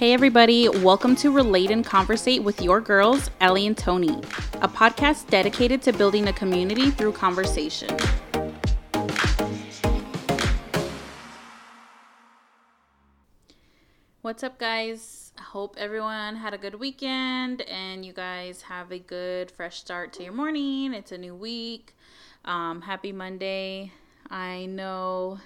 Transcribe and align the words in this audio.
Hey, 0.00 0.14
everybody, 0.14 0.66
welcome 0.66 1.14
to 1.16 1.30
Relate 1.30 1.70
and 1.70 1.84
Conversate 1.84 2.42
with 2.42 2.62
your 2.62 2.80
girls, 2.80 3.28
Ellie 3.38 3.66
and 3.66 3.76
Tony, 3.76 4.08
a 4.62 4.66
podcast 4.66 5.28
dedicated 5.28 5.82
to 5.82 5.92
building 5.92 6.28
a 6.28 6.32
community 6.32 6.90
through 6.90 7.12
conversation. 7.12 7.94
What's 14.22 14.42
up, 14.42 14.58
guys? 14.58 15.32
I 15.38 15.42
hope 15.42 15.76
everyone 15.76 16.36
had 16.36 16.54
a 16.54 16.58
good 16.58 16.76
weekend 16.76 17.60
and 17.60 18.02
you 18.02 18.14
guys 18.14 18.62
have 18.62 18.90
a 18.92 18.98
good, 18.98 19.50
fresh 19.50 19.80
start 19.80 20.14
to 20.14 20.22
your 20.22 20.32
morning. 20.32 20.94
It's 20.94 21.12
a 21.12 21.18
new 21.18 21.34
week. 21.34 21.94
Um, 22.46 22.80
happy 22.80 23.12
Monday. 23.12 23.92
I 24.30 24.64
know, 24.64 25.40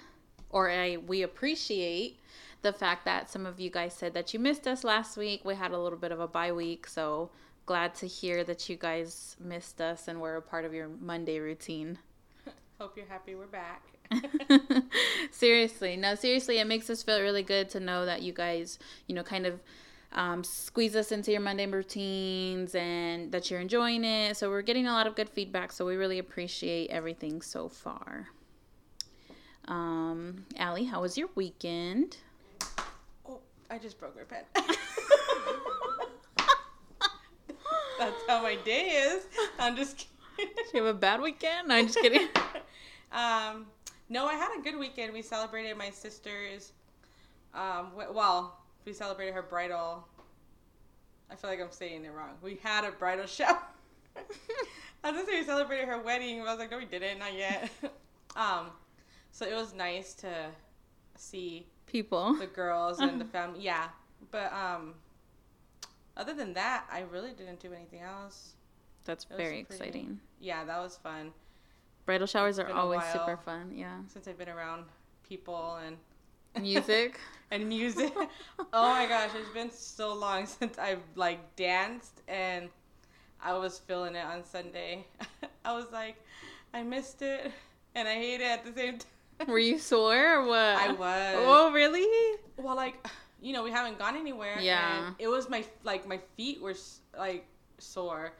or 0.49 0.69
I 0.69 0.95
we 0.95 1.23
appreciate 1.23 2.21
the 2.65 2.73
fact 2.73 3.05
that 3.05 3.29
some 3.29 3.45
of 3.45 3.59
you 3.59 3.69
guys 3.69 3.93
said 3.93 4.15
that 4.15 4.33
you 4.33 4.39
missed 4.39 4.67
us 4.67 4.83
last 4.83 5.17
week. 5.17 5.45
We 5.45 5.53
had 5.53 5.71
a 5.71 5.77
little 5.77 5.99
bit 5.99 6.11
of 6.11 6.19
a 6.19 6.27
bye 6.27 6.51
week, 6.51 6.87
so 6.87 7.29
glad 7.67 7.93
to 7.95 8.07
hear 8.07 8.43
that 8.43 8.67
you 8.67 8.75
guys 8.75 9.37
missed 9.39 9.79
us 9.79 10.07
and 10.07 10.19
were 10.19 10.35
a 10.35 10.41
part 10.41 10.65
of 10.65 10.73
your 10.73 10.87
Monday 10.87 11.37
routine. 11.37 11.99
Hope 12.79 12.97
you're 12.97 13.05
happy 13.05 13.35
we're 13.35 13.45
back. 13.45 13.83
seriously, 15.31 15.95
no, 15.95 16.15
seriously, 16.15 16.57
it 16.57 16.65
makes 16.65 16.89
us 16.89 17.03
feel 17.03 17.21
really 17.21 17.43
good 17.43 17.69
to 17.69 17.79
know 17.79 18.03
that 18.03 18.23
you 18.23 18.33
guys, 18.33 18.79
you 19.05 19.13
know, 19.13 19.21
kind 19.21 19.45
of 19.45 19.59
um, 20.13 20.43
squeeze 20.43 20.95
us 20.95 21.11
into 21.11 21.31
your 21.31 21.41
Monday 21.41 21.67
routines 21.67 22.73
and 22.73 23.31
that 23.31 23.51
you're 23.51 23.59
enjoying 23.59 24.03
it. 24.03 24.37
So 24.37 24.49
we're 24.49 24.63
getting 24.63 24.87
a 24.87 24.91
lot 24.91 25.05
of 25.05 25.15
good 25.15 25.29
feedback. 25.29 25.71
So 25.71 25.85
we 25.85 25.97
really 25.97 26.17
appreciate 26.17 26.89
everything 26.89 27.43
so 27.43 27.69
far. 27.69 28.29
Um, 29.67 30.45
Allie, 30.57 30.85
how 30.85 31.01
was 31.01 31.15
your 31.15 31.29
weekend? 31.35 32.17
I 33.69 33.77
just 33.77 33.99
broke 33.99 34.15
my 34.15 34.23
pen. 34.23 34.43
That's 37.97 38.21
how 38.27 38.41
my 38.43 38.55
day 38.63 38.89
is. 38.89 39.25
I'm 39.57 39.75
just 39.75 40.07
kidding. 40.37 40.53
you 40.73 40.83
have 40.83 40.95
a 40.95 40.97
bad 40.97 41.21
weekend? 41.21 41.69
No, 41.69 41.75
I'm 41.75 41.87
just 41.87 41.99
kidding. 41.99 42.27
um, 43.11 43.65
no, 44.09 44.27
I 44.27 44.35
had 44.35 44.49
a 44.57 44.61
good 44.61 44.77
weekend. 44.77 45.13
We 45.13 45.21
celebrated 45.21 45.77
my 45.77 45.89
sister's. 45.89 46.73
Um, 47.53 47.91
well, 48.13 48.59
we 48.85 48.93
celebrated 48.93 49.33
her 49.33 49.41
bridal. 49.41 50.05
I 51.31 51.35
feel 51.35 51.49
like 51.49 51.61
I'm 51.61 51.71
saying 51.71 52.05
it 52.05 52.11
wrong. 52.11 52.31
We 52.41 52.59
had 52.61 52.83
a 52.83 52.91
bridal 52.91 53.25
shower. 53.25 53.61
I 55.03 55.11
was 55.11 55.21
gonna 55.21 55.25
say 55.25 55.39
we 55.39 55.45
celebrated 55.45 55.87
her 55.87 55.99
wedding, 55.99 56.39
but 56.39 56.47
I 56.47 56.51
was 56.51 56.59
like, 56.59 56.71
no, 56.71 56.77
we 56.77 56.85
didn't, 56.85 57.19
not 57.19 57.33
yet. 57.33 57.71
um, 58.35 58.67
so 59.31 59.45
it 59.45 59.55
was 59.55 59.73
nice 59.73 60.13
to 60.15 60.47
see 61.15 61.65
people, 61.95 62.33
the 62.39 62.47
girls 62.47 62.99
and 62.99 63.19
the 63.21 63.25
family. 63.35 63.61
Yeah, 63.61 63.87
but 64.31 64.51
um, 64.51 64.95
other 66.17 66.33
than 66.33 66.53
that, 66.53 66.85
I 66.91 67.03
really 67.11 67.31
didn't 67.31 67.59
do 67.59 67.71
anything 67.73 68.01
else. 68.01 68.53
That's 69.05 69.23
very 69.25 69.63
pretty, 69.63 69.83
exciting. 69.83 70.19
Yeah, 70.41 70.65
that 70.65 70.79
was 70.79 70.97
fun. 70.97 71.31
Bridal 72.05 72.27
showers 72.27 72.59
are 72.59 72.71
always 72.71 73.03
super 73.05 73.37
fun. 73.37 73.71
Yeah. 73.73 73.97
Since 74.07 74.27
I've 74.27 74.37
been 74.37 74.49
around 74.49 74.85
people 75.27 75.79
and 75.85 75.97
music 76.61 77.19
and 77.51 77.67
music. 77.67 78.13
oh 78.73 78.89
my 78.89 79.05
gosh, 79.07 79.31
it's 79.35 79.53
been 79.53 79.71
so 79.71 80.13
long 80.13 80.45
since 80.45 80.77
I've 80.77 81.03
like 81.15 81.55
danced 81.55 82.21
and 82.27 82.69
I 83.41 83.53
was 83.53 83.79
feeling 83.79 84.15
it 84.15 84.25
on 84.25 84.43
Sunday. 84.43 85.05
I 85.63 85.73
was 85.73 85.85
like, 85.91 86.17
I 86.73 86.83
missed 86.83 87.21
it 87.21 87.51
and 87.95 88.07
I 88.07 88.15
hate 88.15 88.41
it 88.41 88.51
at 88.51 88.65
the 88.65 88.73
same 88.73 88.97
time. 88.97 89.14
Were 89.47 89.59
you 89.59 89.77
sore 89.77 90.39
or 90.39 90.47
what? 90.47 90.57
I 90.57 90.91
was. 90.91 91.35
Oh, 91.39 91.71
really? 91.71 92.37
Well, 92.57 92.75
like, 92.75 93.05
you 93.41 93.53
know, 93.53 93.63
we 93.63 93.71
haven't 93.71 93.99
gone 93.99 94.15
anywhere. 94.15 94.57
Yeah. 94.59 95.11
it 95.19 95.27
was 95.27 95.49
my 95.49 95.65
like 95.83 96.07
my 96.07 96.19
feet 96.37 96.61
were 96.61 96.75
like 97.17 97.45
sore, 97.77 98.33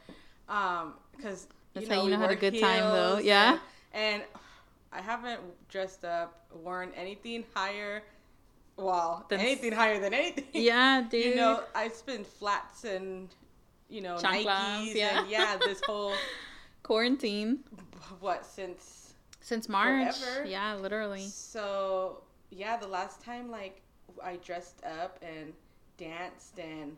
um, 0.48 0.94
because 1.16 1.48
that's 1.74 1.86
you 1.86 1.90
know, 1.90 1.96
how 1.96 2.04
you 2.06 2.12
know 2.12 2.20
had 2.20 2.32
a 2.32 2.36
good 2.36 2.60
time 2.60 2.84
though. 2.84 3.20
Yeah. 3.20 3.60
And, 3.94 4.22
and 4.22 4.24
I 4.92 5.02
haven't 5.02 5.42
dressed 5.70 6.06
up, 6.06 6.46
worn 6.64 6.92
anything 6.96 7.44
higher. 7.54 8.02
Well, 8.78 9.26
That's, 9.30 9.42
anything 9.42 9.72
higher 9.72 10.00
than 10.00 10.14
anything. 10.14 10.46
Yeah, 10.54 11.04
dude. 11.10 11.26
You 11.26 11.36
know, 11.36 11.64
I 11.74 11.90
spent 11.90 12.26
flats 12.26 12.84
and 12.84 13.30
you 13.90 14.02
know 14.02 14.16
Chanclas, 14.16 14.46
Nikes 14.46 14.96
yeah. 14.96 15.20
and 15.20 15.30
yeah, 15.30 15.58
this 15.58 15.82
whole 15.86 16.14
quarantine. 16.84 17.60
What 18.20 18.46
since 18.46 19.05
since 19.46 19.70
March? 19.70 20.18
Forever. 20.18 20.48
Yeah, 20.48 20.74
literally. 20.74 21.28
So 21.28 22.24
yeah, 22.50 22.78
the 22.78 22.88
last 22.88 23.22
time 23.22 23.52
like 23.52 23.82
I 24.24 24.38
dressed 24.38 24.84
up 24.84 25.20
and 25.22 25.54
danced 25.98 26.58
and 26.58 26.98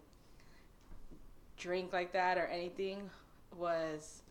drink 1.58 1.92
like 1.92 2.14
that 2.14 2.38
or 2.38 2.46
anything 2.46 3.10
was 3.58 4.22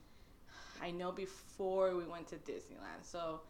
I 0.83 0.93
know 0.93 1.13
before 1.13 1.95
we 1.95 2.05
went 2.05 2.29
to 2.29 2.37
Disneyland. 2.37 3.03
So 3.03 3.41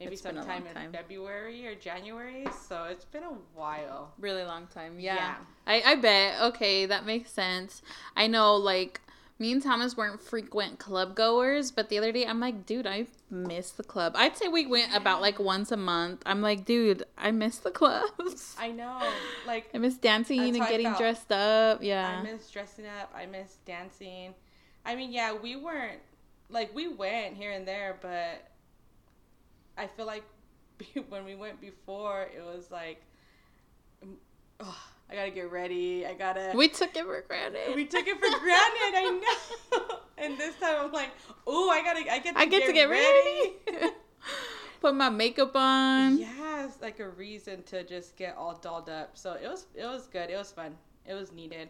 maybe 0.00 0.14
it's 0.14 0.22
sometime 0.22 0.64
in 0.66 0.90
February 0.90 1.64
or 1.68 1.76
January. 1.76 2.46
So 2.66 2.84
it's 2.90 3.04
been 3.04 3.22
a 3.22 3.36
while. 3.54 4.12
Really 4.18 4.42
long 4.42 4.66
time. 4.66 4.98
Yeah. 4.98 5.14
yeah. 5.14 5.36
I, 5.68 5.92
I 5.92 5.94
bet. 5.94 6.42
Okay, 6.42 6.84
that 6.84 7.06
makes 7.06 7.30
sense. 7.30 7.80
I 8.16 8.26
know 8.26 8.56
like 8.56 9.00
me 9.38 9.52
and 9.52 9.62
Thomas 9.62 9.96
weren't 9.96 10.20
frequent 10.20 10.78
club 10.78 11.14
goers, 11.14 11.70
but 11.70 11.88
the 11.88 11.98
other 11.98 12.10
day 12.10 12.26
I'm 12.26 12.40
like, 12.40 12.64
dude, 12.64 12.86
I 12.86 13.06
miss 13.30 13.70
the 13.70 13.82
club. 13.82 14.14
I'd 14.16 14.36
say 14.36 14.48
we 14.48 14.66
went 14.66 14.94
about 14.94 15.20
like 15.20 15.38
once 15.38 15.70
a 15.70 15.76
month. 15.76 16.22
I'm 16.24 16.40
like, 16.40 16.64
dude, 16.64 17.04
I 17.18 17.30
miss 17.32 17.58
the 17.58 17.70
clubs. 17.70 18.56
I 18.58 18.70
know. 18.70 18.98
Like 19.46 19.68
I 19.74 19.78
miss 19.78 19.96
dancing 19.96 20.40
and 20.40 20.56
getting 20.56 20.92
dressed 20.94 21.30
up. 21.32 21.82
Yeah. 21.82 22.18
I 22.18 22.22
miss 22.22 22.50
dressing 22.50 22.86
up. 22.86 23.12
I 23.14 23.26
miss 23.26 23.56
dancing. 23.66 24.34
I 24.86 24.94
mean, 24.94 25.12
yeah, 25.12 25.34
we 25.34 25.56
weren't 25.56 26.00
like 26.48 26.74
we 26.74 26.88
went 26.88 27.36
here 27.36 27.50
and 27.50 27.68
there, 27.68 27.98
but 28.00 28.48
I 29.76 29.86
feel 29.86 30.06
like 30.06 30.24
when 31.08 31.24
we 31.26 31.34
went 31.34 31.60
before, 31.60 32.22
it 32.22 32.42
was 32.42 32.70
like, 32.70 33.02
oh, 34.60 34.82
I 35.10 35.14
gotta 35.14 35.30
get 35.30 35.50
ready. 35.52 36.04
I 36.04 36.14
gotta. 36.14 36.52
We 36.54 36.68
took 36.68 36.96
it 36.96 37.04
for 37.04 37.24
granted. 37.26 37.74
We 37.74 37.84
took 37.86 38.06
it 38.06 38.14
for 38.14 38.38
granted. 38.40 38.92
I 38.94 39.20
know. 39.72 39.98
and 40.18 40.36
this 40.36 40.56
time 40.56 40.76
I'm 40.80 40.92
like, 40.92 41.10
oh, 41.46 41.70
I 41.70 41.82
gotta. 41.82 42.12
I 42.12 42.18
get. 42.18 42.34
To 42.34 42.40
I 42.40 42.46
get, 42.46 42.60
get 42.60 42.66
to 42.66 42.72
get 42.72 42.88
ready. 42.88 43.54
ready. 43.70 43.92
Put 44.80 44.94
my 44.94 45.08
makeup 45.08 45.54
on. 45.54 46.18
Yes, 46.18 46.78
like 46.82 47.00
a 47.00 47.08
reason 47.08 47.62
to 47.64 47.84
just 47.84 48.16
get 48.16 48.36
all 48.36 48.56
dolled 48.56 48.88
up. 48.88 49.16
So 49.16 49.34
it 49.34 49.48
was. 49.48 49.66
It 49.74 49.84
was 49.84 50.08
good. 50.08 50.30
It 50.30 50.36
was 50.36 50.50
fun. 50.50 50.76
It 51.06 51.14
was 51.14 51.32
needed. 51.32 51.68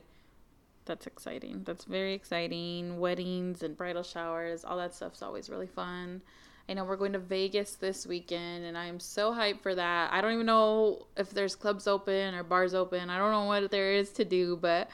That's 0.87 1.07
exciting. 1.07 1.63
That's 1.65 1.85
very 1.85 2.15
exciting. 2.15 2.99
Weddings 3.01 3.63
and 3.63 3.77
bridal 3.77 4.05
showers, 4.05 4.65
all 4.65 4.77
that 4.79 4.95
stuff's 4.95 5.21
always 5.21 5.51
really 5.51 5.67
fun. 5.67 6.23
I 6.69 6.75
know 6.75 6.85
we're 6.85 6.97
going 6.97 7.13
to 7.13 7.21
Vegas 7.21 7.75
this 7.75 8.07
weekend, 8.07 8.65
and 8.65 8.77
I'm 8.77 8.99
so 8.99 9.33
hyped 9.33 9.61
for 9.61 9.75
that. 9.75 10.13
I 10.13 10.21
don't 10.21 10.33
even 10.33 10.47
know 10.47 11.07
if 11.17 11.31
there's 11.31 11.55
clubs 11.55 11.87
open 11.87 12.35
or 12.35 12.43
bars 12.43 12.75
open. 12.75 13.09
I 13.09 13.19
don't 13.19 13.31
know 13.31 13.45
what 13.45 13.71
there 13.71 13.93
is 13.93 14.11
to 14.15 14.25
do, 14.25 14.57
but 14.57 14.89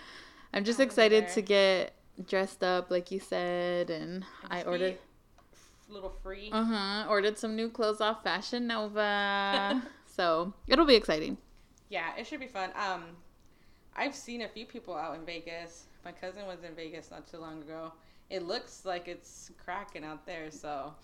I'm 0.52 0.64
just 0.64 0.80
excited 0.80 1.28
to 1.28 1.40
get 1.40 1.94
dressed 2.28 2.62
up, 2.62 2.90
like 2.90 3.10
you 3.10 3.20
said, 3.20 3.88
and 3.88 4.24
I 4.50 4.62
ordered 4.64 4.98
little 5.88 6.12
free. 6.22 6.50
Uh 6.52 6.64
huh. 6.64 7.06
Ordered 7.08 7.38
some 7.38 7.56
new 7.56 7.68
clothes 7.68 8.00
off 8.00 8.22
Fashion 8.22 8.66
Nova, 8.66 9.82
so 10.06 10.52
it'll 10.68 10.86
be 10.86 10.94
exciting. 10.94 11.36
Yeah, 11.88 12.10
it 12.18 12.26
should 12.26 12.40
be 12.40 12.46
fun. 12.46 12.70
Um, 12.74 13.04
I've 13.96 14.14
seen 14.14 14.42
a 14.42 14.48
few 14.48 14.66
people 14.66 14.94
out 14.94 15.14
in 15.14 15.24
Vegas. 15.24 15.84
My 16.04 16.12
cousin 16.12 16.46
was 16.46 16.64
in 16.64 16.74
Vegas 16.74 17.10
not 17.10 17.30
too 17.30 17.38
long 17.38 17.62
ago. 17.62 17.92
It 18.30 18.42
looks 18.42 18.84
like 18.84 19.08
it's 19.08 19.50
cracking 19.62 20.04
out 20.04 20.26
there, 20.26 20.50
so 20.50 20.94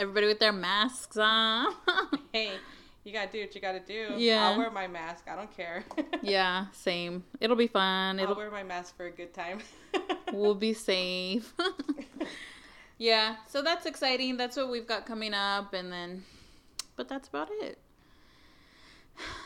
everybody 0.00 0.26
with 0.26 0.38
their 0.38 0.52
masks 0.52 1.18
on. 1.18 1.74
hey, 2.32 2.52
you 3.04 3.12
gotta 3.12 3.30
do 3.30 3.40
what 3.40 3.54
you 3.54 3.60
gotta 3.60 3.80
do. 3.80 4.14
Yeah, 4.16 4.48
I'll 4.48 4.58
wear 4.58 4.70
my 4.70 4.86
mask. 4.86 5.26
I 5.30 5.36
don't 5.36 5.54
care. 5.54 5.84
yeah, 6.22 6.66
same. 6.72 7.22
It'll 7.38 7.54
be 7.54 7.66
fun. 7.66 8.18
It'll... 8.18 8.30
I'll 8.30 8.36
wear 8.36 8.50
my 8.50 8.62
mask 8.62 8.96
for 8.96 9.06
a 9.06 9.10
good 9.10 9.34
time. 9.34 9.58
we'll 10.32 10.54
be 10.54 10.72
safe. 10.72 11.52
yeah, 12.96 13.36
so 13.46 13.60
that's 13.60 13.84
exciting. 13.84 14.38
That's 14.38 14.56
what 14.56 14.70
we've 14.70 14.86
got 14.86 15.04
coming 15.04 15.34
up, 15.34 15.74
and 15.74 15.92
then, 15.92 16.24
but 16.96 17.06
that's 17.06 17.28
about 17.28 17.48
it. 17.50 17.78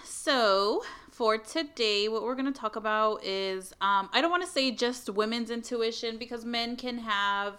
So, 0.05 0.85
for 1.11 1.37
today, 1.37 2.09
what 2.09 2.23
we're 2.23 2.37
going 2.37 2.51
to 2.51 2.59
talk 2.59 2.77
about 2.77 3.25
is 3.25 3.73
um, 3.81 4.09
I 4.13 4.21
don't 4.21 4.31
want 4.31 4.45
to 4.45 4.49
say 4.49 4.71
just 4.71 5.11
women's 5.11 5.51
intuition 5.51 6.17
because 6.17 6.45
men 6.45 6.77
can 6.77 6.99
have 6.99 7.59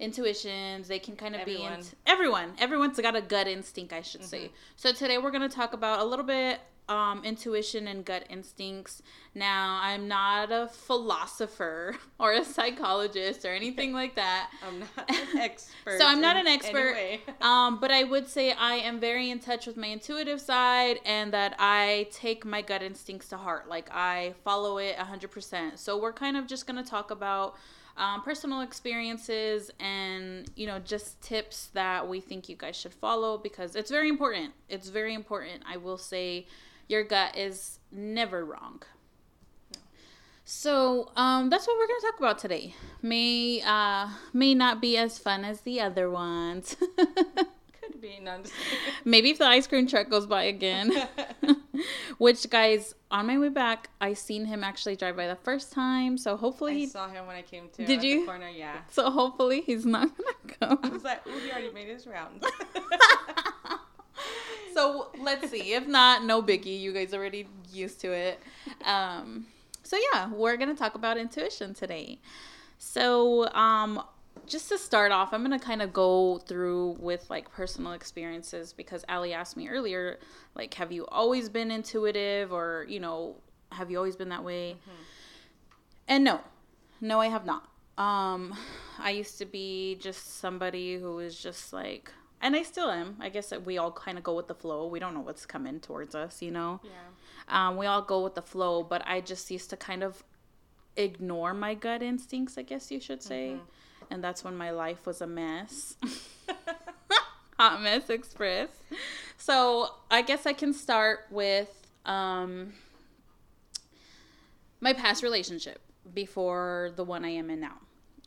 intuitions. 0.00 0.88
They 0.88 0.98
can 0.98 1.16
kind 1.16 1.34
of 1.34 1.42
everyone. 1.42 1.72
be 1.72 1.78
in 1.78 1.84
everyone. 2.06 2.52
Everyone's 2.58 2.98
got 3.00 3.16
a 3.16 3.22
gut 3.22 3.46
instinct, 3.46 3.92
I 3.92 4.02
should 4.02 4.22
mm-hmm. 4.22 4.28
say. 4.28 4.50
So 4.76 4.92
today 4.92 5.18
we're 5.18 5.30
going 5.30 5.48
to 5.48 5.54
talk 5.54 5.72
about 5.72 6.00
a 6.00 6.04
little 6.04 6.24
bit 6.24 6.60
um, 6.88 7.24
intuition 7.24 7.86
and 7.88 8.04
gut 8.04 8.24
instincts. 8.28 9.02
Now, 9.34 9.80
I'm 9.82 10.06
not 10.06 10.52
a 10.52 10.68
philosopher 10.68 11.96
or 12.18 12.32
a 12.32 12.44
psychologist 12.44 13.44
or 13.44 13.52
anything 13.52 13.92
like 13.94 14.16
that. 14.16 14.50
I'm 14.66 14.80
not 14.80 15.10
an 15.10 15.38
expert. 15.38 15.98
so 15.98 16.06
I'm 16.06 16.20
not 16.20 16.36
an 16.36 16.46
expert. 16.46 17.20
um, 17.40 17.80
but 17.80 17.90
I 17.90 18.04
would 18.04 18.28
say 18.28 18.52
I 18.52 18.74
am 18.74 19.00
very 19.00 19.30
in 19.30 19.38
touch 19.38 19.66
with 19.66 19.76
my 19.76 19.86
intuitive 19.86 20.40
side 20.40 21.00
and 21.04 21.32
that 21.32 21.54
I 21.58 22.08
take 22.10 22.44
my 22.44 22.62
gut 22.62 22.82
instincts 22.82 23.28
to 23.28 23.36
heart. 23.36 23.68
Like 23.68 23.88
I 23.90 24.34
follow 24.44 24.78
it 24.78 24.96
100%. 24.96 25.78
So 25.78 25.98
we're 25.98 26.12
kind 26.12 26.36
of 26.36 26.46
just 26.46 26.66
going 26.66 26.82
to 26.82 26.88
talk 26.88 27.10
about 27.10 27.56
um, 27.96 28.22
personal 28.22 28.60
experiences 28.60 29.70
and 29.78 30.50
you 30.56 30.66
know 30.66 30.78
just 30.78 31.20
tips 31.22 31.68
that 31.74 32.08
we 32.08 32.20
think 32.20 32.48
you 32.48 32.56
guys 32.56 32.76
should 32.76 32.94
follow 32.94 33.38
because 33.38 33.76
it's 33.76 33.90
very 33.90 34.08
important. 34.08 34.52
It's 34.68 34.88
very 34.88 35.14
important. 35.14 35.62
I 35.68 35.76
will 35.76 35.98
say 35.98 36.46
your 36.88 37.04
gut 37.04 37.36
is 37.36 37.78
never 37.92 38.44
wrong. 38.44 38.82
So 40.44 41.10
um, 41.16 41.48
that's 41.48 41.66
what 41.66 41.78
we're 41.78 41.86
going 41.86 42.00
to 42.00 42.06
talk 42.06 42.18
about 42.18 42.38
today. 42.38 42.74
May 43.00 43.62
uh, 43.64 44.08
may 44.32 44.54
not 44.54 44.80
be 44.80 44.96
as 44.98 45.18
fun 45.18 45.44
as 45.44 45.60
the 45.62 45.80
other 45.80 46.10
ones 46.10 46.76
Could 47.86 48.00
be. 48.00 48.18
No, 48.22 48.42
maybe 49.04 49.30
if 49.30 49.38
the 49.38 49.46
ice 49.46 49.66
cream 49.66 49.86
truck 49.86 50.08
goes 50.08 50.26
by 50.26 50.44
again 50.44 50.92
which 52.18 52.48
guys 52.50 52.94
on 53.10 53.26
my 53.26 53.38
way 53.38 53.48
back 53.48 53.90
i 54.00 54.12
seen 54.14 54.44
him 54.46 54.62
actually 54.64 54.96
drive 54.96 55.16
by 55.16 55.26
the 55.26 55.36
first 55.36 55.72
time 55.72 56.16
so 56.16 56.36
hopefully 56.36 56.72
I 56.72 56.76
he 56.76 56.86
saw 56.86 57.08
him 57.08 57.26
when 57.26 57.36
I 57.36 57.42
came 57.42 57.68
to. 57.74 57.84
Did 57.84 58.02
you? 58.02 58.20
The 58.20 58.26
corner, 58.26 58.48
yeah. 58.48 58.76
So 58.90 59.10
hopefully 59.10 59.60
he's 59.60 59.84
not 59.84 60.08
gonna 60.16 60.76
I 60.76 60.76
come. 60.82 60.92
was 60.92 61.04
like, 61.04 61.26
ooh, 61.26 61.38
he 61.40 61.50
already 61.50 61.70
made 61.72 61.88
his 61.88 62.06
rounds. 62.06 62.44
so 64.74 65.08
let's 65.20 65.50
see. 65.50 65.74
If 65.74 65.86
not, 65.86 66.24
no 66.24 66.42
biggie. 66.42 66.80
You 66.80 66.92
guys 66.92 67.12
already 67.14 67.46
used 67.72 68.00
to 68.00 68.12
it. 68.12 68.40
Um, 68.84 69.46
so 69.82 69.96
yeah, 70.12 70.30
we're 70.30 70.56
gonna 70.56 70.74
talk 70.74 70.94
about 70.94 71.16
intuition 71.16 71.74
today. 71.74 72.18
So 72.78 73.48
um, 73.52 74.02
just 74.46 74.68
to 74.70 74.78
start 74.78 75.12
off, 75.12 75.32
I'm 75.32 75.42
gonna 75.42 75.58
kind 75.58 75.82
of 75.82 75.92
go 75.92 76.38
through 76.38 76.96
with 77.00 77.28
like 77.30 77.50
personal 77.52 77.92
experiences 77.92 78.72
because 78.72 79.04
Ali 79.08 79.32
asked 79.32 79.56
me 79.56 79.68
earlier, 79.68 80.18
like, 80.54 80.74
have 80.74 80.92
you 80.92 81.06
always 81.06 81.48
been 81.48 81.70
intuitive, 81.70 82.52
or 82.52 82.86
you 82.88 83.00
know, 83.00 83.36
have 83.72 83.90
you 83.90 83.96
always 83.98 84.16
been 84.16 84.28
that 84.30 84.44
way? 84.44 84.76
And 86.08 86.24
no, 86.24 86.40
no, 87.00 87.20
I 87.20 87.26
have 87.28 87.44
not. 87.46 87.68
Um, 87.96 88.54
I 88.98 89.10
used 89.10 89.38
to 89.38 89.46
be 89.46 89.96
just 90.00 90.38
somebody 90.38 90.96
who 90.96 91.14
was 91.14 91.40
just 91.40 91.72
like, 91.72 92.10
and 92.40 92.54
I 92.56 92.62
still 92.62 92.90
am. 92.90 93.16
I 93.20 93.28
guess 93.28 93.48
that 93.50 93.64
we 93.64 93.78
all 93.78 93.92
kind 93.92 94.18
of 94.18 94.24
go 94.24 94.34
with 94.34 94.48
the 94.48 94.54
flow. 94.54 94.86
We 94.86 94.98
don't 94.98 95.14
know 95.14 95.20
what's 95.20 95.46
coming 95.46 95.80
towards 95.80 96.14
us, 96.14 96.42
you 96.42 96.50
know. 96.50 96.80
yeah. 96.84 96.90
Um, 97.68 97.76
we 97.76 97.86
all 97.86 98.02
go 98.02 98.22
with 98.22 98.34
the 98.34 98.42
flow, 98.42 98.82
but 98.82 99.02
I 99.06 99.20
just 99.20 99.50
used 99.50 99.70
to 99.70 99.76
kind 99.76 100.02
of 100.02 100.24
ignore 100.96 101.54
my 101.54 101.74
gut 101.74 102.02
instincts, 102.02 102.56
I 102.58 102.62
guess 102.62 102.90
you 102.90 103.00
should 103.00 103.22
say, 103.22 103.56
and 104.10 104.22
that's 104.22 104.44
when 104.44 104.56
my 104.56 104.70
life 104.70 105.06
was 105.06 105.20
a 105.20 105.26
mess. 105.26 105.96
Hot 107.58 107.82
mess 107.82 108.10
express. 108.10 108.68
So 109.36 109.94
I 110.10 110.22
guess 110.22 110.46
I 110.46 110.52
can 110.52 110.72
start 110.72 111.26
with 111.30 111.86
um, 112.04 112.72
my 114.80 114.92
past 114.92 115.22
relationship 115.22 115.80
before 116.12 116.92
the 116.96 117.04
one 117.04 117.24
I 117.24 117.30
am 117.30 117.50
in 117.50 117.60
now. 117.60 117.78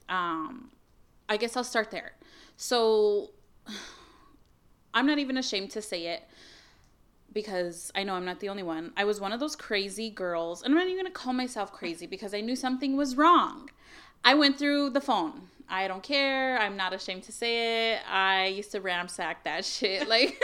Um, 0.09 0.71
I 1.29 1.38
guess 1.38 1.57
I'll 1.57 1.63
start 1.63 1.91
there. 1.91 2.13
So 2.56 3.31
I'm 4.94 5.06
not 5.06 5.19
even 5.19 5.38
ashamed 5.38 5.71
to 5.71 5.81
say 5.81 6.07
it 6.07 6.24
because 7.33 7.91
I 7.94 8.03
know 8.03 8.13
I'm 8.13 8.25
not 8.25 8.39
the 8.39 8.50
only 8.50 8.63
one. 8.63 8.94
I 8.97 9.03
was 9.03 9.21
one 9.21 9.31
of 9.31 9.39
those 9.39 9.56
crazy 9.56 10.09
girls, 10.09 10.63
and 10.63 10.74
I'm 10.74 10.79
not 10.79 10.88
even 10.88 10.97
gonna 10.97 11.12
call 11.13 11.33
myself 11.33 11.71
crazy 11.71 12.07
because 12.07 12.33
I 12.33 12.41
knew 12.41 12.56
something 12.56 12.97
was 12.97 13.15
wrong. 13.15 13.69
I 14.24 14.33
went 14.33 14.57
through 14.57 14.91
the 14.91 15.01
phone. 15.01 15.50
I 15.69 15.87
don't 15.87 16.03
care. 16.03 16.57
I'm 16.59 16.77
not 16.77 16.93
ashamed 16.93 17.23
to 17.23 17.31
say 17.31 17.93
it. 17.93 17.99
I 18.09 18.47
used 18.47 18.71
to 18.71 18.81
ransack 18.81 19.43
that 19.43 19.65
shit. 19.73 20.07
Like, 20.07 20.41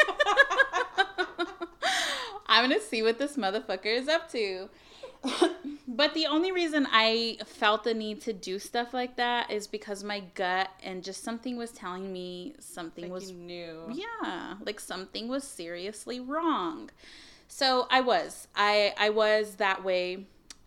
I'm 2.47 2.69
gonna 2.69 2.81
see 2.81 3.01
what 3.01 3.17
this 3.17 3.37
motherfucker 3.37 3.85
is 3.85 4.07
up 4.07 4.29
to. 4.31 4.69
but 5.87 6.13
the 6.13 6.25
only 6.25 6.51
reason 6.51 6.85
I 6.91 7.37
felt 7.45 7.85
the 7.85 7.93
need 7.93 8.21
to 8.23 8.33
do 8.33 8.59
stuff 8.59 8.93
like 8.93 9.15
that 9.15 9.49
is 9.49 9.67
because 9.67 10.03
my 10.03 10.19
gut 10.35 10.69
and 10.83 11.01
just 11.01 11.23
something 11.23 11.55
was 11.55 11.71
telling 11.71 12.11
me 12.11 12.55
something 12.59 13.05
Like 13.05 13.13
was 13.13 13.31
new. 13.31 13.83
yeah 13.93 14.55
like 14.65 14.81
something 14.81 15.29
was 15.29 15.45
seriously 15.45 16.19
wrong 16.19 16.89
so 17.47 17.87
i 17.89 18.01
was 18.01 18.49
i 18.53 18.93
i 18.97 19.09
was 19.09 19.55
that 19.55 19.81
way 19.85 20.25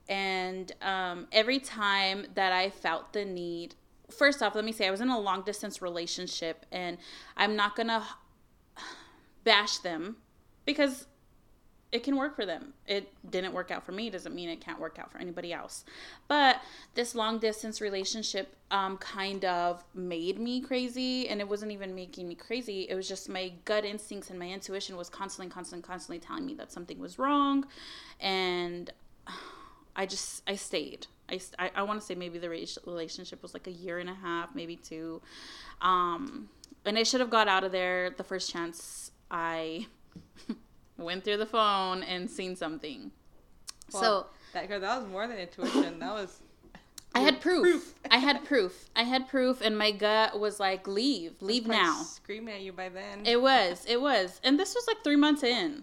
and 0.08 0.72
um, 0.80 1.26
every 1.32 1.58
time 1.58 2.24
that 2.34 2.52
i 2.54 2.70
felt 2.70 3.12
the 3.12 3.26
need 3.26 3.74
first 4.10 4.42
off 4.42 4.54
let 4.54 4.64
me 4.64 4.72
say 4.72 4.86
i 4.86 4.90
was 4.90 5.00
in 5.00 5.08
a 5.08 5.18
long 5.18 5.42
distance 5.42 5.82
relationship 5.82 6.64
and 6.72 6.98
i'm 7.36 7.56
not 7.56 7.76
gonna 7.76 8.04
bash 9.44 9.78
them 9.78 10.16
because 10.64 11.06
it 11.92 12.02
can 12.02 12.16
work 12.16 12.34
for 12.34 12.44
them. 12.44 12.74
It 12.86 13.12
didn't 13.30 13.52
work 13.52 13.70
out 13.70 13.84
for 13.84 13.92
me 13.92 14.10
doesn't 14.10 14.34
mean 14.34 14.48
it 14.48 14.60
can't 14.60 14.80
work 14.80 14.98
out 14.98 15.10
for 15.10 15.18
anybody 15.18 15.52
else. 15.52 15.84
But 16.26 16.60
this 16.94 17.14
long 17.14 17.38
distance 17.38 17.80
relationship 17.80 18.54
um, 18.70 18.98
kind 18.98 19.44
of 19.44 19.84
made 19.94 20.38
me 20.38 20.60
crazy, 20.60 21.28
and 21.28 21.40
it 21.40 21.48
wasn't 21.48 21.72
even 21.72 21.94
making 21.94 22.28
me 22.28 22.34
crazy. 22.34 22.86
It 22.90 22.94
was 22.96 23.08
just 23.08 23.28
my 23.28 23.52
gut 23.64 23.84
instincts 23.84 24.30
and 24.30 24.38
my 24.38 24.48
intuition 24.48 24.96
was 24.96 25.08
constantly, 25.08 25.50
constantly, 25.50 25.86
constantly 25.86 26.18
telling 26.18 26.44
me 26.44 26.54
that 26.54 26.72
something 26.72 26.98
was 26.98 27.18
wrong, 27.18 27.64
and 28.20 28.90
I 29.94 30.06
just 30.06 30.42
I 30.46 30.56
stayed. 30.56 31.06
I 31.30 31.40
I, 31.58 31.70
I 31.76 31.82
want 31.82 32.00
to 32.00 32.06
say 32.06 32.14
maybe 32.14 32.38
the 32.38 32.48
relationship 32.48 33.42
was 33.42 33.54
like 33.54 33.66
a 33.66 33.72
year 33.72 33.98
and 33.98 34.08
a 34.08 34.14
half, 34.14 34.54
maybe 34.54 34.76
two, 34.76 35.20
um, 35.80 36.48
and 36.84 36.98
I 36.98 37.02
should 37.02 37.20
have 37.20 37.30
got 37.30 37.48
out 37.48 37.64
of 37.64 37.72
there 37.72 38.10
the 38.10 38.24
first 38.24 38.50
chance 38.50 39.10
I 39.30 39.86
went 40.96 41.24
through 41.24 41.38
the 41.38 41.46
phone 41.46 42.02
and 42.02 42.30
seen 42.30 42.56
something. 42.56 43.10
Well, 43.92 44.02
so 44.02 44.26
that 44.52 44.68
girl, 44.68 44.80
that 44.80 45.00
was 45.00 45.08
more 45.08 45.26
than 45.26 45.38
intuition. 45.38 45.98
That 45.98 46.12
was. 46.12 46.40
I 47.14 47.20
had 47.20 47.40
proof. 47.40 47.94
I 48.10 48.18
had 48.18 48.44
proof. 48.44 48.90
I 48.94 49.04
had 49.04 49.26
proof, 49.26 49.62
and 49.62 49.78
my 49.78 49.90
gut 49.90 50.38
was 50.38 50.60
like, 50.60 50.86
"Leave, 50.86 51.40
leave 51.40 51.66
now." 51.66 52.02
Screaming 52.02 52.54
at 52.54 52.60
you 52.60 52.72
by 52.72 52.90
then. 52.90 53.24
It 53.24 53.40
was, 53.40 53.86
it 53.88 54.00
was, 54.00 54.38
and 54.44 54.58
this 54.60 54.74
was 54.74 54.86
like 54.86 55.02
three 55.02 55.16
months 55.16 55.42
in, 55.42 55.82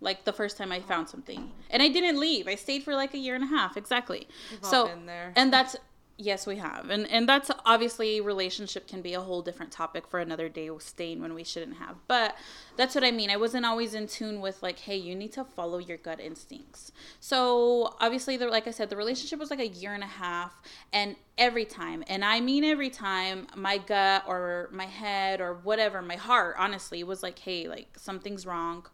like 0.00 0.24
the 0.24 0.32
first 0.32 0.56
time 0.56 0.72
I 0.72 0.80
found 0.80 1.08
something, 1.08 1.52
and 1.70 1.82
I 1.82 1.88
didn't 1.88 2.20
leave. 2.20 2.48
I 2.48 2.54
stayed 2.54 2.82
for 2.82 2.94
like 2.94 3.14
a 3.14 3.18
year 3.18 3.34
and 3.34 3.44
a 3.44 3.48
half, 3.48 3.76
exactly. 3.76 4.28
We've 4.50 4.64
so, 4.64 4.90
and 5.36 5.52
that's 5.52 5.76
yes, 6.18 6.46
we 6.46 6.56
have, 6.56 6.88
and 6.90 7.06
and 7.10 7.28
that's 7.28 7.50
obviously 7.64 8.20
relationship 8.20 8.88
can 8.88 9.02
be 9.02 9.14
a 9.14 9.20
whole 9.20 9.42
different 9.42 9.70
topic 9.72 10.06
for 10.06 10.20
another 10.20 10.48
day. 10.48 10.70
Staying 10.78 11.20
when 11.20 11.34
we 11.34 11.44
shouldn't 11.44 11.76
have, 11.76 11.96
but 12.08 12.36
that's 12.76 12.94
what 12.94 13.04
I 13.04 13.10
mean. 13.10 13.30
I 13.30 13.36
wasn't 13.36 13.66
always 13.66 13.94
in 13.94 14.06
tune 14.06 14.40
with 14.40 14.62
like, 14.62 14.78
hey, 14.78 14.96
you 14.96 15.14
need 15.14 15.32
to 15.32 15.44
follow 15.44 15.78
your 15.78 15.96
gut 15.98 16.20
instincts. 16.20 16.92
So 17.20 17.94
obviously, 18.00 18.36
the, 18.36 18.48
like 18.48 18.66
I 18.66 18.70
said, 18.70 18.90
the 18.90 18.96
relationship 18.96 19.38
was 19.38 19.50
like 19.50 19.60
a 19.60 19.68
year 19.68 19.94
and 19.94 20.02
a 20.02 20.06
half, 20.06 20.60
and 20.92 21.16
every 21.38 21.64
time, 21.64 22.04
and 22.06 22.24
I 22.24 22.40
mean 22.40 22.64
every 22.64 22.90
time, 22.90 23.46
my 23.54 23.78
gut 23.78 24.24
or 24.26 24.68
my 24.72 24.86
head 24.86 25.40
or 25.40 25.54
whatever, 25.54 26.02
my 26.02 26.16
heart, 26.16 26.56
honestly, 26.58 27.02
was 27.04 27.22
like, 27.22 27.38
hey, 27.38 27.68
like 27.68 27.88
something's 27.96 28.46
wrong. 28.46 28.86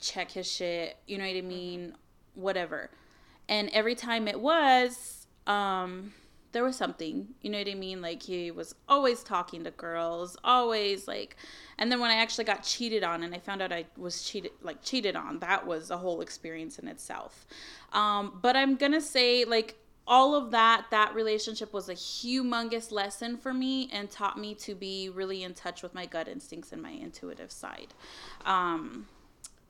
Check 0.00 0.32
his 0.32 0.50
shit. 0.50 0.96
You 1.06 1.18
know 1.18 1.26
what 1.26 1.36
I 1.36 1.40
mean? 1.42 1.94
Whatever. 2.34 2.90
And 3.48 3.70
every 3.70 3.94
time 3.94 4.28
it 4.28 4.40
was, 4.40 5.26
um, 5.46 6.12
there 6.52 6.64
was 6.64 6.76
something, 6.76 7.28
you 7.42 7.50
know 7.50 7.58
what 7.58 7.68
I 7.68 7.74
mean? 7.74 8.00
Like 8.00 8.22
he 8.22 8.50
was 8.50 8.74
always 8.88 9.22
talking 9.22 9.64
to 9.64 9.70
girls, 9.70 10.36
always 10.44 11.06
like 11.06 11.36
and 11.78 11.92
then 11.92 12.00
when 12.00 12.10
I 12.10 12.14
actually 12.14 12.44
got 12.44 12.62
cheated 12.62 13.04
on 13.04 13.22
and 13.22 13.34
I 13.34 13.38
found 13.38 13.62
out 13.62 13.72
I 13.72 13.84
was 13.96 14.22
cheated 14.22 14.52
like 14.62 14.82
cheated 14.82 15.14
on, 15.14 15.38
that 15.40 15.66
was 15.66 15.90
a 15.90 15.96
whole 15.98 16.20
experience 16.20 16.78
in 16.78 16.88
itself. 16.88 17.46
Um, 17.92 18.38
but 18.42 18.56
I'm 18.56 18.76
gonna 18.76 19.00
say 19.00 19.44
like 19.44 19.76
all 20.06 20.34
of 20.34 20.50
that 20.52 20.86
that 20.90 21.14
relationship 21.14 21.72
was 21.74 21.90
a 21.90 21.94
humongous 21.94 22.90
lesson 22.90 23.36
for 23.36 23.52
me 23.52 23.90
and 23.92 24.10
taught 24.10 24.38
me 24.38 24.54
to 24.54 24.74
be 24.74 25.10
really 25.10 25.42
in 25.42 25.52
touch 25.52 25.82
with 25.82 25.94
my 25.94 26.06
gut 26.06 26.28
instincts 26.28 26.72
and 26.72 26.82
my 26.82 26.90
intuitive 26.90 27.52
side. 27.52 27.92
Um, 28.46 29.06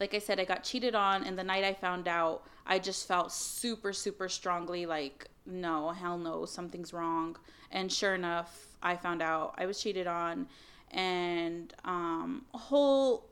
like 0.01 0.15
I 0.15 0.19
said, 0.19 0.39
I 0.39 0.45
got 0.45 0.63
cheated 0.63 0.95
on, 0.95 1.25
and 1.25 1.39
the 1.39 1.45
night 1.45 1.65
I 1.65 1.75
found 1.75 2.07
out, 2.07 2.45
I 2.67 2.79
just 2.79 3.09
felt 3.09 3.33
super, 3.33 3.93
super 3.93 4.29
strongly 4.29 4.87
like, 4.87 5.29
no, 5.47 5.91
hell 5.91 6.19
no, 6.19 6.45
something's 6.45 6.93
wrong. 6.93 7.37
And 7.71 7.91
sure 7.91 8.15
enough, 8.15 8.67
I 8.83 8.97
found 8.97 9.23
out 9.23 9.55
I 9.59 9.67
was 9.67 9.81
cheated 9.81 10.07
on, 10.07 10.47
and 10.91 11.75
um, 11.85 12.45
whole 12.55 13.29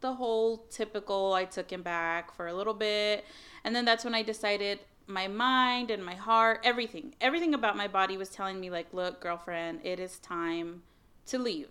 the 0.00 0.12
whole 0.12 0.58
typical. 0.70 1.32
I 1.32 1.46
took 1.46 1.72
him 1.72 1.82
back 1.82 2.34
for 2.34 2.48
a 2.48 2.54
little 2.54 2.74
bit, 2.74 3.24
and 3.64 3.74
then 3.74 3.84
that's 3.86 4.04
when 4.04 4.14
I 4.14 4.22
decided 4.22 4.80
my 5.06 5.28
mind 5.28 5.90
and 5.90 6.04
my 6.04 6.14
heart, 6.14 6.60
everything, 6.64 7.14
everything 7.20 7.54
about 7.54 7.76
my 7.76 7.88
body 7.88 8.16
was 8.16 8.28
telling 8.28 8.60
me 8.60 8.70
like, 8.70 8.92
look, 8.92 9.20
girlfriend, 9.20 9.80
it 9.82 9.98
is 9.98 10.18
time 10.18 10.82
to 11.26 11.38
leave, 11.38 11.70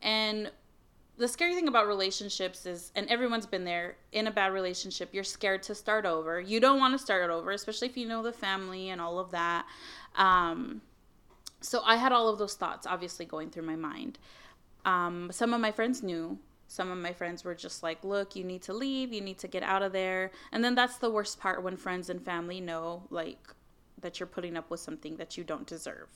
and 0.00 0.50
the 1.18 1.28
scary 1.28 1.54
thing 1.54 1.68
about 1.68 1.86
relationships 1.86 2.64
is, 2.64 2.92
and 2.94 3.08
everyone's 3.08 3.46
been 3.46 3.64
there 3.64 3.96
in 4.12 4.28
a 4.28 4.30
bad 4.30 4.52
relationship, 4.52 5.10
you're 5.12 5.24
scared 5.24 5.62
to 5.64 5.74
start 5.74 6.06
over. 6.06 6.40
You 6.40 6.60
don't 6.60 6.78
want 6.78 6.94
to 6.94 6.98
start 6.98 7.30
over, 7.30 7.50
especially 7.50 7.88
if 7.88 7.96
you 7.96 8.06
know 8.06 8.22
the 8.22 8.32
family 8.32 8.90
and 8.90 9.00
all 9.00 9.18
of 9.18 9.32
that. 9.32 9.66
Um, 10.14 10.80
so 11.60 11.82
I 11.84 11.96
had 11.96 12.12
all 12.12 12.28
of 12.28 12.38
those 12.38 12.54
thoughts 12.54 12.86
obviously 12.86 13.26
going 13.26 13.50
through 13.50 13.64
my 13.64 13.76
mind. 13.76 14.18
Um, 14.84 15.30
some 15.32 15.52
of 15.52 15.60
my 15.60 15.72
friends 15.72 16.02
knew. 16.02 16.38
Some 16.68 16.90
of 16.90 16.98
my 16.98 17.12
friends 17.12 17.44
were 17.44 17.54
just 17.54 17.82
like, 17.82 18.04
look, 18.04 18.36
you 18.36 18.44
need 18.44 18.62
to 18.62 18.74
leave, 18.74 19.12
you 19.12 19.22
need 19.22 19.38
to 19.38 19.48
get 19.48 19.62
out 19.62 19.82
of 19.82 19.92
there. 19.92 20.30
And 20.52 20.62
then 20.62 20.74
that's 20.74 20.98
the 20.98 21.10
worst 21.10 21.40
part 21.40 21.62
when 21.62 21.76
friends 21.76 22.10
and 22.10 22.22
family 22.22 22.60
know, 22.60 23.04
like, 23.10 23.38
that 24.00 24.20
you're 24.20 24.26
putting 24.26 24.56
up 24.56 24.70
with 24.70 24.80
something 24.80 25.16
that 25.16 25.36
you 25.36 25.44
don't 25.44 25.66
deserve. 25.66 26.08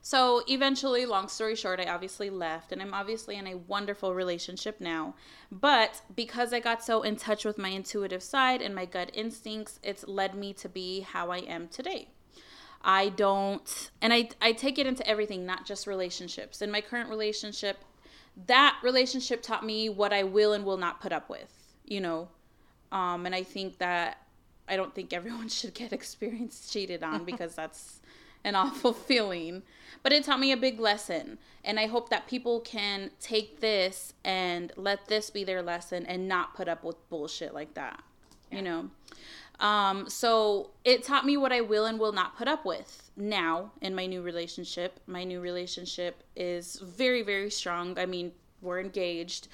So 0.00 0.42
eventually, 0.48 1.04
long 1.06 1.28
story 1.28 1.54
short, 1.54 1.80
I 1.80 1.86
obviously 1.86 2.30
left, 2.30 2.72
and 2.72 2.80
I'm 2.80 2.94
obviously 2.94 3.36
in 3.36 3.46
a 3.46 3.56
wonderful 3.56 4.14
relationship 4.14 4.80
now. 4.80 5.14
But 5.50 6.02
because 6.14 6.52
I 6.52 6.60
got 6.60 6.82
so 6.82 7.02
in 7.02 7.16
touch 7.16 7.44
with 7.44 7.58
my 7.58 7.68
intuitive 7.68 8.22
side 8.22 8.62
and 8.62 8.74
my 8.74 8.84
gut 8.84 9.10
instincts, 9.12 9.80
it's 9.82 10.06
led 10.06 10.34
me 10.34 10.52
to 10.54 10.68
be 10.68 11.00
how 11.00 11.30
I 11.30 11.38
am 11.38 11.68
today. 11.68 12.08
I 12.82 13.08
don't, 13.08 13.90
and 14.00 14.12
I, 14.12 14.28
I 14.40 14.52
take 14.52 14.78
it 14.78 14.86
into 14.86 15.06
everything, 15.06 15.44
not 15.44 15.66
just 15.66 15.86
relationships. 15.86 16.62
In 16.62 16.70
my 16.70 16.80
current 16.80 17.10
relationship, 17.10 17.78
that 18.46 18.78
relationship 18.82 19.42
taught 19.42 19.64
me 19.64 19.88
what 19.88 20.12
I 20.12 20.22
will 20.22 20.52
and 20.52 20.64
will 20.64 20.76
not 20.76 21.00
put 21.00 21.12
up 21.12 21.28
with, 21.28 21.52
you 21.84 22.00
know. 22.00 22.28
Um, 22.92 23.26
and 23.26 23.34
I 23.34 23.42
think 23.42 23.78
that 23.78 24.22
I 24.68 24.76
don't 24.76 24.94
think 24.94 25.12
everyone 25.12 25.48
should 25.48 25.74
get 25.74 25.92
experienced 25.92 26.72
cheated 26.72 27.02
on 27.02 27.24
because 27.24 27.54
that's 27.54 28.00
an 28.48 28.54
awful 28.56 28.92
feeling. 28.92 29.62
But 30.02 30.12
it 30.12 30.24
taught 30.24 30.40
me 30.40 30.52
a 30.52 30.56
big 30.56 30.80
lesson. 30.80 31.38
And 31.64 31.78
I 31.78 31.86
hope 31.86 32.08
that 32.10 32.26
people 32.26 32.60
can 32.60 33.10
take 33.20 33.60
this 33.60 34.14
and 34.24 34.72
let 34.76 35.06
this 35.08 35.30
be 35.30 35.44
their 35.44 35.62
lesson 35.62 36.06
and 36.06 36.28
not 36.28 36.54
put 36.54 36.68
up 36.68 36.84
with 36.84 36.96
bullshit 37.10 37.52
like 37.52 37.74
that. 37.74 38.02
Yeah. 38.50 38.56
You 38.56 38.62
know? 38.62 38.90
Um, 39.60 40.08
so 40.08 40.70
it 40.84 41.02
taught 41.02 41.26
me 41.26 41.36
what 41.36 41.52
I 41.52 41.60
will 41.60 41.86
and 41.86 41.98
will 41.98 42.12
not 42.12 42.36
put 42.36 42.46
up 42.46 42.64
with 42.64 43.10
now 43.16 43.72
in 43.80 43.94
my 43.94 44.06
new 44.06 44.22
relationship. 44.22 45.00
My 45.06 45.24
new 45.24 45.40
relationship 45.40 46.22
is 46.36 46.76
very, 46.76 47.22
very 47.22 47.50
strong. 47.50 47.98
I 47.98 48.06
mean, 48.06 48.32
we're 48.62 48.80
engaged. 48.80 49.48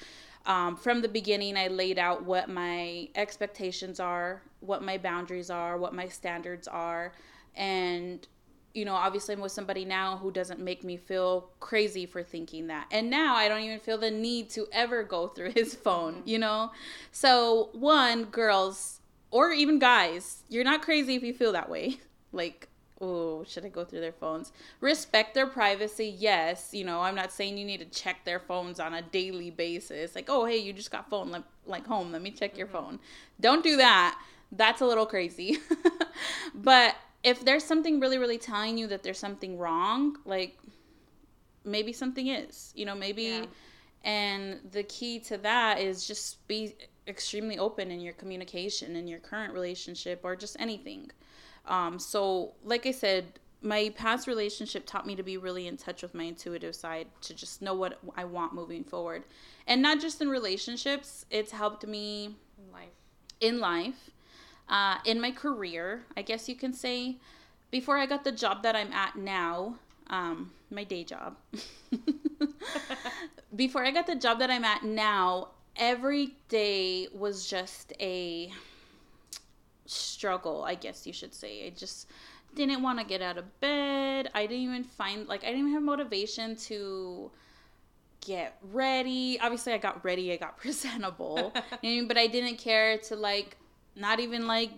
Um, 0.45 0.75
from 0.75 1.01
the 1.01 1.07
beginning, 1.07 1.57
I 1.57 1.69
laid 1.69 1.97
out 1.97 2.23
what 2.23 2.49
my 2.49 3.09
expectations 3.15 3.99
are, 3.99 4.43
what 4.59 4.83
my 4.83 4.99
boundaries 4.99 5.49
are, 5.49 5.77
what 5.77 5.93
my 5.93 6.07
standards 6.07 6.67
are. 6.67 7.13
And, 7.55 8.27
you 8.75 8.83
know, 8.83 8.93
obviously, 8.93 9.33
I'm 9.33 9.41
with 9.41 9.53
somebody 9.53 9.85
now 9.85 10.17
who 10.17 10.31
doesn't 10.31 10.59
make 10.59 10.83
me 10.83 10.97
feel 10.97 11.49
crazy 11.61 12.05
for 12.05 12.21
thinking 12.21 12.67
that. 12.67 12.87
And 12.91 13.09
now 13.09 13.35
I 13.35 13.47
don't 13.47 13.61
even 13.61 13.79
feel 13.79 13.97
the 13.97 14.11
need 14.11 14.49
to 14.51 14.67
ever 14.71 15.01
go 15.03 15.27
through 15.35 15.51
his 15.51 15.73
phone, 15.73 16.21
you 16.25 16.37
know? 16.37 16.71
So, 17.11 17.69
one, 17.71 18.25
girls, 18.25 18.99
or 19.31 19.51
even 19.51 19.79
guys, 19.79 20.43
you're 20.49 20.65
not 20.65 20.81
crazy 20.81 21.15
if 21.15 21.23
you 21.23 21.33
feel 21.33 21.53
that 21.53 21.69
way. 21.69 21.99
Like, 22.31 22.67
oh, 22.99 23.45
should 23.45 23.63
I 23.63 23.69
go 23.69 23.85
through 23.85 24.01
their 24.01 24.11
phones? 24.11 24.51
Respect 24.81 25.35
their 25.35 25.47
privacy, 25.47 26.13
yes. 26.19 26.73
You 26.73 26.83
know, 26.83 26.99
I'm 26.99 27.15
not 27.15 27.31
saying 27.31 27.57
you 27.57 27.63
need 27.63 27.79
to 27.79 27.85
check 27.85 28.25
their 28.25 28.41
phones 28.41 28.77
on 28.77 28.93
a 28.93 29.01
daily 29.01 29.51
basis. 29.51 30.15
Like, 30.15 30.25
oh, 30.27 30.43
hey, 30.43 30.57
you 30.57 30.73
just 30.73 30.91
got 30.91 31.09
phone, 31.09 31.31
like, 31.31 31.43
like 31.65 31.87
home, 31.87 32.11
let 32.11 32.21
me 32.21 32.31
check 32.31 32.57
your 32.57 32.67
mm-hmm. 32.67 32.75
phone. 32.75 32.99
Don't 33.39 33.63
do 33.63 33.77
that. 33.77 34.19
That's 34.51 34.81
a 34.81 34.85
little 34.85 35.05
crazy. 35.05 35.59
but 36.53 36.95
if 37.25 37.43
there's 37.43 37.63
something 37.63 37.99
really, 37.99 38.19
really 38.19 38.37
telling 38.37 38.77
you 38.77 38.85
that 38.87 39.01
there's 39.01 39.17
something 39.17 39.57
wrong, 39.57 40.15
like, 40.25 40.57
maybe 41.65 41.91
something 41.91 42.27
is, 42.27 42.71
you 42.75 42.85
know, 42.85 42.93
maybe. 42.93 43.23
Yeah. 43.23 43.45
And 44.03 44.59
the 44.71 44.83
key 44.83 45.19
to 45.21 45.37
that 45.39 45.79
is 45.79 46.05
just 46.05 46.47
be 46.47 46.75
extremely 47.07 47.57
open 47.57 47.89
in 47.89 47.99
your 47.99 48.13
communication 48.13 48.95
in 48.95 49.07
your 49.07 49.17
current 49.17 49.53
relationship 49.53 50.21
or 50.23 50.35
just 50.35 50.55
anything. 50.59 51.09
Um, 51.65 51.97
so, 51.97 52.53
like 52.63 52.85
I 52.85 52.91
said, 52.91 53.25
my 53.63 53.91
past 53.95 54.27
relationship 54.27 54.85
taught 54.85 55.07
me 55.07 55.15
to 55.15 55.23
be 55.23 55.37
really 55.37 55.65
in 55.65 55.77
touch 55.77 56.03
with 56.03 56.13
my 56.13 56.25
intuitive 56.25 56.75
side 56.75 57.07
to 57.21 57.33
just 57.33 57.63
know 57.63 57.73
what 57.73 57.99
I 58.15 58.25
want 58.25 58.53
moving 58.53 58.83
forward. 58.83 59.23
And 59.65 59.81
not 59.81 59.99
just 59.99 60.21
in 60.21 60.29
relationships, 60.29 61.25
it's 61.31 61.51
helped 61.51 61.87
me 61.87 62.35
in 62.59 62.71
life. 62.71 62.93
In 63.41 63.59
life, 63.59 64.11
uh, 64.69 64.97
in 65.05 65.21
my 65.21 65.31
career, 65.31 66.03
I 66.17 66.21
guess 66.21 66.49
you 66.49 66.55
can 66.55 66.73
say. 66.73 67.17
Before 67.71 67.97
I 67.97 68.05
got 68.05 68.23
the 68.23 68.31
job 68.31 68.63
that 68.63 68.75
I'm 68.75 68.93
at 68.93 69.15
now, 69.15 69.75
um, 70.07 70.51
my 70.69 70.83
day 70.83 71.03
job. 71.03 71.35
Before 73.55 73.83
I 73.85 73.91
got 73.91 74.07
the 74.07 74.15
job 74.15 74.39
that 74.39 74.49
I'm 74.49 74.63
at 74.63 74.83
now, 74.83 75.49
every 75.75 76.35
day 76.49 77.07
was 77.13 77.47
just 77.47 77.93
a 77.99 78.51
struggle, 79.85 80.63
I 80.63 80.75
guess 80.75 81.05
you 81.05 81.13
should 81.13 81.33
say. 81.33 81.67
I 81.67 81.69
just 81.71 82.07
didn't 82.55 82.81
want 82.81 82.99
to 82.99 83.05
get 83.05 83.21
out 83.21 83.37
of 83.37 83.59
bed. 83.59 84.29
I 84.33 84.45
didn't 84.45 84.63
even 84.63 84.83
find 84.83 85.27
like 85.27 85.43
I 85.43 85.47
didn't 85.47 85.61
even 85.61 85.73
have 85.73 85.83
motivation 85.83 86.55
to 86.55 87.31
get 88.25 88.57
ready. 88.71 89.39
Obviously, 89.41 89.73
I 89.73 89.77
got 89.77 90.03
ready. 90.03 90.31
I 90.31 90.37
got 90.37 90.57
presentable. 90.61 91.51
but 91.53 92.17
I 92.17 92.27
didn't 92.27 92.57
care 92.57 92.97
to 92.97 93.15
like 93.15 93.57
not 93.95 94.19
even 94.19 94.47
like 94.47 94.71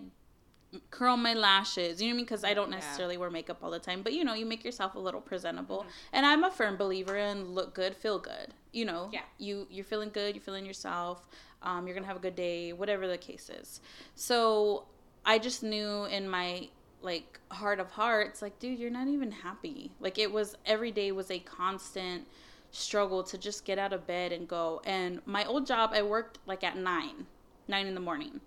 curl 0.90 1.16
my 1.16 1.34
lashes. 1.34 2.00
You 2.00 2.08
know 2.08 2.12
what 2.12 2.14
I 2.14 2.16
mean? 2.16 2.24
Because 2.24 2.44
I 2.44 2.54
don't 2.54 2.70
necessarily 2.70 3.14
yeah. 3.14 3.20
wear 3.20 3.30
makeup 3.30 3.58
all 3.62 3.70
the 3.70 3.78
time, 3.78 4.02
but 4.02 4.12
you 4.12 4.24
know, 4.24 4.34
you 4.34 4.46
make 4.46 4.64
yourself 4.64 4.94
a 4.94 4.98
little 4.98 5.20
presentable. 5.20 5.80
Mm-hmm. 5.80 5.88
And 6.12 6.26
I'm 6.26 6.44
a 6.44 6.50
firm 6.50 6.76
believer 6.76 7.16
in 7.16 7.52
look 7.52 7.74
good, 7.74 7.96
feel 7.96 8.18
good. 8.18 8.54
You 8.72 8.84
know, 8.84 9.08
yeah, 9.12 9.22
you 9.38 9.66
you're 9.70 9.84
feeling 9.84 10.10
good, 10.10 10.34
you're 10.34 10.42
feeling 10.42 10.66
yourself. 10.66 11.26
Um, 11.62 11.86
you're 11.86 11.94
gonna 11.94 12.06
have 12.06 12.16
a 12.16 12.20
good 12.20 12.36
day, 12.36 12.72
whatever 12.72 13.08
the 13.08 13.18
case 13.18 13.50
is. 13.50 13.80
So 14.14 14.84
I 15.24 15.38
just 15.38 15.62
knew 15.62 16.04
in 16.04 16.28
my 16.28 16.68
like 17.00 17.40
heart 17.50 17.80
of 17.80 17.90
hearts, 17.90 18.42
like, 18.42 18.58
dude, 18.58 18.78
you're 18.78 18.90
not 18.90 19.08
even 19.08 19.30
happy. 19.30 19.92
Like 20.00 20.18
it 20.18 20.30
was 20.30 20.56
every 20.66 20.90
day 20.90 21.12
was 21.12 21.30
a 21.30 21.38
constant 21.38 22.26
struggle 22.70 23.22
to 23.22 23.38
just 23.38 23.64
get 23.64 23.78
out 23.78 23.94
of 23.94 24.06
bed 24.06 24.32
and 24.32 24.46
go. 24.46 24.82
And 24.84 25.22
my 25.24 25.44
old 25.46 25.66
job, 25.66 25.90
I 25.94 26.02
worked 26.02 26.38
like 26.44 26.62
at 26.62 26.76
nine, 26.76 27.26
nine 27.66 27.86
in 27.86 27.94
the 27.94 28.00
morning 28.00 28.40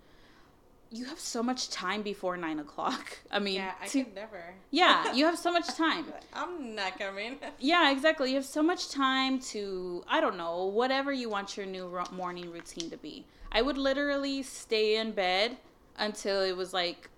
you 0.92 1.06
have 1.06 1.18
so 1.18 1.42
much 1.42 1.70
time 1.70 2.02
before 2.02 2.36
nine 2.36 2.58
o'clock. 2.58 3.18
I 3.30 3.38
mean, 3.38 3.54
yeah, 3.54 3.72
I 3.80 3.86
to, 3.88 4.04
could 4.04 4.14
never. 4.14 4.54
Yeah, 4.70 5.12
you 5.14 5.24
have 5.24 5.38
so 5.38 5.50
much 5.50 5.68
time. 5.74 6.04
I'm 6.34 6.74
not 6.74 6.98
coming. 6.98 7.38
yeah, 7.58 7.90
exactly. 7.90 8.30
You 8.30 8.36
have 8.36 8.44
so 8.44 8.62
much 8.62 8.90
time 8.90 9.40
to, 9.40 10.04
I 10.06 10.20
don't 10.20 10.36
know, 10.36 10.66
whatever 10.66 11.12
you 11.12 11.30
want 11.30 11.56
your 11.56 11.66
new 11.66 11.90
morning 12.12 12.52
routine 12.52 12.90
to 12.90 12.98
be. 12.98 13.24
I 13.50 13.62
would 13.62 13.78
literally 13.78 14.42
stay 14.42 14.96
in 14.96 15.12
bed 15.12 15.56
until 15.96 16.42
it 16.42 16.56
was 16.56 16.72
like 16.72 17.08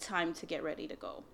time 0.00 0.32
to 0.34 0.46
get 0.46 0.62
ready 0.62 0.86
to 0.86 0.96
go. 0.96 1.24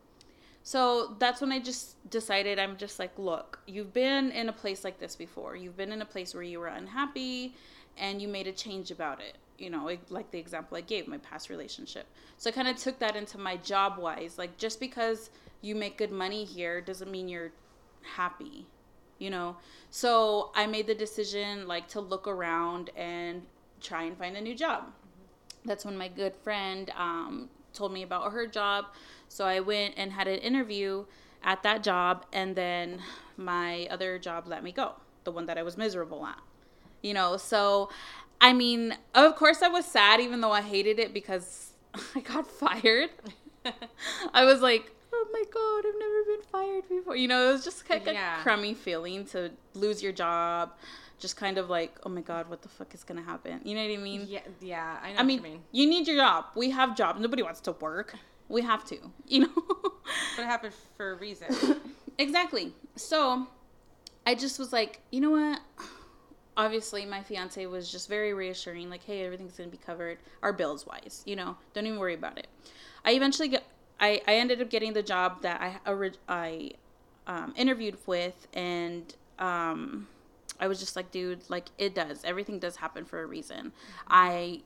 So 0.63 1.17
that's 1.19 1.41
when 1.41 1.51
I 1.53 1.61
just 1.61 1.97
decided 2.11 2.59
I'm 2.59 2.77
just 2.77 2.99
like, 2.99 3.19
look, 3.19 3.59
you've 3.67 3.93
been 3.93 4.31
in 4.33 4.49
a 4.49 4.53
place 4.53 4.85
like 4.85 4.99
this 4.99 5.17
before. 5.17 5.57
You've 5.57 5.77
been 5.77 5.93
in 5.93 6.03
a 6.03 6.07
place 6.07 6.35
where 6.35 6.43
you 6.43 6.61
were 6.61 6.67
unhappy 6.67 7.55
and 7.97 8.21
you 8.21 8.29
made 8.29 8.47
a 8.47 8.53
change 8.53 8.91
about 8.91 9.21
it 9.21 9.37
you 9.59 9.71
know, 9.71 9.91
like 10.09 10.31
the 10.31 10.39
example 10.39 10.77
I 10.77 10.81
gave, 10.83 11.09
my 11.09 11.19
past 11.19 11.51
relationship. 11.51 12.07
So 12.37 12.49
I 12.51 12.53
kind 12.53 12.69
of 12.69 12.77
took 12.77 12.99
that 13.01 13.17
into 13.17 13.39
my 13.39 13.57
job 13.57 13.99
wise. 13.99 14.39
Like, 14.39 14.57
just 14.57 14.81
because 14.81 15.31
you 15.61 15.75
make 15.75 15.99
good 15.99 16.13
money 16.13 16.45
here 16.45 16.81
doesn't 16.81 17.11
mean 17.11 17.29
you're 17.29 17.51
happy, 18.03 18.67
you 19.19 19.31
know? 19.31 19.57
So 19.91 20.53
I 20.55 20.67
made 20.67 20.87
the 20.87 20.95
decision, 20.95 21.67
like, 21.67 21.89
to 21.89 22.01
look 22.01 22.29
around 22.29 22.91
and 22.97 23.43
try 23.81 24.05
and 24.05 24.17
find 24.17 24.37
a 24.37 24.41
new 24.41 24.55
job. 24.55 24.85
That's 25.65 25.85
when 25.85 25.99
my 25.99 26.09
good 26.09 26.37
friend 26.37 26.91
um, 26.97 27.51
told 27.73 27.93
me 27.93 28.03
about 28.03 28.33
her 28.33 28.47
job. 28.47 28.87
So 29.29 29.45
I 29.45 29.61
went 29.61 29.95
and 29.97 30.13
had 30.13 30.29
an 30.29 30.39
interview 30.39 31.05
at 31.43 31.63
that 31.65 31.83
job, 31.83 32.27
and 32.33 32.55
then 32.55 33.01
my 33.37 33.87
other 33.91 34.19
job 34.19 34.45
let 34.47 34.63
me 34.63 34.73
go, 34.73 34.93
the 35.25 35.33
one 35.33 35.47
that 35.47 35.59
I 35.59 35.63
was 35.63 35.77
miserable 35.77 36.25
at. 36.25 36.39
You 37.03 37.15
know, 37.15 37.37
so 37.37 37.91
I 38.41 38.53
mean, 38.53 38.97
of 39.15 39.37
course, 39.37 39.63
I 39.63 39.69
was 39.69 39.85
sad, 39.85 40.21
even 40.21 40.41
though 40.41 40.53
I 40.53 40.63
hated 40.63 40.99
it 40.99 41.13
because 41.13 41.73
I 42.15 42.21
got 42.21 42.47
fired. 42.47 43.11
I 44.35 44.45
was 44.45 44.61
like, 44.61 44.93
oh 45.13 45.27
my 45.33 45.45
god, 45.53 45.89
I've 45.89 45.99
never 45.99 46.25
been 46.25 46.43
fired 46.51 46.89
before. 46.89 47.17
You 47.17 47.29
know, 47.29 47.49
it 47.49 47.53
was 47.53 47.65
just 47.65 47.89
like 47.91 48.07
yeah. 48.07 48.41
a 48.41 48.43
crummy 48.43 48.75
feeling 48.75 49.25
to 49.27 49.51
lose 49.75 50.03
your 50.03 50.13
job. 50.13 50.73
Just 51.19 51.37
kind 51.37 51.59
of 51.59 51.69
like, 51.69 51.99
oh 52.05 52.09
my 52.09 52.21
god, 52.21 52.49
what 52.49 52.63
the 52.63 52.69
fuck 52.69 52.95
is 52.95 53.03
gonna 53.03 53.23
happen? 53.23 53.61
You 53.65 53.75
know 53.75 53.83
what 53.83 53.93
I 53.93 53.97
mean? 53.97 54.27
Yeah, 54.29 54.41
yeah. 54.61 54.99
I 55.03 55.13
know. 55.13 55.19
I 55.19 55.23
mean, 55.25 55.39
you 55.39 55.43
mean, 55.43 55.61
you 55.73 55.89
need 55.89 56.07
your 56.07 56.17
job. 56.17 56.47
We 56.55 56.71
have 56.71 56.97
jobs. 56.97 57.21
Nobody 57.21 57.43
wants 57.43 57.61
to 57.63 57.73
work. 57.73 58.15
We 58.49 58.63
have 58.63 58.85
to. 58.87 58.99
You 59.27 59.41
know. 59.41 59.53
but 59.83 60.43
it 60.43 60.47
happened 60.47 60.75
for 60.97 61.13
a 61.13 61.15
reason. 61.17 61.49
exactly. 62.19 62.73
So, 62.95 63.49
I 64.27 64.35
just 64.35 64.59
was 64.59 64.73
like, 64.73 65.01
you 65.11 65.21
know 65.21 65.31
what? 65.31 65.61
Obviously 66.59 67.07
my 67.07 67.23
fiance 67.23 67.65
was 67.67 67.91
just 67.91 68.09
very 68.09 68.35
reassuring 68.35 68.91
like 68.91 69.05
hey 69.05 69.25
everything's 69.25 69.57
going 69.57 69.71
to 69.71 69.77
be 69.77 69.83
covered 69.83 70.19
our 70.43 70.53
bills 70.53 70.87
wise 70.87 71.23
you 71.25 71.37
know 71.37 71.57
don't 71.73 71.87
even 71.87 71.99
worry 71.99 72.15
about 72.15 72.37
it 72.37 72.49
i 73.05 73.13
eventually 73.13 73.49
got 73.49 73.63
i, 74.01 74.21
I 74.29 74.35
ended 74.35 74.61
up 74.61 74.69
getting 74.69 74.93
the 74.93 75.03
job 75.03 75.43
that 75.43 75.61
i 75.87 76.11
i 76.29 76.71
um, 77.27 77.55
interviewed 77.57 77.97
with 78.07 78.49
and 78.55 79.15
um, 79.39 80.09
I 80.61 80.67
was 80.67 80.81
just 80.81 80.97
like, 80.97 81.11
dude, 81.11 81.49
like 81.49 81.67
it 81.79 81.95
does. 81.95 82.25
Everything 82.25 82.59
does 82.59 82.77
happen 82.77 83.05
for 83.05 83.23
a 83.23 83.27
reason. 83.27 83.73
I 84.09 84.63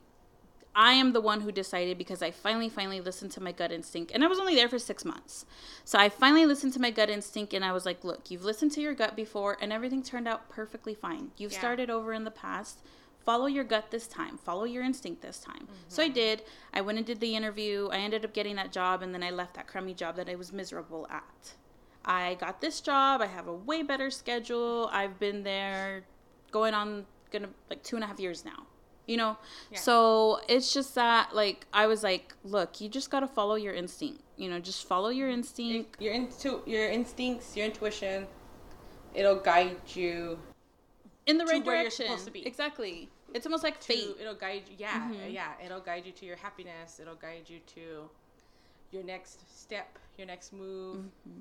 I 0.75 0.93
am 0.93 1.13
the 1.13 1.21
one 1.21 1.43
who 1.43 1.53
decided 1.53 1.99
because 1.99 2.23
I 2.23 2.31
finally, 2.31 2.69
finally 2.69 3.01
listened 3.01 3.31
to 3.33 3.43
my 3.43 3.53
gut 3.53 3.73
instinct. 3.73 4.11
And 4.13 4.25
I 4.25 4.27
was 4.27 4.39
only 4.39 4.55
there 4.55 4.69
for 4.69 4.79
six 4.79 5.05
months. 5.05 5.45
So 5.85 5.99
I 5.99 6.09
finally 6.09 6.47
listened 6.47 6.73
to 6.75 6.81
my 6.81 6.91
gut 6.91 7.11
instinct 7.11 7.53
and 7.53 7.65
I 7.65 7.73
was 7.73 7.85
like, 7.85 8.05
look, 8.05 8.31
you've 8.31 8.45
listened 8.45 8.73
to 8.73 8.81
your 8.81 8.95
gut 8.95 9.15
before 9.15 9.59
and 9.61 9.73
everything 9.73 10.03
turned 10.03 10.27
out 10.27 10.49
perfectly 10.49 10.95
fine. 10.95 11.33
You've 11.37 11.53
Yeah. 11.53 11.59
started 11.59 11.91
over 11.91 12.13
in 12.15 12.25
the 12.25 12.31
past. 12.31 12.81
Follow 13.25 13.47
your 13.47 13.65
gut 13.65 13.91
this 13.91 14.09
time. 14.09 14.39
Follow 14.39 14.65
your 14.65 14.83
instinct 14.83 15.23
this 15.23 15.39
time. 15.39 15.69
So 15.89 16.03
I 16.03 16.07
mm-hmm. 16.07 16.15
did. 16.15 16.43
I 16.73 16.81
went 16.81 16.99
and 16.99 17.07
did 17.07 17.21
the 17.21 17.37
interview. 17.37 17.89
I 17.93 17.99
ended 17.99 18.25
up 18.25 18.33
getting 18.33 18.57
that 18.57 18.73
job 18.73 19.03
and 19.03 19.15
then 19.15 19.23
I 19.23 19.31
left 19.31 19.55
that 19.55 19.67
crummy 19.67 19.95
job 19.95 20.17
that 20.17 20.29
I 20.29 20.35
was 20.35 20.53
miserable 20.53 21.07
at. 21.11 21.55
I 22.05 22.35
got 22.35 22.61
this 22.61 22.81
job. 22.81 23.21
I 23.21 23.27
have 23.27 23.47
a 23.47 23.53
way 23.53 23.83
better 23.83 24.11
schedule. 24.11 24.89
I've 24.93 25.21
been 25.21 25.45
there 25.45 26.05
going 26.51 26.75
on 26.75 27.07
gonna 27.31 27.49
like 27.71 27.83
two 27.83 27.97
and 27.97 28.05
a 28.05 28.07
half 28.07 28.19
years 28.19 28.45
now. 28.45 28.67
You 29.07 29.17
know? 29.17 29.37
Yeah. 29.71 29.79
So 29.79 30.41
it's 30.49 30.73
just 30.73 30.95
that 30.95 31.35
like 31.35 31.67
I 31.73 31.87
was 31.87 32.03
like, 32.03 32.35
look, 32.45 32.81
you 32.81 32.89
just 32.89 33.11
gotta 33.11 33.27
follow 33.27 33.57
your 33.57 33.75
instinct. 33.75 34.23
You 34.37 34.49
know, 34.51 34.61
just 34.61 34.87
follow 34.87 35.09
your 35.11 35.29
instinct. 35.29 36.01
Your 36.01 36.15
into 36.15 36.63
your 36.67 36.89
instincts, 36.89 37.57
your 37.57 37.67
intuition, 37.67 38.27
it'll 39.15 39.37
guide 39.41 39.77
you 39.95 40.39
in 41.27 41.39
the 41.39 41.45
to 41.45 41.51
right 41.53 41.65
where 41.65 41.75
you're 41.77 41.85
direction. 41.85 42.07
supposed 42.07 42.25
to 42.27 42.31
be. 42.33 42.47
Exactly. 42.47 43.09
It's 43.35 43.47
almost 43.47 43.65
like 43.65 43.81
to 43.81 43.87
fate. 43.87 44.17
it'll 44.21 44.35
guide 44.35 44.63
you 44.69 44.75
yeah 44.79 45.09
Mhm. 45.11 45.33
yeah 45.33 45.53
it'll 45.65 45.81
guide 45.81 46.05
you 46.05 46.13
to 46.13 46.27
your 46.27 46.37
happiness 46.37 47.01
it'll 47.01 47.15
guide 47.15 47.45
you 47.49 47.61
to 47.75 48.11
your 48.91 49.03
next 49.03 49.41
step 49.59 49.99
your 50.19 50.27
next 50.27 50.53
move 50.53 50.97
Mm-hmm. 51.27 51.41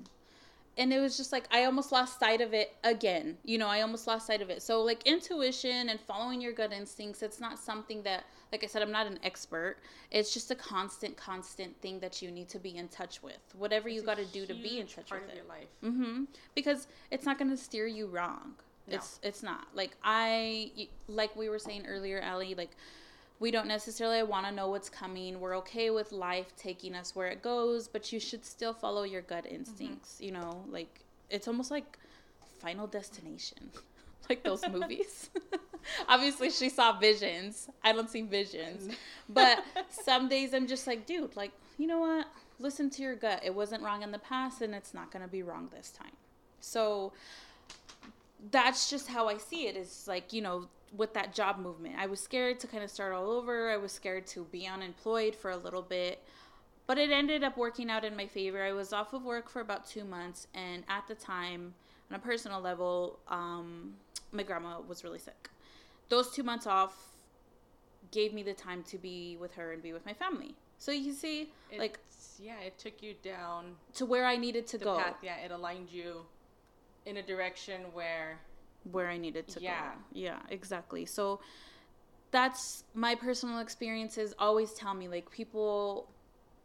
And 0.78 0.92
it 0.92 1.00
was 1.00 1.16
just 1.16 1.32
like 1.32 1.44
I 1.50 1.64
almost 1.64 1.92
lost 1.92 2.18
sight 2.18 2.40
of 2.40 2.54
it 2.54 2.74
again. 2.84 3.36
You 3.44 3.58
know, 3.58 3.68
I 3.68 3.82
almost 3.82 4.06
lost 4.06 4.26
sight 4.26 4.40
of 4.42 4.50
it. 4.50 4.62
So 4.62 4.82
like 4.82 5.02
intuition 5.06 5.88
and 5.88 6.00
following 6.00 6.40
your 6.40 6.52
gut 6.52 6.72
instincts, 6.72 7.22
it's 7.22 7.40
not 7.40 7.58
something 7.58 8.02
that 8.04 8.24
like 8.52 8.64
I 8.64 8.66
said 8.66 8.82
I'm 8.82 8.90
not 8.92 9.06
an 9.06 9.18
expert. 9.22 9.76
It's 10.10 10.32
just 10.32 10.50
a 10.50 10.54
constant 10.54 11.16
constant 11.16 11.80
thing 11.82 12.00
that 12.00 12.22
you 12.22 12.30
need 12.30 12.48
to 12.50 12.58
be 12.58 12.76
in 12.76 12.88
touch 12.88 13.22
with. 13.22 13.38
Whatever 13.56 13.88
you 13.88 13.96
It's 13.96 14.04
a 14.04 14.06
got 14.06 14.16
to 14.18 14.24
do 14.26 14.46
to 14.46 14.54
be 14.54 14.78
in 14.80 14.86
touch 14.86 15.08
part 15.08 15.22
with 15.22 15.30
of 15.30 15.36
it. 15.36 15.40
your 15.40 15.46
life 15.48 15.68
Mhm. 15.82 16.26
Because 16.54 16.86
it's 17.10 17.24
not 17.26 17.38
going 17.38 17.50
to 17.50 17.56
steer 17.56 17.86
you 17.86 18.06
wrong. 18.06 18.54
No. 18.88 18.96
It's 18.96 19.20
it's 19.22 19.42
not. 19.42 19.66
Like 19.74 19.96
I 20.02 20.72
like 21.06 21.36
we 21.36 21.48
were 21.48 21.58
saying 21.58 21.86
earlier, 21.86 22.18
Allie, 22.20 22.54
like 22.54 22.70
we 23.42 23.50
don't 23.50 23.66
necessarily 23.66 24.22
want 24.22 24.46
to 24.46 24.52
know 24.52 24.68
what's 24.68 24.88
coming. 24.88 25.40
We're 25.40 25.56
okay 25.58 25.90
with 25.90 26.12
life 26.12 26.54
taking 26.56 26.94
us 26.94 27.16
where 27.16 27.26
it 27.26 27.42
goes, 27.42 27.88
but 27.88 28.12
you 28.12 28.20
should 28.20 28.44
still 28.44 28.72
follow 28.72 29.02
your 29.02 29.22
gut 29.22 29.44
mm-hmm. 29.44 29.56
instincts, 29.56 30.18
you 30.20 30.30
know? 30.30 30.62
Like 30.68 31.00
it's 31.28 31.48
almost 31.48 31.72
like 31.72 31.98
Final 32.60 32.86
Destination. 32.86 33.58
like 34.28 34.44
those 34.44 34.62
movies. 34.70 35.28
Obviously 36.08 36.50
she 36.50 36.68
saw 36.68 36.96
visions. 36.96 37.68
I 37.82 37.92
don't 37.92 38.08
see 38.08 38.22
visions. 38.22 38.94
But 39.28 39.64
some 39.88 40.28
days 40.28 40.54
I'm 40.54 40.68
just 40.68 40.86
like, 40.86 41.04
dude, 41.06 41.34
like, 41.34 41.50
you 41.78 41.88
know 41.88 41.98
what? 41.98 42.26
Listen 42.60 42.90
to 42.90 43.02
your 43.02 43.16
gut. 43.16 43.40
It 43.42 43.54
wasn't 43.54 43.82
wrong 43.82 44.02
in 44.02 44.12
the 44.12 44.20
past 44.20 44.62
and 44.62 44.72
it's 44.72 44.94
not 44.94 45.10
going 45.10 45.24
to 45.24 45.28
be 45.28 45.42
wrong 45.42 45.68
this 45.74 45.90
time. 45.90 46.12
So 46.60 47.12
that's 48.52 48.88
just 48.88 49.08
how 49.08 49.28
I 49.28 49.38
see 49.38 49.66
it 49.66 49.76
is 49.76 50.04
like, 50.06 50.32
you 50.32 50.42
know, 50.42 50.68
with 50.94 51.14
that 51.14 51.34
job 51.34 51.58
movement. 51.58 51.94
I 51.98 52.06
was 52.06 52.20
scared 52.20 52.60
to 52.60 52.66
kind 52.66 52.84
of 52.84 52.90
start 52.90 53.14
all 53.14 53.30
over. 53.30 53.70
I 53.70 53.76
was 53.76 53.92
scared 53.92 54.26
to 54.28 54.44
be 54.44 54.66
unemployed 54.66 55.34
for 55.34 55.50
a 55.50 55.56
little 55.56 55.82
bit. 55.82 56.22
But 56.86 56.98
it 56.98 57.10
ended 57.10 57.44
up 57.44 57.56
working 57.56 57.90
out 57.90 58.04
in 58.04 58.16
my 58.16 58.26
favor. 58.26 58.62
I 58.62 58.72
was 58.72 58.92
off 58.92 59.12
of 59.12 59.22
work 59.22 59.48
for 59.48 59.60
about 59.60 59.86
two 59.86 60.04
months, 60.04 60.48
and 60.52 60.82
at 60.88 61.06
the 61.06 61.14
time, 61.14 61.74
on 62.10 62.16
a 62.16 62.18
personal 62.18 62.60
level, 62.60 63.20
um, 63.28 63.94
my 64.32 64.42
grandma 64.42 64.80
was 64.80 65.04
really 65.04 65.20
sick. 65.20 65.48
Those 66.08 66.30
two 66.30 66.42
months 66.42 66.66
off 66.66 67.12
gave 68.10 68.34
me 68.34 68.42
the 68.42 68.52
time 68.52 68.82
to 68.84 68.98
be 68.98 69.36
with 69.40 69.52
her 69.54 69.72
and 69.72 69.82
be 69.82 69.92
with 69.92 70.04
my 70.04 70.12
family. 70.12 70.54
So 70.78 70.90
you 70.90 71.12
see, 71.12 71.50
like 71.78 71.98
yeah 72.40 72.58
it 72.60 72.76
took 72.78 73.02
you 73.02 73.14
down 73.22 73.76
to 73.94 74.04
where 74.04 74.26
I 74.26 74.36
needed 74.36 74.66
to 74.68 74.78
the 74.78 74.84
go, 74.84 74.96
path 74.96 75.16
yeah 75.22 75.36
it 75.36 75.52
aligned 75.52 75.90
you 75.90 76.22
in 77.06 77.18
a 77.18 77.22
direction 77.22 77.82
where 77.92 78.40
where 78.90 79.08
I 79.08 79.16
needed 79.16 79.48
to 79.48 79.60
Yeah. 79.60 79.92
go. 79.92 79.98
Yeah, 80.12 80.38
exactly. 80.50 81.06
So 81.06 81.40
that's 82.30 82.84
my 82.94 83.14
personal 83.14 83.58
experiences 83.58 84.34
always 84.38 84.72
tell 84.72 84.94
me 84.94 85.08
like 85.08 85.30
people 85.30 86.08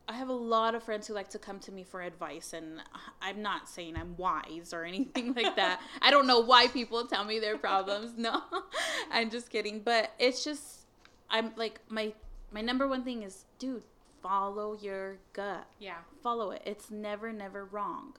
I 0.10 0.14
have 0.14 0.30
a 0.30 0.34
lot 0.34 0.74
of 0.74 0.84
friends 0.84 1.06
who 1.08 1.14
like 1.14 1.28
to 1.32 1.40
come 1.40 1.60
to 1.60 1.72
me 1.74 1.84
for 1.84 2.02
advice 2.02 2.54
and 2.54 2.82
I'm 3.22 3.42
not 3.42 3.68
saying 3.68 3.98
I'm 3.98 4.16
wise 4.16 4.74
or 4.74 4.86
anything 4.86 5.34
like 5.34 5.58
that. 5.58 5.82
I 6.02 6.12
don't 6.12 6.26
know 6.28 6.40
why 6.40 6.68
people 6.70 7.06
tell 7.08 7.26
me 7.26 7.40
their 7.40 7.58
problems. 7.58 8.14
No. 8.18 8.42
I'm 9.12 9.30
just 9.30 9.50
kidding, 9.50 9.82
but 9.82 10.12
it's 10.18 10.46
just 10.46 10.86
I'm 11.30 11.52
like 11.58 11.82
my 11.90 12.14
my 12.54 12.62
number 12.62 12.88
one 12.88 13.04
thing 13.04 13.24
is 13.24 13.44
dude, 13.60 13.84
follow 14.24 14.78
your 14.82 15.18
gut 15.34 15.68
yeah 15.80 15.98
follow 16.24 16.52
it. 16.52 16.62
It's 16.66 16.90
never, 16.90 17.34
never 17.34 17.66
wrong. 17.66 18.14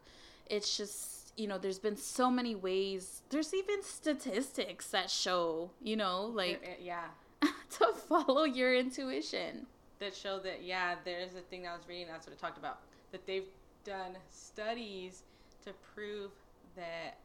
It's 0.51 0.77
just, 0.77 1.18
you 1.39 1.47
know, 1.47 1.57
there's 1.59 1.79
been 1.79 1.97
so 1.97 2.31
many 2.31 2.55
ways. 2.55 3.23
There's 3.31 3.55
even 3.55 3.83
statistics 3.83 4.89
that 4.91 5.11
show, 5.11 5.71
you 5.83 5.97
know, 5.97 6.27
like 6.27 6.63
it- 6.63 6.69
it- 6.69 6.81
yeah 6.83 7.05
to 7.79 7.93
follow 8.09 8.45
your 8.45 8.75
intuition. 8.75 9.67
that 10.01 10.15
show 10.15 10.39
that 10.41 10.63
yeah 10.63 10.95
there's 11.05 11.35
a 11.35 11.41
thing 11.51 11.67
i 11.67 11.73
was 11.75 11.83
reading 11.89 12.07
that's 12.07 12.25
what 12.27 12.33
it 12.33 12.39
talked 12.39 12.57
about 12.59 12.79
that 13.11 13.27
they've 13.27 13.49
done 13.85 14.17
studies 14.31 15.23
to 15.65 15.73
prove 15.95 16.31
that 16.77 17.19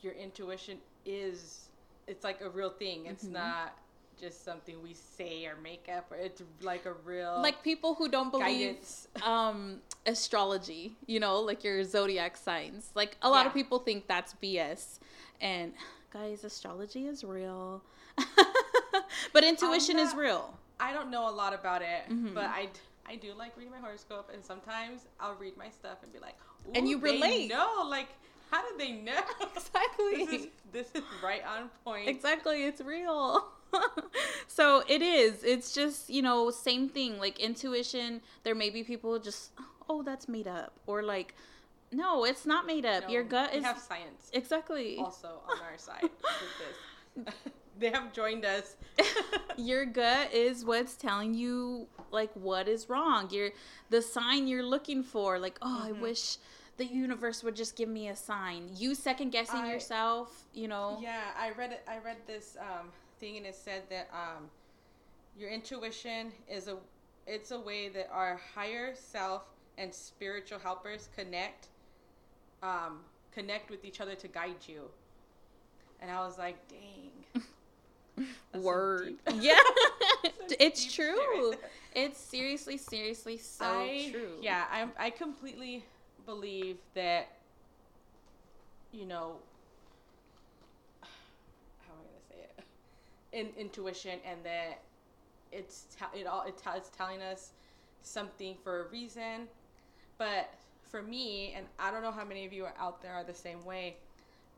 your 0.00 0.12
intuition 0.14 0.78
is 1.06 1.68
it's 2.08 2.24
like 2.24 2.40
a 2.40 2.48
real 2.50 2.70
thing 2.70 3.06
it's 3.06 3.24
Mhm. 3.26 3.32
not 3.32 3.78
just 4.18 4.44
something 4.44 4.82
we 4.82 4.94
say 4.94 5.46
or 5.46 5.56
make 5.62 5.88
up 5.94 6.10
or 6.10 6.16
it's 6.16 6.42
like 6.62 6.84
a 6.86 6.92
real 7.04 7.40
Like 7.42 7.62
people 7.62 7.94
who 7.94 8.08
don't 8.08 8.30
believe 8.30 8.76
um 9.22 9.80
astrology, 10.06 10.96
you 11.06 11.20
know, 11.20 11.40
like 11.40 11.62
your 11.64 11.84
zodiac 11.84 12.36
signs. 12.36 12.90
Like 12.94 13.16
a 13.22 13.28
lot 13.30 13.46
of 13.46 13.54
people 13.54 13.78
think 13.78 14.06
that's 14.06 14.34
BS. 14.42 14.98
And 15.40 15.72
guys, 16.12 16.44
astrology 16.44 17.06
is 17.06 17.22
real. 17.24 17.82
but 19.32 19.44
intuition 19.44 19.98
is 19.98 20.14
real. 20.14 20.58
i 20.80 20.92
don't 20.92 21.10
know 21.10 21.28
a 21.28 21.34
lot 21.42 21.52
about 21.54 21.82
it 21.82 22.02
Mhm. 22.10 22.34
but 22.34 22.46
I 23.10 23.16
do 23.16 23.32
like 23.32 23.56
reading 23.56 23.72
my 23.72 23.78
horoscope, 23.78 24.28
and 24.34 24.44
sometimes 24.44 25.06
I'll 25.18 25.34
read 25.36 25.56
my 25.56 25.70
stuff 25.70 26.02
and 26.02 26.12
be 26.12 26.18
like, 26.18 26.36
And 26.74 26.84
"Ooh, 26.86 26.90
you 26.90 26.98
they 26.98 27.12
relate. 27.12 27.48
know, 27.48 27.86
like, 27.88 28.08
how 28.50 28.60
did 28.68 28.76
they 28.78 28.92
know? 28.92 29.22
Exactly. 29.56 30.26
this 30.26 30.32
is 30.40 30.46
this 30.72 30.88
is 30.94 31.02
right 31.22 31.42
on 31.54 31.70
point. 31.84 32.06
Exactly, 32.06 32.64
it's 32.64 32.82
real. 32.82 33.48
so 34.46 34.82
it 34.88 35.02
is. 35.02 35.44
It's 35.44 35.72
just, 35.72 36.08
you 36.10 36.22
know, 36.22 36.50
same 36.50 36.88
thing. 36.88 37.18
Like 37.18 37.38
intuition, 37.38 38.20
there 38.44 38.54
may 38.54 38.70
be 38.70 38.82
people 38.82 39.18
just, 39.18 39.52
oh, 39.88 40.02
that's 40.02 40.28
made 40.28 40.46
up. 40.48 40.72
Or 40.86 41.02
like, 41.02 41.34
no, 41.92 42.24
it's 42.24 42.44
not 42.46 42.66
made 42.66 42.84
up. 42.84 43.04
No, 43.04 43.08
Your 43.10 43.22
gut 43.24 43.52
we 43.52 43.58
is. 43.58 43.64
have 43.64 43.78
science 43.78 44.30
Exactly. 44.32 44.98
also 44.98 45.40
on 45.48 45.58
our 45.60 45.76
side 45.78 46.02
with 46.02 47.24
this. 47.24 47.34
they 47.78 47.90
have 47.90 48.12
joined 48.12 48.44
us. 48.44 48.76
Your 49.56 49.84
gut 49.86 50.32
is 50.32 50.64
what's 50.64 50.96
telling 50.96 51.34
you 51.34 51.86
like 52.10 52.30
what 52.34 52.68
is 52.68 52.88
wrong. 52.88 53.28
You're 53.30 53.50
the 53.90 54.02
sign 54.02 54.46
you're 54.48 54.62
looking 54.64 55.02
for. 55.02 55.38
Like, 55.38 55.58
oh, 55.62 55.82
I 55.86 55.90
Mhm. 55.92 56.00
wish 56.00 56.36
the 56.76 56.84
universe 56.86 57.42
would 57.42 57.56
just 57.56 57.74
give 57.74 57.88
me 57.88 58.08
a 58.08 58.14
sign. 58.16 58.70
You 58.76 58.94
second 58.94 59.30
guessing 59.30 59.60
I- 59.60 59.72
yourself, 59.72 60.44
you 60.54 60.68
know. 60.68 60.98
Yeah, 61.00 61.22
I 61.38 61.50
read 61.52 61.72
it. 61.72 61.82
I 61.88 61.98
read 61.98 62.18
this 62.26 62.56
um, 62.60 62.90
thing, 63.18 63.36
and 63.36 63.46
it 63.46 63.54
said 63.54 63.82
that 63.90 64.08
um, 64.12 64.44
your 65.38 65.50
intuition 65.50 66.32
is 66.50 66.68
a 66.68 66.76
it's 67.26 67.50
a 67.50 67.60
way 67.60 67.88
that 67.90 68.08
our 68.12 68.40
higher 68.54 68.94
self 68.94 69.42
and 69.76 69.92
spiritual 69.92 70.58
helpers 70.58 71.08
connect 71.16 71.68
um, 72.62 73.00
connect 73.32 73.70
with 73.70 73.84
each 73.84 74.00
other 74.00 74.14
to 74.16 74.28
guide 74.28 74.56
you. 74.66 74.82
And 76.00 76.10
I 76.10 76.20
was 76.20 76.38
like, 76.38 76.56
dang. 76.68 78.26
Word. 78.62 79.14
Yeah. 79.40 79.58
it's 80.58 80.84
right 80.84 80.94
true. 80.94 81.54
It's 81.94 82.18
seriously, 82.18 82.76
seriously 82.76 83.36
so 83.38 83.64
I, 83.64 84.08
true. 84.10 84.32
Yeah, 84.40 84.64
I 84.70 84.88
I 84.98 85.10
completely 85.10 85.84
believe 86.26 86.78
that. 86.94 87.28
You 88.92 89.06
know. 89.06 89.36
How 91.02 91.92
am 91.92 92.00
I 92.00 92.04
gonna 92.04 92.24
say 92.28 92.36
it? 92.56 92.64
In 93.32 93.48
intuition, 93.58 94.18
and 94.26 94.42
that 94.44 94.80
it's 95.52 95.86
it 96.14 96.26
all 96.26 96.44
it's 96.46 96.90
telling 96.96 97.20
us 97.20 97.52
something 98.02 98.56
for 98.62 98.86
a 98.86 98.88
reason, 98.88 99.48
but 100.16 100.54
for 100.82 101.02
me, 101.02 101.52
and 101.56 101.66
I 101.78 101.90
don't 101.90 102.02
know 102.02 102.10
how 102.10 102.24
many 102.24 102.46
of 102.46 102.52
you 102.52 102.64
are 102.64 102.74
out 102.78 103.02
there 103.02 103.12
are 103.12 103.24
the 103.24 103.34
same 103.34 103.64
way. 103.64 103.96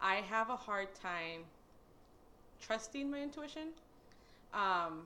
I 0.01 0.17
have 0.17 0.51
a 0.51 0.57
hard 0.57 0.95
time 0.95 1.43
trusting 2.61 3.11
my 3.11 3.21
intuition, 3.21 3.69
um, 4.55 5.03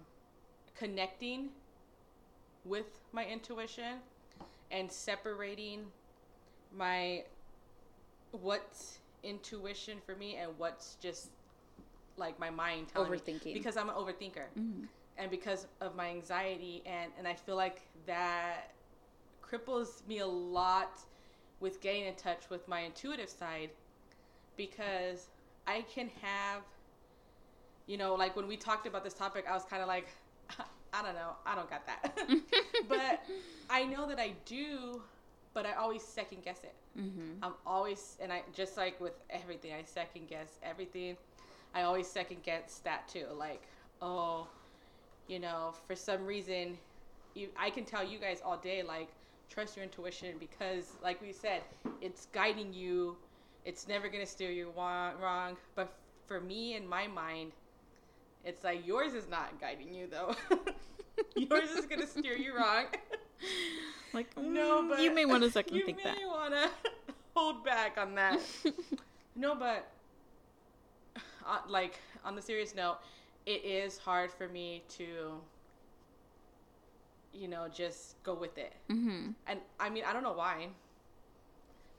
connecting 0.76 1.48
with 2.64 2.86
my 3.12 3.24
intuition 3.24 3.98
and 4.70 4.90
separating 4.90 5.86
my 6.76 7.24
what's 8.32 8.98
intuition 9.22 9.98
for 10.04 10.14
me 10.16 10.36
and 10.36 10.50
what's 10.58 10.96
just 11.00 11.28
like 12.16 12.38
my 12.38 12.50
mind. 12.50 12.86
Overthinking. 12.94 13.52
because 13.54 13.76
I'm 13.76 13.88
an 13.88 13.94
overthinker 13.94 14.46
Mhm. 14.56 14.88
and 15.16 15.30
because 15.30 15.66
of 15.80 15.94
my 15.96 16.08
anxiety 16.10 16.82
and 16.86 17.12
and 17.18 17.26
I 17.26 17.34
feel 17.34 17.56
like 17.56 17.82
that 18.06 18.72
cripples 19.42 20.06
me 20.06 20.18
a 20.18 20.26
lot 20.26 21.00
with 21.60 21.80
getting 21.80 22.04
in 22.06 22.14
touch 22.14 22.50
with 22.50 22.66
my 22.68 22.80
intuitive 22.80 23.28
side 23.28 23.70
because 24.56 25.28
I 25.66 25.82
can 25.82 26.08
have 26.22 26.62
you 27.86 27.96
know 27.96 28.14
like 28.14 28.36
when 28.36 28.46
we 28.46 28.56
talked 28.56 28.86
about 28.86 29.04
this 29.04 29.14
topic 29.14 29.44
I 29.48 29.52
was 29.54 29.64
kind 29.64 29.82
of 29.82 29.88
like 29.88 30.08
I 30.92 31.02
don't 31.02 31.14
know 31.14 31.32
I 31.46 31.54
don't 31.54 31.68
got 31.70 31.86
that 31.86 32.16
but 32.88 33.22
I 33.70 33.84
know 33.84 34.06
that 34.08 34.18
I 34.18 34.34
do 34.46 35.02
but 35.52 35.66
I 35.66 35.72
always 35.74 36.02
second 36.02 36.42
guess 36.44 36.62
it 36.64 36.74
Mhm. 36.96 37.38
I'm 37.42 37.54
always, 37.66 38.16
and 38.20 38.32
I 38.32 38.42
just 38.52 38.76
like 38.76 39.00
with 39.00 39.14
everything, 39.28 39.72
I 39.72 39.82
second 39.82 40.28
guess 40.28 40.60
everything. 40.62 41.16
I 41.74 41.82
always 41.82 42.06
second 42.06 42.42
guess 42.42 42.80
that 42.84 43.08
too. 43.08 43.26
Like, 43.36 43.62
oh, 44.00 44.46
you 45.28 45.38
know, 45.38 45.74
for 45.86 45.96
some 45.96 46.24
reason, 46.24 46.78
you, 47.34 47.48
I 47.58 47.70
can 47.70 47.84
tell 47.84 48.04
you 48.04 48.18
guys 48.18 48.40
all 48.44 48.56
day, 48.56 48.82
like, 48.82 49.08
trust 49.48 49.76
your 49.76 49.84
intuition 49.84 50.36
because, 50.38 50.92
like 51.02 51.20
we 51.20 51.32
said, 51.32 51.62
it's 52.00 52.26
guiding 52.26 52.72
you. 52.72 53.16
It's 53.64 53.88
never 53.88 54.08
gonna 54.08 54.26
steer 54.26 54.50
you 54.50 54.70
wrong. 54.76 55.56
But 55.74 55.92
for 56.26 56.40
me, 56.40 56.76
in 56.76 56.86
my 56.86 57.06
mind, 57.06 57.52
it's 58.44 58.62
like 58.62 58.86
yours 58.86 59.14
is 59.14 59.28
not 59.28 59.60
guiding 59.60 59.94
you 59.94 60.06
though. 60.06 60.34
yours 61.36 61.70
is 61.70 61.86
gonna 61.86 62.06
steer 62.06 62.36
you 62.36 62.56
wrong. 62.56 62.86
Like 64.14 64.28
No, 64.40 64.82
mm, 64.82 64.88
but 64.88 65.00
you 65.00 65.12
may 65.12 65.24
want 65.26 65.42
to 65.42 65.50
second 65.50 65.76
you 65.76 65.84
think 65.84 66.02
may 66.02 66.24
want 66.24 66.54
to 66.54 66.70
hold 67.34 67.64
back 67.64 67.98
on 67.98 68.14
that. 68.14 68.40
no, 69.36 69.54
but 69.56 69.90
uh, 71.46 71.58
like 71.68 71.98
on 72.24 72.34
the 72.36 72.42
serious 72.42 72.74
note, 72.74 72.98
it 73.46 73.64
is 73.64 73.98
hard 73.98 74.32
for 74.32 74.48
me 74.48 74.82
to, 74.96 75.40
you 77.32 77.48
know, 77.48 77.68
just 77.68 78.22
go 78.22 78.34
with 78.34 78.56
it. 78.58 78.72
hmm 78.88 79.30
And 79.46 79.60
I 79.80 79.90
mean, 79.90 80.04
I 80.06 80.12
don't 80.12 80.22
know 80.22 80.32
why, 80.32 80.68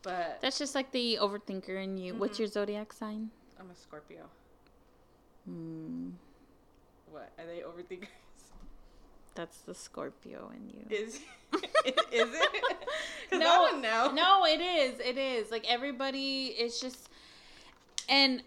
but 0.02 0.40
That's 0.42 0.58
just 0.58 0.76
like 0.76 0.92
the 0.92 1.18
overthinker 1.22 1.82
in 1.84 1.98
you. 1.98 2.16
What's 2.16 2.36
Mhm. 2.38 2.40
your 2.40 2.48
zodiac 2.48 2.94
sign? 2.94 3.32
I'm 3.60 3.70
a 3.72 3.76
Scorpio. 3.76 4.30
Mm, 5.50 6.14
What 7.12 7.32
are 7.38 7.46
they 7.46 7.60
overthinkers? 7.62 8.08
that's 9.36 9.60
the 9.60 9.76
Scorpio 9.76 10.50
in 10.56 10.70
you. 10.70 10.86
Is 10.90 11.20
is 11.54 12.30
it? 12.34 12.78
No, 13.34 13.78
know. 13.80 14.12
No, 14.14 14.46
it 14.46 14.62
is. 14.62 15.00
It 15.00 15.18
is. 15.18 15.52
Like 15.52 15.66
everybody 15.70 16.48
it's 16.58 16.80
just 16.80 17.10
and 18.10 18.44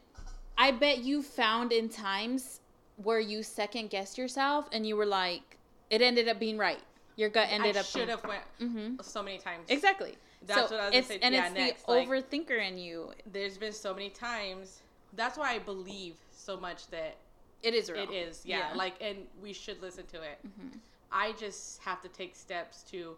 I 0.58 0.72
bet 0.72 0.98
you 0.98 1.22
found 1.22 1.72
in 1.72 1.88
times 1.88 2.60
where 2.96 3.20
you 3.20 3.42
second 3.42 3.90
guessed 3.90 4.18
yourself 4.18 4.68
and 4.72 4.84
you 4.86 4.96
were 4.96 5.06
like 5.06 5.56
it 5.88 6.02
ended 6.02 6.28
up 6.28 6.38
being 6.38 6.58
right. 6.58 6.80
Your 7.16 7.30
gut 7.30 7.48
ended 7.50 7.76
I 7.76 7.80
up 7.80 7.86
should 7.86 8.08
have 8.08 8.22
went 8.24 8.42
hmm 8.58 8.96
so 9.00 9.22
many 9.22 9.38
times. 9.38 9.66
Exactly. 9.70 10.16
That's 10.46 10.68
so 10.68 10.76
what 10.76 10.82
I 10.82 10.86
was 10.86 10.90
gonna 10.90 10.98
it's, 10.98 11.08
say. 11.08 11.18
And 11.22 11.34
Yeah, 11.34 11.46
it's 11.46 11.54
next, 11.54 11.86
the 11.86 11.92
like- 11.92 12.08
overthinker 12.08 12.68
in 12.68 12.76
you. 12.78 13.12
There's 13.32 13.56
been 13.56 13.72
so 13.72 13.94
many 13.94 14.10
times. 14.10 14.80
That's 15.14 15.38
why 15.38 15.52
I 15.54 15.58
believe 15.60 16.16
so 16.32 16.56
much 16.58 16.88
that 16.88 17.16
It 17.62 17.74
is 17.74 17.90
real. 17.90 18.02
It 18.02 18.10
is, 18.12 18.42
yeah. 18.44 18.72
Like, 18.74 18.94
and 19.00 19.26
we 19.42 19.52
should 19.52 19.80
listen 19.82 20.06
to 20.06 20.22
it. 20.22 20.38
Mhm. 20.46 20.78
I 21.10 21.32
just 21.32 21.80
have 21.82 22.02
to 22.02 22.08
take 22.08 22.36
steps 22.36 22.82
to 22.90 23.16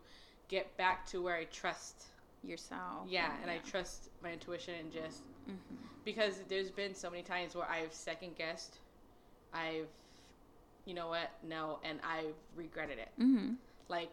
get 0.49 0.75
back 0.77 1.05
to 1.07 1.21
where 1.21 1.35
I 1.37 1.45
trust. 1.45 2.05
Yourself. 2.43 3.07
Yeah, 3.09 3.33
and 3.43 3.51
I 3.51 3.59
trust 3.59 4.09
my 4.23 4.33
intuition 4.33 4.75
and 4.75 4.93
just 4.93 5.23
Mhm. 5.49 5.59
because 6.05 6.41
there's 6.49 6.71
been 6.71 6.95
so 6.95 7.11
many 7.11 7.23
times 7.23 7.55
where 7.55 7.69
I've 7.69 7.93
second 7.93 8.37
guessed, 8.37 8.79
I've, 9.53 9.89
you 10.85 10.95
know 10.95 11.09
what, 11.09 11.31
no, 11.43 11.81
and 11.85 12.01
I've 12.03 12.35
regretted 12.57 12.99
it. 12.99 13.11
Mhm. 13.19 13.57
Like, 13.89 14.13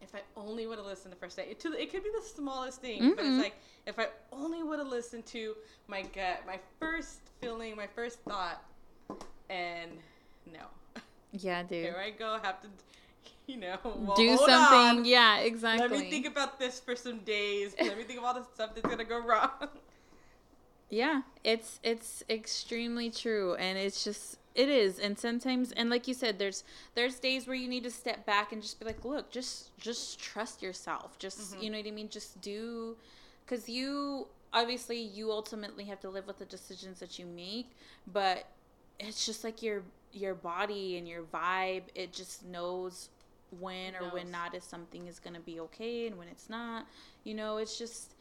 if 0.00 0.14
I 0.14 0.22
only 0.36 0.66
would 0.66 0.78
have 0.78 0.86
listened 0.86 1.12
the 1.12 1.16
first 1.18 1.36
day, 1.36 1.48
it, 1.50 1.60
to 1.60 1.72
it 1.72 1.90
could 1.90 2.04
be 2.04 2.10
the 2.10 2.22
smallest 2.22 2.80
thing, 2.80 3.14
but 3.14 3.24
Mhm. 3.24 3.36
it's 3.38 3.42
like 3.44 3.56
if 3.86 3.98
I 3.98 4.10
only 4.30 4.62
would 4.62 4.78
have 4.78 4.88
listened 4.88 5.26
to 5.26 5.56
my 5.88 6.02
gut, 6.02 6.44
my 6.46 6.60
first 6.78 7.20
feeling, 7.40 7.74
my 7.76 7.86
first 7.86 8.20
thought, 8.20 8.62
and 9.48 10.00
no. 10.44 10.68
Yeah, 11.32 11.62
dude. 11.62 11.84
here 11.84 11.96
I 11.98 12.10
go. 12.10 12.38
Have 12.38 12.60
to, 12.62 12.68
you 13.48 13.56
know, 13.56 13.78
well, 13.84 14.16
Do 14.16 14.36
something. 14.36 14.98
on. 14.98 15.04
Yeah, 15.04 15.38
exactly. 15.38 15.88
Let 15.88 16.04
me 16.04 16.10
think 16.10 16.26
about 16.26 16.58
this 16.58 16.80
for 16.80 16.96
some 16.96 17.18
days. 17.20 17.74
Let 17.80 17.96
me 17.96 18.04
think 18.04 18.18
of 18.18 18.24
all 18.24 18.34
the 18.34 18.44
stuff 18.54 18.74
that's 18.74 18.86
gonna 18.86 19.04
go 19.04 19.18
wrong. 19.20 19.50
Yeah, 20.88 21.22
it's 21.42 21.80
it's 21.82 22.22
extremely 22.30 23.10
true 23.10 23.54
and 23.56 23.76
it's 23.76 24.04
just 24.04 24.38
it 24.54 24.68
is 24.68 24.98
and 25.00 25.18
sometimes 25.18 25.72
and 25.72 25.90
like 25.90 26.06
you 26.06 26.14
said 26.14 26.38
there's 26.38 26.62
there's 26.94 27.18
days 27.18 27.46
where 27.46 27.56
you 27.56 27.68
need 27.68 27.82
to 27.82 27.90
step 27.90 28.24
back 28.24 28.52
and 28.52 28.62
just 28.62 28.78
be 28.78 28.86
like, 28.86 29.04
look, 29.04 29.30
just 29.30 29.76
just 29.78 30.20
trust 30.20 30.62
yourself. 30.62 31.18
Just 31.18 31.56
Mhm. 31.56 31.62
you 31.62 31.70
know 31.70 31.78
what 31.78 31.86
I 31.86 31.90
mean? 31.90 32.08
Just 32.08 32.40
do 32.40 32.96
cuz 33.46 33.68
you 33.68 34.28
obviously 34.52 34.98
you 35.00 35.32
ultimately 35.32 35.84
have 35.86 36.00
to 36.00 36.08
live 36.08 36.26
with 36.26 36.38
the 36.38 36.44
decisions 36.44 37.00
that 37.00 37.18
you 37.18 37.26
make, 37.26 37.70
but 38.06 38.46
it's 39.00 39.26
just 39.26 39.42
like 39.42 39.62
your 39.62 39.82
your 40.12 40.34
body 40.34 40.96
and 40.96 41.06
your 41.08 41.24
vibe, 41.24 41.82
it 41.96 42.12
just 42.12 42.44
knows 42.44 43.08
when 43.50 43.94
or 43.96 44.10
when 44.10 44.30
not 44.30 44.54
if 44.54 44.62
something 44.62 45.06
is 45.06 45.18
going 45.18 45.34
to 45.34 45.40
be 45.40 45.60
okay 45.60 46.06
and 46.06 46.16
when 46.18 46.28
it's 46.28 46.48
not. 46.50 46.86
You 47.24 47.34
know, 47.34 47.58
it's 47.58 47.78
just 47.78 48.14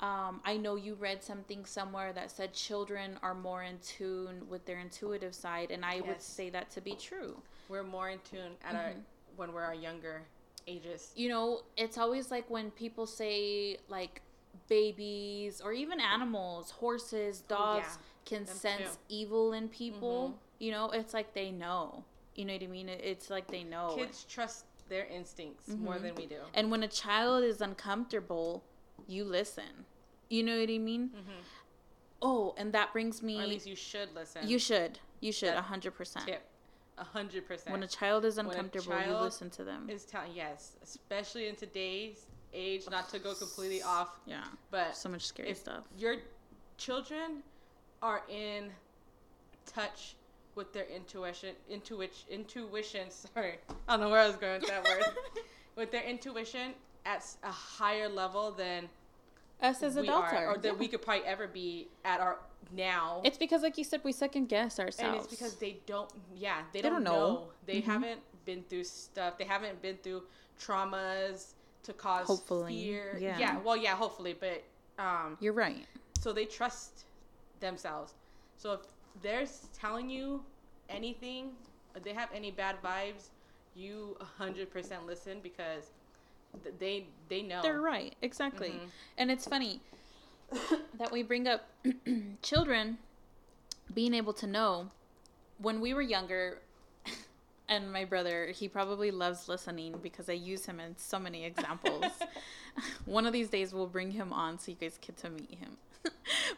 um, 0.00 0.40
I 0.44 0.56
know 0.56 0.74
you 0.74 0.94
read 0.94 1.22
something 1.22 1.64
somewhere 1.64 2.12
that 2.12 2.30
said 2.30 2.52
children 2.52 3.18
are 3.22 3.34
more 3.34 3.62
in 3.62 3.78
tune 3.78 4.48
with 4.48 4.66
their 4.66 4.78
intuitive 4.80 5.34
side, 5.34 5.70
and 5.70 5.84
I 5.84 6.00
would 6.00 6.20
say 6.20 6.50
that 6.50 6.70
to 6.70 6.80
be 6.80 6.96
true. 6.96 7.40
We're 7.68 7.84
more 7.84 8.10
in 8.10 8.18
tune 8.20 8.56
at 8.64 8.74
our 8.74 8.90
Mhm. 8.90 9.02
when 9.36 9.52
we're 9.52 9.62
our 9.62 9.74
younger 9.74 10.26
ages. 10.66 11.12
You 11.14 11.28
know, 11.28 11.62
it's 11.76 11.96
always 11.96 12.30
like 12.30 12.50
when 12.50 12.70
people 12.72 13.06
say, 13.06 13.78
like, 13.88 14.20
babies 14.68 15.60
or 15.60 15.72
even 15.72 16.00
animals, 16.00 16.70
horses, 16.72 17.40
dogs 17.42 17.86
Oh, 17.86 18.00
yeah. 18.00 18.04
can 18.24 18.46
sense 18.46 18.96
too. 18.96 18.98
evil 19.08 19.52
in 19.52 19.68
people. 19.68 20.30
Mhm. 20.30 20.38
You 20.58 20.70
know, 20.72 20.90
it's 20.90 21.14
like 21.14 21.34
they 21.34 21.50
know. 21.50 22.04
You 22.34 22.44
know 22.44 22.52
what 22.54 22.62
I 22.62 22.66
mean? 22.66 22.88
It's 22.88 23.30
like 23.30 23.46
they 23.48 23.64
know. 23.64 23.94
Kids 23.96 24.24
trust 24.24 24.64
their 24.88 25.06
instincts 25.06 25.68
more 25.68 25.94
Mhm. 25.94 26.02
than 26.02 26.14
we 26.16 26.26
do. 26.26 26.40
And 26.52 26.70
when 26.70 26.82
a 26.82 26.88
child 26.88 27.44
is 27.44 27.60
uncomfortable, 27.60 28.64
you 29.06 29.24
listen. 29.24 29.86
You 30.28 30.42
know 30.42 30.58
what 30.60 30.70
I 30.70 30.78
mean? 30.78 31.08
hmm 31.08 31.40
Oh, 32.22 32.54
and 32.56 32.72
that 32.72 32.92
brings 32.92 33.22
me. 33.22 33.38
Or 33.38 33.42
at 33.42 33.48
least 33.48 33.66
you 33.66 33.76
should 33.76 34.14
listen. 34.14 34.48
You 34.48 34.58
should. 34.58 34.98
You 35.20 35.30
should. 35.32 35.54
A 35.54 35.60
hundred 35.62 35.92
percent. 35.94 36.26
tip. 36.26 36.42
A 36.96 37.04
hundred 37.04 37.46
percent. 37.46 37.70
When 37.72 37.82
a 37.82 37.88
child 37.88 38.24
is 38.24 38.38
uncomfortable, 38.38 38.98
you 39.06 39.14
listen 39.16 39.50
to 39.50 39.64
them. 39.64 39.90
is 39.90 40.04
telling 40.04 40.32
yes, 40.32 40.76
especially 40.82 41.48
in 41.48 41.56
today's 41.56 42.26
age, 42.52 42.88
not 42.88 43.08
to 43.10 43.18
go 43.18 43.34
completely 43.34 43.82
off, 43.82 44.20
Yeah. 44.26 44.44
but 44.70 44.96
So 44.96 45.08
much 45.08 45.26
scary 45.26 45.52
stuff. 45.54 45.84
your 45.98 46.16
children 46.78 47.42
are 48.00 48.22
in 48.28 48.72
touch 49.66 50.14
with 50.54 50.72
their 50.72 50.84
intuition, 50.86 51.54
intuition, 51.68 52.26
intuition. 52.30 53.10
Sorry, 53.34 53.54
I 53.88 53.92
don't 53.96 54.00
know 54.00 54.10
where 54.10 54.20
I 54.20 54.26
was 54.26 54.36
going 54.36 54.60
with 54.60 54.70
that 54.70 54.84
word. 54.84 55.04
with 55.76 55.90
their 55.90 56.02
intuition 56.04 56.72
at 57.04 57.24
a 57.42 57.50
higher 57.50 58.08
level 58.08 58.50
than 58.52 58.88
Us 59.62 59.82
as 59.82 59.96
adults 59.96 60.32
are, 60.32 60.48
or 60.54 60.58
that 60.58 60.64
yeah. 60.68 60.72
we 60.78 60.88
could 60.88 61.02
probably 61.02 61.24
ever 61.26 61.46
be 61.46 61.88
at 62.04 62.20
our 62.20 62.38
now. 62.74 63.20
It's 63.24 63.38
because, 63.38 63.62
like 63.62 63.78
you 63.78 63.84
said, 63.84 64.00
we 64.04 64.12
second 64.12 64.48
guess 64.48 64.78
ourselves. 64.80 65.00
and 65.02 65.16
it's 65.16 65.26
because 65.26 65.54
they 65.56 65.76
don't. 65.86 66.10
Yeah, 66.36 66.62
they, 66.72 66.80
They 66.80 66.88
don't, 66.88 67.04
don't 67.04 67.04
know. 67.04 67.28
know. 67.34 67.48
They 67.66 67.80
Mhm. 67.80 67.84
haven't 67.84 68.20
been 68.44 68.62
through 68.64 68.84
stuff. 68.84 69.38
They 69.38 69.44
haven't 69.44 69.80
been 69.82 69.96
through 69.98 70.22
traumas 70.60 71.52
to 71.84 71.92
cause 71.92 72.26
Hopefully, 72.26 72.72
fear. 72.84 73.18
yeah. 73.20 73.38
Yeah. 73.38 73.58
Well, 73.60 73.76
yeah. 73.76 73.94
Hopefully, 73.94 74.34
but 74.38 74.62
um, 75.02 75.36
you're 75.40 75.52
right. 75.52 75.86
so 76.20 76.32
they 76.32 76.44
trust 76.46 77.04
themselves. 77.60 78.14
So 78.56 78.72
if 78.72 78.80
they're 79.22 79.44
telling 79.78 80.08
you 80.10 80.42
anything, 80.88 81.50
they 82.02 82.12
have 82.12 82.28
any 82.34 82.50
bad 82.50 82.76
vibes, 82.82 83.28
you 83.74 84.16
hundred 84.38 84.70
percent 84.70 85.06
listen 85.06 85.38
because 85.42 85.90
th- 86.62 86.74
they 86.78 87.06
they 87.28 87.42
know. 87.42 87.62
They're 87.62 87.80
right. 87.80 88.14
Exactly. 88.22 88.70
Mhm. 88.70 88.88
And 89.18 89.30
it's 89.30 89.46
funny 89.46 89.80
that 90.98 91.10
we 91.12 91.22
bring 91.22 91.46
up 91.48 91.68
children 92.42 92.98
being 93.92 94.14
able 94.14 94.32
to 94.34 94.46
know 94.46 94.90
when 95.58 95.80
we 95.80 95.94
were 95.94 96.02
younger. 96.02 96.58
And 97.66 97.90
my 97.90 98.04
brother, 98.04 98.48
he 98.48 98.68
probably 98.68 99.10
loves 99.10 99.48
listening 99.48 99.94
because 100.02 100.28
I 100.28 100.34
use 100.34 100.66
him 100.66 100.78
in 100.80 100.98
so 100.98 101.18
many 101.18 101.44
examples. 101.52 102.04
One 103.06 103.24
of 103.24 103.32
these 103.32 103.48
days, 103.48 103.72
we'll 103.72 103.86
bring 103.86 104.10
him 104.10 104.34
on 104.34 104.58
so 104.58 104.70
you 104.72 104.76
guys 104.78 104.98
get 105.00 105.16
to 105.18 105.30
meet 105.30 105.54
him. 105.58 105.78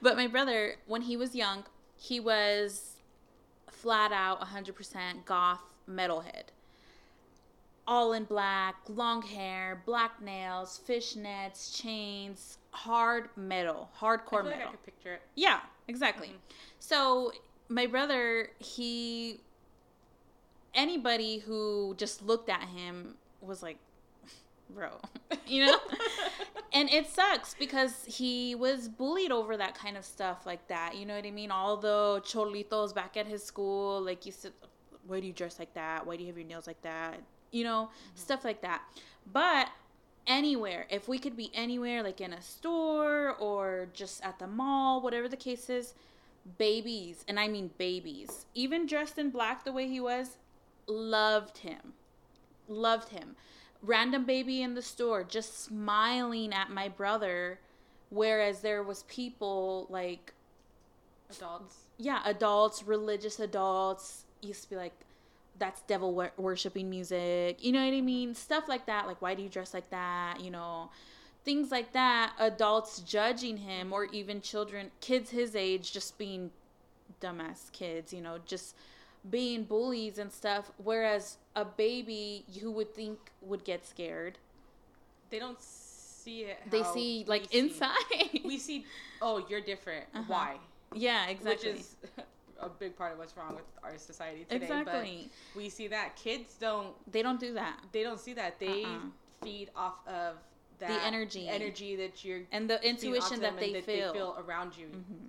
but 0.03 0.17
my 0.17 0.27
brother, 0.27 0.75
when 0.89 1.03
he 1.03 1.17
was 1.17 1.33
young, 1.37 1.63
he 1.97 2.21
was 2.21 2.97
flat 3.71 4.13
out 4.13 4.41
100% 4.41 5.25
goth 5.25 5.61
metalhead. 5.89 6.45
All 7.89 8.13
in 8.13 8.25
black, 8.25 8.75
long 8.89 9.23
hair, 9.23 9.83
black 9.87 10.21
nails, 10.21 10.81
fishnets, 10.89 11.81
chains, 11.81 12.59
hard 12.73 13.29
metal, 13.37 13.89
I 14.01 14.05
hardcore 14.05 14.29
feel 14.43 14.45
like 14.47 14.55
I 14.55 14.59
metal. 14.59 14.71
could 14.73 14.85
picture 14.85 15.13
it. 15.15 15.23
Yeah, 15.37 15.61
exactly. 15.87 16.29
Mhm. 16.29 16.55
So 16.81 17.33
my 17.69 17.87
brother, 17.87 18.51
he 18.59 19.41
anybody 20.75 21.39
who 21.39 21.95
just 21.97 22.23
looked 22.23 22.49
at 22.51 22.63
him 22.65 23.17
was 23.41 23.63
like, 23.63 23.79
bro, 24.71 24.91
you 25.47 25.67
know? 25.67 25.79
and 26.73 26.91
it 26.91 27.09
sucks 27.09 27.55
because 27.55 28.05
he 28.07 28.55
was 28.55 28.89
bullied 28.89 29.33
over 29.33 29.57
that 29.57 29.75
kind 29.75 29.97
of 29.97 30.05
stuff 30.05 30.47
like 30.47 30.67
that. 30.69 30.97
You 30.97 31.07
know 31.07 31.17
what 31.17 31.27
I 31.27 31.31
mean? 31.31 31.51
All 31.51 31.77
the 31.77 32.21
cholitos 32.25 32.95
back 32.95 33.17
at 33.17 33.27
his 33.27 33.43
school, 33.43 34.01
like 34.01 34.27
you 34.27 34.33
said, 34.33 34.53
why 35.07 35.21
do 35.21 35.27
you 35.27 35.33
dress 35.33 35.59
like 35.59 35.75
that? 35.75 36.07
Why 36.07 36.17
do 36.17 36.23
you 36.23 36.29
have 36.29 36.39
your 36.39 36.47
nails 36.47 36.67
like 36.67 36.83
that? 36.83 37.21
You 37.53 37.65
know, 37.65 37.89
mm-hmm. 37.91 38.17
stuff 38.17 38.45
like 38.45 38.63
that. 38.63 38.83
But 39.33 39.69
anywhere, 40.27 40.87
if 40.91 41.09
we 41.09 41.19
could 41.19 41.37
be 41.37 41.51
anywhere, 41.55 42.03
like 42.03 42.21
in 42.21 42.33
a 42.33 42.43
store 42.43 43.35
or 43.37 43.89
just 43.93 44.23
at 44.25 44.39
the 44.39 44.47
mall, 44.47 45.01
whatever 45.01 45.29
the 45.29 45.37
case 45.37 45.71
is, 45.71 45.95
babies, 46.59 47.25
and 47.29 47.39
I 47.39 47.49
mean 47.49 47.71
babies, 47.79 48.47
even 48.55 48.87
dressed 48.87 49.19
in 49.19 49.31
black 49.31 49.65
the 49.65 49.73
way 49.73 49.89
he 49.89 50.01
was, 50.01 50.39
loved 50.87 51.59
him. 51.59 51.95
Loved 52.69 53.11
him. 53.11 53.37
Random 53.87 54.25
baby 54.25 54.63
in 54.63 54.75
the 54.75 54.83
store 54.83 55.23
just 55.23 55.63
smiling 55.65 56.53
at 56.53 56.71
my 56.71 56.89
brother, 56.89 57.61
whereas 58.11 58.61
there 58.61 58.83
was 58.83 59.05
people 59.05 59.87
like 59.89 60.33
adults. 61.31 61.77
Yeah, 61.99 62.21
adults, 62.25 62.83
religious 62.83 63.39
adults 63.39 64.25
used 64.43 64.65
to 64.65 64.71
be 64.71 64.77
like, 64.77 64.93
that's 65.59 65.81
devil 65.83 66.13
wor- 66.13 66.33
worshiping 66.37 66.91
music. 66.91 67.63
You 67.65 67.73
know 67.73 67.85
what 67.85 67.95
I 67.95 68.01
mean? 68.01 68.35
Stuff 68.35 68.69
like 68.69 68.87
that. 68.87 69.07
Like, 69.07 69.23
why 69.23 69.35
do 69.35 69.43
you 69.43 69.49
dress 69.49 69.73
like 69.73 69.89
that? 69.91 70.41
You 70.41 70.51
know, 70.51 70.91
things 71.45 71.71
like 71.71 71.93
that. 71.93 72.33
Adults 72.39 73.01
judging 73.01 73.59
him, 73.59 73.93
or 73.93 74.07
even 74.07 74.41
children, 74.41 74.91
kids 75.01 75.31
his 75.31 75.57
age, 75.57 75.93
just 75.93 76.19
being 76.19 76.51
dumbass 77.21 77.73
kids. 77.73 78.13
You 78.13 78.21
know, 78.21 78.39
just 78.45 78.75
being 79.31 79.65
bullies 79.65 80.19
and 80.19 80.33
stuff. 80.33 80.71
Whereas 80.83 81.39
a 81.55 81.65
baby, 81.65 82.45
you 82.53 82.71
would 82.71 82.95
think 82.95 83.19
would 83.43 83.65
get 83.65 83.87
scared. 83.87 84.39
They 85.31 85.39
don't 85.39 85.61
see 85.61 86.43
it. 86.43 86.59
they 86.71 86.83
see 86.83 87.25
like 87.27 87.53
inside. 87.55 87.95
we 88.45 88.59
see. 88.59 88.85
Oh, 89.21 89.45
you're 89.49 89.61
different. 89.61 90.07
Uh-huh. 90.15 90.25
Why? 90.27 90.57
Yeah, 90.95 91.27
exactly. 91.27 91.73
Which 91.73 91.81
is 91.81 91.97
a 92.61 92.69
big 92.69 92.97
part 92.97 93.13
of 93.13 93.19
what's 93.19 93.37
wrong 93.37 93.55
with 93.55 93.65
our 93.83 93.99
society 93.99 94.45
today. 94.49 94.65
Exactly. 94.65 95.31
But 95.55 95.61
we 95.61 95.69
see 95.69 95.89
that 95.89 96.17
kids 96.17 96.55
don't. 96.61 96.95
They 97.11 97.23
don't 97.23 97.41
do 97.41 97.55
that. 97.55 97.81
They 97.93 98.03
don't 98.03 98.21
see 98.21 98.35
that. 98.35 98.59
They 98.59 98.85
uh-uh. 98.85 98.99
feed 99.43 99.71
off 99.77 100.07
of 100.07 100.37
that 100.79 100.89
the 100.89 101.07
energy, 101.07 101.49
energy 101.49 101.97
that 101.97 102.25
you're, 102.25 102.43
and 102.53 102.69
the 102.69 102.83
intuition 102.87 103.41
that, 103.41 103.59
they, 103.59 103.73
that 103.73 103.85
feel. 103.85 104.13
they 104.13 104.19
feel 104.19 104.37
around 104.47 104.77
you. 104.77 104.87
Mm-hmm. 104.87 105.27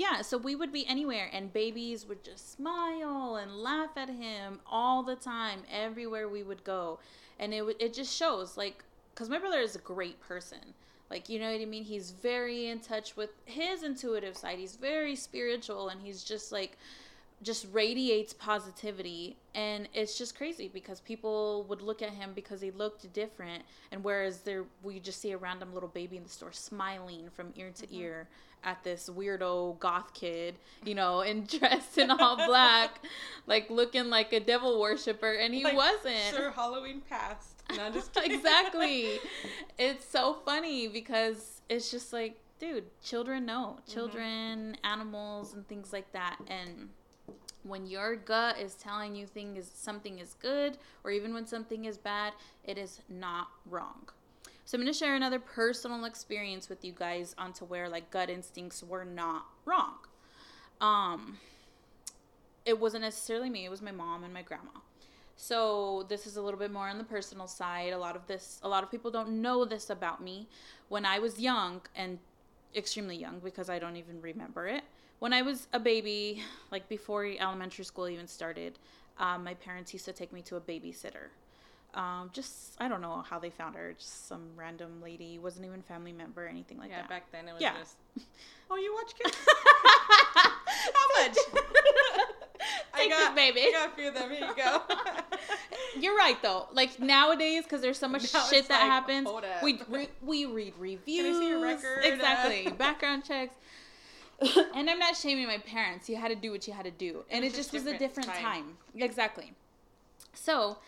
Yeah, 0.00 0.22
so 0.22 0.38
we 0.38 0.54
would 0.54 0.72
be 0.72 0.86
anywhere, 0.86 1.28
and 1.32 1.52
babies 1.52 2.06
would 2.06 2.24
just 2.24 2.52
smile 2.52 3.36
and 3.36 3.54
laugh 3.54 3.90
at 3.96 4.08
him 4.08 4.60
all 4.66 5.02
the 5.02 5.16
time, 5.16 5.60
everywhere 5.70 6.28
we 6.28 6.42
would 6.42 6.64
go, 6.64 6.98
and 7.38 7.52
it 7.52 7.64
it 7.78 7.92
just 7.94 8.16
shows 8.16 8.56
like, 8.56 8.84
cause 9.14 9.28
my 9.28 9.38
brother 9.38 9.60
is 9.60 9.76
a 9.76 9.80
great 9.94 10.18
person 10.20 10.74
like, 11.10 11.28
you 11.28 11.40
know 11.40 11.50
what 11.52 11.60
I 11.60 11.64
mean? 11.64 11.82
He's 11.84 12.12
very 12.12 12.66
in 12.68 12.78
touch 12.78 13.16
with 13.16 13.30
his 13.44 13.82
intuitive 13.82 14.36
side. 14.36 14.58
He's 14.58 14.76
very 14.76 15.16
spiritual 15.16 15.88
and 15.88 16.00
he's 16.00 16.22
just 16.22 16.52
like 16.52 16.78
just 17.42 17.66
radiates 17.72 18.32
positivity 18.32 19.36
and 19.54 19.88
it's 19.94 20.16
just 20.18 20.36
crazy 20.36 20.68
because 20.72 21.00
people 21.00 21.64
would 21.68 21.80
look 21.80 22.02
at 22.02 22.10
him 22.10 22.32
because 22.34 22.60
he 22.60 22.70
looked 22.70 23.10
different 23.12 23.62
and 23.92 24.04
whereas 24.04 24.40
there 24.40 24.64
we 24.82 25.00
just 25.00 25.20
see 25.20 25.32
a 25.32 25.38
random 25.38 25.72
little 25.72 25.88
baby 25.88 26.16
in 26.16 26.22
the 26.22 26.28
store 26.28 26.52
smiling 26.52 27.28
from 27.30 27.52
ear 27.56 27.70
to 27.74 27.86
mm-hmm. 27.86 27.96
ear 27.96 28.28
at 28.62 28.84
this 28.84 29.08
weirdo 29.08 29.78
goth 29.78 30.12
kid 30.12 30.54
you 30.84 30.94
know 30.94 31.20
and 31.20 31.48
dressed 31.58 31.96
in 31.96 32.10
all 32.10 32.36
black 32.36 33.00
like 33.46 33.70
looking 33.70 34.10
like 34.10 34.32
a 34.34 34.40
devil 34.40 34.78
worshiper 34.78 35.32
and 35.32 35.54
he 35.54 35.64
like 35.64 35.74
wasn't 35.74 36.34
sir 36.34 36.50
halloween 36.50 37.00
passed 37.08 37.60
not 37.76 37.92
just 37.92 38.16
exactly. 38.16 39.18
It's 39.78 40.06
so 40.06 40.34
funny 40.44 40.88
because 40.88 41.62
it's 41.70 41.90
just 41.90 42.12
like, 42.12 42.38
dude, 42.58 42.84
children 43.02 43.46
know. 43.46 43.78
Mm-hmm. 43.78 43.92
Children, 43.92 44.58
mm-hmm. 44.58 44.92
animals, 44.92 45.54
and 45.54 45.66
things 45.68 45.92
like 45.92 46.12
that. 46.12 46.36
And 46.48 46.90
when 47.62 47.86
your 47.86 48.16
gut 48.16 48.58
is 48.58 48.74
telling 48.74 49.14
you 49.14 49.26
thing 49.26 49.56
is 49.56 49.70
something 49.72 50.18
is 50.18 50.34
good, 50.34 50.78
or 51.04 51.10
even 51.10 51.34
when 51.34 51.46
something 51.46 51.84
is 51.84 51.98
bad, 51.98 52.32
it 52.64 52.78
is 52.78 53.00
not 53.08 53.48
wrong. 53.66 54.08
So 54.64 54.76
I'm 54.76 54.82
going 54.82 54.92
to 54.92 54.98
share 54.98 55.16
another 55.16 55.40
personal 55.40 56.04
experience 56.04 56.68
with 56.68 56.84
you 56.84 56.92
guys 56.92 57.34
onto 57.36 57.64
where 57.64 57.88
like 57.88 58.10
gut 58.10 58.30
instincts 58.30 58.82
were 58.82 59.04
not 59.04 59.46
wrong. 59.64 59.94
Um, 60.80 61.38
it 62.64 62.78
wasn't 62.78 63.02
necessarily 63.02 63.50
me; 63.50 63.64
it 63.64 63.68
was 63.70 63.82
my 63.82 63.92
mom 63.92 64.24
and 64.24 64.32
my 64.32 64.42
grandma. 64.42 64.70
So 65.36 66.04
this 66.08 66.26
is 66.26 66.36
a 66.36 66.42
little 66.42 66.60
bit 66.60 66.70
more 66.70 66.88
on 66.88 66.98
the 66.98 67.04
personal 67.04 67.46
side. 67.46 67.92
A 67.92 67.98
lot 67.98 68.14
of 68.14 68.26
this, 68.26 68.60
a 68.62 68.68
lot 68.68 68.84
of 68.84 68.90
people 68.90 69.10
don't 69.10 69.40
know 69.40 69.64
this 69.64 69.88
about 69.88 70.22
me. 70.22 70.48
When 70.88 71.06
I 71.06 71.18
was 71.18 71.40
young 71.40 71.80
and 71.96 72.18
extremely 72.76 73.16
young, 73.16 73.40
because 73.40 73.70
I 73.70 73.78
don't 73.78 73.96
even 73.96 74.20
remember 74.20 74.68
it. 74.68 74.84
When 75.20 75.34
I 75.34 75.42
was 75.42 75.68
a 75.72 75.78
baby, 75.78 76.42
like 76.72 76.88
before 76.88 77.24
elementary 77.26 77.84
school 77.84 78.08
even 78.08 78.26
started, 78.26 78.78
um, 79.18 79.44
my 79.44 79.54
parents 79.54 79.92
used 79.92 80.06
to 80.06 80.12
take 80.12 80.32
me 80.32 80.40
to 80.42 80.56
a 80.56 80.60
babysitter. 80.60 81.28
Um, 81.92 82.30
just 82.32 82.76
I 82.80 82.88
don't 82.88 83.02
know 83.02 83.22
how 83.28 83.38
they 83.38 83.50
found 83.50 83.74
her. 83.74 83.92
Just 83.92 84.28
some 84.28 84.48
random 84.56 85.02
lady, 85.02 85.38
wasn't 85.38 85.66
even 85.66 85.82
family 85.82 86.12
member 86.12 86.46
or 86.46 86.48
anything 86.48 86.78
like 86.78 86.88
yeah, 86.88 87.02
that. 87.02 87.04
Yeah, 87.10 87.16
back 87.16 87.32
then 87.32 87.48
it 87.48 87.52
was 87.52 87.62
yeah. 87.62 87.74
just. 87.78 87.96
Oh, 88.72 88.76
you 88.76 88.94
watch 88.94 89.12
kids? 89.20 89.36
how 90.94 91.22
much? 91.24 91.36
I 92.94 93.08
got, 93.08 93.34
baby. 93.34 93.62
I 93.62 93.70
got 93.72 93.92
a 93.92 93.96
few 93.96 94.06
of 94.06 94.14
them. 94.14 94.30
Here 94.30 94.46
you 94.46 94.54
go. 94.54 94.82
You're 95.98 96.16
right 96.16 96.40
though. 96.40 96.68
Like 96.72 97.00
nowadays, 97.00 97.64
because 97.64 97.80
there's 97.82 97.98
so 97.98 98.06
much 98.06 98.32
now 98.32 98.44
shit 98.44 98.68
that 98.68 98.80
like, 98.80 98.88
happens, 98.88 99.28
we 99.64 99.80
re- 99.88 100.08
we 100.22 100.46
read 100.46 100.74
reviews. 100.78 101.26
Can 101.26 101.34
I 101.34 101.38
see 101.40 101.48
your 101.48 101.60
record? 101.60 102.04
Exactly. 102.04 102.70
Background 102.78 103.24
checks. 103.24 103.56
and 104.74 104.88
I'm 104.88 104.98
not 104.98 105.16
shaming 105.16 105.46
my 105.46 105.58
parents. 105.58 106.08
You 106.08 106.16
had 106.16 106.28
to 106.28 106.34
do 106.34 106.50
what 106.50 106.66
you 106.66 106.72
had 106.72 106.84
to 106.84 106.90
do, 106.90 107.24
and 107.30 107.44
it, 107.44 107.52
it 107.52 107.54
just, 107.56 107.72
was 107.72 107.86
a 107.86 107.98
different 107.98 108.28
time. 108.28 108.42
time. 108.42 108.76
Exactly. 108.94 109.52
So, 110.32 110.78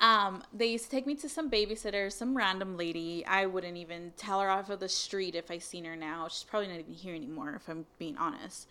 um, 0.00 0.42
they 0.52 0.66
used 0.66 0.84
to 0.84 0.90
take 0.90 1.06
me 1.06 1.14
to 1.16 1.28
some 1.28 1.50
babysitter, 1.50 2.10
some 2.10 2.36
random 2.36 2.76
lady. 2.76 3.24
I 3.26 3.46
wouldn't 3.46 3.76
even 3.76 4.12
tell 4.16 4.40
her 4.40 4.48
off 4.48 4.70
of 4.70 4.80
the 4.80 4.88
street 4.88 5.34
if 5.34 5.50
I 5.50 5.58
seen 5.58 5.84
her 5.84 5.94
now. 5.94 6.26
She's 6.28 6.44
probably 6.44 6.68
not 6.68 6.80
even 6.80 6.94
here 6.94 7.14
anymore, 7.14 7.54
if 7.54 7.68
I'm 7.68 7.86
being 7.98 8.16
honest. 8.16 8.68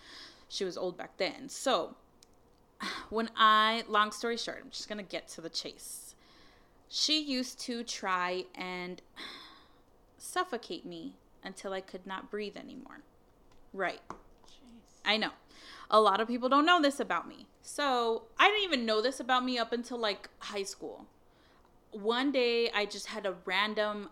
She 0.50 0.66
was 0.66 0.78
old 0.78 0.98
back 0.98 1.18
then. 1.18 1.48
So, 1.48 1.96
when 3.10 3.30
I, 3.36 3.84
long 3.88 4.12
story 4.12 4.38
short, 4.38 4.60
I'm 4.64 4.72
just 4.72 4.90
going 4.90 4.98
to 4.98 5.10
get 5.10 5.28
to 5.30 5.42
the 5.42 5.50
chase. 5.50 6.16
She 6.90 7.22
used 7.22 7.60
to 7.62 7.84
try 7.84 8.46
and 8.56 9.02
suffocate 10.18 10.86
me 10.86 11.16
until 11.44 11.74
I 11.74 11.82
could 11.82 12.06
not 12.06 12.30
breathe 12.30 12.58
anymore. 12.58 13.02
Right. 13.74 14.02
I 15.06 15.18
know. 15.18 15.32
A 15.90 16.00
lot 16.00 16.22
of 16.22 16.28
people 16.28 16.50
don't 16.50 16.66
know 16.66 16.82
this 16.82 17.00
about 17.00 17.28
me. 17.28 17.48
So 17.62 18.24
I 18.40 18.48
didn't 18.48 18.64
even 18.64 18.86
know 18.86 19.02
this 19.02 19.20
about 19.20 19.44
me 19.44 19.58
up 19.58 19.74
until 19.74 19.98
like 19.98 20.30
high 20.40 20.64
school. 20.64 21.06
One 21.92 22.32
day 22.32 22.70
I 22.72 22.86
just 22.86 23.08
had 23.08 23.26
a 23.26 23.36
random 23.46 24.10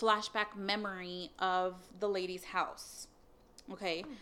flashback 0.00 0.56
memory 0.56 1.30
of 1.38 1.74
the 1.98 2.08
lady's 2.08 2.44
house. 2.44 3.08
Okay. 3.72 4.02
Hmm. 4.02 4.12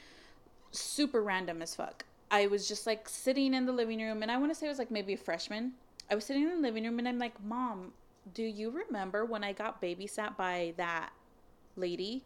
Super 0.73 1.23
random 1.23 1.63
as 1.63 1.75
fuck. 1.75 2.05
I 2.31 2.47
was 2.49 2.67
just 2.67 2.87
like 2.87 3.09
sitting 3.09 3.55
in 3.55 3.67
the 3.67 3.73
living 3.73 4.01
room, 4.01 4.23
and 4.23 4.31
I 4.31 4.37
want 4.37 4.51
to 4.51 4.55
say 4.55 4.67
it 4.67 4.71
was 4.71 4.79
like 4.79 4.91
maybe 4.91 5.15
a 5.15 5.19
freshman. 5.19 5.73
I 6.11 6.15
was 6.15 6.25
sitting 6.25 6.43
in 6.43 6.49
the 6.49 6.57
living 6.57 6.85
room, 6.85 6.99
and 6.99 7.07
I'm 7.07 7.19
like, 7.19 7.43
Mom, 7.43 7.93
do 8.35 8.43
you 8.43 8.71
remember 8.71 9.25
when 9.25 9.45
I 9.45 9.53
got 9.53 9.81
babysat 9.81 10.37
by 10.37 10.75
that 10.77 11.11
lady? 11.77 12.25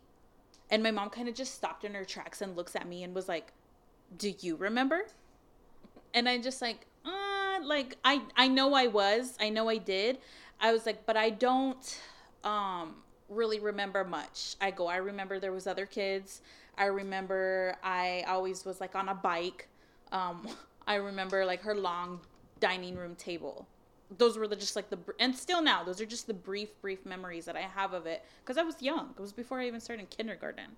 And 0.71 0.83
my 0.83 0.91
mom 0.91 1.11
kind 1.11 1.29
of 1.29 1.35
just 1.35 1.55
stopped 1.55 1.85
in 1.85 1.95
her 1.95 2.05
tracks 2.05 2.41
and 2.41 2.57
looks 2.57 2.77
at 2.77 2.89
me 2.89 3.03
and 3.03 3.15
was 3.15 3.29
like, 3.29 3.53
Do 4.17 4.33
you 4.41 4.57
remember? 4.57 5.03
And 6.13 6.29
I 6.29 6.39
just 6.39 6.61
like, 6.61 6.87
uh, 7.05 7.61
like 7.63 7.97
I 8.05 8.23
I 8.37 8.49
know 8.49 8.75
I 8.75 8.87
was, 8.89 9.37
I 9.41 9.49
know 9.49 9.69
I 9.69 9.79
did. 9.79 10.19
I 10.61 10.73
was 10.73 10.87
like, 10.87 11.07
but 11.07 11.17
I 11.17 11.31
don't 11.31 11.99
um 12.45 12.97
really 13.29 13.61
remember 13.61 14.05
much. 14.05 14.57
I 14.61 14.71
go, 14.73 14.89
I 14.89 14.97
remember 14.97 15.39
there 15.39 15.53
was 15.53 15.67
other 15.67 15.87
kids. 15.87 16.43
I 16.77 16.87
remember 16.87 17.77
I 17.83 18.25
always 18.27 18.65
was 18.65 18.81
like 18.81 18.95
on 18.95 19.09
a 19.09 19.15
bike. 19.15 19.69
Um, 20.13 20.49
I 20.87 20.97
remember 20.97 21.45
like 21.45 21.63
her 21.63 21.75
long 21.75 22.21
dining 22.59 22.97
room 22.97 23.15
table. 23.15 23.67
Those 24.19 24.37
were 24.37 24.49
the, 24.49 24.57
just 24.57 24.75
like 24.75 24.91
the 24.91 24.99
and 25.21 25.37
still 25.37 25.63
now 25.63 25.85
those 25.85 26.01
are 26.01 26.07
just 26.07 26.27
the 26.27 26.35
brief 26.35 26.71
brief 26.83 27.07
memories 27.07 27.45
that 27.45 27.57
I 27.57 27.61
have 27.61 27.93
of 27.93 28.07
it 28.07 28.25
because 28.43 28.59
I 28.59 28.63
was 28.63 28.83
young. 28.83 29.15
It 29.17 29.21
was 29.21 29.33
before 29.33 29.61
I 29.61 29.67
even 29.69 29.81
started 29.81 30.11
kindergarten. 30.11 30.77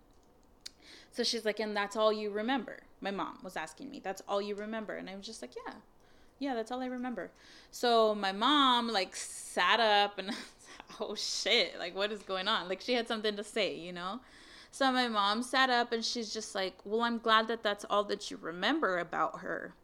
So 1.12 1.22
she's 1.22 1.44
like, 1.44 1.60
and 1.60 1.76
that's 1.76 1.94
all 1.94 2.12
you 2.12 2.30
remember. 2.30 2.80
My 3.00 3.10
mom 3.10 3.38
was 3.42 3.56
asking 3.56 3.90
me, 3.90 4.00
that's 4.02 4.22
all 4.26 4.40
you 4.40 4.54
remember, 4.54 4.96
and 4.96 5.08
I 5.10 5.14
was 5.14 5.26
just 5.26 5.42
like, 5.42 5.52
yeah, 5.66 5.74
yeah, 6.38 6.54
that's 6.54 6.72
all 6.72 6.80
I 6.80 6.86
remember. 6.86 7.30
So 7.70 8.14
my 8.14 8.32
mom 8.32 8.88
like 8.88 9.14
sat 9.14 9.78
up 9.78 10.18
and 10.18 10.30
oh 11.00 11.14
shit, 11.14 11.78
like 11.78 11.94
what 11.94 12.10
is 12.10 12.22
going 12.22 12.48
on? 12.48 12.68
Like 12.68 12.80
she 12.80 12.94
had 12.94 13.06
something 13.06 13.36
to 13.36 13.44
say, 13.44 13.76
you 13.76 13.92
know. 13.92 14.20
So 14.72 14.90
my 14.90 15.06
mom 15.06 15.42
sat 15.42 15.70
up 15.70 15.92
and 15.92 16.04
she's 16.04 16.32
just 16.32 16.54
like, 16.54 16.74
"Well, 16.84 17.02
I'm 17.02 17.18
glad 17.18 17.46
that 17.48 17.62
that's 17.62 17.84
all 17.90 18.04
that 18.04 18.30
you 18.30 18.38
remember 18.38 18.98
about 18.98 19.40
her." 19.40 19.74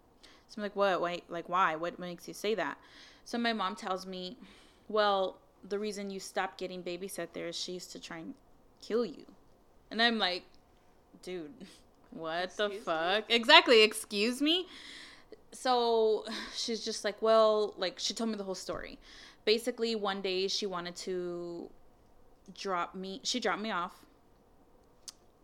So 0.49 0.55
I'm 0.57 0.63
like, 0.63 0.75
"What? 0.75 1.01
Wait, 1.01 1.25
like 1.29 1.49
why? 1.49 1.77
What 1.77 1.99
makes 1.99 2.27
you 2.27 2.35
say 2.35 2.55
that?" 2.55 2.79
So 3.25 3.37
my 3.39 3.53
mom 3.53 3.77
tells 3.77 4.07
me, 4.07 4.39
"Well, 4.89 5.39
the 5.69 5.79
reason 5.79 6.11
you 6.11 6.21
stopped 6.21 6.59
getting 6.59 6.83
babysat 6.83 7.29
there 7.35 7.49
is 7.49 7.57
she 7.57 7.73
used 7.73 7.93
to 7.93 8.01
try 8.01 8.17
and 8.19 8.35
kill 8.81 9.05
you." 9.05 9.27
And 9.91 10.03
I'm 10.03 10.19
like, 10.19 10.45
"Dude, 11.23 11.53
what 12.11 12.45
Excuse 12.45 12.57
the 12.57 12.69
me? 12.69 12.77
fuck?" 12.79 13.25
Exactly, 13.29 13.83
excuse 13.83 14.41
me. 14.41 14.67
So 15.53 16.25
she's 16.55 16.85
just 16.85 17.05
like, 17.05 17.21
"Well, 17.23 17.75
like 17.77 17.99
she 17.99 18.15
told 18.15 18.31
me 18.31 18.37
the 18.37 18.45
whole 18.45 18.55
story. 18.55 18.99
Basically, 19.45 19.95
one 19.95 20.21
day 20.21 20.49
she 20.49 20.67
wanted 20.67 20.97
to 20.97 21.71
drop 22.57 22.95
me 22.95 23.21
she 23.25 23.39
dropped 23.41 23.61
me 23.61 23.71
off 23.71 24.05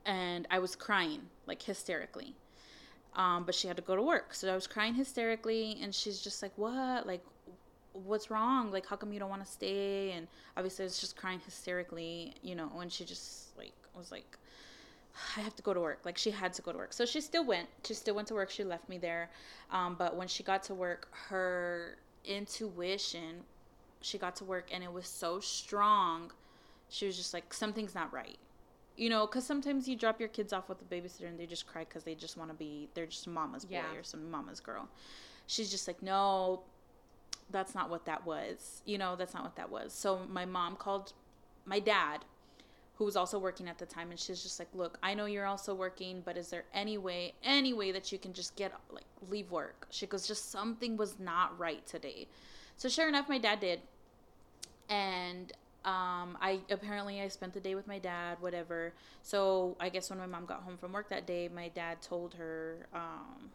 and 0.07 0.47
I 0.51 0.59
was 0.59 0.77
crying 0.77 1.23
like 1.47 1.63
hysterically. 1.63 2.35
Um, 3.17 3.45
but 3.45 3.55
she 3.55 3.69
had 3.69 3.77
to 3.77 3.83
go 3.83 3.95
to 3.95 4.03
work. 4.03 4.35
So 4.35 4.51
I 4.51 4.55
was 4.55 4.67
crying 4.67 4.95
hysterically 4.95 5.79
and 5.83 5.95
she's 5.95 6.21
just 6.21 6.43
like, 6.43 6.53
What? 6.57 7.07
Like 7.07 7.25
what's 7.93 8.31
wrong? 8.31 8.73
Like 8.73 8.87
how 8.87 8.97
come 8.97 9.13
you 9.13 9.21
don't 9.21 9.31
want 9.31 9.45
to 9.45 9.51
stay? 9.51 10.13
And 10.13 10.27
obviously 10.57 10.85
I 10.85 10.87
was 10.87 10.99
just 11.01 11.17
crying 11.17 11.41
hysterically, 11.45 12.35
you 12.43 12.55
know, 12.55 12.71
and 12.81 12.93
she 12.93 13.05
just 13.05 13.57
like 13.57 13.73
was 13.97 14.11
like 14.11 14.37
I 15.37 15.41
have 15.41 15.55
to 15.57 15.63
go 15.63 15.73
to 15.73 15.81
work. 15.81 16.01
Like 16.05 16.19
she 16.19 16.31
had 16.31 16.53
to 16.55 16.63
go 16.63 16.73
to 16.73 16.79
work. 16.79 16.93
So 16.93 17.05
she 17.07 17.21
still 17.21 17.45
went. 17.45 17.69
She 17.85 17.95
still 17.95 18.15
went 18.15 18.29
to 18.29 18.35
work. 18.35 18.51
She 18.51 18.65
left 18.65 18.89
me 18.89 18.99
there. 18.99 19.31
Um, 19.71 19.95
but 19.99 20.17
when 20.17 20.29
she 20.29 20.43
got 20.43 20.63
to 20.65 20.75
work, 20.75 21.09
her 21.29 21.97
intuition, 22.25 23.43
she 24.01 24.19
got 24.19 24.37
to 24.37 24.45
work 24.45 24.69
and 24.73 24.83
it 24.83 24.93
was 24.93 25.07
so 25.07 25.41
strong. 25.41 26.33
She 26.89 27.07
was 27.07 27.17
just 27.17 27.33
like, 27.33 27.53
something's 27.55 27.95
not 27.95 28.13
right. 28.13 28.37
You 28.97 29.11
know, 29.11 29.27
because 29.27 29.45
sometimes 29.45 29.89
you 29.89 29.97
drop 29.97 30.21
your 30.21 30.29
kids 30.29 30.53
off 30.53 30.69
with 30.69 30.79
a 30.81 30.85
babysitter 30.85 31.27
and 31.27 31.39
they 31.39 31.47
just 31.47 31.67
cry 31.67 31.85
because 31.85 32.05
they 32.05 32.15
just 32.15 32.37
want 32.37 32.51
to 32.51 32.55
be, 32.55 32.89
they're 32.95 33.07
just 33.07 33.27
mama's 33.27 33.65
boy 33.65 33.75
Yeah. 33.77 33.99
or 33.99 34.03
some 34.03 34.31
mama's 34.31 34.61
girl. 34.61 34.89
She's 35.47 35.71
just 35.71 35.89
like, 35.89 36.03
no, 36.03 36.63
that's 37.51 37.75
not 37.75 37.91
what 37.91 38.05
that 38.07 38.25
was. 38.25 38.83
You 38.85 38.99
know, 38.99 39.17
that's 39.17 39.35
not 39.35 39.43
what 39.43 39.57
that 39.57 39.71
was. 39.71 39.93
So 39.93 40.21
my 40.29 40.45
mom 40.45 40.77
called 40.77 41.13
my 41.65 41.81
dad 41.81 42.25
who 42.97 43.05
was 43.05 43.17
also 43.17 43.39
working 43.39 43.69
at 43.69 43.79
the 43.79 43.87
time 43.87 44.11
and 44.11 44.21
she's 44.21 44.43
just 44.43 44.59
like 44.59 44.69
look 44.75 44.99
i 45.03 45.15
know 45.15 45.25
you're 45.27 45.47
also 45.47 45.75
working 45.75 46.23
but 46.25 46.37
is 46.37 46.49
there 46.49 46.65
any 46.73 46.97
way 46.97 47.33
any 47.43 47.73
way 47.73 47.91
that 47.91 48.13
you 48.13 48.19
can 48.19 48.33
just 48.33 48.55
get 48.57 48.73
like 48.93 49.05
leave 49.31 49.51
work? 49.51 49.87
She 49.91 50.07
goes 50.07 50.27
just 50.27 50.51
something 50.51 50.97
was 50.97 51.19
not 51.19 51.59
right 51.59 51.85
today. 51.87 52.27
So 52.77 52.89
sure 52.89 53.09
enough 53.09 53.29
my 53.29 53.39
dad 53.39 53.61
did. 53.61 53.81
And 54.89 55.53
um, 55.85 56.39
I 56.41 56.61
apparently 56.71 57.21
I 57.21 57.29
spent 57.29 57.53
the 57.55 57.61
day 57.61 57.75
with 57.75 57.87
my 57.87 57.99
dad, 57.99 58.39
whatever. 58.41 58.93
So 59.23 59.77
I 59.81 59.89
guess 59.89 60.11
when 60.11 60.19
my 60.19 60.27
mom 60.27 60.47
got 60.47 60.63
home 60.63 60.77
from 60.77 60.93
work 60.93 61.09
that 61.11 61.27
day, 61.27 61.49
my 61.55 61.69
dad 61.69 62.01
told 62.03 62.35
her, 62.35 62.87
um, 62.95 63.51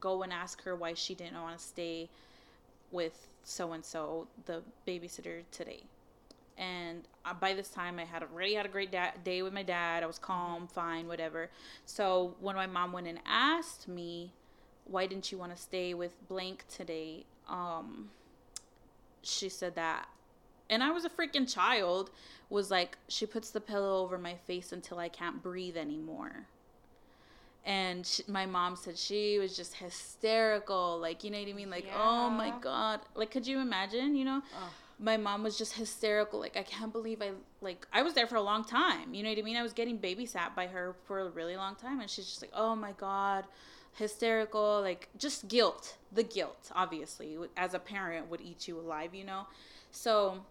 go 0.00 0.22
and 0.22 0.32
ask 0.32 0.62
her 0.62 0.74
why 0.74 0.94
she 0.94 1.14
didn't 1.14 1.40
want 1.40 1.58
to 1.58 1.64
stay 1.64 2.08
with 2.90 3.28
so 3.44 3.72
and 3.72 3.84
so, 3.84 4.26
the 4.46 4.62
babysitter 4.86 5.42
today 5.50 5.82
and 6.56 7.02
by 7.40 7.54
this 7.54 7.68
time 7.68 7.98
i 7.98 8.04
had 8.04 8.22
already 8.22 8.54
had 8.54 8.66
a 8.66 8.68
great 8.68 8.92
da- 8.92 9.12
day 9.24 9.42
with 9.42 9.52
my 9.52 9.62
dad. 9.62 10.02
I 10.02 10.06
was 10.06 10.18
calm 10.18 10.66
fine 10.68 11.08
whatever. 11.08 11.50
So 11.86 12.34
when 12.40 12.54
my 12.56 12.66
mom 12.66 12.92
went 12.92 13.06
and 13.06 13.18
asked 13.26 13.88
me 13.88 14.32
why 14.86 15.06
didn't 15.06 15.32
you 15.32 15.38
want 15.38 15.54
to 15.56 15.60
stay 15.60 15.94
with 15.94 16.12
blank 16.28 16.64
today? 16.68 17.24
Um 17.48 18.10
she 19.22 19.48
said 19.48 19.74
that 19.74 20.06
and 20.68 20.82
i 20.82 20.90
was 20.90 21.04
a 21.04 21.08
freaking 21.08 21.50
child 21.52 22.10
was 22.50 22.70
like 22.70 22.98
she 23.08 23.24
puts 23.26 23.50
the 23.50 23.60
pillow 23.60 24.02
over 24.02 24.18
my 24.18 24.34
face 24.34 24.70
until 24.72 24.98
i 24.98 25.08
can't 25.08 25.42
breathe 25.42 25.76
anymore. 25.76 26.46
And 27.66 28.06
she, 28.06 28.22
my 28.28 28.44
mom 28.44 28.76
said 28.76 28.98
she 28.98 29.38
was 29.38 29.56
just 29.56 29.76
hysterical 29.76 30.98
like 31.00 31.24
you 31.24 31.30
know 31.30 31.38
what 31.38 31.48
i 31.48 31.52
mean? 31.54 31.70
Like 31.70 31.86
oh 31.96 32.28
my 32.30 32.52
god. 32.60 33.00
Like 33.14 33.30
could 33.30 33.46
you 33.46 33.58
imagine 33.60 34.14
you 34.14 34.24
know? 34.26 34.42
Ugh. 34.62 34.70
My 34.98 35.16
mom 35.16 35.42
was 35.42 35.58
just 35.58 35.74
hysterical 35.74 36.38
like 36.38 36.56
i 36.56 36.62
can't 36.62 36.92
believe 36.92 37.20
i 37.20 37.30
like 37.60 37.86
i 37.92 38.02
was 38.02 38.14
there 38.14 38.26
for 38.26 38.36
a 38.36 38.42
long 38.42 38.64
time. 38.64 39.12
You 39.14 39.22
know 39.22 39.28
what 39.28 39.38
i 39.38 39.42
mean? 39.42 39.56
I 39.56 39.62
was 39.62 39.72
getting 39.72 39.98
babysat 39.98 40.54
by 40.54 40.66
her 40.68 40.94
for 41.04 41.20
a 41.20 41.28
really 41.28 41.56
long 41.56 41.74
time 41.74 42.00
and 42.00 42.08
she's 42.08 42.26
just 42.26 42.42
like 42.42 42.52
oh 42.54 42.74
my 42.74 42.92
god. 42.92 43.44
Hysterical 43.94 44.80
like 44.82 45.08
just 45.16 45.48
guilt 45.48 45.96
the 46.12 46.22
guilt 46.22 46.70
obviously 46.74 47.36
as 47.56 47.74
a 47.74 47.78
parent 47.78 48.28
would 48.28 48.40
eat 48.40 48.68
you 48.68 48.78
alive 48.78 49.14
you 49.14 49.24
know? 49.24 49.46
So 49.90 50.44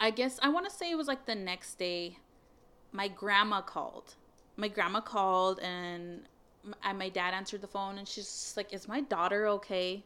i 0.00 0.10
guess 0.10 0.38
i 0.42 0.48
want 0.48 0.68
to 0.68 0.74
say 0.74 0.90
it 0.90 0.96
was 0.96 1.08
like 1.08 1.26
the 1.26 1.34
next 1.34 1.74
day 1.74 2.18
my 2.92 3.08
grandma 3.08 3.60
called. 3.60 4.14
My 4.56 4.68
grandma 4.68 5.00
called 5.00 5.60
and 5.60 6.22
my 6.94 7.08
dad 7.08 7.34
answered 7.34 7.60
the 7.60 7.66
phone 7.66 7.98
and 7.98 8.06
she's 8.06 8.54
like 8.56 8.72
is 8.72 8.86
my 8.88 9.00
daughter 9.00 9.46
okay? 9.46 10.04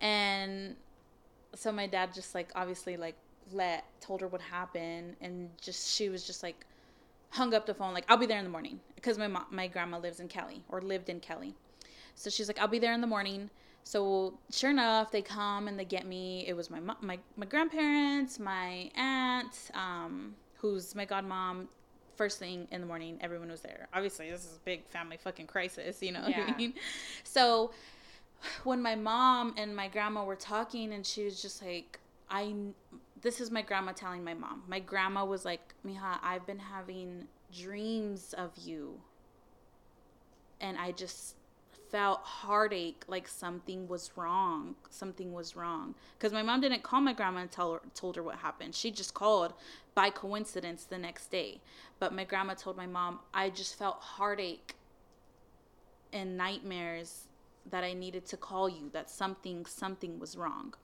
And 0.00 0.76
so 1.54 1.72
my 1.72 1.86
dad 1.86 2.12
just 2.14 2.34
like 2.34 2.50
obviously 2.54 2.96
like 2.96 3.16
let 3.52 3.84
told 4.00 4.20
her 4.20 4.28
what 4.28 4.40
happened 4.40 5.16
and 5.20 5.48
just 5.60 5.94
she 5.96 6.08
was 6.08 6.24
just 6.26 6.42
like 6.42 6.66
hung 7.30 7.54
up 7.54 7.64
the 7.66 7.74
phone 7.74 7.94
like 7.94 8.04
i'll 8.08 8.16
be 8.16 8.26
there 8.26 8.38
in 8.38 8.44
the 8.44 8.50
morning 8.50 8.78
because 8.94 9.16
my 9.18 9.26
mom, 9.28 9.44
my 9.50 9.66
grandma 9.66 9.98
lives 9.98 10.20
in 10.20 10.28
Cali 10.28 10.62
or 10.68 10.80
lived 10.80 11.08
in 11.08 11.20
Cali. 11.20 11.54
So 12.14 12.30
she's 12.30 12.48
like 12.48 12.58
i'll 12.58 12.68
be 12.68 12.78
there 12.78 12.92
in 12.92 13.00
the 13.00 13.06
morning. 13.06 13.48
So 13.84 14.34
sure 14.50 14.70
enough 14.70 15.10
they 15.10 15.22
come 15.22 15.66
and 15.68 15.78
they 15.78 15.84
get 15.86 16.06
me. 16.06 16.44
It 16.46 16.54
was 16.54 16.68
my 16.68 16.78
mo- 16.80 16.96
my, 17.00 17.18
my 17.36 17.46
grandparents 17.46 18.38
my 18.38 18.90
aunt 18.96 19.70
um, 19.72 20.34
who's 20.56 20.94
my 20.94 21.06
godmom. 21.06 21.68
First 22.16 22.38
thing 22.38 22.66
in 22.72 22.80
the 22.80 22.86
morning 22.86 23.16
everyone 23.22 23.48
was 23.50 23.60
there. 23.62 23.86
Obviously 23.94 24.30
this 24.30 24.44
is 24.44 24.56
a 24.56 24.64
big 24.64 24.84
family 24.88 25.16
fucking 25.16 25.46
crisis 25.46 26.02
you 26.02 26.12
know 26.12 26.20
what 26.20 26.30
Yeah. 26.30 26.52
i 26.52 26.56
mean? 26.56 26.74
So 27.24 27.70
when 28.64 28.82
my 28.82 28.94
mom 28.94 29.54
and 29.56 29.74
my 29.74 29.88
grandma 29.88 30.24
were 30.24 30.36
talking 30.36 30.92
and 30.92 31.04
she 31.06 31.24
was 31.24 31.40
just 31.40 31.62
like 31.62 31.98
i 32.30 32.54
this 33.20 33.40
is 33.40 33.50
my 33.50 33.62
grandma 33.62 33.92
telling 33.92 34.22
my 34.22 34.34
mom. 34.34 34.62
My 34.68 34.78
grandma 34.80 35.24
was 35.24 35.44
like 35.44 35.74
mija 35.86 36.18
i've 36.22 36.46
been 36.46 36.58
having 36.58 37.26
dreams 37.56 38.34
of 38.34 38.52
you. 38.56 39.00
And 40.60 40.76
i 40.78 40.92
just 40.92 41.34
felt 41.90 42.20
heartache 42.20 43.02
like 43.08 43.26
something 43.26 43.88
was 43.88 44.10
wrong 44.14 44.74
something 44.90 45.32
was 45.32 45.56
wrong. 45.56 45.94
Because 46.18 46.32
my 46.32 46.42
mom 46.42 46.60
didn't 46.60 46.82
call 46.82 47.00
my 47.00 47.12
grandma 47.12 47.40
and 47.40 47.50
tell 47.50 47.74
her 47.74 47.80
told 47.94 48.16
her 48.16 48.22
what 48.22 48.36
happened. 48.36 48.74
She 48.74 48.90
just 48.90 49.14
called 49.14 49.54
by 49.94 50.10
coincidence 50.10 50.84
the 50.84 50.98
next 50.98 51.30
day. 51.30 51.60
But 51.98 52.14
my 52.14 52.24
grandma 52.24 52.54
told 52.54 52.76
my 52.76 52.86
mom 52.86 53.20
i 53.34 53.50
just 53.50 53.78
felt 53.78 54.00
heartache 54.00 54.74
and 56.12 56.36
nightmares 56.36 57.27
that 57.70 57.84
I 57.84 57.92
needed 57.92 58.26
to 58.26 58.36
call 58.36 58.68
you 58.68 58.90
that 58.92 59.10
something 59.10 59.66
something 59.66 60.18
was 60.18 60.36
wrong. 60.36 60.74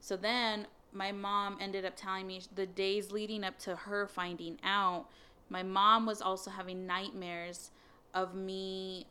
So 0.00 0.16
then 0.16 0.66
my 0.92 1.12
mom 1.12 1.58
ended 1.60 1.84
up 1.84 1.94
telling 1.96 2.26
me 2.26 2.42
the 2.54 2.66
days 2.66 3.12
leading 3.12 3.44
up 3.44 3.58
to 3.60 3.76
her 3.76 4.06
finding 4.06 4.58
out, 4.64 5.06
my 5.48 5.62
mom 5.62 6.06
was 6.06 6.20
also 6.22 6.50
having 6.50 6.86
nightmares 6.86 7.70
of 8.14 8.34
me 8.34 9.06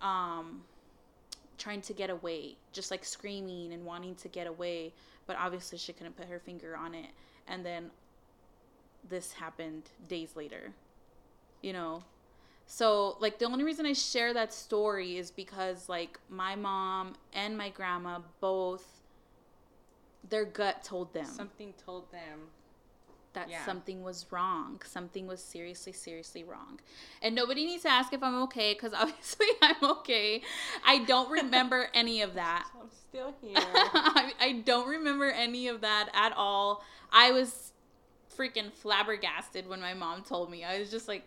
um 0.00 0.62
trying 1.58 1.80
to 1.82 1.92
get 1.92 2.08
away, 2.08 2.56
just 2.72 2.90
like 2.90 3.04
screaming 3.04 3.72
and 3.72 3.84
wanting 3.84 4.14
to 4.14 4.28
get 4.28 4.46
away, 4.46 4.92
but 5.26 5.36
obviously 5.38 5.76
she 5.76 5.92
couldn't 5.92 6.16
put 6.16 6.26
her 6.26 6.38
finger 6.38 6.76
on 6.76 6.94
it. 6.94 7.10
And 7.48 7.66
then 7.66 7.90
this 9.08 9.32
happened 9.32 9.82
days 10.08 10.36
later. 10.36 10.72
You 11.62 11.72
know, 11.72 12.04
so, 12.70 13.16
like, 13.18 13.38
the 13.38 13.46
only 13.46 13.64
reason 13.64 13.86
I 13.86 13.94
share 13.94 14.34
that 14.34 14.52
story 14.52 15.16
is 15.16 15.30
because, 15.30 15.88
like, 15.88 16.20
my 16.28 16.54
mom 16.54 17.14
and 17.32 17.56
my 17.56 17.70
grandma 17.70 18.18
both, 18.40 18.84
their 20.28 20.44
gut 20.44 20.84
told 20.84 21.14
them 21.14 21.24
Something 21.24 21.72
told 21.82 22.12
them. 22.12 22.50
that 23.32 23.48
yeah. 23.48 23.64
something 23.64 24.02
was 24.02 24.26
wrong. 24.30 24.82
Something 24.84 25.26
was 25.26 25.42
seriously, 25.42 25.92
seriously 25.94 26.44
wrong. 26.44 26.78
And 27.22 27.34
nobody 27.34 27.64
needs 27.64 27.84
to 27.84 27.88
ask 27.88 28.12
if 28.12 28.22
I'm 28.22 28.42
okay 28.42 28.74
because 28.74 28.92
obviously 28.98 29.46
I'm 29.62 29.82
okay. 29.82 30.42
I 30.86 31.04
don't 31.04 31.30
remember 31.30 31.88
any 31.94 32.20
of 32.20 32.34
that. 32.34 32.68
I'm 32.78 32.90
still 32.90 33.34
here. 33.40 33.54
I, 33.56 34.32
I 34.38 34.52
don't 34.66 34.88
remember 34.90 35.30
any 35.30 35.68
of 35.68 35.80
that 35.80 36.10
at 36.12 36.34
all. 36.36 36.84
I 37.10 37.32
was 37.32 37.72
freaking 38.36 38.70
flabbergasted 38.70 39.66
when 39.66 39.80
my 39.80 39.94
mom 39.94 40.22
told 40.22 40.50
me. 40.50 40.64
I 40.64 40.78
was 40.78 40.90
just 40.90 41.08
like, 41.08 41.24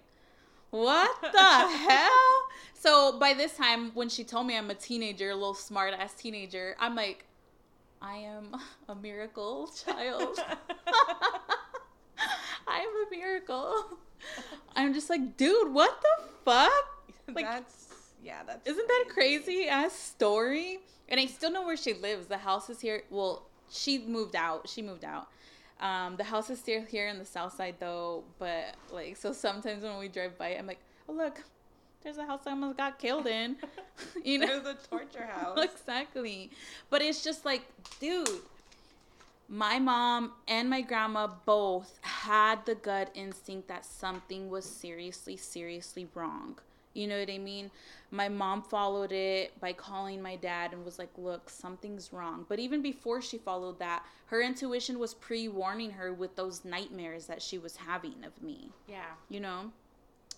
what 0.72 1.22
the 1.32 1.38
hell? 1.38 2.42
So 2.74 3.20
by 3.20 3.34
this 3.34 3.56
time, 3.56 3.92
when 3.94 4.10
she 4.10 4.24
told 4.24 4.48
me 4.48 4.58
I'm 4.58 4.72
a 4.72 4.76
teenager, 4.76 5.30
a 5.30 5.36
little 5.36 5.54
smart 5.54 5.94
ass 5.94 6.14
teenager, 6.14 6.76
I'm 6.80 6.96
like, 6.96 7.26
I 8.02 8.16
am 8.16 8.56
a 8.90 8.96
miracle 8.96 9.70
child. 9.86 10.40
I 12.68 12.80
am 12.80 12.90
a 12.90 13.10
miracle. 13.12 14.00
I'm 14.76 14.94
just 14.94 15.10
like, 15.10 15.38
dude, 15.38 15.74
what 15.74 16.02
the 16.02 16.24
fuck? 16.44 16.72
Like, 17.34 17.46
that's 17.46 17.88
yeah, 18.22 18.42
that's 18.46 18.68
isn't 18.68 18.88
that 18.88 19.06
a 19.08 19.14
crazy 19.14 19.66
ass 19.66 19.94
story? 19.94 20.80
And 21.08 21.18
I 21.18 21.28
still 21.28 21.50
know 21.50 21.64
where 21.64 21.78
she 21.78 21.94
lives. 21.94 22.26
The 22.26 22.40
house 22.40 22.70
is 22.70 22.82
here. 22.82 23.04
Well, 23.10 23.48
she 23.70 24.00
moved 24.00 24.36
out. 24.36 24.68
She 24.68 24.82
moved 24.82 25.06
out. 25.06 25.30
Um, 25.82 26.16
the 26.16 26.24
house 26.24 26.50
is 26.50 26.60
still 26.60 26.84
here 26.84 27.08
in 27.08 27.18
the 27.18 27.26
south 27.26 27.56
side 27.56 27.76
though, 27.80 28.24
but 28.38 28.76
like 28.92 29.18
so 29.18 29.34
sometimes 29.34 29.84
when 29.84 29.98
we 29.98 30.08
drive 30.08 30.38
by, 30.38 30.50
I'm 30.50 30.68
like, 30.68 30.80
oh 31.10 31.14
look, 31.14 31.42
there's 32.04 32.18
a 32.18 32.26
house 32.26 32.42
I 32.46 32.52
almost 32.52 32.78
got 32.78 33.00
killed 33.00 33.28
in. 33.28 33.58
you 34.24 34.40
know, 34.40 34.48
There's 34.48 34.66
a 34.66 34.88
torture 34.88 35.26
house. 35.26 35.58
exactly. 35.62 36.50
But 36.90 37.02
it's 37.02 37.24
just 37.24 37.46
like, 37.46 37.64
dude, 38.00 38.30
my 39.50 39.80
mom 39.80 40.34
and 40.48 40.70
my 40.70 40.82
grandma 40.82 41.28
both 41.46 42.00
had 42.02 42.66
the 42.66 42.76
gut 42.76 43.12
instinct 43.14 43.68
that 43.68 43.86
something 43.86 44.50
was 44.50 44.66
seriously, 44.66 45.38
seriously 45.38 46.08
wrong. 46.16 46.58
You 46.94 47.08
know 47.08 47.20
what 47.20 47.30
I 47.30 47.38
mean? 47.38 47.72
My 48.12 48.28
mom 48.28 48.62
followed 48.62 49.12
it 49.12 49.58
by 49.62 49.72
calling 49.74 50.22
my 50.22 50.36
dad 50.36 50.74
and 50.74 50.84
was 50.84 51.00
like, 51.00 51.10
look, 51.18 51.50
something's 51.50 52.12
wrong. 52.12 52.46
But 52.50 52.60
even 52.60 52.82
before 52.82 53.22
she 53.22 53.38
followed 53.38 53.80
that, 53.80 54.04
her 54.32 54.42
intuition 54.42 54.98
was 54.98 55.14
pre 55.14 55.48
warning 55.50 55.92
her 55.92 56.12
with 56.14 56.36
those 56.36 56.66
nightmares 56.66 57.28
that 57.28 57.42
she 57.42 57.58
was 57.58 57.76
having 57.76 58.24
of 58.26 58.42
me 58.42 58.70
yeah. 58.88 59.04
you 59.30 59.40
know 59.40 59.72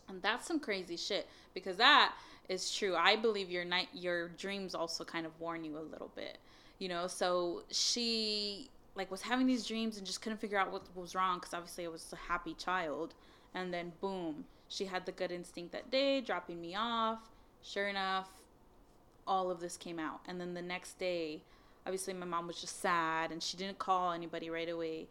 and 0.10 0.22
that's 0.22 0.48
some 0.48 0.60
crazy 0.60 0.98
shit 0.98 1.28
because 1.54 1.78
that 1.78 2.14
is 2.50 2.76
true 2.76 2.96
i 2.96 3.16
believe 3.16 3.50
your 3.50 3.64
night 3.64 3.88
your 3.94 4.30
dreams 4.30 4.76
also 4.76 5.04
kind 5.04 5.26
of 5.26 5.40
warn 5.40 5.64
you 5.64 5.78
a 5.78 5.80
little 5.80 6.12
bit 6.16 6.40
you 6.80 6.90
know 6.90 7.08
so 7.08 7.62
she 7.70 8.68
like 8.96 9.10
was 9.10 9.22
having 9.22 9.46
these 9.46 9.66
dreams 9.66 9.98
and 9.98 10.06
just 10.06 10.22
couldn't 10.22 10.40
figure 10.40 10.58
out 10.58 10.72
what 10.72 10.84
was 10.96 11.16
wrong 11.16 11.38
because 11.38 11.54
obviously 11.54 11.86
i 11.86 11.88
was 11.88 12.12
a 12.12 12.32
happy 12.32 12.56
child 12.56 13.14
and 13.54 13.72
then 13.72 13.92
boom 14.02 14.44
she 14.74 14.86
had 14.86 15.06
the 15.06 15.12
good 15.12 15.32
instinct 15.32 15.72
that 15.72 15.92
day 15.92 16.22
dropping 16.22 16.60
me 16.60 16.76
off. 16.76 17.20
Sure 17.62 17.88
enough 17.88 18.30
all 19.26 19.50
of 19.50 19.60
this 19.60 19.78
came 19.78 20.00
out. 20.00 20.20
And 20.28 20.40
then 20.40 20.54
the 20.54 20.62
next 20.62 21.00
day 21.00 21.42
obviously 21.86 22.14
my 22.14 22.26
mom 22.26 22.48
was 22.48 22.60
just 22.60 22.82
sad 22.82 23.32
and 23.32 23.42
she 23.42 23.58
didn't 23.58 23.78
call 23.80 24.12
anybody 24.12 24.50
right 24.50 24.70
away. 24.70 25.08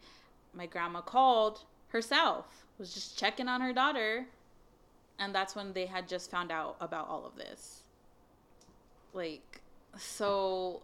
My 0.53 0.65
grandma 0.65 1.01
called 1.01 1.61
herself 1.89 2.65
was 2.77 2.93
just 2.93 3.17
checking 3.17 3.47
on 3.47 3.61
her 3.61 3.73
daughter. 3.73 4.25
And 5.19 5.33
that's 5.33 5.55
when 5.55 5.73
they 5.73 5.85
had 5.85 6.07
just 6.07 6.29
found 6.29 6.51
out 6.51 6.75
about 6.81 7.07
all 7.07 7.25
of 7.25 7.35
this. 7.35 7.83
Like 9.13 9.61
so 9.97 10.81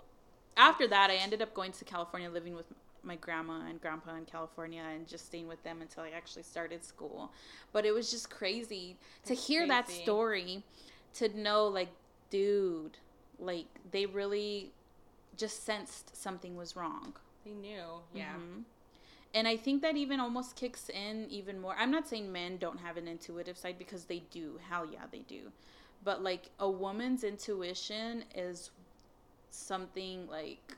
after 0.56 0.88
that 0.88 1.10
i 1.10 1.16
ended 1.16 1.42
up 1.42 1.54
going 1.56 1.72
to 1.72 1.84
california 1.84 2.30
living 2.30 2.56
with 2.56 2.66
my 3.04 3.16
grandma 3.16 3.62
and 3.68 3.82
grandpa 3.82 4.16
in 4.16 4.26
california 4.26 4.84
and 4.94 5.08
just 5.08 5.26
staying 5.26 5.48
with 5.48 5.62
them 5.64 5.82
until 5.82 6.04
i 6.04 6.10
actually 6.10 6.44
started 6.44 6.84
school 6.84 7.32
but 7.72 7.86
it 7.86 7.94
was 7.94 8.12
just 8.12 8.30
crazy 8.30 8.98
to 9.24 9.30
That's 9.30 9.48
hear 9.48 9.68
that 9.68 9.90
story 9.90 10.64
to 11.16 11.30
know 11.40 11.68
like 11.68 11.90
dude 12.30 12.98
like 13.40 13.66
they 13.92 14.06
really 14.06 14.72
just 15.38 15.64
sensed 15.66 16.16
something 16.16 16.56
was 16.56 16.76
wrong 16.76 17.14
They 17.46 17.54
knew. 17.54 18.02
Yeah. 18.14 18.34
Mhm. 18.36 18.64
And 19.34 19.48
I 19.48 19.56
think 19.58 19.82
that 19.84 19.96
even 19.96 20.20
almost 20.20 20.56
kicks 20.56 20.90
in 20.90 21.28
even 21.30 21.60
more. 21.62 21.76
I'm 21.78 21.92
not 21.92 22.08
saying 22.08 22.32
men 22.32 22.58
don't 22.58 22.80
have 22.80 22.98
an 22.98 23.08
intuitive 23.08 23.58
side 23.58 23.78
because 23.78 24.06
they 24.06 24.20
do. 24.32 24.60
Hell 24.70 24.88
yeah, 24.92 25.06
they 25.12 25.20
do. 25.20 25.52
But 26.04 26.24
like 26.24 26.50
a 26.60 26.70
woman's 26.70 27.24
intuition 27.24 28.26
is 28.36 28.72
something 29.52 30.28
like 30.28 30.76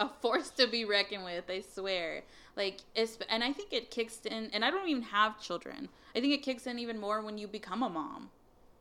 a 0.00 0.08
force 0.20 0.50
to 0.50 0.66
be 0.66 0.84
reckoned 0.84 1.24
with, 1.24 1.44
I 1.48 1.60
swear. 1.60 2.22
Like 2.56 2.78
it's 2.94 3.18
and 3.28 3.44
I 3.44 3.52
think 3.52 3.72
it 3.72 3.90
kicks 3.90 4.20
in 4.26 4.50
and 4.52 4.64
I 4.64 4.70
don't 4.70 4.88
even 4.88 5.02
have 5.04 5.40
children. 5.40 5.88
I 6.16 6.20
think 6.20 6.32
it 6.34 6.42
kicks 6.42 6.66
in 6.66 6.78
even 6.78 6.98
more 6.98 7.22
when 7.22 7.38
you 7.38 7.46
become 7.46 7.82
a 7.84 7.88
mom. 7.88 8.30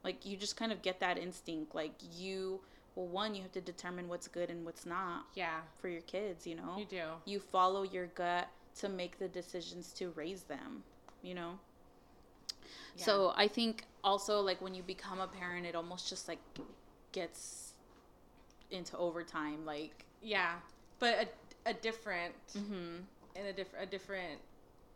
Like 0.03 0.25
you 0.25 0.35
just 0.37 0.57
kind 0.57 0.71
of 0.71 0.81
get 0.81 0.99
that 1.01 1.17
instinct 1.17 1.75
like 1.75 1.91
you 2.17 2.61
well 2.95 3.05
one 3.07 3.35
you 3.35 3.41
have 3.43 3.51
to 3.51 3.61
determine 3.61 4.07
what's 4.07 4.27
good 4.27 4.49
and 4.49 4.65
what's 4.65 4.85
not 4.85 5.25
Yeah. 5.35 5.59
for 5.79 5.87
your 5.89 6.01
kids, 6.01 6.47
you 6.47 6.55
know 6.55 6.75
You 6.79 6.85
do. 6.85 7.03
you 7.25 7.39
follow 7.39 7.83
your 7.83 8.07
gut 8.07 8.47
to 8.79 8.89
make 8.89 9.19
the 9.19 9.27
decisions 9.27 9.91
to 9.93 10.09
raise 10.15 10.43
them 10.43 10.83
you 11.21 11.33
know 11.35 11.59
Yeah. 12.95 13.05
so 13.05 13.33
i 13.35 13.47
think 13.47 13.83
also 14.03 14.39
like 14.41 14.61
when 14.61 14.73
you 14.73 14.83
become 14.83 15.19
a 15.19 15.27
parent 15.27 15.65
it 15.65 15.75
almost 15.75 16.07
just 16.09 16.27
like 16.27 16.39
gets 17.11 17.73
into 18.71 18.95
overtime 18.97 19.65
like 19.65 20.05
Yeah. 20.21 20.55
But 20.99 21.29
a, 21.65 21.69
a 21.69 21.73
different 21.73 22.33
mhm. 22.55 23.01
and 23.35 23.47
a 23.47 23.53
different 23.53 23.87
a 23.87 23.89
different 23.89 24.39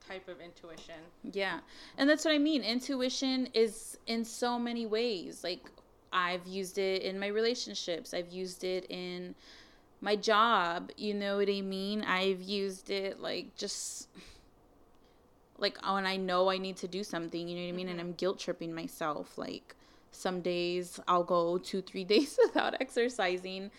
type 0.07 0.27
of 0.27 0.41
intuition. 0.41 0.95
yeah. 1.31 1.59
And 1.97 2.09
that's 2.09 2.25
what 2.25 2.33
i 2.33 2.37
mean. 2.37 2.61
Intuition 2.63 3.47
is 3.53 3.97
in 4.07 4.25
so 4.25 4.59
many 4.59 4.85
ways. 4.85 5.43
Like 5.43 5.61
i've 6.11 6.45
used 6.45 6.77
it 6.77 7.01
in 7.03 7.19
my 7.19 7.27
relationships. 7.27 8.13
I've 8.13 8.29
used 8.31 8.63
it 8.63 8.85
in 8.89 9.33
my 10.01 10.15
job. 10.17 10.91
You 10.97 11.13
know 11.13 11.37
what 11.37 11.49
i 11.49 11.61
mean? 11.61 12.03
I've 12.03 12.41
used 12.41 12.89
it 12.89 13.19
like 13.21 13.55
just 13.55 14.09
like 15.57 15.77
when 15.89 16.05
i 16.05 16.17
know 16.17 16.49
i 16.49 16.57
need 16.57 16.75
to 16.77 16.87
do 16.87 17.03
something 17.03 17.47
you 17.47 17.55
know 17.55 17.63
what 17.63 17.69
i 17.69 17.77
mean? 17.77 17.87
And 17.89 17.99
Mhm. 17.99 18.03
i'm 18.03 18.13
guilt 18.13 18.39
tripping 18.39 18.73
myself. 18.73 19.37
Like 19.37 19.75
some 20.11 20.41
days 20.41 20.99
i'll 21.07 21.23
go 21.23 21.57
two 21.57 21.81
three 21.81 22.03
days 22.13 22.37
without 22.43 22.79
exercising 22.81 23.71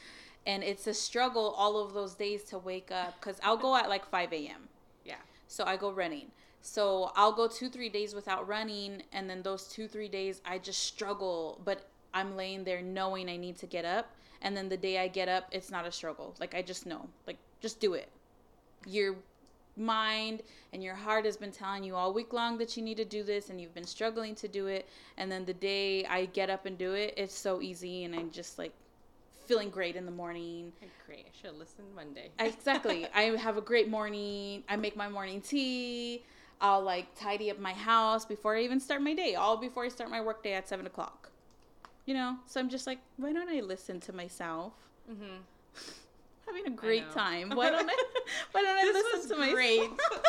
and 0.46 0.62
it's 0.62 0.86
a 0.86 0.94
struggle 0.94 1.54
all 1.56 1.78
of 1.78 1.94
those 1.94 2.14
days 2.14 2.44
to 2.44 2.58
wake 2.58 2.90
up 2.90 3.14
because 3.20 3.38
i'll 3.42 3.56
go 3.56 3.74
at 3.76 3.88
like 3.88 4.04
5 4.08 4.32
a.m 4.32 4.68
Yeah. 5.04 5.16
so 5.48 5.64
I 5.64 5.76
go 5.76 5.90
running. 5.92 6.30
So 6.66 7.12
I'll 7.14 7.32
go 7.32 7.46
two, 7.46 7.68
three 7.68 7.90
days 7.90 8.14
without 8.14 8.48
running, 8.48 9.02
and 9.12 9.28
then 9.28 9.42
those 9.42 9.68
two, 9.68 9.86
three 9.86 10.08
days 10.08 10.40
I 10.46 10.56
just 10.56 10.82
struggle. 10.82 11.60
But 11.62 11.84
I'm 12.14 12.36
laying 12.36 12.64
there 12.64 12.80
knowing 12.80 13.28
I 13.28 13.36
need 13.36 13.58
to 13.58 13.66
get 13.66 13.84
up, 13.84 14.06
and 14.40 14.56
then 14.56 14.70
the 14.70 14.78
day 14.78 14.98
I 14.98 15.08
get 15.08 15.28
up, 15.28 15.44
it's 15.52 15.70
not 15.70 15.84
a 15.86 15.92
struggle. 15.92 16.34
Like 16.40 16.54
I 16.54 16.62
just 16.62 16.86
know, 16.86 17.06
like 17.26 17.36
just 17.60 17.80
do 17.80 17.92
it. 17.92 18.08
Your 18.86 19.16
mind 19.76 20.40
and 20.72 20.82
your 20.82 20.94
heart 20.94 21.26
has 21.26 21.36
been 21.36 21.52
telling 21.52 21.84
you 21.84 21.94
all 21.96 22.14
week 22.14 22.32
long 22.32 22.56
that 22.58 22.78
you 22.78 22.82
need 22.82 22.96
to 22.96 23.04
do 23.04 23.22
this, 23.22 23.50
and 23.50 23.60
you've 23.60 23.74
been 23.74 23.86
struggling 23.86 24.34
to 24.36 24.48
do 24.48 24.66
it. 24.66 24.88
And 25.18 25.30
then 25.30 25.44
the 25.44 25.52
day 25.52 26.06
I 26.06 26.24
get 26.24 26.48
up 26.48 26.64
and 26.64 26.78
do 26.78 26.94
it, 26.94 27.12
it's 27.18 27.34
so 27.34 27.60
easy, 27.60 28.04
and 28.04 28.14
I'm 28.14 28.30
just 28.30 28.58
like 28.58 28.72
feeling 29.46 29.70
great 29.70 29.96
in 29.96 30.06
the 30.06 30.12
morning. 30.12 30.72
Great. 31.06 31.26
I 31.26 31.30
should 31.40 31.58
listen 31.58 31.84
Monday. 31.94 32.30
Exactly. 32.38 33.06
I 33.14 33.22
have 33.36 33.56
a 33.56 33.60
great 33.60 33.88
morning. 33.88 34.62
I 34.68 34.76
make 34.76 34.96
my 34.96 35.08
morning 35.08 35.40
tea. 35.40 36.22
I'll 36.60 36.80
like 36.82 37.06
tidy 37.18 37.50
up 37.50 37.58
my 37.58 37.72
house 37.72 38.24
before 38.24 38.56
I 38.56 38.62
even 38.62 38.80
start 38.80 39.02
my 39.02 39.14
day, 39.14 39.34
all 39.34 39.56
before 39.56 39.84
I 39.84 39.88
start 39.88 40.10
my 40.10 40.20
workday 40.20 40.54
at 40.54 40.68
seven 40.68 40.86
o'clock. 40.86 41.30
You 42.06 42.14
know, 42.14 42.36
so 42.46 42.60
I'm 42.60 42.68
just 42.68 42.86
like, 42.86 42.98
why 43.16 43.32
don't 43.32 43.48
I 43.48 43.60
listen 43.60 44.00
to 44.00 44.12
myself? 44.12 44.72
mm-hmm. 45.10 45.36
Having 46.46 46.66
a 46.66 46.76
great 46.76 47.10
time. 47.10 47.48
Why 47.56 47.70
don't 47.70 47.88
I? 47.88 47.96
Why 48.52 48.60
don't 48.62 48.76
I 48.76 48.84
This 48.84 48.94
listen 48.94 49.38
was 49.38 49.48
to 49.48 49.54
great. 49.54 49.80
myself? 49.90 50.20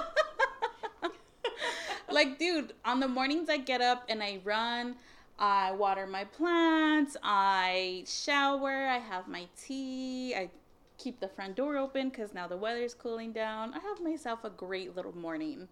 like, 2.09 2.39
dude, 2.39 2.73
on 2.85 3.01
the 3.01 3.07
mornings 3.07 3.49
I 3.49 3.57
get 3.57 3.81
up 3.81 4.05
and 4.07 4.23
I 4.23 4.39
run. 4.45 4.95
I 5.37 5.71
water 5.71 6.07
my 6.07 6.23
plants. 6.23 7.17
I 7.21 8.03
shower. 8.07 8.87
I 8.87 8.99
have 8.99 9.27
my 9.27 9.47
tea. 9.59 10.33
I 10.35 10.49
keep 10.97 11.19
the 11.19 11.27
front 11.27 11.55
door 11.55 11.77
open 11.77 12.09
because 12.09 12.33
now 12.33 12.47
the 12.47 12.57
weather's 12.57 12.93
cooling 12.93 13.31
down. 13.31 13.73
I 13.73 13.79
have 13.79 14.01
myself 14.01 14.43
a 14.43 14.49
great 14.49 14.95
little 14.95 15.15
morning. 15.15 15.67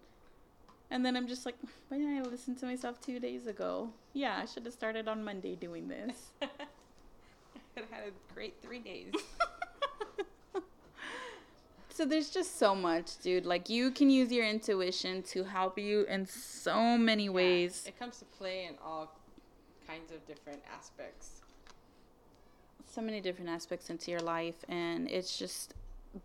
And 0.90 1.04
then 1.04 1.16
I'm 1.16 1.26
just 1.26 1.46
like, 1.46 1.56
why 1.88 1.98
didn't 1.98 2.18
I 2.18 2.22
listen 2.22 2.54
to 2.56 2.66
myself 2.66 3.00
two 3.00 3.18
days 3.18 3.46
ago? 3.46 3.90
Yeah, 4.12 4.38
I 4.40 4.44
should 4.44 4.64
have 4.64 4.74
started 4.74 5.08
on 5.08 5.24
Monday 5.24 5.56
doing 5.56 5.88
this. 5.88 6.14
I 6.42 6.46
could 7.74 7.84
have 7.84 7.90
had 7.90 8.08
a 8.08 8.34
great 8.34 8.54
three 8.62 8.80
days. 8.80 9.12
so 11.88 12.04
there's 12.04 12.28
just 12.28 12.58
so 12.58 12.74
much, 12.74 13.18
dude. 13.22 13.46
Like 13.46 13.70
you 13.70 13.90
can 13.90 14.10
use 14.10 14.30
your 14.30 14.46
intuition 14.46 15.22
to 15.24 15.44
help 15.44 15.78
you 15.78 16.02
in 16.02 16.26
so 16.26 16.98
many 16.98 17.30
ways. 17.30 17.82
Yeah, 17.84 17.88
it 17.88 17.98
comes 17.98 18.18
to 18.18 18.26
play 18.26 18.66
in 18.66 18.74
all 18.84 19.10
kinds 19.94 20.10
of 20.12 20.26
different 20.26 20.62
aspects. 20.76 21.40
so 22.86 23.00
many 23.00 23.20
different 23.20 23.50
aspects 23.50 23.90
into 23.90 24.10
your 24.10 24.20
life 24.20 24.64
and 24.68 25.08
it's 25.10 25.38
just 25.38 25.74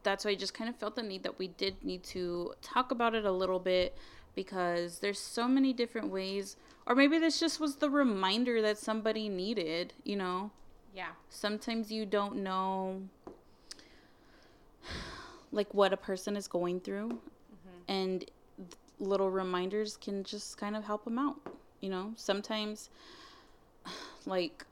that's 0.04 0.24
why 0.26 0.32
I 0.32 0.36
just 0.36 0.54
kind 0.54 0.70
of 0.70 0.76
felt 0.76 0.96
the 0.96 1.02
need 1.04 1.24
that 1.24 1.40
we 1.40 1.48
did 1.48 1.84
need 1.84 2.04
to 2.16 2.54
talk 2.62 2.92
about 2.92 3.16
it 3.16 3.26
a 3.26 3.32
little 3.32 3.60
bit 3.60 3.96
because 4.36 5.00
there's 5.00 5.20
so 5.20 5.48
many 5.48 5.74
different 5.74 6.10
ways 6.10 6.56
or 6.86 6.96
maybe 6.96 7.18
this 7.18 7.40
just 7.40 7.60
was 7.60 7.76
the 7.78 7.90
reminder 7.90 8.62
that 8.64 8.78
somebody 8.78 9.30
needed, 9.30 9.94
you 10.04 10.16
know. 10.16 10.50
Yeah. 10.96 11.10
Sometimes 11.30 11.92
you 11.92 12.06
don't 12.06 12.38
know 12.38 13.04
like 15.52 15.74
what 15.74 15.92
a 15.94 15.98
person 15.98 16.36
is 16.36 16.48
going 16.48 16.80
through 16.80 17.10
Mm-hmm. 17.10 17.92
and 17.92 18.26
little 19.00 19.30
reminders 19.32 19.98
can 19.98 20.24
just 20.24 20.58
kind 20.58 20.76
of 20.76 20.84
help 20.86 21.04
them 21.04 21.18
out 21.20 21.38
you 21.82 21.90
know 21.90 22.14
sometimes 22.16 22.90
like 24.28 24.66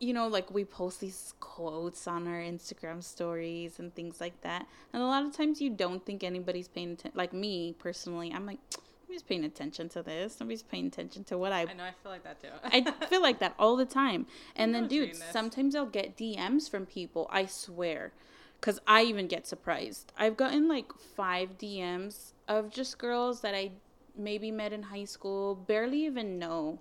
you 0.00 0.12
know 0.12 0.26
like 0.26 0.52
we 0.52 0.64
post 0.64 1.00
these 1.00 1.34
quotes 1.40 2.06
on 2.06 2.26
our 2.26 2.40
instagram 2.40 3.02
stories 3.02 3.78
and 3.78 3.94
things 3.94 4.20
like 4.20 4.38
that 4.42 4.66
and 4.92 5.02
a 5.02 5.06
lot 5.06 5.24
of 5.24 5.34
times 5.34 5.60
you 5.60 5.70
don't 5.70 6.04
think 6.04 6.24
anybody's 6.24 6.68
paying 6.68 6.92
attention 6.92 7.12
like 7.14 7.32
me 7.32 7.74
personally 7.78 8.32
i'm 8.34 8.44
like 8.44 8.58
nobody's 9.02 9.22
paying 9.22 9.44
attention 9.44 9.88
to 9.88 10.02
this 10.02 10.40
nobody's 10.40 10.62
paying 10.62 10.86
attention 10.86 11.22
to 11.24 11.38
what 11.38 11.52
i 11.52 11.62
I 11.62 11.72
know. 11.74 11.84
I 11.84 11.92
feel 12.02 12.10
like 12.10 12.24
that 12.24 12.40
too. 12.40 12.48
I 12.64 13.06
feel 13.08 13.22
like 13.22 13.38
that 13.38 13.54
all 13.58 13.76
the 13.76 13.84
time. 13.84 14.26
And 14.56 14.74
then, 14.74 14.88
dude, 14.88 15.16
sometimes 15.16 15.74
I'll 15.76 15.86
get 15.86 16.16
DMs 16.16 16.68
from 16.70 16.84
people. 16.84 17.28
I 17.30 17.46
swear, 17.46 18.12
because 18.60 18.80
I 18.86 19.02
even 19.04 19.26
get 19.28 19.46
surprised. 19.46 20.12
I've 20.18 20.36
gotten 20.36 20.68
like 20.68 20.92
five 21.16 21.58
DMs 21.58 22.32
of 22.48 22.70
just 22.70 22.98
girls 22.98 23.40
that 23.42 23.54
I 23.54 23.72
maybe 24.16 24.50
met 24.50 24.72
in 24.72 24.84
high 24.84 25.04
school, 25.04 25.54
barely 25.54 26.04
even 26.04 26.38
know, 26.38 26.80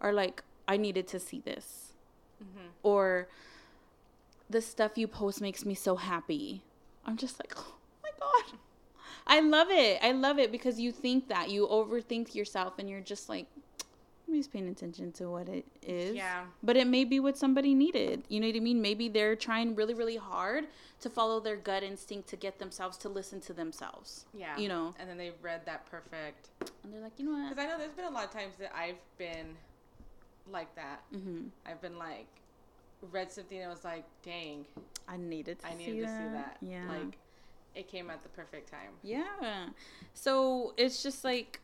are 0.00 0.12
like, 0.12 0.42
I 0.68 0.76
needed 0.76 1.08
to 1.08 1.20
see 1.20 1.40
this. 1.40 1.92
Mm-hmm. 2.42 2.68
Or 2.82 3.28
the 4.50 4.60
stuff 4.60 4.96
you 4.96 5.06
post 5.06 5.40
makes 5.40 5.64
me 5.64 5.74
so 5.74 5.96
happy. 5.96 6.62
I'm 7.04 7.16
just 7.16 7.40
like, 7.40 7.54
oh 7.56 7.74
my 8.02 8.10
God. 8.18 8.58
I 9.26 9.40
love 9.40 9.68
it. 9.70 9.98
I 10.02 10.12
love 10.12 10.38
it 10.38 10.50
because 10.52 10.80
you 10.80 10.92
think 10.92 11.28
that. 11.28 11.50
You 11.50 11.66
overthink 11.66 12.34
yourself 12.34 12.74
and 12.78 12.88
you're 12.88 13.00
just 13.00 13.28
like, 13.28 13.46
I'm 14.28 14.34
just 14.34 14.52
paying 14.52 14.68
attention 14.68 15.12
to 15.12 15.28
what 15.28 15.48
it 15.48 15.64
is. 15.82 16.14
Yeah. 16.14 16.44
But 16.62 16.76
it 16.76 16.86
may 16.86 17.04
be 17.04 17.20
what 17.20 17.36
somebody 17.36 17.74
needed. 17.74 18.22
You 18.28 18.40
know 18.40 18.46
what 18.46 18.56
I 18.56 18.60
mean? 18.60 18.80
Maybe 18.80 19.08
they're 19.08 19.36
trying 19.36 19.74
really, 19.74 19.94
really 19.94 20.16
hard 20.16 20.64
to 21.00 21.10
follow 21.10 21.40
their 21.40 21.56
gut 21.56 21.82
instinct 21.82 22.28
to 22.30 22.36
get 22.36 22.58
themselves 22.58 22.96
to 22.98 23.08
listen 23.08 23.40
to 23.42 23.52
themselves. 23.52 24.26
Yeah. 24.32 24.56
You 24.56 24.68
know? 24.68 24.94
And 24.98 25.08
then 25.08 25.18
they 25.18 25.32
read 25.42 25.66
that 25.66 25.86
perfect. 25.90 26.48
And 26.82 26.92
they're 26.92 27.00
like, 27.00 27.12
you 27.18 27.26
know 27.26 27.32
what? 27.32 27.48
Because 27.48 27.64
I 27.64 27.68
know 27.68 27.78
there's 27.78 27.92
been 27.92 28.06
a 28.06 28.10
lot 28.10 28.24
of 28.24 28.30
times 28.30 28.54
that 28.58 28.72
I've 28.76 29.00
been 29.18 29.56
like 30.50 30.74
that. 30.76 31.02
Mm-hmm. 31.14 31.48
I've 31.66 31.80
been 31.80 31.98
like, 31.98 32.26
read 33.10 33.32
something 33.32 33.58
and 33.58 33.70
was 33.70 33.84
like, 33.84 34.04
dang, 34.22 34.64
I 35.08 35.16
needed 35.16 35.58
to 35.60 35.66
I 35.66 35.70
see 35.72 35.76
needed 35.76 36.00
to 36.00 36.02
that. 36.06 36.18
see 36.18 36.34
that. 36.34 36.56
Yeah. 36.62 36.88
Like, 36.88 37.18
it 37.74 37.88
came 37.88 38.10
at 38.10 38.22
the 38.22 38.28
perfect 38.28 38.70
time. 38.70 38.90
Yeah. 39.02 39.68
So 40.14 40.74
it's 40.76 41.02
just 41.02 41.24
like 41.24 41.60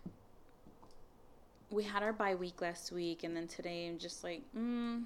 we 1.71 1.85
had 1.85 2.03
our 2.03 2.13
bye 2.13 2.35
week 2.35 2.61
last 2.61 2.93
week, 2.93 3.25
and 3.25 3.37
then 3.37 3.47
today 3.47 3.89
I'm 3.89 3.99
just 3.99 4.25
like, 4.25 4.43
mm, 4.57 5.03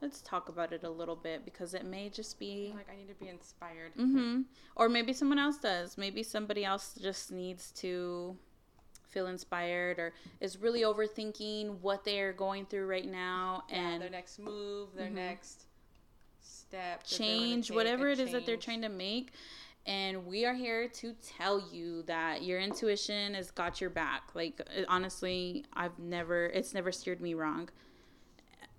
let's 0.00 0.22
talk 0.22 0.48
about 0.48 0.72
it 0.72 0.84
a 0.84 0.90
little 0.90 1.16
bit 1.16 1.44
because 1.44 1.74
it 1.74 1.84
may 1.84 2.08
just 2.08 2.38
be. 2.38 2.72
Like, 2.74 2.88
I 2.90 2.96
need 2.96 3.08
to 3.08 3.14
be 3.14 3.28
inspired. 3.28 3.94
Mm-hmm. 3.98 4.42
Or 4.74 4.88
maybe 4.88 5.12
someone 5.12 5.38
else 5.38 5.58
does. 5.58 5.98
Maybe 5.98 6.22
somebody 6.22 6.64
else 6.64 6.98
just 7.00 7.30
needs 7.30 7.70
to 7.72 8.36
feel 9.12 9.26
inspired 9.28 9.98
or 9.98 10.12
is 10.40 10.58
really 10.58 10.80
overthinking 10.82 11.78
what 11.80 12.04
they're 12.04 12.32
going 12.32 12.66
through 12.66 12.86
right 12.86 13.06
now 13.06 13.62
Yeah, 13.68 13.76
and 13.76 14.02
their 14.02 14.10
next 14.10 14.38
move, 14.38 14.94
their 14.94 15.08
Mhm. 15.10 15.14
next 15.14 15.66
step, 16.40 17.02
that 17.02 17.08
they're 17.08 17.18
gonna 17.18 17.38
change 17.38 17.70
whatever 17.70 18.08
it 18.08 18.18
is 18.18 18.32
that 18.32 18.46
they're 18.46 18.56
trying 18.56 18.82
to 18.82 18.88
make. 18.88 19.32
And 19.84 20.26
we 20.26 20.44
are 20.46 20.54
here 20.54 20.86
to 20.88 21.12
tell 21.14 21.58
you 21.72 22.02
that 22.04 22.42
your 22.42 22.60
intuition 22.60 23.34
has 23.34 23.50
got 23.50 23.80
your 23.80 23.90
back. 23.90 24.34
Like 24.34 24.60
uh, 24.60 24.84
honestly 24.88 25.64
i've 25.74 25.98
never 25.98 26.46
it's 26.46 26.72
never 26.72 26.92
steered 26.92 27.20
me 27.20 27.34
wrong. 27.34 27.68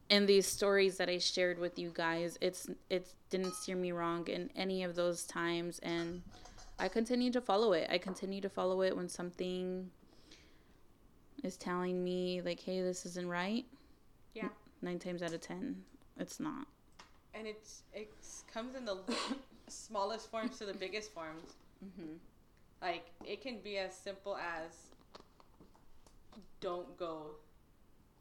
In 0.10 0.26
these 0.26 0.48
stories 0.48 0.98
that 0.98 1.10
i 1.10 1.18
shared 1.18 1.60
with 1.60 1.78
you 1.78 1.92
guys 1.94 2.38
it's 2.40 2.70
it 2.90 3.08
didn't 3.30 3.54
steer 3.54 3.76
me 3.76 3.92
wrong 3.92 4.28
in 4.28 4.50
any 4.56 4.84
of 4.84 4.96
those 4.96 5.24
times. 5.26 5.80
And 5.80 6.22
i 6.80 6.88
continue 6.88 7.32
to 7.32 7.42
follow 7.42 7.74
it. 7.74 7.88
I 7.92 7.98
continue 7.98 8.40
to 8.42 8.50
follow 8.50 8.82
it 8.82 8.96
when 8.96 9.10
something 9.10 9.92
is 11.44 11.58
telling 11.58 12.04
me 12.04 12.42
like 12.42 12.60
hey 12.60 12.82
this 12.82 13.06
isn't 13.06 13.28
right 13.28 13.66
Yeah. 14.34 14.50
nine 14.82 15.00
times 15.00 15.22
out 15.22 15.34
of 15.34 15.42
ten 15.42 15.84
it's 16.18 16.40
not 16.40 16.68
And 17.36 17.48
it's 17.48 17.84
it 17.94 18.10
comes 18.52 18.76
in 18.76 18.86
the 18.86 18.98
smallest 19.68 20.30
forms 20.32 20.58
to 20.60 20.66
the 20.66 20.74
biggest 20.74 21.12
forms. 21.14 21.54
mm-hmm. 21.84 22.14
Like 22.82 23.06
it 23.26 23.42
can 23.42 23.60
be 23.60 23.78
as 23.78 23.94
simple 23.96 24.38
as 24.38 24.72
don't 26.62 26.96
go 26.98 27.32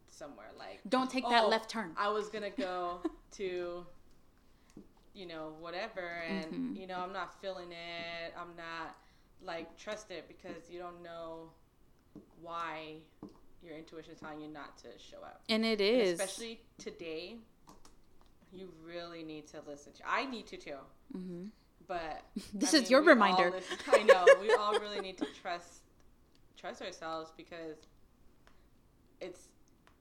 somewhere. 0.08 0.50
Like 0.58 0.80
don't 0.88 1.10
take 1.10 1.28
that 1.28 1.44
Oh, 1.44 1.48
left 1.48 1.68
turn 1.70 1.92
I 1.96 2.08
was 2.08 2.28
gonna 2.28 2.50
go 2.50 3.00
to, 3.32 3.86
you 5.14 5.26
know, 5.26 5.54
whatever, 5.60 6.00
and 6.26 6.52
Mhm. 6.52 6.76
you 6.80 6.86
know 6.86 6.98
I'm 7.00 7.12
not 7.12 7.40
feeling 7.40 7.70
it. 7.72 8.32
I'm 8.36 8.54
not 8.56 8.96
like 9.44 9.76
trust 9.76 10.10
it 10.10 10.26
because 10.28 10.70
you 10.70 10.78
don't 10.78 11.02
know 11.02 11.50
why 12.40 12.96
your 13.64 13.76
intuition 13.76 14.12
is 14.12 14.20
telling 14.20 14.40
you 14.40 14.48
not 14.48 14.76
to 14.78 14.88
show 14.98 15.18
up. 15.22 15.42
and 15.48 15.64
it 15.64 15.80
is. 15.80 16.18
And 16.18 16.20
especially 16.28 16.60
today. 16.78 17.36
You 18.54 18.68
really 18.86 19.22
need 19.22 19.46
to 19.48 19.58
listen 19.66 19.94
to. 19.94 20.02
I 20.06 20.26
need 20.26 20.46
to 20.48 20.56
too, 20.58 20.76
hmm 21.12 21.44
but 21.88 22.22
This 22.54 22.74
I 22.74 22.78
is 22.78 22.82
mean, 22.82 22.90
your 22.90 23.02
reminder. 23.02 23.50
listen- 23.50 23.78
I 23.90 24.02
know 24.02 24.26
we 24.42 24.52
all 24.52 24.78
really 24.78 25.00
need 25.00 25.16
to 25.18 25.26
trust 25.42 25.80
trust 26.58 26.82
ourselves 26.82 27.32
because 27.36 27.76
it's 29.22 29.48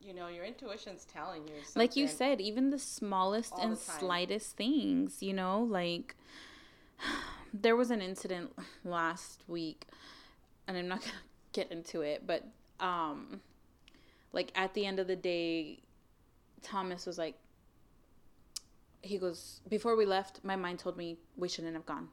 you 0.01 0.14
know 0.14 0.28
your 0.28 0.43
intuition's 0.43 1.05
telling 1.05 1.43
you 1.47 1.53
something. 1.64 1.80
like 1.82 1.95
you 1.95 2.07
said, 2.09 2.41
even 2.41 2.72
the 2.72 2.80
smallest 2.80 3.53
all 3.53 3.62
and 3.62 3.72
the 3.74 3.78
slightest 3.78 4.57
things, 4.57 5.24
you 5.24 5.34
know, 5.34 5.62
like 5.62 6.16
there 7.53 7.76
was 7.78 7.89
an 7.91 8.01
incident 8.01 8.51
last 8.84 9.43
week, 9.47 9.86
and 10.68 10.76
I'm 10.78 10.88
not 10.89 10.99
gonna 11.01 11.14
get 11.53 11.71
into 11.71 12.01
it, 12.01 12.25
but 12.25 12.43
um, 12.79 13.41
like 14.33 14.51
at 14.55 14.73
the 14.73 14.85
end 14.85 14.99
of 14.99 15.07
the 15.07 15.15
day, 15.15 15.79
Thomas 16.61 17.05
was 17.05 17.17
like, 17.17 17.35
he 19.01 19.17
goes, 19.17 19.61
before 19.67 19.95
we 19.95 20.05
left, 20.05 20.41
my 20.43 20.55
mind 20.55 20.79
told 20.79 20.97
me 20.97 21.17
we 21.35 21.49
shouldn't 21.49 21.73
have 21.73 21.85
gone. 21.85 22.09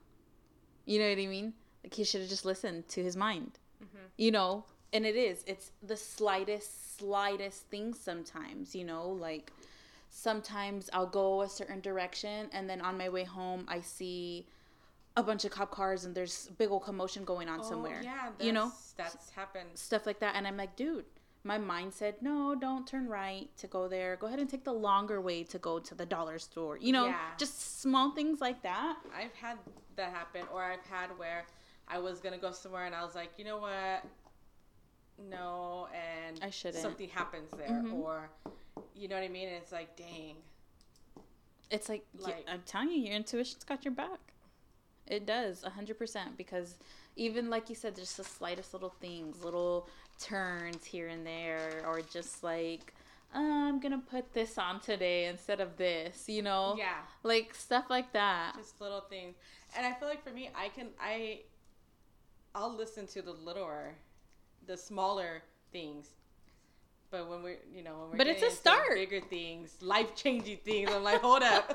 You 0.87 0.99
know 0.99 1.09
what 1.09 1.19
I 1.19 1.27
mean? 1.27 1.53
Like 1.85 1.95
he 1.95 2.05
should 2.05 2.23
have 2.23 2.31
just 2.31 2.45
listened 2.45 2.89
to 2.89 3.03
his 3.03 3.17
mind. 3.17 3.59
Mhm. 3.83 4.09
You 4.17 4.31
know, 4.31 4.65
and 4.93 5.05
it 5.05 5.17
is. 5.17 5.45
It's 5.47 5.71
the 5.83 5.97
slightest, 5.97 6.97
slightest 6.99 7.67
things 7.67 8.01
sometimes, 8.01 8.75
you 8.75 8.85
know, 8.85 9.09
like 9.11 9.53
sometimes 10.11 10.89
I'll 10.93 11.07
go 11.07 11.43
a 11.43 11.49
certain 11.49 11.81
direction 11.81 12.49
and 12.53 12.69
then 12.69 12.81
on 12.81 12.97
my 12.97 13.11
way 13.11 13.25
home 13.25 13.67
I 13.69 13.81
see 13.83 14.47
a 15.17 15.23
bunch 15.23 15.45
of 15.45 15.51
cop 15.51 15.71
cars 15.71 16.05
and 16.05 16.15
there's 16.15 16.49
big 16.59 16.71
old 16.71 16.85
commotion 16.85 17.25
going 17.25 17.49
on 17.49 17.61
Oh, 17.61 17.69
somewhere. 17.69 18.01
Yeah, 18.03 18.31
you 18.41 18.53
know? 18.53 18.73
that's- 18.97 19.31
happened. 19.31 19.71
Stuff 19.75 20.07
like 20.07 20.21
that. 20.21 20.37
And 20.37 20.47
I'm 20.47 20.57
like, 20.57 20.77
dude, 20.77 21.05
my 21.45 21.59
mind 21.59 21.93
said, 21.95 22.21
no, 22.21 22.55
don't 22.55 22.87
turn 22.87 23.09
right 23.09 23.49
to 23.59 23.67
go 23.67 23.89
there. 23.89 24.17
Go 24.17 24.27
ahead 24.29 24.39
and 24.39 24.49
take 24.49 24.65
the 24.65 24.73
longer 24.73 25.21
way 25.21 25.43
to 25.45 25.59
go 25.59 25.79
to 25.81 25.95
the 25.95 26.07
dollar 26.07 26.39
store. 26.39 26.77
You 26.79 26.93
know, 26.93 27.07
Yeah. 27.07 27.19
just 27.37 27.81
small 27.81 28.13
things 28.13 28.41
like 28.41 28.63
that. 28.63 28.97
I've 29.17 29.35
had 29.35 29.59
that 29.97 30.11
happen, 30.13 30.43
or 30.53 30.63
I've 30.63 30.85
had 30.87 31.17
where 31.19 31.47
I 31.89 31.99
was 31.99 32.21
gonna 32.21 32.39
go 32.39 32.53
somewhere 32.53 32.85
and 32.85 32.95
I 32.95 33.03
was 33.05 33.15
like, 33.15 33.31
you 33.39 33.45
know 33.45 33.59
what? 33.59 34.05
No, 35.19 35.89
and 35.93 36.39
I 36.43 36.51
shouldn't. 36.51 36.81
something 36.83 37.09
happens 37.09 37.51
there, 37.57 37.69
Mhm. 37.71 37.95
or 37.95 38.31
you 38.95 39.09
know 39.09 39.17
what 39.17 39.25
I 39.25 39.29
mean? 39.29 39.49
And 39.49 39.57
it's 39.57 39.73
like, 39.73 39.97
dang, 39.97 40.37
It's 41.71 41.89
like, 41.91 42.07
Like- 42.15 42.47
I'm 42.49 42.63
telling 42.63 42.91
you, 42.91 42.97
your 43.03 43.15
intuition's 43.15 43.63
got 43.65 43.85
your 43.85 43.93
back. 43.93 44.21
It 45.09 45.27
does, 45.27 45.63
100%. 45.65 46.37
Because 46.37 46.77
even 47.17 47.51
like 47.51 47.69
you 47.69 47.75
said, 47.75 47.97
just 47.97 48.17
the 48.17 48.25
slightest 48.25 48.73
little 48.73 48.95
things, 49.01 49.43
little 49.43 49.89
turns 50.21 50.85
here 50.85 51.09
and 51.09 51.27
there, 51.27 51.83
or 51.87 52.01
just 52.01 52.43
like, 52.45 52.95
"Uh, 53.35 53.39
I'm 53.39 53.81
going 53.81 53.93
to 53.93 53.99
put 54.07 54.33
this 54.35 54.59
on 54.59 54.81
today 54.81 55.27
instead 55.27 55.61
of 55.61 55.77
this, 55.77 56.29
you 56.29 56.43
know? 56.43 56.75
yeah, 56.79 56.99
Like 57.23 57.55
stuff 57.55 57.87
like 57.91 58.13
that. 58.13 58.55
just 58.57 58.81
little 58.81 59.01
things. 59.03 59.35
And 59.77 59.87
I 59.87 59.93
feel 59.95 60.09
like 60.09 60.23
for 60.25 60.31
me, 60.31 60.51
I 60.55 60.69
can 60.69 60.89
I, 61.01 61.41
I'll 62.55 62.75
listen 62.75 63.07
to 63.09 63.23
the 63.23 63.33
littler, 63.33 63.95
the 64.67 64.77
smaller 64.77 65.43
things. 65.73 66.09
But 67.11 67.29
when 67.29 67.43
we're, 67.43 67.57
you 67.75 67.83
know, 67.83 67.99
when 68.01 68.11
we're 68.11 68.17
But 68.19 68.27
it's 68.27 68.43
a 68.43 68.51
start. 68.51 68.95
bigger 68.95 69.21
things, 69.21 69.77
life 69.81 70.15
changing 70.15 70.59
things. 70.59 70.91
I'm 70.93 71.03
like, 71.03 71.21
hold 71.21 71.43
up. 71.43 71.73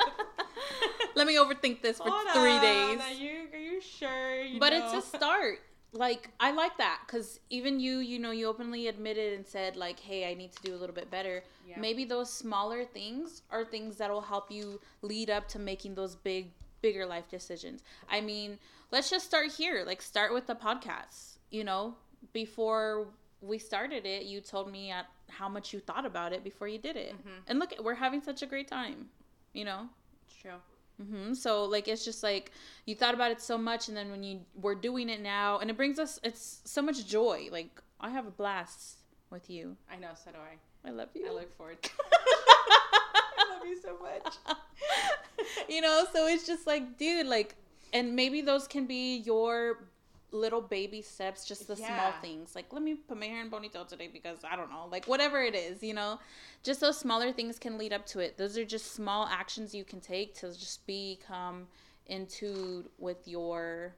Let 1.15 1.27
me 1.27 1.35
overthink 1.37 1.81
this 1.81 1.97
for 1.97 2.09
Hold 2.09 2.27
three 2.33 2.51
on, 2.51 2.61
days. 2.61 2.99
Are 3.01 3.13
you 3.13 3.47
are 3.53 3.57
you 3.59 3.81
sure? 3.81 4.41
You 4.41 4.59
but 4.59 4.73
know? 4.73 4.85
it's 4.95 5.05
a 5.13 5.17
start 5.17 5.59
like 5.95 6.29
i 6.39 6.49
like 6.51 6.75
that 6.79 6.99
because 7.05 7.39
even 7.51 7.79
you 7.79 7.99
you 7.99 8.17
know 8.17 8.31
you 8.31 8.47
openly 8.47 8.87
admitted 8.87 9.33
and 9.33 9.45
said 9.45 9.75
like 9.75 9.99
hey 9.99 10.27
i 10.27 10.33
need 10.33 10.51
to 10.51 10.59
do 10.63 10.73
a 10.73 10.77
little 10.77 10.95
bit 10.95 11.11
better 11.11 11.43
Yeah. 11.67 11.79
maybe 11.79 12.03
those 12.03 12.31
smaller 12.33 12.83
things 12.83 13.43
are 13.51 13.63
things 13.63 13.97
that 13.97 14.09
will 14.09 14.21
help 14.21 14.49
you 14.51 14.81
lead 15.03 15.29
up 15.29 15.47
to 15.49 15.59
making 15.59 15.93
those 15.93 16.15
big 16.15 16.49
bigger 16.81 17.05
life 17.05 17.29
decisions 17.29 17.83
i 18.09 18.21
mean 18.21 18.57
let's 18.91 19.11
just 19.11 19.25
start 19.27 19.51
here 19.51 19.83
like 19.85 20.01
start 20.01 20.33
with 20.33 20.47
the 20.47 20.55
podcast 20.55 21.37
you 21.51 21.63
know 21.63 21.93
before 22.33 23.05
we 23.43 23.57
started 23.59 24.05
it 24.05 24.23
you 24.23 24.39
told 24.41 24.71
me 24.71 24.89
at 24.91 25.05
how 25.29 25.47
much 25.49 25.73
you 25.73 25.79
thought 25.79 26.05
about 26.05 26.31
it 26.33 26.43
before 26.43 26.67
you 26.67 26.77
did 26.77 26.95
it 26.95 27.13
Mhm. 27.15 27.39
and 27.47 27.59
look 27.59 27.73
we're 27.85 27.93
having 28.05 28.21
such 28.21 28.41
a 28.41 28.45
great 28.45 28.67
time 28.67 29.09
you 29.53 29.65
know 29.65 29.81
True. 30.41 30.59
hmm 31.01 31.33
So 31.33 31.65
like 31.65 31.87
it's 31.87 32.05
just 32.05 32.23
like 32.23 32.51
you 32.85 32.95
thought 32.95 33.13
about 33.13 33.31
it 33.31 33.41
so 33.41 33.57
much, 33.57 33.87
and 33.89 33.95
then 33.97 34.09
when 34.11 34.23
you 34.23 34.41
we're 34.63 34.75
doing 34.89 35.09
it 35.09 35.21
now, 35.21 35.59
and 35.59 35.69
it 35.71 35.77
brings 35.77 35.97
us 35.99 36.19
it's 36.23 36.61
so 36.65 36.81
much 36.81 37.05
joy. 37.07 37.49
Like 37.51 37.71
I 37.99 38.09
have 38.17 38.27
a 38.27 38.31
blast 38.41 38.97
with 39.29 39.49
you. 39.49 39.75
I 39.91 39.95
know. 40.03 40.11
So 40.23 40.31
do 40.31 40.37
I. 40.51 40.53
I 40.89 40.91
love 40.91 41.09
you. 41.15 41.25
I 41.27 41.31
look 41.31 41.51
forward. 41.57 41.77
I 43.37 43.45
love 43.55 43.65
you 43.65 43.77
so 43.81 43.97
much. 44.07 44.35
you 45.69 45.81
know, 45.81 46.05
so 46.13 46.27
it's 46.27 46.45
just 46.45 46.67
like, 46.67 46.97
dude, 46.97 47.27
like, 47.27 47.55
and 47.93 48.15
maybe 48.15 48.41
those 48.41 48.67
can 48.67 48.85
be 48.85 49.17
your 49.17 49.79
little 50.33 50.61
baby 50.61 51.01
steps, 51.01 51.45
just 51.45 51.67
the 51.67 51.75
small 51.75 52.11
things. 52.21 52.55
Like, 52.55 52.73
let 52.73 52.81
me 52.81 52.95
put 52.95 53.17
my 53.19 53.27
hair 53.27 53.41
in 53.41 53.51
ponytail 53.51 53.87
today 53.87 54.09
because 54.11 54.39
I 54.43 54.55
don't 54.55 54.69
know, 54.69 54.87
like 54.91 55.05
whatever 55.05 55.41
it 55.41 55.55
is, 55.55 55.83
you 55.83 55.93
know, 55.93 56.19
just 56.63 56.81
those 56.81 56.97
smaller 56.97 57.31
things 57.31 57.59
can 57.59 57.77
lead 57.77 57.93
up 57.93 58.05
to 58.07 58.19
it. 58.19 58.37
Those 58.37 58.57
are 58.57 58.65
just 58.65 58.93
small 58.93 59.27
actions 59.27 59.73
you 59.73 59.83
can 59.83 60.01
take 60.01 60.33
to 60.35 60.47
just 60.57 60.85
become 60.87 61.67
in 62.07 62.25
tune 62.25 62.85
with 62.97 63.27
your 63.27 63.95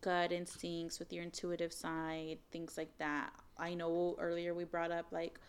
gut 0.00 0.32
instincts, 0.32 0.98
with 0.98 1.12
your 1.12 1.22
intuitive 1.22 1.72
side, 1.72 2.38
things 2.52 2.76
like 2.76 2.96
that. 2.98 3.30
I 3.58 3.74
know 3.74 4.16
earlier 4.18 4.54
we 4.54 4.64
brought 4.64 4.92
up 4.92 5.06
like 5.10 5.40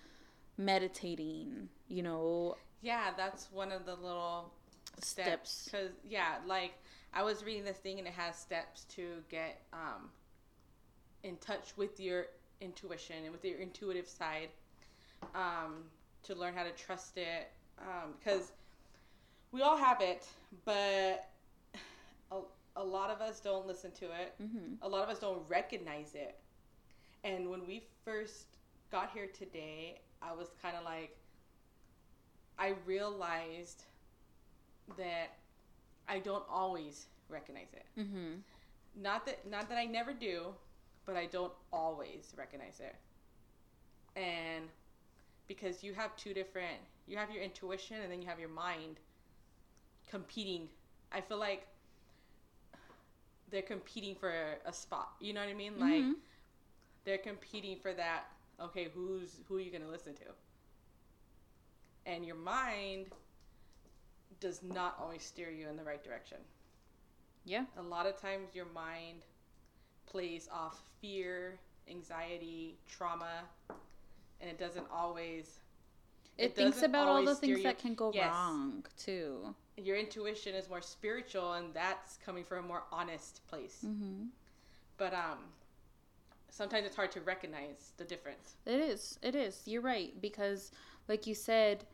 meditating, 0.58 1.70
you 1.88 2.02
know, 2.04 2.56
Yeah, 2.82 3.12
that's 3.16 3.52
one 3.52 3.72
of 3.72 3.86
the 3.86 3.96
little 3.96 4.52
steps. 5.00 5.52
Steps. 5.52 5.66
Because 5.66 5.92
yeah, 6.08 6.36
like 6.46 6.74
I 7.14 7.24
was 7.24 7.44
reading 7.44 7.64
this 7.64 7.78
thing 7.78 8.00
and 8.00 8.08
it 8.08 8.14
has 8.14 8.36
steps 8.38 8.86
to 8.96 9.24
get 9.30 9.62
um, 9.74 10.10
in 11.24 11.38
touch 11.38 11.74
with 11.78 12.00
your 12.00 12.28
intuition 12.62 13.18
and 13.24 13.32
with 13.32 13.44
your 13.44 13.58
intuitive 13.60 14.08
side, 14.08 14.50
um, 15.36 15.84
to 16.24 16.36
learn 16.36 16.54
how 16.54 16.64
to 16.64 16.72
trust 16.72 17.18
it. 17.18 17.52
Because 18.20 18.52
we 19.52 19.62
all 19.62 19.78
have 19.78 20.02
it, 20.02 20.28
but 20.66 21.30
a, 22.32 22.40
a 22.76 22.84
lot 22.84 23.10
of 23.10 23.22
us 23.22 23.40
don't 23.40 23.68
listen 23.68 23.92
to 23.94 24.06
it. 24.06 24.34
hmm 24.40 24.74
A 24.82 24.88
lot 24.88 25.04
of 25.04 25.10
us 25.10 25.20
don't 25.20 25.42
recognize 25.48 26.14
it. 26.16 26.36
And 27.24 27.50
when 27.50 27.66
we 27.66 27.84
first 28.06 28.58
got 28.92 29.12
here 29.12 29.28
today, 29.28 30.00
I 30.22 30.34
was 30.34 30.48
kind 30.62 30.76
of 30.78 30.84
like, 30.84 31.18
I 32.60 32.74
realized 32.86 33.84
that 34.98 35.38
I 36.08 36.20
don't 36.20 36.44
always 36.50 37.08
recognize 37.30 37.74
it. 37.74 37.86
hmm 38.02 38.36
Not 38.96 39.26
that 39.26 39.50
not 39.50 39.70
that 39.70 39.78
I 39.78 39.86
never 39.86 40.14
do, 40.14 40.54
but 41.06 41.16
I 41.16 41.26
don't 41.26 41.54
always 41.72 42.34
recognize 42.38 42.80
it. 42.80 42.96
And 44.20 44.66
because 45.48 45.84
you 45.84 45.94
have 45.94 46.16
two 46.16 46.34
different, 46.34 46.78
you 47.08 47.18
have 47.18 47.30
your 47.32 47.44
intuition 47.44 47.98
and 48.02 48.12
then 48.12 48.22
you 48.22 48.28
have 48.28 48.40
your 48.40 48.50
mind 48.50 49.00
competing. 50.10 50.70
I 51.12 51.22
feel 51.22 51.38
like 51.38 51.68
they're 53.50 53.62
competing 53.62 54.16
for 54.16 54.34
a, 54.66 54.74
spot. 54.74 55.12
You 55.22 55.34
know 55.34 55.40
what 55.42 55.50
I 55.50 55.54
mean? 55.54 55.80
Like 55.80 56.04
Mhm. 56.04 56.16
they're 57.06 57.18
competing 57.18 57.80
for 57.80 57.94
that. 57.94 58.26
Okay, 58.60 58.90
who's 58.90 59.40
who 59.48 59.58
are 59.58 59.62
you 59.62 59.72
gonna 59.72 59.88
listen 59.88 60.14
to? 60.16 60.26
And 62.06 62.26
your 62.26 62.36
mind 62.36 63.08
does 64.40 64.62
not 64.64 64.98
always 65.02 65.24
steer 65.24 65.50
you 65.50 65.68
in 65.68 65.76
the 65.76 65.84
right 65.84 66.04
direction. 66.04 66.38
Yeah. 67.46 67.66
A 67.78 67.82
lot 67.82 68.06
of 68.06 68.20
times 68.20 68.50
your 68.54 68.68
mind 68.74 69.26
plays 70.06 70.50
off 70.52 70.82
fear, 71.02 71.60
anxiety, 71.90 72.78
trauma, 72.88 73.44
and 74.42 74.50
it 74.50 74.58
doesn't 74.58 74.86
always. 74.92 75.60
It, 76.38 76.56
thinks 76.56 76.84
about 76.84 77.08
all 77.08 77.24
the 77.24 77.34
things 77.36 77.58
you- 77.58 77.64
that 77.64 77.80
can 77.80 77.96
go 77.96 78.12
Yes. 78.14 78.32
wrong 78.32 78.86
too. 78.96 79.56
Your 79.76 79.96
intuition 79.98 80.54
is 80.56 80.70
more 80.70 80.82
spiritual, 80.82 81.54
and 81.54 81.74
that's 81.74 82.18
coming 82.18 82.44
from 82.44 82.66
a 82.66 82.68
more 82.68 82.84
honest 82.92 83.46
place. 83.48 83.82
hmm 83.82 84.26
But 84.98 85.14
um, 85.14 85.52
sometimes 86.50 86.86
it's 86.86 86.96
hard 86.96 87.12
to 87.12 87.22
recognize 87.22 87.94
the 87.98 88.04
difference. 88.04 88.56
It 88.66 88.80
is. 88.80 89.18
It 89.22 89.36
is. 89.36 89.64
You're 89.66 89.82
right 89.82 90.20
because, 90.22 90.72
like 91.08 91.26
you 91.28 91.34
said, 91.36 91.86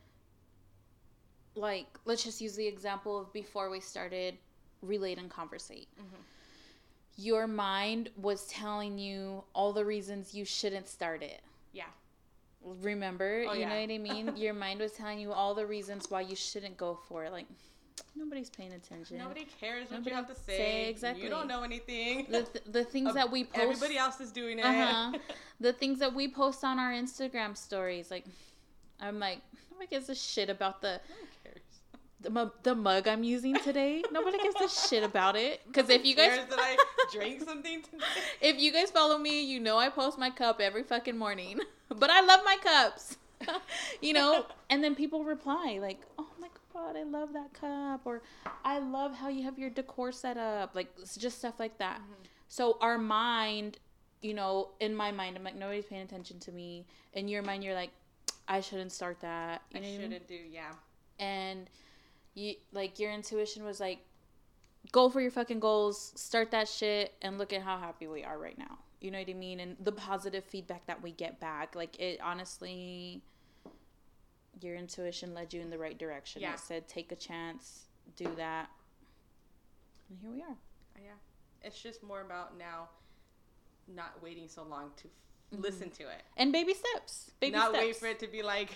like 1.56 1.86
let's 2.04 2.24
just 2.24 2.40
use 2.40 2.56
the 2.56 2.66
example 2.66 3.18
of 3.18 3.32
before 3.32 3.70
we 3.70 3.80
started 3.80 4.36
relate 4.82 5.18
and 5.18 5.30
conversate. 5.30 5.88
Mhm. 5.98 6.18
Your 7.16 7.46
mind 7.46 8.10
was 8.16 8.46
telling 8.46 8.98
you 8.98 9.44
all 9.54 9.72
the 9.72 9.84
reasons 9.84 10.34
you 10.34 10.44
shouldn't 10.44 10.88
start 10.88 11.22
it. 11.22 11.40
Yeah. 11.72 11.84
Remember, 12.62 13.44
Oh, 13.48 13.52
you 13.52 13.60
yeah. 13.60 13.68
know 13.68 13.80
what 13.80 13.90
I 13.90 13.98
mean? 13.98 14.36
Your 14.36 14.54
mind 14.54 14.80
was 14.80 14.92
telling 14.92 15.18
you 15.20 15.32
all 15.32 15.54
the 15.54 15.66
reasons 15.66 16.10
why 16.10 16.22
you 16.22 16.34
shouldn't 16.34 16.76
go 16.76 16.98
for 17.08 17.24
it. 17.24 17.30
Like 17.32 17.46
nobody's 18.16 18.50
paying 18.50 18.72
attention. 18.72 19.18
Nobody 19.18 19.46
cares 19.60 19.90
what 19.90 19.98
Nobody 19.98 20.10
you 20.10 20.16
have 20.16 20.26
to 20.28 20.34
say. 20.34 20.56
say 20.56 20.88
exactly. 20.88 21.22
You 21.24 21.30
don't 21.30 21.46
know 21.46 21.62
anything. 21.62 22.26
the, 22.30 22.42
th- 22.42 22.64
the 22.70 22.84
things 22.84 23.14
that 23.14 23.30
we 23.30 23.44
post 23.44 23.60
Everybody 23.60 23.96
else 23.98 24.20
is 24.20 24.32
doing 24.32 24.58
it. 24.58 24.64
Uh-huh. 24.64 25.12
the 25.60 25.72
things 25.72 25.98
that 26.00 26.12
we 26.14 26.26
post 26.28 26.64
on 26.64 26.78
our 26.78 26.90
Instagram 26.92 27.56
stories 27.56 28.10
like 28.10 28.24
I'm 29.00 29.18
like 29.18 29.40
nobody 29.70 29.88
gives 29.88 30.08
a 30.08 30.14
shit 30.14 30.48
about 30.48 30.80
the 30.80 31.00
the, 32.24 32.50
the 32.62 32.74
mug 32.74 33.06
I'm 33.06 33.22
using 33.22 33.54
today. 33.56 34.02
Nobody 34.12 34.38
gives 34.38 34.56
a 34.60 34.88
shit 34.88 35.02
about 35.02 35.36
it 35.36 35.60
because 35.66 35.90
if 35.90 36.04
you 36.04 36.14
guys 36.14 36.30
cares 36.30 36.48
that 36.48 36.58
I 36.58 36.76
drank 37.12 37.42
something 37.42 37.82
today. 37.82 38.04
if 38.40 38.58
you 38.58 38.72
guys 38.72 38.90
follow 38.90 39.18
me, 39.18 39.44
you 39.44 39.60
know 39.60 39.76
I 39.78 39.88
post 39.90 40.18
my 40.18 40.30
cup 40.30 40.60
every 40.60 40.82
fucking 40.82 41.16
morning. 41.16 41.60
But 41.96 42.10
I 42.10 42.22
love 42.22 42.40
my 42.44 42.56
cups. 42.60 43.18
you 44.00 44.14
know, 44.14 44.46
and 44.70 44.82
then 44.82 44.94
people 44.94 45.22
reply 45.22 45.78
like, 45.80 46.00
"Oh 46.18 46.26
my 46.40 46.48
god, 46.72 46.96
I 46.96 47.02
love 47.02 47.34
that 47.34 47.52
cup," 47.52 48.00
or 48.04 48.22
"I 48.64 48.78
love 48.78 49.14
how 49.14 49.28
you 49.28 49.44
have 49.44 49.58
your 49.58 49.68
decor 49.70 50.10
set 50.10 50.36
up." 50.38 50.74
Like 50.74 50.88
it's 50.98 51.14
just 51.14 51.38
stuff 51.38 51.60
like 51.60 51.76
that. 51.78 51.98
Mm-hmm. 51.98 52.24
So 52.48 52.78
our 52.80 52.96
mind, 52.96 53.78
you 54.22 54.32
know, 54.32 54.70
in 54.80 54.96
my 54.96 55.12
mind, 55.12 55.36
I'm 55.36 55.44
like 55.44 55.56
nobody's 55.56 55.84
paying 55.84 56.02
attention 56.02 56.40
to 56.40 56.52
me. 56.52 56.86
In 57.12 57.28
your 57.28 57.42
mind, 57.42 57.62
you're 57.62 57.74
like, 57.74 57.90
I 58.48 58.60
shouldn't 58.60 58.92
start 58.92 59.20
that. 59.20 59.62
You 59.70 59.78
I 59.78 59.80
know 59.82 59.88
what 59.88 59.94
I 59.94 59.98
mean? 59.98 60.10
shouldn't 60.10 60.28
do. 60.28 60.38
Yeah. 60.50 60.72
and 61.18 61.70
you 62.34 62.54
like 62.72 62.98
your 62.98 63.12
intuition 63.12 63.64
was 63.64 63.78
like 63.80 64.00
go 64.92 65.08
for 65.08 65.20
your 65.20 65.30
fucking 65.30 65.60
goals 65.60 66.12
start 66.16 66.50
that 66.50 66.68
shit 66.68 67.14
and 67.22 67.38
look 67.38 67.52
at 67.52 67.62
how 67.62 67.78
happy 67.78 68.06
we 68.08 68.24
are 68.24 68.36
right 68.38 68.58
now 68.58 68.78
you 69.00 69.10
know 69.12 69.18
what 69.18 69.30
i 69.30 69.32
mean 69.32 69.60
and 69.60 69.76
the 69.80 69.92
positive 69.92 70.44
feedback 70.44 70.84
that 70.86 71.00
we 71.00 71.12
get 71.12 71.38
back 71.38 71.74
like 71.76 71.98
it 72.00 72.20
honestly 72.20 73.22
your 74.60 74.74
intuition 74.74 75.32
led 75.32 75.52
you 75.54 75.60
in 75.60 75.70
the 75.70 75.78
right 75.78 75.96
direction 75.98 76.42
Yeah. 76.42 76.54
it 76.54 76.58
said 76.60 76.88
take 76.88 77.12
a 77.12 77.16
chance 77.16 77.84
do 78.16 78.28
that 78.36 78.68
and 80.10 80.18
here 80.20 80.30
we 80.30 80.42
are 80.42 80.56
Yeah. 81.02 81.12
It's 81.62 81.80
just 81.80 82.02
more 82.02 82.20
about 82.22 82.58
now 82.58 82.88
not 83.88 84.20
waiting 84.22 84.48
so 84.48 84.64
long 84.64 84.90
to 84.96 85.08
listen 85.52 85.88
mm-hmm. 85.88 86.04
to 86.04 86.10
it. 86.10 86.22
and 86.36 86.52
baby 86.52 86.74
steps 86.74 87.30
baby 87.40 87.52
not 87.56 87.70
steps 87.70 87.84
wait 87.84 87.96
for 87.96 88.06
it 88.06 88.18
to 88.20 88.26
be 88.26 88.42
like, 88.42 88.70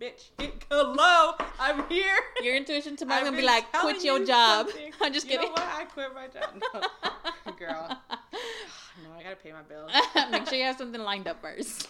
bitch, 0.00 0.30
hello, 0.70 1.34
I'm 1.60 1.88
here. 1.88 2.16
your 2.42 2.56
intuition 2.56 2.96
tomorrow 2.96 3.20
I've 3.20 3.24
gonna 3.26 3.36
be 3.36 3.42
like 3.42 3.70
quit 3.72 4.02
your 4.04 4.18
you 4.20 4.26
job 4.26 4.68
something. 4.68 4.92
i'm 5.00 5.12
just 5.12 5.26
you 5.26 5.32
kidding 5.32 5.46
know 5.46 5.52
what? 5.52 5.68
I 5.74 5.84
quit 5.84 6.14
my 6.14 6.26
job. 6.28 6.62
No. 7.46 7.52
Girl. 7.58 7.98
No, 9.02 9.18
I 9.18 9.22
gotta 9.22 9.36
pay 9.36 9.52
my 9.52 9.62
bills. 9.62 9.90
Make 10.30 10.46
sure 10.46 10.58
you 10.58 10.64
have 10.64 10.76
something 10.76 11.00
lined 11.00 11.26
up 11.26 11.40
first. 11.40 11.88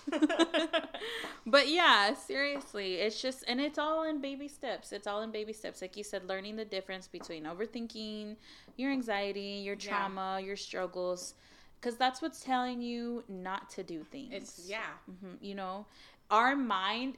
but 1.47 1.66
yeah, 1.68 2.14
seriously, 2.14 2.95
it's 2.95 3.20
just, 3.20 3.45
and 3.49 3.61
it's 3.61 3.76
all 3.76 4.05
in 4.05 4.20
baby 4.20 4.47
steps. 4.47 4.93
It's 4.93 5.09
all 5.09 5.22
in 5.22 5.33
baby 5.33 5.53
steps. 5.53 5.83
Like 5.83 5.97
you 5.97 6.05
said, 6.05 6.28
learning 6.28 6.55
the 6.55 6.64
difference 6.64 7.09
between 7.09 7.43
overthinking, 7.45 8.37
your 8.76 8.93
anxiety, 8.93 9.61
your 9.64 9.74
Yeah. 9.74 9.89
trauma, 9.89 10.41
your 10.41 10.57
struggles, 10.57 11.35
because 11.83 11.97
that's 11.97 12.22
what's 12.22 12.41
telling 12.41 12.80
you 12.80 13.24
not 13.28 13.68
to 13.70 13.83
do 13.83 14.05
things. 14.05 14.33
It's 14.33 14.66
yeah. 14.68 14.83
hmm 15.20 15.35
You 15.41 15.57
know, 15.57 15.87
our 16.30 16.55
mind, 16.55 17.16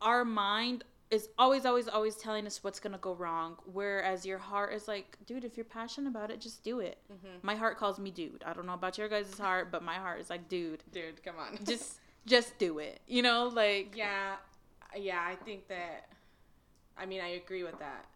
our 0.00 0.24
mind 0.24 0.84
is 1.10 1.28
always, 1.38 1.64
always, 1.66 1.88
always 1.88 2.14
telling 2.16 2.46
us 2.46 2.62
what's 2.62 2.78
gonna 2.80 2.98
go 2.98 3.12
wrong. 3.14 3.56
Whereas 3.72 4.24
your 4.24 4.38
heart 4.38 4.72
is 4.72 4.86
like, 4.88 5.16
dude, 5.26 5.44
if 5.44 5.56
you're 5.56 5.64
passionate 5.64 6.08
about 6.10 6.30
it, 6.30 6.40
just 6.40 6.62
do 6.62 6.78
it. 6.80 6.98
Mhm. 7.12 7.42
My 7.42 7.56
heart 7.56 7.76
calls 7.76 7.98
me 7.98 8.10
dude. 8.10 8.42
I 8.46 8.52
don't 8.52 8.66
know 8.66 8.74
about 8.74 8.98
your 8.98 9.08
guys' 9.08 9.36
heart, 9.38 9.70
but 9.72 9.82
my 9.82 9.94
heart 9.94 10.20
is 10.20 10.30
like, 10.30 10.48
dude, 10.48 10.82
Dude, 10.92 11.22
come 11.24 11.36
on. 11.38 11.58
just, 11.64 11.98
just 12.24 12.56
do 12.58 12.78
it. 12.78 13.00
You 13.06 13.22
know, 13.22 13.48
like, 13.48 13.96
Yeah, 13.96 14.36
yeah, 14.96 15.22
I 15.24 15.34
think 15.36 15.66
that. 15.68 16.08
I 16.96 17.04
mean, 17.04 17.20
I 17.20 17.28
agree 17.42 17.62
with 17.62 17.78
that. 17.80 18.06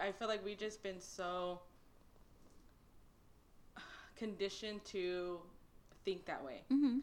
I 0.00 0.12
feel 0.12 0.28
like 0.28 0.44
we've 0.44 0.58
just 0.58 0.82
been 0.82 1.00
so 1.00 1.60
conditioned 4.24 4.84
to 4.86 5.40
think 6.04 6.26
that 6.26 6.44
way. 6.44 6.58
hmm 6.68 6.98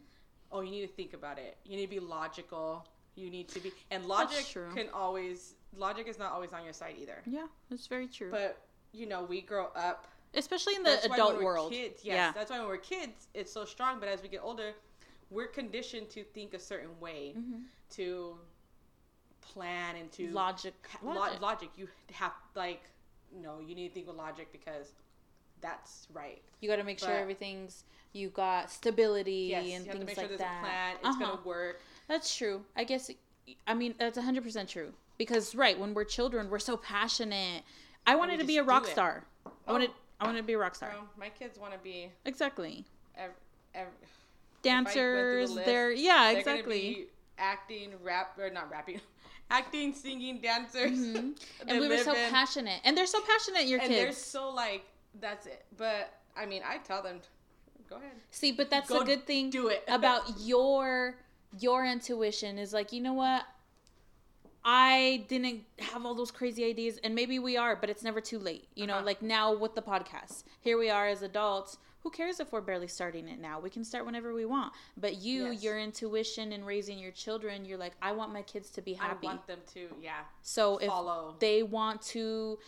Oh, 0.50 0.62
you 0.62 0.72
need 0.72 0.88
to 0.88 0.94
think 1.00 1.14
about 1.14 1.38
it. 1.40 1.58
You 1.66 1.76
need 1.76 1.88
to 1.92 1.96
be 2.00 2.00
logical. 2.00 2.88
You 3.16 3.30
need 3.30 3.50
to 3.50 3.60
be, 3.60 3.74
and 3.92 4.06
logic 4.06 4.46
can 4.76 4.88
always. 4.94 5.56
Logic 5.76 6.08
is 6.08 6.18
not 6.18 6.32
always 6.32 6.54
on 6.54 6.64
your 6.64 6.72
side 6.82 6.96
either. 7.02 7.20
yeah, 7.26 7.48
that's 7.70 7.88
very 7.88 8.08
true. 8.08 8.32
But 8.32 8.52
you 8.94 9.06
know, 9.12 9.24
we 9.24 9.42
grow 9.42 9.66
up. 9.76 10.08
Especially 10.34 10.76
in 10.76 10.84
the 10.84 10.92
That's 10.92 11.06
adult 11.08 11.42
world. 11.44 11.72
Kids, 11.72 12.00
yes, 12.04 12.16
Yeah. 12.16 12.32
that's 12.34 12.50
why 12.52 12.60
when 12.60 12.68
we're 12.68 12.78
kids, 12.96 13.28
it's 13.34 13.52
so 13.52 13.66
strong. 13.66 14.00
But 14.00 14.08
as 14.10 14.22
we 14.22 14.30
get 14.30 14.42
older, 14.44 14.72
we're 15.32 15.48
conditioned 15.62 16.10
to 16.12 16.24
think 16.24 16.54
a 16.54 16.60
certain 16.60 16.94
way, 17.00 17.34
hmm 17.34 17.64
to 17.92 18.38
plan 19.42 19.96
and 19.96 20.12
to 20.12 20.30
Logic. 20.32 20.74
Lo- 21.04 21.14
logic. 21.16 21.42
logic. 21.42 21.70
You 21.78 21.88
have 22.14 22.34
like 22.56 22.84
no, 23.46 23.60
you 23.60 23.76
need 23.76 23.88
to 23.90 23.94
think 23.94 24.08
with 24.08 24.16
logic 24.16 24.48
because 24.52 24.88
that's 25.62 26.08
right. 26.14 26.42
You 26.62 26.70
got 26.70 26.78
to 26.78 26.84
make 26.84 27.00
sure 27.00 27.12
everything's. 27.12 27.84
You 28.14 28.30
got 28.30 28.72
stability 28.72 29.48
Yes, 29.52 29.64
and 29.76 29.86
things 29.86 30.00
to 30.00 30.06
make 30.06 30.18
like 30.18 30.18
sure 30.18 30.28
there's 30.30 30.40
that. 30.40 30.62
plan. 30.62 30.96
It's 30.98 31.08
Uh-huh. 31.08 31.20
gonna 31.20 31.42
work. 31.44 31.82
That's 32.08 32.36
true. 32.36 32.64
I 32.76 32.84
guess. 32.84 33.12
I 33.68 33.74
mean, 33.74 33.94
that's 34.00 34.18
hundred 34.18 34.44
percent 34.44 34.70
true. 34.70 34.94
Because 35.18 35.54
right 35.56 35.78
when 35.78 35.94
we're 35.94 36.04
children, 36.06 36.50
we're 36.50 36.60
so 36.60 36.78
passionate. 36.78 37.64
I 38.08 38.16
wanted 38.16 38.40
to 38.40 38.46
be 38.46 38.58
a 38.58 38.64
rock 38.64 38.88
star. 38.88 39.24
I 39.68 39.72
wanted. 39.72 39.92
I 40.20 40.26
wanted 40.26 40.40
to 40.40 40.44
be 40.46 40.54
a 40.54 40.58
rock 40.58 40.74
star. 40.76 40.94
My 41.18 41.30
kids 41.30 41.60
want 41.60 41.74
to 41.74 41.80
be 41.80 42.12
Exactly. 42.26 42.86
ev- 43.16 43.32
ev- 43.76 43.88
Dancers. 44.64 45.52
list, 45.52 45.66
they're 45.66 45.92
yeah. 45.92 46.30
they're 46.32 46.40
Exactly. 46.40 46.80
be 46.80 47.06
acting, 47.38 47.92
rap 48.04 48.38
or 48.40 48.50
not 48.50 48.70
rapping, 48.72 49.00
acting, 49.52 49.94
singing, 49.94 50.40
dancers. 50.42 50.92
Mhm. 50.98 51.38
And 51.68 51.80
we 51.80 51.88
were 51.88 51.98
so 52.00 52.14
in- 52.16 52.30
passionate, 52.32 52.82
and 52.84 52.98
they're 52.98 53.06
so 53.06 53.22
passionate. 53.22 53.68
Your 53.68 53.80
and 53.80 53.94
they're 53.94 54.12
so 54.12 54.50
like 54.50 54.86
That's 55.20 55.46
it. 55.48 55.66
But 55.78 56.14
I 56.36 56.46
mean, 56.46 56.62
I 56.66 56.78
tell 56.78 57.02
them, 57.02 57.20
go 57.90 57.98
ahead. 57.98 58.12
See, 58.32 58.52
but 58.52 58.70
that's 58.70 58.90
Go 58.90 59.02
a 59.02 59.06
good 59.06 59.26
thing 59.26 59.50
do 59.50 59.68
it. 59.70 59.84
about 59.88 60.24
your 60.40 61.16
your 61.60 61.86
intuition 61.86 62.58
is 62.58 62.74
like, 62.74 62.92
you 62.92 63.02
know 63.02 63.14
what? 63.14 63.44
I 64.70 65.24
didn't 65.30 65.62
have 65.80 66.06
all 66.06 66.14
those 66.14 66.32
crazy 66.32 66.66
ideas 66.66 67.00
and 67.04 67.16
maybe 67.16 67.40
we 67.40 67.56
are, 67.56 67.76
but 67.76 67.90
it's 67.90 68.04
never 68.04 68.20
too 68.20 68.38
late. 68.40 68.68
You 68.76 68.86
know, 68.88 68.96
Uh-huh. 68.96 69.06
like 69.06 69.22
now 69.22 69.54
with 69.56 69.76
the 69.76 69.82
podcast. 69.82 70.44
Here 70.60 70.78
we 70.78 70.90
are 70.90 71.08
as 71.08 71.22
adults. 71.22 71.78
Who 72.04 72.12
cares 72.12 72.40
if 72.40 72.52
we're 72.52 72.62
barely 72.62 72.88
starting 72.88 73.28
it 73.28 73.40
now? 73.40 73.60
We 73.60 73.70
can 73.70 73.84
start 73.84 74.06
whenever 74.06 74.34
we 74.34 74.46
want. 74.46 74.74
But 74.98 75.16
you, 75.16 75.52
Yes. 75.52 75.64
your 75.64 75.80
intuition 75.80 76.52
and 76.52 76.66
raising 76.66 77.00
your 77.00 77.12
children, 77.12 77.66
you're 77.66 77.78
like, 77.78 77.94
I 78.02 78.12
want 78.12 78.34
my 78.34 78.42
kids 78.44 78.70
to 78.72 78.82
be 78.82 78.94
happy. 78.94 79.28
I 79.28 79.32
want 79.32 79.48
them 79.48 79.60
to, 79.74 79.88
yeah. 80.02 80.22
So 80.42 80.78
if 80.80 80.92
they 81.40 81.64
want 81.64 82.02
to 82.14 82.60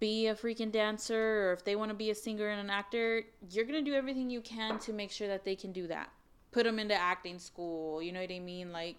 be 0.00 0.26
a 0.26 0.34
freaking 0.34 0.72
dancer 0.72 1.48
or 1.48 1.52
if 1.52 1.64
they 1.64 1.76
want 1.76 1.90
to 1.90 1.94
be 1.94 2.10
a 2.10 2.14
singer 2.14 2.48
and 2.48 2.60
an 2.60 2.70
actor, 2.70 3.22
you're 3.50 3.66
going 3.66 3.84
to 3.84 3.88
do 3.88 3.96
everything 3.96 4.30
you 4.30 4.40
can 4.40 4.78
to 4.80 4.92
make 4.92 5.10
sure 5.10 5.28
that 5.28 5.44
they 5.44 5.54
can 5.54 5.72
do 5.72 5.86
that. 5.86 6.10
Put 6.50 6.64
them 6.64 6.78
into 6.78 6.94
acting 6.94 7.38
school, 7.38 8.02
you 8.02 8.10
know 8.10 8.20
what 8.20 8.32
I 8.32 8.40
mean? 8.40 8.72
Like 8.72 8.96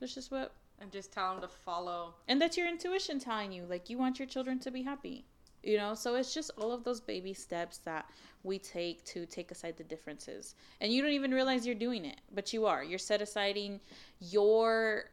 that's 0.00 0.14
just 0.14 0.30
what 0.30 0.52
and 0.80 0.90
just 0.90 1.12
tell 1.12 1.32
them 1.32 1.42
to 1.42 1.48
follow. 1.48 2.14
and 2.28 2.40
that's 2.40 2.56
your 2.56 2.68
intuition 2.68 3.18
telling 3.18 3.50
you 3.50 3.64
like 3.64 3.88
you 3.88 3.96
want 3.96 4.18
your 4.18 4.28
children 4.28 4.58
to 4.60 4.70
be 4.70 4.82
happy. 4.82 5.24
You 5.62 5.78
know, 5.78 5.94
so 5.94 6.14
it's 6.14 6.32
just 6.32 6.52
all 6.58 6.70
of 6.70 6.84
those 6.84 7.00
baby 7.00 7.32
steps 7.32 7.78
that 7.78 8.08
we 8.44 8.56
take 8.58 9.04
to 9.06 9.26
take 9.26 9.50
aside 9.50 9.76
the 9.76 9.82
differences. 9.82 10.54
And 10.80 10.92
you 10.92 11.02
don't 11.02 11.10
even 11.10 11.32
realize 11.32 11.66
you're 11.66 11.74
doing 11.74 12.04
it, 12.04 12.20
but 12.32 12.52
you 12.52 12.66
are. 12.66 12.84
You're 12.84 13.00
set 13.00 13.20
aside 13.20 13.80
your 14.20 15.10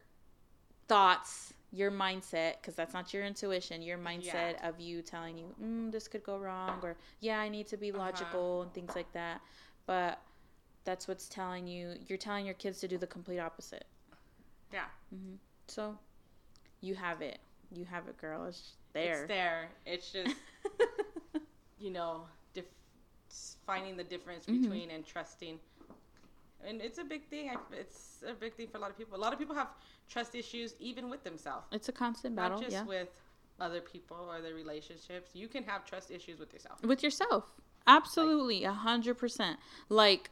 thoughts, 0.86 1.54
your 1.74 1.90
mindset, 1.90 2.54
because 2.60 2.74
that's 2.76 2.94
not 2.94 3.12
your 3.12 3.24
intuition, 3.24 3.82
your 3.82 3.98
mindset 3.98 4.54
of 4.68 4.78
you 4.78 5.02
telling 5.02 5.36
you, 5.36 5.46
mm, 5.62 5.90
this 5.90 6.06
could 6.06 6.22
go 6.22 6.38
wrong, 6.38 6.78
or 6.82 6.96
yeah, 7.20 7.40
I 7.40 7.48
need 7.48 7.66
to 7.68 7.76
be 7.76 7.90
logical 7.90 8.62
and 8.62 8.72
things 8.72 8.94
like 8.94 9.12
that. 9.12 9.40
But 9.86 10.20
that's 10.84 11.08
what's 11.08 11.28
telling 11.28 11.66
you, 11.66 11.94
you're 12.06 12.18
telling 12.18 12.46
your 12.46 12.54
kids 12.54 12.78
to 12.80 12.88
do 12.88 12.96
the 12.96 13.06
complete 13.08 13.40
opposite. 13.40 13.84
Yeah. 14.72 14.84
So 15.66 15.98
you 16.80 16.94
have 16.94 17.20
it. 17.22 17.38
You 17.74 17.84
have 17.86 18.06
it, 18.08 18.16
girl. 18.18 18.44
It's 18.46 18.74
there. 18.92 19.22
It's 19.22 19.28
there. 19.28 19.68
It's 19.84 20.12
just, 20.12 20.36
you 21.80 21.90
know, 21.90 22.22
dif- 22.52 22.64
finding 23.66 23.96
the 23.96 24.04
difference 24.04 24.46
Mhm. 24.46 24.62
between 24.62 24.90
and 24.90 25.04
trusting. 25.04 25.58
And 26.66 26.80
it's 26.80 26.98
a 26.98 27.04
big 27.04 27.24
thing. 27.28 27.50
It's 27.72 28.24
a 28.28 28.32
big 28.34 28.54
thing 28.54 28.68
for 28.68 28.78
a 28.78 28.80
lot 28.80 28.90
of 28.90 28.96
people. 28.98 29.16
A 29.18 29.20
lot 29.20 29.32
of 29.32 29.38
people 29.38 29.54
have 29.54 29.68
trust 30.08 30.34
issues 30.34 30.74
even 30.78 31.10
with 31.10 31.22
themselves, 31.24 31.66
It's 31.72 31.88
a 31.88 31.92
constant 31.92 32.36
battle, 32.36 32.58
not 32.58 32.62
just 32.64 32.72
yeah. 32.72 32.84
with 32.84 33.08
other 33.60 33.80
people 33.80 34.28
or 34.30 34.40
their 34.40 34.54
relationships. 34.54 35.30
You 35.34 35.48
can 35.48 35.64
have 35.64 35.84
trust 35.84 36.10
issues 36.10 36.38
with 36.38 36.52
yourself. 36.52 36.82
With 36.82 37.02
yourself. 37.02 37.44
Absolutely, 37.86 38.64
a 38.64 38.72
hundred 38.72 39.18
percent. 39.18 39.58
Like 39.88 40.30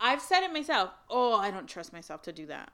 I've 0.00 0.22
said 0.22 0.42
it 0.42 0.52
myself. 0.52 0.90
Oh, 1.10 1.34
I 1.34 1.50
don't 1.50 1.68
trust 1.68 1.92
myself 1.92 2.22
to 2.22 2.32
do 2.32 2.46
that. 2.46 2.72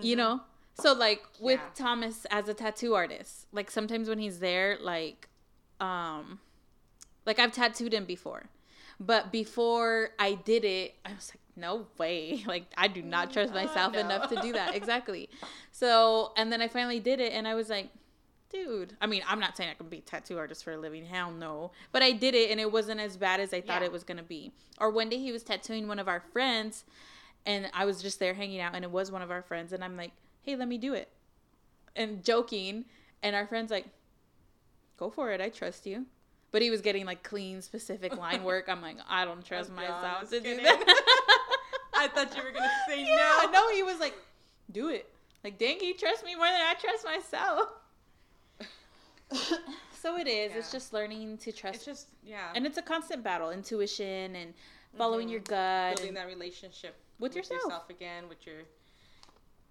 You 0.00 0.16
know? 0.16 0.42
So 0.74 0.92
like 0.92 1.22
with 1.40 1.60
Yeah. 1.60 1.84
Thomas 1.84 2.26
as 2.30 2.48
a 2.48 2.54
tattoo 2.54 2.94
artist, 2.94 3.46
like 3.52 3.70
sometimes 3.70 4.08
when 4.08 4.18
he's 4.18 4.38
there, 4.38 4.76
like 4.80 5.28
um 5.80 6.40
like 7.26 7.38
I've 7.38 7.52
tattooed 7.52 7.94
him 7.94 8.04
before. 8.04 8.50
But 9.02 9.32
before 9.32 10.10
I 10.18 10.34
did 10.34 10.64
it, 10.64 10.94
I 11.06 11.14
was 11.14 11.32
like, 11.32 11.40
no 11.56 11.86
way. 11.98 12.44
Like 12.46 12.66
I 12.76 12.86
do 12.88 13.00
not 13.02 13.32
trust 13.32 13.52
Uh, 13.52 13.54
myself 13.56 13.94
no. 13.94 14.00
enough 14.00 14.28
to 14.28 14.40
do 14.42 14.52
that. 14.52 14.74
Exactly. 14.74 15.28
So 15.72 16.32
and 16.36 16.52
then 16.52 16.60
I 16.60 16.68
finally 16.68 17.00
did 17.00 17.20
it 17.20 17.32
and 17.32 17.48
I 17.48 17.54
was 17.54 17.70
like, 17.70 17.88
dude. 18.50 18.94
I 19.00 19.06
mean, 19.06 19.22
I'm 19.26 19.40
not 19.40 19.56
saying 19.56 19.70
I 19.70 19.74
can 19.74 19.88
be 19.88 19.98
a 19.98 20.02
tattoo 20.02 20.36
artist 20.36 20.62
for 20.64 20.72
a 20.72 20.76
living. 20.76 21.06
Hell 21.06 21.30
no. 21.30 21.70
But 21.92 22.02
I 22.02 22.12
did 22.12 22.34
it 22.34 22.50
and 22.50 22.60
it 22.60 22.70
wasn't 22.70 23.00
as 23.00 23.16
bad 23.16 23.40
as 23.40 23.54
I 23.54 23.60
thought 23.62 23.80
Yeah. 23.80 23.86
it 23.86 23.92
was 23.92 24.04
gonna 24.04 24.22
be. 24.22 24.52
Or 24.78 24.90
one 24.90 25.08
day 25.08 25.16
he 25.18 25.32
was 25.32 25.42
tattooing 25.42 25.88
one 25.88 25.98
of 25.98 26.06
our 26.08 26.20
friends 26.20 26.84
and 27.46 27.70
I 27.72 27.86
was 27.86 28.02
just 28.02 28.18
there 28.18 28.34
hanging 28.34 28.60
out 28.60 28.74
and 28.74 28.84
it 28.84 28.90
was 28.90 29.10
one 29.10 29.22
of 29.22 29.30
our 29.30 29.40
friends 29.42 29.72
and 29.72 29.82
I'm 29.82 29.96
like, 29.96 30.12
Hey, 30.42 30.56
let 30.56 30.68
me 30.68 30.76
do 30.76 30.92
it. 30.92 31.08
And 31.96 32.22
joking 32.22 32.84
and 33.22 33.34
our 33.34 33.46
friend's 33.46 33.70
like, 33.70 33.86
Go 34.98 35.08
for 35.08 35.30
it, 35.30 35.40
I 35.40 35.48
trust 35.48 35.86
you. 35.86 36.04
But 36.52 36.62
he 36.62 36.70
was 36.70 36.80
getting 36.80 37.06
like 37.06 37.22
clean, 37.22 37.62
specific 37.62 38.16
line 38.16 38.42
work. 38.42 38.68
I'm 38.68 38.82
like, 38.82 38.96
I 39.08 39.24
don't 39.24 39.44
trust 39.44 39.70
I'm 39.70 39.76
myself 39.76 40.28
to 40.30 40.40
do 40.40 40.56
that. 40.56 40.94
I 41.94 42.08
thought 42.08 42.34
you 42.36 42.42
were 42.42 42.50
gonna 42.50 42.70
say 42.88 43.04
yeah, 43.08 43.42
no. 43.46 43.50
no, 43.52 43.70
he 43.74 43.82
was 43.82 44.00
like, 44.00 44.14
do 44.72 44.88
it. 44.88 45.08
Like, 45.44 45.58
dang, 45.58 45.80
you 45.80 45.94
trust 45.96 46.24
me 46.24 46.34
more 46.34 46.46
than 46.46 46.60
I 46.60 46.74
trust 46.80 47.04
myself. 47.04 47.68
so 50.00 50.16
it 50.16 50.26
is. 50.26 50.52
It's 50.56 50.72
just 50.72 50.92
learning 50.92 51.38
to 51.38 51.52
trust. 51.52 51.76
It's 51.76 51.84
just 51.84 52.08
yeah, 52.24 52.48
and 52.54 52.66
it's 52.66 52.78
a 52.78 52.82
constant 52.82 53.22
battle, 53.22 53.50
intuition 53.50 54.34
and 54.34 54.54
following 54.98 55.28
Mhm. 55.28 55.32
your 55.32 55.40
gut. 55.40 55.96
building 55.96 56.14
that 56.14 56.26
relationship 56.26 56.96
With 57.20 57.36
yourself. 57.36 57.88
again, 57.90 58.28
with 58.28 58.44
your 58.46 58.62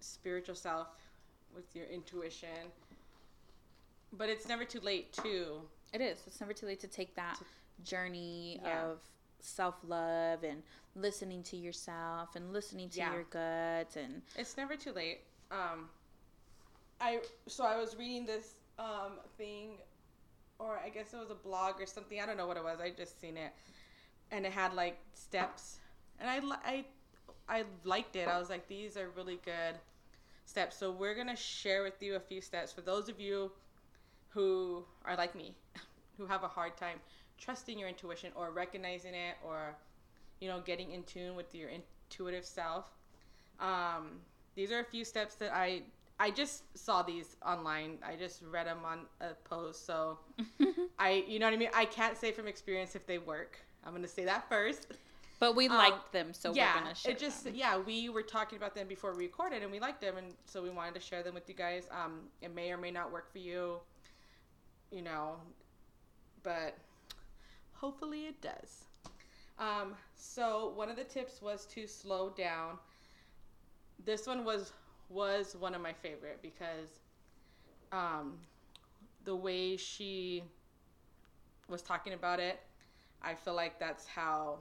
spiritual 0.00 0.54
self, 0.54 0.88
with 1.54 1.74
your 1.76 1.86
intuition. 1.86 2.72
But 4.12 4.28
it's 4.28 4.48
never 4.48 4.64
too 4.64 4.80
late 4.80 5.12
too. 5.12 5.68
It 5.92 6.00
is. 6.00 6.22
It's 6.26 6.40
never 6.40 6.52
too 6.52 6.66
late 6.66 6.80
to 6.80 6.88
take 6.88 7.14
that 7.16 7.38
journey 7.82 8.60
Yeah. 8.62 8.90
of 8.90 9.00
self 9.40 9.76
love 9.84 10.44
and 10.44 10.62
listening 10.94 11.42
to 11.44 11.56
yourself 11.56 12.36
and 12.36 12.52
listening 12.52 12.90
to 12.90 12.98
Yeah. 12.98 13.12
your 13.14 13.24
gut 13.24 13.96
and 13.96 14.22
It's 14.36 14.56
never 14.56 14.76
too 14.76 14.92
late. 14.92 15.20
Um, 15.50 15.88
I 17.00 17.22
so 17.48 17.64
I 17.64 17.76
was 17.76 17.96
reading 17.96 18.26
this 18.26 18.54
um 18.78 19.18
thing, 19.36 19.78
or 20.58 20.78
I 20.78 20.90
guess 20.90 21.12
it 21.14 21.16
was 21.16 21.30
a 21.30 21.34
blog 21.34 21.80
or 21.80 21.86
something. 21.86 22.20
I 22.20 22.26
don't 22.26 22.36
know 22.36 22.46
what 22.46 22.56
it 22.56 22.64
was. 22.64 22.80
I 22.80 22.90
just 22.90 23.20
seen 23.20 23.36
it, 23.36 23.52
and 24.30 24.44
it 24.46 24.52
had 24.52 24.74
like 24.74 24.98
steps, 25.14 25.78
and 26.18 26.28
I 26.30 26.40
I 26.64 26.84
I 27.48 27.64
liked 27.84 28.14
it. 28.16 28.28
I 28.28 28.38
was 28.38 28.50
like, 28.50 28.68
these 28.68 28.96
are 28.96 29.08
really 29.10 29.40
good 29.44 29.74
steps. 30.44 30.76
So 30.76 30.92
we're 30.92 31.14
gonna 31.14 31.34
share 31.36 31.82
with 31.82 32.00
you 32.02 32.14
a 32.16 32.20
few 32.20 32.40
steps 32.40 32.72
for 32.72 32.82
those 32.82 33.08
of 33.08 33.18
you 33.18 33.50
who 34.28 34.84
are 35.04 35.16
like 35.16 35.34
me, 35.34 35.56
who 36.20 36.26
have 36.26 36.42
a 36.44 36.48
hard 36.48 36.76
time 36.76 36.98
trusting 37.38 37.78
your 37.78 37.88
intuition 37.88 38.30
or 38.34 38.50
recognizing 38.50 39.14
it, 39.14 39.36
or 39.44 39.74
you 40.40 40.48
know, 40.48 40.60
getting 40.60 40.90
in 40.92 41.02
tune 41.04 41.34
with 41.36 41.54
your 41.54 41.70
intuitive 41.70 42.44
self. 42.44 42.86
Um, 43.58 44.20
these 44.54 44.70
are 44.72 44.80
a 44.80 44.84
few 44.84 45.04
steps 45.04 45.34
that 45.36 45.52
I 45.54 45.82
I 46.18 46.30
just 46.30 46.64
saw 46.76 47.02
these 47.02 47.36
online. 47.44 47.98
I 48.06 48.14
just 48.16 48.42
read 48.42 48.66
them 48.66 48.80
on 48.84 49.00
a 49.22 49.34
post, 49.48 49.86
so 49.86 50.18
I 50.98 51.24
you 51.26 51.38
know 51.38 51.46
what 51.46 51.54
I 51.54 51.56
mean. 51.56 51.70
I 51.74 51.86
can't 51.86 52.16
say 52.16 52.30
from 52.32 52.46
experience 52.46 52.94
if 52.94 53.06
they 53.06 53.18
work. 53.18 53.58
I'm 53.84 53.94
gonna 53.94 54.06
say 54.08 54.24
that 54.26 54.48
first. 54.48 54.86
but 55.38 55.56
we 55.56 55.68
Um, 55.68 55.78
liked 55.78 56.12
them 56.12 56.34
so 56.34 56.52
yeah, 56.52 56.74
we're 56.74 56.82
gonna 56.82 56.94
share 56.94 57.12
it 57.12 57.18
just 57.18 57.44
them. 57.44 57.54
yeah 57.54 57.78
we 57.78 58.10
were 58.10 58.22
talking 58.22 58.58
about 58.58 58.74
them 58.74 58.86
before 58.86 59.14
we 59.16 59.24
recorded 59.24 59.62
and 59.62 59.72
we 59.72 59.80
liked 59.80 60.02
them 60.02 60.18
and 60.18 60.34
so 60.44 60.62
we 60.62 60.68
wanted 60.68 60.94
to 60.94 61.00
share 61.00 61.22
them 61.22 61.32
with 61.34 61.48
you 61.48 61.54
guys. 61.54 61.88
Um, 61.90 62.28
it 62.42 62.54
may 62.54 62.70
or 62.70 62.76
may 62.76 62.90
not 62.90 63.10
work 63.10 63.32
for 63.32 63.38
you, 63.38 63.80
you 64.90 65.00
know, 65.00 65.36
but 66.42 66.76
hopefully 67.72 68.26
it 68.26 68.40
does. 68.40 68.84
Um, 69.58 69.94
so 70.16 70.72
one 70.74 70.88
of 70.88 70.96
the 70.96 71.04
tips 71.04 71.42
was 71.42 71.66
to 71.66 71.86
slow 71.86 72.30
down. 72.30 72.78
This 74.04 74.26
one 74.26 74.44
was 74.44 74.72
was 75.08 75.56
one 75.58 75.74
of 75.74 75.82
my 75.82 75.92
favorite 75.92 76.38
because 76.40 77.00
um, 77.92 78.38
the 79.24 79.34
way 79.34 79.76
she 79.76 80.44
was 81.68 81.82
talking 81.82 82.12
about 82.12 82.40
it, 82.40 82.60
I 83.22 83.34
feel 83.34 83.54
like 83.54 83.78
that's 83.78 84.06
how 84.06 84.58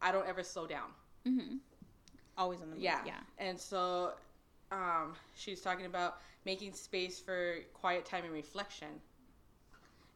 I 0.00 0.12
don't 0.12 0.26
ever 0.28 0.42
slow 0.42 0.66
down. 0.66 0.90
Mm-hmm. 1.26 1.56
Always 2.36 2.60
on 2.60 2.70
the 2.70 2.76
move. 2.76 2.84
Yeah. 2.84 3.00
Yeah. 3.04 3.18
And 3.38 3.58
so 3.58 4.12
um, 4.70 5.14
she's 5.34 5.60
talking 5.60 5.86
about 5.86 6.18
making 6.44 6.72
space 6.72 7.18
for 7.18 7.56
quiet 7.74 8.04
time 8.04 8.24
and 8.24 8.32
reflection. 8.32 8.88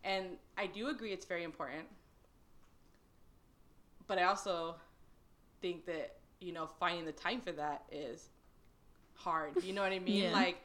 And 0.05 0.37
I 0.59 0.67
do 0.67 0.89
agree 0.89 1.13
it's 1.13 1.27
very 1.27 1.45
important. 1.45 1.87
But 4.07 4.19
I 4.19 4.25
also 4.25 4.77
think 5.61 5.87
that, 5.87 6.17
you 6.41 6.53
know, 6.53 6.67
finding 6.67 7.05
the 7.05 7.13
time 7.13 7.41
for 7.41 7.53
that 7.53 7.85
is 7.91 8.29
hard. 9.15 9.63
You 9.63 9.73
know 9.73 9.83
what 9.83 9.93
I 9.93 10.01
mean? 10.01 10.25
Yeah. 10.25 10.33
Like, 10.33 10.61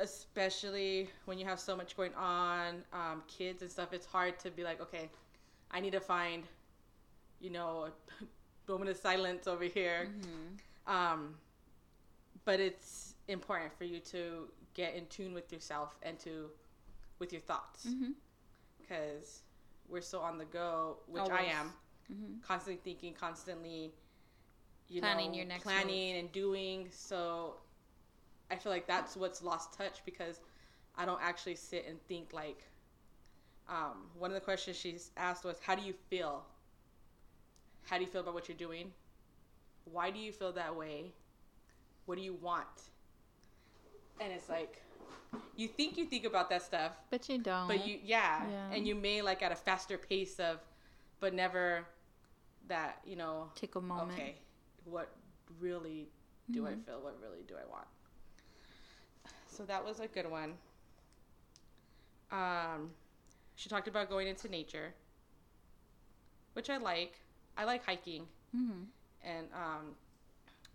especially 0.00 1.08
when 1.24 1.38
you 1.38 1.44
have 1.44 1.60
so 1.60 1.76
much 1.76 1.96
going 1.96 2.14
on, 2.14 2.82
um, 2.92 3.22
kids 3.28 3.62
and 3.62 3.70
stuff, 3.70 3.92
it's 3.92 4.06
hard 4.06 4.38
to 4.40 4.50
be 4.50 4.64
like, 4.64 4.80
okay, 4.80 5.08
I 5.70 5.80
need 5.80 5.92
to 5.92 6.00
find, 6.00 6.42
you 7.40 7.50
know, 7.50 7.88
a 8.20 8.24
moment 8.70 8.90
of 8.90 8.96
silence 8.96 9.46
over 9.46 9.64
here. 9.64 10.08
Mm-hmm. 10.10 10.92
Um, 10.92 11.34
but 12.44 12.60
it's 12.60 13.14
important 13.28 13.72
for 13.78 13.84
you 13.84 14.00
to 14.00 14.48
get 14.74 14.94
in 14.94 15.06
tune 15.06 15.32
with 15.32 15.52
yourself 15.52 15.96
and 16.02 16.18
to 16.18 16.50
with 17.20 17.32
your 17.32 17.40
thoughts 17.40 17.86
Mm-hmm. 17.86 18.10
Because 18.86 19.42
we're 19.88 20.02
so 20.02 20.20
on 20.20 20.38
the 20.38 20.44
go, 20.44 20.98
which 21.06 21.30
I 21.30 21.44
am, 21.44 21.72
Mm-hmm. 22.12 22.38
constantly 22.42 22.80
thinking, 22.82 23.14
constantly, 23.14 23.94
you 24.88 25.00
Planning 25.00 25.34
know, 25.34 25.34
your 25.34 25.46
next 25.46 25.74
planning 25.74 26.16
and 26.16 26.32
doing. 26.32 26.88
So 26.90 27.56
I 28.50 28.56
feel 28.56 28.72
like 28.72 28.86
that's 28.86 29.16
what's 29.16 29.42
lost 29.42 29.74
touch 29.74 30.04
because 30.04 30.40
I 30.96 31.06
don't 31.06 31.22
actually 31.22 31.56
sit 31.56 31.86
and 31.88 32.00
think 32.06 32.32
like 32.32 32.64
um, 33.68 34.10
one 34.18 34.30
of 34.30 34.34
the 34.34 34.40
questions 34.40 34.76
she 34.76 34.98
asked 35.16 35.44
was, 35.44 35.60
"How 35.60 35.74
do 35.76 35.82
you 35.82 35.94
feel? 35.94 36.46
How 37.84 37.98
do 37.98 38.04
you 38.04 38.10
feel 38.10 38.22
about 38.22 38.34
what 38.34 38.48
you're 38.48 38.56
doing? 38.58 38.94
Why 39.84 40.10
do 40.10 40.18
you 40.20 40.32
feel 40.32 40.52
that 40.52 40.76
way? 40.76 41.14
What 42.06 42.16
do 42.16 42.22
you 42.22 42.34
want?" 42.34 42.90
And 44.20 44.32
it's 44.32 44.48
like, 44.48 44.83
you 45.56 45.68
think 45.68 45.96
you 45.96 46.04
think 46.06 46.24
about 46.24 46.50
that 46.50 46.62
stuff, 46.62 46.92
But 47.10 47.28
you 47.28 47.38
don't. 47.38 47.68
but 47.68 47.86
you 47.86 47.98
yeah, 48.02 48.46
Yeah. 48.48 48.70
and 48.72 48.86
you 48.86 48.94
may 48.94 49.22
like 49.22 49.42
at 49.42 49.52
a 49.52 49.56
faster 49.56 49.98
pace 49.98 50.38
of, 50.40 50.60
but 51.20 51.32
never 51.34 51.86
that 52.68 53.00
you 53.06 53.16
know. 53.16 53.50
take 53.54 53.74
a 53.76 53.80
moment. 53.80 54.12
Okay, 54.12 54.36
what 54.84 55.14
really 55.60 56.08
do 56.50 56.66
I 56.66 56.72
Mhm. 56.72 56.84
feel? 56.84 57.00
What 57.00 57.20
really 57.20 57.42
do 57.46 57.54
I 57.56 57.64
want? 57.70 57.86
So 59.46 59.64
that 59.64 59.84
was 59.84 60.00
a 60.00 60.08
good 60.08 60.28
one. 60.30 60.58
Um, 62.30 62.90
she 63.54 63.68
talked 63.68 63.86
about 63.88 64.08
going 64.08 64.26
into 64.28 64.48
nature, 64.48 64.94
which 66.54 66.68
I 66.70 66.78
like. 66.78 67.20
I 67.56 67.64
like 67.64 67.84
hiking, 67.84 68.26
Mm-hmm. 68.56 68.82
and 69.22 69.46
um, 69.52 69.94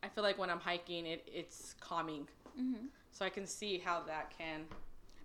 I 0.01 0.07
feel 0.07 0.23
like 0.23 0.37
when 0.37 0.49
I'm 0.49 0.61
hiking, 0.61 1.05
it 1.05 1.27
it's 1.27 1.75
calming. 1.81 2.27
Mm-hmm. 2.57 2.85
So 3.11 3.25
I 3.25 3.29
can 3.29 3.45
see 3.45 3.77
how 3.79 4.01
that 4.07 4.31
can 4.37 4.65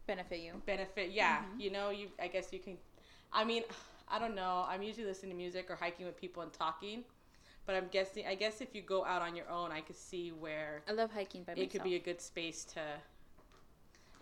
Benefit 0.07 0.41
you. 0.41 0.53
benefit. 0.67 1.11
Yeah, 1.13 1.43
Mhm. 1.45 1.61
you 1.61 1.71
know, 1.71 1.89
you. 1.91 2.11
I 2.21 2.29
guess 2.29 2.53
you 2.53 2.59
can. 2.59 2.77
I 3.33 3.43
mean, 3.45 3.63
I 4.09 4.19
don't 4.19 4.35
know. 4.35 4.67
I'm 4.69 4.83
usually 4.83 5.07
listening 5.07 5.31
to 5.33 5.37
music 5.37 5.71
or 5.71 5.77
hiking 5.77 6.05
with 6.05 6.17
people 6.21 6.43
and 6.43 6.53
talking, 6.53 7.05
but 7.65 7.75
I'm 7.75 7.89
guessing. 7.89 8.27
I 8.27 8.35
guess 8.35 8.61
if 8.61 8.75
you 8.75 8.83
go 8.83 9.05
out 9.05 9.23
on 9.23 9.35
your 9.35 9.49
own, 9.49 9.73
I 9.73 9.81
could 9.81 9.97
see 9.97 10.31
where 10.31 10.83
I 10.87 10.93
love 10.93 11.11
hiking 11.13 11.43
by 11.45 11.53
myself. 11.55 11.67
it 11.67 11.71
could 11.71 11.83
be 11.85 11.95
a 11.95 12.01
good 12.01 12.21
space 12.21 12.65
to. 12.75 12.81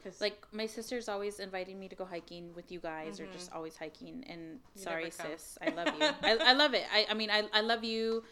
Cause 0.04 0.20
like 0.20 0.44
my 0.52 0.66
sister's 0.66 1.08
always 1.08 1.38
inviting 1.38 1.78
me 1.78 1.88
to 1.88 1.94
go 1.94 2.04
hiking 2.04 2.52
with 2.54 2.72
you 2.72 2.80
guys 2.80 3.20
or 3.20 3.26
just 3.26 3.50
Mhm. 3.50 3.54
always 3.56 3.76
hiking 3.76 4.24
and 4.28 4.58
You 4.74 4.82
sorry 4.82 5.10
sis 5.10 5.56
i 5.62 5.68
love 5.70 5.94
you 5.96 6.02
I, 6.24 6.38
I 6.38 6.52
love 6.54 6.74
it 6.74 6.84
I, 6.92 7.06
I 7.08 7.14
mean 7.14 7.30
I, 7.30 7.48
I 7.52 7.60
love 7.60 7.84
you 7.84 8.24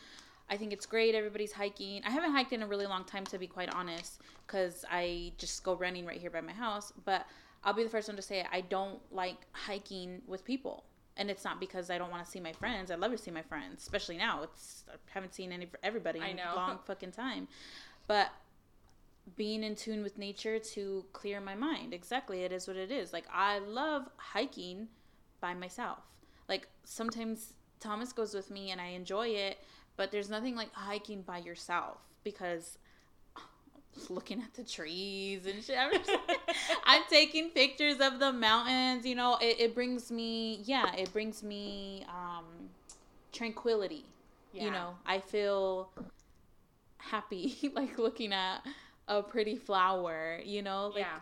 i 0.51 0.57
think 0.57 0.73
it's 0.73 0.87
great 0.87 1.15
everybody's 1.15 1.53
hiking 1.53 2.03
i 2.05 2.11
haven't 2.11 2.33
hiked 2.33 2.53
in 2.53 2.63
a 2.63 2.67
really 2.67 2.87
long 2.87 3.05
time 3.05 3.25
to 3.25 3.39
be 3.39 3.47
quite 3.47 3.73
honest 3.75 4.21
because 4.47 4.85
i 4.91 5.33
just 5.39 5.63
go 5.65 5.75
running 5.75 6.05
right 6.05 6.21
here 6.21 6.31
by 6.31 6.41
my 6.41 6.53
house 6.53 6.93
but 7.05 7.27
i'll 7.65 7.73
be 7.73 7.83
the 7.83 7.89
first 7.89 8.09
one 8.09 8.17
to 8.17 8.23
say 8.23 8.41
it. 8.41 8.47
i 8.53 8.61
don't 8.61 9.01
like 9.13 9.47
hiking 9.53 10.21
with 10.27 10.45
people 10.45 10.85
and 11.17 11.31
it's 11.31 11.45
not 11.45 11.59
because 11.61 11.91
i 11.91 11.99
don't 11.99 12.11
want 12.11 12.25
to 12.25 12.31
see 12.31 12.41
my 12.41 12.53
friends 12.53 12.91
i 12.91 12.95
love 12.95 13.11
to 13.13 13.19
see 13.19 13.31
my 13.31 13.43
friends 13.43 13.83
especially 13.83 14.17
now 14.17 14.43
it's 14.43 14.85
i 14.93 14.97
haven't 15.13 15.35
seen 15.35 15.53
any 15.53 15.69
everybody 15.83 16.19
in 16.19 16.39
a 16.39 16.55
long 16.55 16.79
fucking 16.87 17.13
time 17.13 17.49
but 18.07 18.31
being 19.37 19.63
in 19.63 19.75
tune 19.75 20.03
with 20.03 20.19
nature 20.19 20.59
to 20.59 21.05
clear 21.13 21.41
my 21.41 21.55
mind. 21.55 21.95
Exactly, 21.95 22.43
it 22.43 22.53
is 22.53 22.67
what 22.67 22.77
it 22.77 22.91
is. 22.91 23.13
Like 23.13 23.27
I 23.33 23.59
love 23.59 24.09
hiking 24.17 24.89
by 25.41 25.55
myself. 25.55 25.99
Like 26.49 26.69
sometimes 26.85 27.55
Thomas 27.79 28.13
goes 28.13 28.35
with 28.35 28.51
me 28.51 28.71
and 28.71 28.81
I 28.81 28.89
enjoy 28.89 29.29
it, 29.29 29.59
but 30.01 30.11
there's 30.11 30.31
nothing 30.31 30.57
like 30.57 30.73
hiking 30.73 31.21
by 31.21 31.37
yourself 31.37 31.99
because 32.25 32.79
looking 34.09 34.41
at 34.41 34.55
the 34.55 34.65
trees 34.65 35.45
and 35.45 35.63
shit. 35.63 35.77
I'm, 35.79 35.93
just- 35.93 36.11
I'm 36.87 37.03
taking 37.11 37.51
pictures 37.51 37.99
of 38.01 38.19
the 38.19 38.33
mountains. 38.33 39.05
You 39.05 39.15
know, 39.15 39.37
it, 39.43 39.61
it 39.61 39.75
brings 39.75 40.11
me, 40.11 40.63
yeah, 40.65 40.95
it 40.97 41.13
brings 41.13 41.43
me 41.43 42.07
um, 42.09 42.47
tranquility. 43.31 44.07
yeah. 44.55 44.65
You 44.65 44.71
know, 44.71 44.95
I 45.05 45.19
feel 45.19 45.91
happy 46.97 47.71
like 47.75 47.99
looking 47.99 48.33
at 48.33 48.61
a 49.07 49.23
pretty 49.23 49.57
flower. 49.57 50.41
You 50.43 50.63
know, 50.63 50.87
like 50.95 51.01
yeah, 51.01 51.19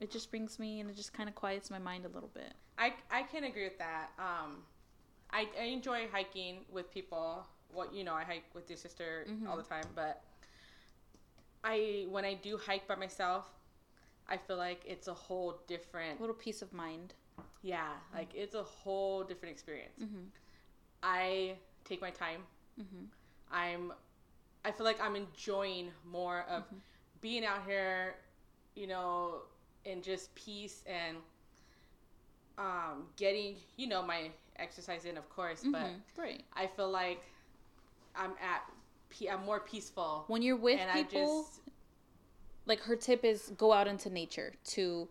it 0.00 0.10
just 0.10 0.32
brings 0.32 0.58
me 0.58 0.80
and 0.80 0.90
it 0.90 0.96
just 0.96 1.12
kind 1.12 1.28
of 1.28 1.36
quiets 1.36 1.70
my 1.70 1.78
mind 1.78 2.04
a 2.04 2.08
little 2.08 2.30
bit. 2.34 2.52
I 2.76 2.92
I 3.08 3.22
can 3.22 3.44
agree 3.44 3.62
with 3.64 3.78
that. 3.78 4.08
Um, 4.18 4.64
I 5.30 5.46
I 5.60 5.66
enjoy 5.66 6.08
hiking 6.12 6.64
with 6.72 6.92
people. 6.92 7.46
What 7.72 7.92
you 7.92 8.04
know, 8.04 8.14
I 8.14 8.24
hike 8.24 8.44
with 8.54 8.68
your 8.70 8.76
sister 8.76 9.26
Mhm. 9.28 9.48
all 9.48 9.56
the 9.56 9.62
time, 9.62 9.86
but 9.94 10.22
I 11.64 12.06
when 12.08 12.24
I 12.24 12.34
do 12.34 12.56
hike 12.56 12.86
by 12.86 12.94
myself, 12.94 13.46
I 14.28 14.36
feel 14.36 14.56
like 14.56 14.82
it's 14.86 15.08
a 15.08 15.14
whole 15.14 15.60
different. 15.66 16.20
Little 16.20 16.34
peace 16.36 16.62
of 16.62 16.72
mind. 16.72 17.14
Yeah, 17.62 17.92
like 18.14 18.34
it's 18.34 18.54
a 18.54 18.62
whole 18.62 19.24
different 19.24 19.52
experience. 19.52 20.00
Mm-hmm. 20.00 20.26
I 21.02 21.56
take 21.84 22.00
my 22.00 22.10
time. 22.10 22.42
Mm-hmm. 22.80 23.04
I'm 23.50 23.92
I 24.64 24.72
feel 24.72 24.84
like 24.84 25.00
I'm 25.00 25.16
enjoying 25.16 25.92
more 26.04 26.40
of 26.48 26.62
Mhm. 26.64 26.80
being 27.20 27.44
out 27.44 27.64
here, 27.66 28.16
you 28.74 28.86
know, 28.86 29.42
in 29.84 30.02
just 30.02 30.34
peace 30.34 30.82
and 30.86 31.16
um 32.58 33.08
getting, 33.16 33.56
you 33.76 33.86
know, 33.86 34.02
my 34.02 34.30
exercise 34.56 35.04
in 35.04 35.16
of 35.16 35.28
course, 35.28 35.62
but 35.62 35.72
Mm-hmm. 35.82 36.20
right. 36.20 36.44
I 36.54 36.66
feel 36.66 36.90
like 36.90 37.22
I'm 38.18 38.32
at 38.42 38.62
I'm 39.30 39.44
more 39.46 39.60
peaceful. 39.60 40.24
When 40.26 40.42
you're 40.42 40.56
with 40.56 40.78
and 40.78 40.90
people, 40.92 41.20
I 41.20 41.42
just 41.42 41.60
like 42.66 42.80
her 42.80 42.96
tip 42.96 43.24
is 43.24 43.52
go 43.56 43.72
out 43.72 43.86
into 43.86 44.10
nature 44.10 44.52
to 44.64 45.08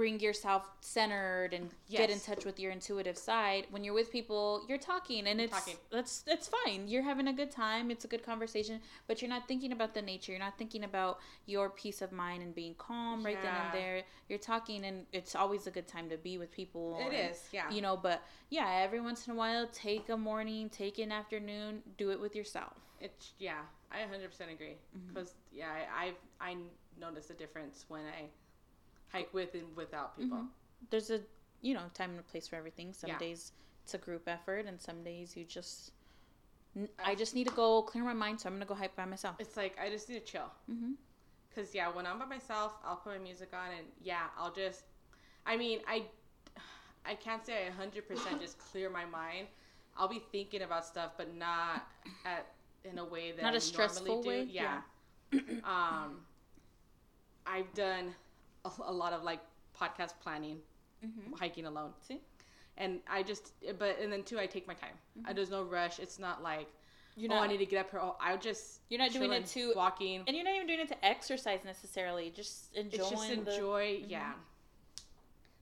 bring 0.00 0.18
yourself 0.18 0.66
centered 0.80 1.52
and 1.52 1.68
get 1.90 2.08
in 2.08 2.18
touch 2.18 2.46
with 2.46 2.58
your 2.58 2.72
intuitive 2.72 3.18
side. 3.18 3.66
When 3.68 3.84
you're 3.84 3.92
with 3.92 4.10
people 4.10 4.64
you're 4.66 4.78
talking 4.78 5.26
and 5.26 5.38
it's 5.38 5.52
Talking. 5.52 5.76
that's 5.92 6.22
that's 6.22 6.48
fine. 6.48 6.88
You're 6.88 7.02
having 7.02 7.28
a 7.28 7.34
good 7.34 7.50
time. 7.50 7.90
It's 7.90 8.06
a 8.06 8.08
good 8.08 8.22
conversation 8.22 8.80
but 9.06 9.20
you're 9.20 9.28
not 9.28 9.46
thinking 9.46 9.72
about 9.72 9.92
the 9.92 10.00
nature. 10.00 10.32
You're 10.32 10.40
not 10.40 10.56
thinking 10.56 10.84
about 10.84 11.18
your 11.44 11.68
peace 11.68 12.00
of 12.00 12.12
mind 12.12 12.42
and 12.42 12.54
being 12.54 12.74
calm 12.78 13.22
right 13.22 13.42
then 13.42 13.52
and 13.54 13.74
there. 13.74 14.02
You're 14.30 14.38
talking 14.38 14.86
and 14.86 15.04
it's 15.12 15.34
always 15.34 15.66
a 15.66 15.70
good 15.70 15.86
time 15.86 16.08
to 16.08 16.16
be 16.16 16.38
with 16.38 16.50
people 16.50 16.96
it 16.98 17.12
and, 17.12 17.30
is, 17.32 17.38
yeah. 17.52 17.70
you 17.70 17.82
know 17.82 17.98
but 17.98 18.22
yeah 18.48 18.80
every 18.82 19.02
once 19.02 19.26
in 19.26 19.34
a 19.34 19.36
while 19.36 19.66
take 19.66 20.08
a 20.08 20.16
morning 20.16 20.70
take 20.70 20.98
an 20.98 21.12
afternoon 21.12 21.82
do 21.98 22.10
it 22.10 22.18
with 22.18 22.34
yourself. 22.34 22.72
It's 23.02 23.32
yeah, 23.38 23.60
I 23.92 23.98
100% 23.98 24.50
agree. 24.50 24.76
Mm-hmm. 24.96 25.12
Because 25.12 25.34
yeah, 25.52 25.68
I 25.94 26.06
I 26.40 26.50
I 26.52 26.56
notice 26.98 27.28
a 27.28 27.34
difference 27.34 27.84
when 27.88 28.02
I 28.02 28.30
hike 29.12 29.32
with 29.34 29.54
and 29.54 29.74
without 29.76 30.16
people. 30.18 30.38
Mhm. 30.38 30.48
there's 30.90 31.10
a 31.10 31.20
you 31.62 31.74
know 31.74 31.82
time 31.94 32.10
and 32.10 32.20
a 32.20 32.22
place 32.22 32.48
for 32.48 32.56
everything 32.56 32.92
some 32.92 33.10
Yeah. 33.10 33.18
days 33.18 33.52
it's 33.84 33.94
a 33.94 33.98
group 33.98 34.28
effort 34.28 34.66
and 34.66 34.80
some 34.80 35.02
days 35.04 35.36
you 35.36 35.44
just 35.44 35.92
I 37.04 37.14
just 37.16 37.34
need 37.34 37.48
to 37.48 37.54
go 37.54 37.82
clear 37.82 38.04
my 38.04 38.12
mind 38.14 38.40
so 38.40 38.48
i'm 38.48 38.54
gonna 38.54 38.64
go 38.64 38.74
hike 38.74 38.94
by 38.96 39.04
myself 39.04 39.36
It's 39.40 39.56
like 39.56 39.76
I 39.78 39.90
just 39.90 40.08
need 40.08 40.24
to 40.24 40.32
chill. 40.32 40.50
mm-hmm. 40.70 40.92
Cause 41.54 41.74
yeah, 41.74 41.88
when 41.90 42.06
I'm 42.06 42.18
by 42.20 42.26
myself, 42.26 42.74
I'll 42.84 42.96
put 42.96 43.12
my 43.12 43.18
music 43.18 43.50
on 43.52 43.72
and 43.76 43.86
yeah, 44.00 44.28
I'll 44.38 44.52
just. 44.52 44.84
I 45.44 45.56
mean, 45.56 45.80
I, 45.88 46.04
I 47.04 47.16
can't 47.16 47.44
say 47.44 47.66
I 47.66 47.70
100% 47.72 48.40
just 48.40 48.56
clear 48.70 48.88
my 48.88 49.04
mind. 49.04 49.48
I'll 49.96 50.06
be 50.06 50.22
thinking 50.30 50.62
about 50.62 50.86
stuff, 50.86 51.10
but 51.16 51.34
not 51.34 51.88
at 52.24 52.46
in 52.84 52.98
a 52.98 53.04
way 53.04 53.32
that 53.32 53.42
Not 53.42 53.54
I 53.54 53.56
a 53.56 53.60
stressful 53.60 54.06
normally 54.06 54.22
do. 54.22 54.28
way? 54.28 54.42
Yeah. 54.44 54.82
um, 55.64 56.24
I've 57.46 57.72
done 57.74 58.14
a, 58.64 58.70
a 58.84 58.92
lot 58.92 59.12
of 59.12 59.22
like 59.22 59.40
podcast 59.78 60.14
planning, 60.22 60.58
Mm-hmm. 61.04 61.32
hiking 61.34 61.64
alone. 61.66 61.92
See? 62.06 62.20
And 62.76 63.00
I 63.10 63.22
just, 63.22 63.52
but 63.78 63.98
and 64.02 64.12
then 64.12 64.22
too, 64.22 64.38
I 64.38 64.46
take 64.46 64.66
my 64.68 64.74
time. 64.74 64.92
Uh, 65.26 65.32
There's 65.32 65.50
no 65.50 65.62
rush. 65.62 65.98
It's 65.98 66.18
not 66.18 66.42
like, 66.42 66.68
you 67.16 67.26
know, 67.28 67.36
oh, 67.36 67.40
I 67.42 67.46
need 67.46 67.58
to 67.58 67.66
get 67.66 67.80
up 67.80 67.90
here. 67.90 68.00
Oh, 68.02 68.16
I 68.20 68.36
just. 68.36 68.80
you're 68.90 68.98
not 69.00 69.10
doing 69.12 69.32
it 69.32 69.46
to 69.46 69.72
walking. 69.74 70.22
and 70.26 70.36
you're 70.36 70.44
not 70.44 70.54
even 70.54 70.66
doing 70.66 70.80
it 70.80 70.88
to 70.88 71.04
exercise 71.04 71.60
necessarily 71.64 72.30
just 72.36 72.74
enjoying 72.74 73.00
It's 73.02 73.10
just 73.10 73.28
the 73.28 73.52
enjoy, 73.54 73.84
Mhm. 74.02 74.04
yeah. 74.10 74.32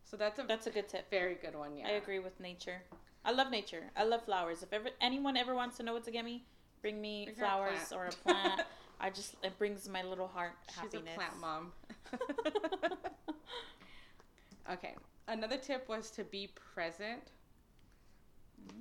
So 0.05 0.17
that's 0.17 0.39
a 0.39 0.43
that's 0.43 0.67
a 0.67 0.71
good 0.71 0.89
tip 0.89 1.09
very 1.11 1.35
good 1.35 1.55
one, 1.55 1.77
yeah. 1.77 1.87
i 1.87 1.91
agree 1.93 2.19
with 2.19 2.39
nature 2.41 2.81
i 3.27 3.31
love 3.31 3.51
nature 3.51 3.83
i 3.95 4.05
love 4.05 4.25
flowers 4.25 4.63
if 4.63 4.73
ever 4.73 4.89
anyone 5.03 5.37
ever 5.37 5.55
wants 5.55 5.77
to 5.77 5.83
know 5.83 5.93
what 5.93 6.03
to 6.05 6.11
get 6.11 6.25
me 6.25 6.45
bring 6.81 6.99
me 7.01 7.27
Bring 7.27 7.37
her 7.37 7.45
a 7.45 7.47
flowers 7.47 7.93
or 7.93 8.07
a 8.07 8.11
plant 8.25 8.63
i 9.01 9.11
just 9.11 9.35
it 9.43 9.59
brings 9.59 9.87
my 9.89 10.03
little 10.03 10.27
heart 10.27 10.53
She's 10.69 10.77
happiness 10.77 11.13
a 11.13 11.17
plant 11.17 11.39
mom. 11.41 11.73
okay. 14.73 14.95
Another 15.27 15.57
tip 15.59 15.89
was 15.89 16.11
to 16.13 16.25
be 16.25 16.49
present. 16.75 17.33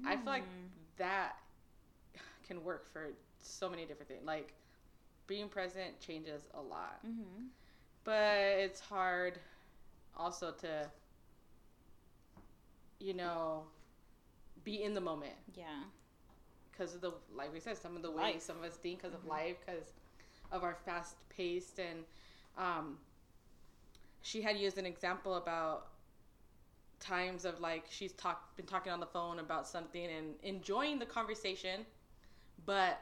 I 0.05 0.15
feel 0.15 0.25
like 0.33 0.43
Mm. 0.43 0.69
that 0.97 1.37
can 2.43 2.63
work 2.63 2.85
for 2.91 3.09
so 3.39 3.69
many 3.69 3.85
different 3.85 4.09
things. 4.09 4.25
Like 4.25 4.53
being 5.27 5.49
present 5.49 5.99
changes 5.99 6.47
a 6.53 6.61
lot. 6.61 7.03
Mhm. 7.05 7.49
But 8.03 8.37
it's 8.59 8.79
hard 8.79 9.39
also 10.15 10.51
to 10.51 10.89
you 12.99 13.13
know 13.13 13.63
be 14.63 14.83
in 14.83 14.93
the 14.93 15.01
moment. 15.01 15.33
yeah 15.55 15.83
because 16.71 16.93
of 16.93 17.01
the 17.01 17.11
like 17.35 17.51
we 17.53 17.59
said 17.59 17.75
some 17.77 17.95
of 17.95 18.01
the 18.03 18.11
ways 18.11 18.33
Life. 18.35 18.41
some 18.41 18.57
of 18.57 18.63
us 18.63 18.75
think 18.77 18.99
because 19.01 19.13
Mhm. 19.13 19.15
of 19.15 19.25
life 19.25 19.57
because 19.65 19.93
of 20.51 20.63
our 20.63 20.75
fast 20.75 21.15
paced 21.29 21.79
and 21.79 22.03
um 22.57 22.99
she 24.27 24.41
had 24.41 24.57
used 24.57 24.77
an 24.77 24.85
example 24.85 25.35
about 25.35 25.87
times 26.99 27.45
of 27.45 27.61
like 27.61 27.85
she's 27.89 28.11
talk 28.13 28.55
been 28.57 28.65
talking 28.65 28.91
on 28.91 28.99
the 28.99 29.05
phone 29.05 29.39
about 29.39 29.65
something 29.65 30.05
and 30.05 30.33
enjoying 30.43 30.99
the 30.99 31.05
conversation 31.05 31.85
but 32.65 32.99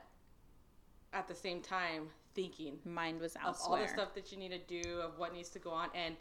at 1.14 1.28
the 1.28 1.34
same 1.34 1.62
time 1.62 2.10
thinking 2.36 2.78
mind 2.86 3.20
was 3.20 3.36
of 3.44 3.58
all 3.64 3.78
the 3.78 3.88
stuff 3.88 4.14
that 4.14 4.32
you 4.32 4.38
need 4.38 4.52
to 4.52 4.82
do 4.82 5.00
of 5.00 5.18
what 5.18 5.34
needs 5.34 5.50
to 5.50 5.58
go 5.58 5.72
on 5.72 5.90
and 5.96 6.16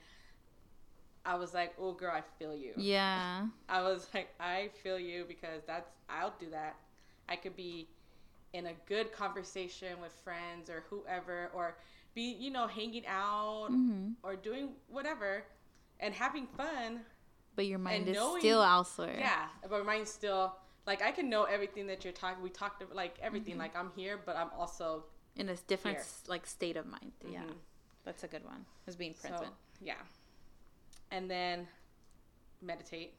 I 1.26 1.36
was 1.36 1.54
like, 1.54 1.72
"Oh, 1.78 1.92
girl, 1.92 2.12
I 2.14 2.20
feel 2.38 2.54
you." 2.54 2.74
Yeah. 2.76 3.46
I 3.70 3.80
was 3.80 4.06
like, 4.12 4.28
"I 4.38 4.68
feel 4.82 4.98
you" 4.98 5.24
because 5.26 5.62
that's 5.66 5.88
I'll 6.10 6.34
do 6.38 6.50
that. 6.50 6.76
I 7.30 7.36
could 7.36 7.56
be 7.56 7.88
in 8.52 8.66
a 8.66 8.74
good 8.86 9.10
conversation 9.10 10.02
with 10.02 10.12
friends 10.12 10.68
or 10.68 10.84
whoever, 10.90 11.50
or 11.54 11.78
be 12.14 12.22
you 12.22 12.50
know 12.50 12.66
hanging 12.66 13.06
out 13.06 13.68
hmm 13.70 14.12
or 14.22 14.36
doing 14.36 14.70
whatever, 14.88 15.44
and 16.00 16.14
having 16.14 16.46
fun. 16.46 17.00
But 17.56 17.66
your 17.66 17.78
mind 17.78 18.08
is 18.08 18.16
knowing- 18.16 18.40
still 18.40 18.62
elsewhere. 18.62 19.16
Yeah, 19.18 19.48
but 19.68 19.84
mine's 19.86 20.10
still 20.10 20.56
like 20.86 21.02
I 21.02 21.12
can 21.12 21.28
know 21.28 21.44
everything 21.44 21.86
that 21.88 22.04
you're 22.04 22.12
talking. 22.12 22.42
We 22.42 22.50
talked 22.50 22.82
about 22.82 22.94
like 22.96 23.18
everything. 23.20 23.56
Mhm. 23.56 23.58
Like 23.58 23.76
I'm 23.76 23.90
here, 23.96 24.16
but 24.24 24.36
I'm 24.36 24.50
also 24.58 25.04
In 25.36 25.48
a 25.48 25.56
different 25.56 25.96
Here. 25.98 26.06
like 26.28 26.46
state 26.46 26.76
of 26.76 26.86
mind. 26.86 27.12
Yeah. 27.28 27.42
Mhm. 27.42 27.56
That's 28.04 28.22
a 28.22 28.28
good 28.28 28.44
one. 28.44 28.64
Is 28.86 28.94
being 28.96 29.14
So, 29.14 29.28
present. 29.28 29.52
yeah. 29.80 30.00
And 31.10 31.28
then 31.30 31.66
meditate, 32.60 33.14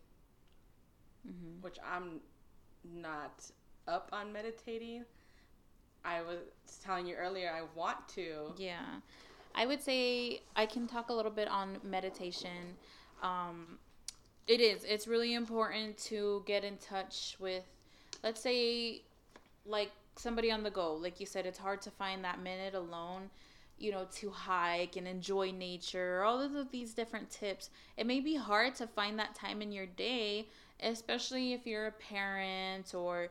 hmm 1.25 1.59
which 1.61 1.77
I'm 1.83 2.21
not 2.83 3.51
up 3.87 4.09
on 4.13 4.31
meditating. 4.31 5.05
I 6.05 6.21
was 6.21 6.37
telling 6.83 7.07
you 7.07 7.15
earlier, 7.15 7.51
I 7.51 7.63
want 7.77 8.07
to. 8.09 8.53
Yeah. 8.57 8.85
I 9.55 9.65
would 9.65 9.81
say 9.81 10.41
I 10.55 10.65
can 10.65 10.87
talk 10.87 11.09
a 11.09 11.13
little 11.13 11.31
bit 11.31 11.47
on 11.47 11.77
meditation. 11.83 12.77
Um, 13.23 13.79
it 14.47 14.59
is. 14.59 14.83
It's 14.83 15.07
really 15.07 15.33
important 15.33 15.97
to 16.09 16.43
get 16.45 16.63
in 16.63 16.77
touch 16.77 17.37
with, 17.39 17.63
let's 18.23 18.41
say, 18.41 19.01
like 19.65 19.91
somebody 20.15 20.51
on 20.51 20.61
the 20.63 20.69
go. 20.69 20.93
Like 20.93 21.19
you 21.19 21.25
said, 21.25 21.45
it's 21.45 21.57
hard 21.57 21.81
to 21.83 21.91
find 21.91 22.23
that 22.23 22.41
minute 22.41 22.75
alone, 22.75 23.29
you 23.79 23.91
know, 23.91 24.07
to 24.17 24.29
hike 24.29 24.97
and 24.97 25.07
enjoy 25.07 25.51
nature, 25.51 26.23
all 26.23 26.41
of 26.41 26.71
these 26.71 26.93
different 26.93 27.29
tips. 27.31 27.69
It 27.97 28.05
may 28.05 28.19
be 28.19 28.35
hard 28.35 28.75
to 28.75 28.87
find 28.87 29.17
that 29.19 29.35
time 29.35 29.61
in 29.61 29.71
your 29.71 29.87
day, 29.87 30.47
especially 30.83 31.53
if 31.53 31.65
you're 31.65 31.87
a 31.87 31.91
parent 31.91 32.93
or 32.93 33.29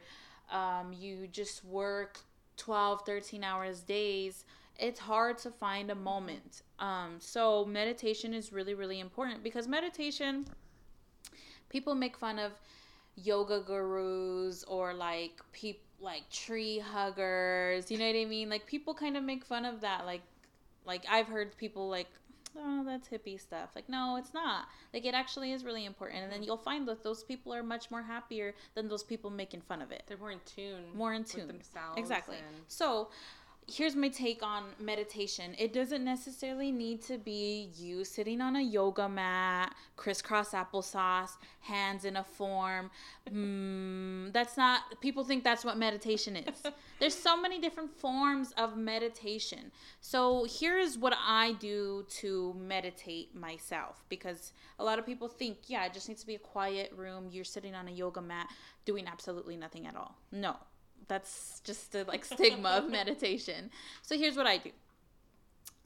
um, 0.50 0.92
you 0.92 1.28
just 1.30 1.64
work 1.64 2.18
12, 2.56 3.02
13 3.06 3.44
hours 3.44 3.80
days 3.80 4.44
it's 4.78 4.98
hard 4.98 5.38
to 5.38 5.50
find 5.50 5.90
a 5.90 5.94
moment. 5.94 6.62
Um, 6.78 7.16
so 7.18 7.64
meditation 7.64 8.34
is 8.34 8.52
really, 8.52 8.74
really 8.74 9.00
important 9.00 9.42
because 9.42 9.68
meditation, 9.68 10.46
people 11.68 11.94
make 11.94 12.16
fun 12.16 12.38
of 12.38 12.52
yoga 13.16 13.60
gurus 13.60 14.64
or 14.64 14.92
like 14.92 15.40
peop 15.52 15.80
like 16.00 16.28
tree 16.30 16.78
huggers. 16.78 17.90
You 17.90 17.98
know 17.98 18.06
what 18.06 18.16
I 18.16 18.24
mean? 18.24 18.48
Like 18.48 18.66
people 18.66 18.94
kind 18.94 19.16
of 19.16 19.22
make 19.22 19.44
fun 19.44 19.64
of 19.64 19.80
that. 19.82 20.06
Like, 20.06 20.22
like 20.84 21.04
I've 21.08 21.28
heard 21.28 21.56
people 21.56 21.88
like, 21.88 22.08
oh, 22.58 22.84
that's 22.84 23.08
hippie 23.08 23.40
stuff. 23.40 23.70
Like, 23.74 23.88
no, 23.88 24.16
it's 24.16 24.32
not. 24.34 24.66
Like, 24.92 25.04
it 25.04 25.14
actually 25.14 25.52
is 25.52 25.64
really 25.64 25.84
important. 25.84 26.22
And 26.22 26.32
then 26.32 26.42
you'll 26.42 26.56
find 26.56 26.86
that 26.88 27.02
those 27.02 27.24
people 27.24 27.52
are 27.54 27.62
much 27.62 27.90
more 27.90 28.02
happier 28.02 28.54
than 28.74 28.88
those 28.88 29.02
people 29.02 29.30
making 29.30 29.62
fun 29.62 29.82
of 29.82 29.90
it. 29.92 30.02
They're 30.06 30.16
more 30.18 30.30
in 30.32 30.40
tune. 30.46 30.84
More 30.94 31.12
in 31.12 31.22
with 31.22 31.32
tune. 31.32 31.46
themselves. 31.46 31.98
Exactly. 31.98 32.36
and- 32.38 32.64
So, 32.68 33.08
here's 33.66 33.96
my 33.96 34.08
take 34.08 34.42
on 34.42 34.64
meditation. 34.78 35.54
It 35.58 35.72
doesn't 35.72 36.04
necessarily 36.04 36.70
need 36.70 37.02
to 37.02 37.18
be 37.18 37.70
you 37.76 38.04
sitting 38.04 38.40
on 38.40 38.56
a 38.56 38.60
yoga 38.60 39.08
mat, 39.08 39.74
crisscross 39.96 40.50
applesauce, 40.50 41.30
hands 41.60 42.04
in 42.04 42.16
a 42.16 42.24
form. 42.24 42.90
Mm, 43.30 44.32
that's 44.32 44.56
not, 44.56 45.00
people 45.00 45.24
think 45.24 45.44
that's 45.44 45.64
what 45.64 45.76
meditation 45.76 46.36
is. 46.36 46.62
There's 47.00 47.14
so 47.14 47.40
many 47.40 47.60
different 47.60 47.90
forms 47.90 48.52
of 48.56 48.76
meditation. 48.76 49.72
So, 50.00 50.46
here's 50.48 50.96
what 50.98 51.14
I 51.18 51.52
do 51.54 52.06
to 52.20 52.54
meditate 52.58 53.34
myself 53.34 54.04
because 54.08 54.52
a 54.78 54.84
lot 54.84 54.98
of 54.98 55.06
people 55.06 55.28
think, 55.28 55.58
yeah, 55.66 55.84
it 55.86 55.92
just 55.92 56.08
needs 56.08 56.20
to 56.20 56.26
be 56.26 56.34
a 56.34 56.38
quiet 56.38 56.92
room. 56.96 57.28
You're 57.30 57.44
sitting 57.44 57.74
on 57.74 57.88
a 57.88 57.92
yoga 57.92 58.20
mat 58.20 58.48
doing 58.84 59.06
absolutely 59.06 59.56
nothing 59.56 59.86
at 59.86 59.96
all. 59.96 60.16
No, 60.30 60.56
that's 61.08 61.60
just 61.64 61.92
the 61.92 62.04
like 62.04 62.24
stigma 62.24 62.68
of 62.70 62.90
meditation. 62.90 63.70
So 64.02 64.16
here's 64.16 64.36
what 64.36 64.46
I 64.46 64.58
do. 64.58 64.70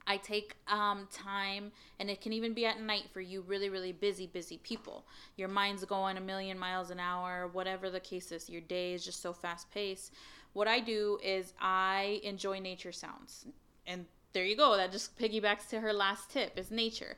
I 0.07 0.17
take 0.17 0.55
um, 0.67 1.07
time, 1.13 1.71
and 1.99 2.09
it 2.09 2.19
can 2.19 2.33
even 2.33 2.53
be 2.55 2.65
at 2.65 2.81
night 2.81 3.03
for 3.13 3.21
you 3.21 3.41
really, 3.41 3.69
really 3.69 3.91
busy, 3.91 4.25
busy 4.25 4.57
people. 4.57 5.05
Your 5.37 5.49
mind's 5.49 5.85
going 5.85 6.17
a 6.17 6.21
million 6.21 6.57
miles 6.57 6.89
an 6.89 6.99
hour, 6.99 7.47
whatever 7.53 7.91
the 7.91 7.99
case 7.99 8.31
is. 8.31 8.49
Your 8.49 8.61
day 8.61 8.93
is 8.93 9.05
just 9.05 9.21
so 9.21 9.33
fast 9.33 9.69
paced. 9.71 10.11
What 10.53 10.67
I 10.67 10.79
do 10.79 11.19
is 11.23 11.53
I 11.61 12.21
enjoy 12.23 12.59
nature 12.59 12.91
sounds, 12.91 13.45
and 13.85 14.05
there 14.33 14.45
you 14.45 14.57
go. 14.57 14.75
That 14.77 14.91
just 14.91 15.15
piggybacks 15.19 15.69
to 15.69 15.79
her 15.79 15.93
last 15.93 16.31
tip: 16.31 16.57
is 16.57 16.71
nature. 16.71 17.15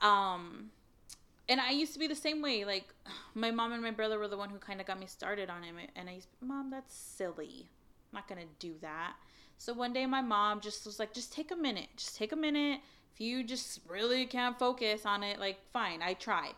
Um, 0.00 0.70
and 1.50 1.60
I 1.60 1.72
used 1.72 1.92
to 1.94 1.98
be 1.98 2.06
the 2.06 2.14
same 2.14 2.40
way. 2.40 2.64
Like 2.64 2.94
my 3.34 3.50
mom 3.50 3.72
and 3.72 3.82
my 3.82 3.90
brother 3.90 4.18
were 4.18 4.28
the 4.28 4.38
one 4.38 4.48
who 4.48 4.58
kind 4.58 4.80
of 4.80 4.86
got 4.86 4.98
me 4.98 5.06
started 5.06 5.50
on 5.50 5.64
it, 5.64 5.90
and 5.96 6.08
I 6.08 6.12
used, 6.12 6.28
mom, 6.40 6.70
that's 6.70 6.94
silly. 6.94 7.68
I'm 8.10 8.18
not 8.18 8.28
gonna 8.28 8.46
do 8.58 8.74
that. 8.80 9.14
So 9.58 9.74
one 9.74 9.92
day 9.92 10.06
my 10.06 10.22
mom 10.22 10.60
just 10.60 10.86
was 10.86 10.98
like, 10.98 11.12
just 11.12 11.32
take 11.34 11.50
a 11.50 11.56
minute, 11.56 11.88
just 11.96 12.16
take 12.16 12.32
a 12.32 12.36
minute. 12.36 12.80
If 13.12 13.20
you 13.20 13.44
just 13.44 13.80
really 13.86 14.24
can't 14.24 14.58
focus 14.58 15.04
on 15.04 15.22
it, 15.22 15.38
like 15.38 15.58
fine, 15.72 16.00
I 16.00 16.14
tried. 16.14 16.54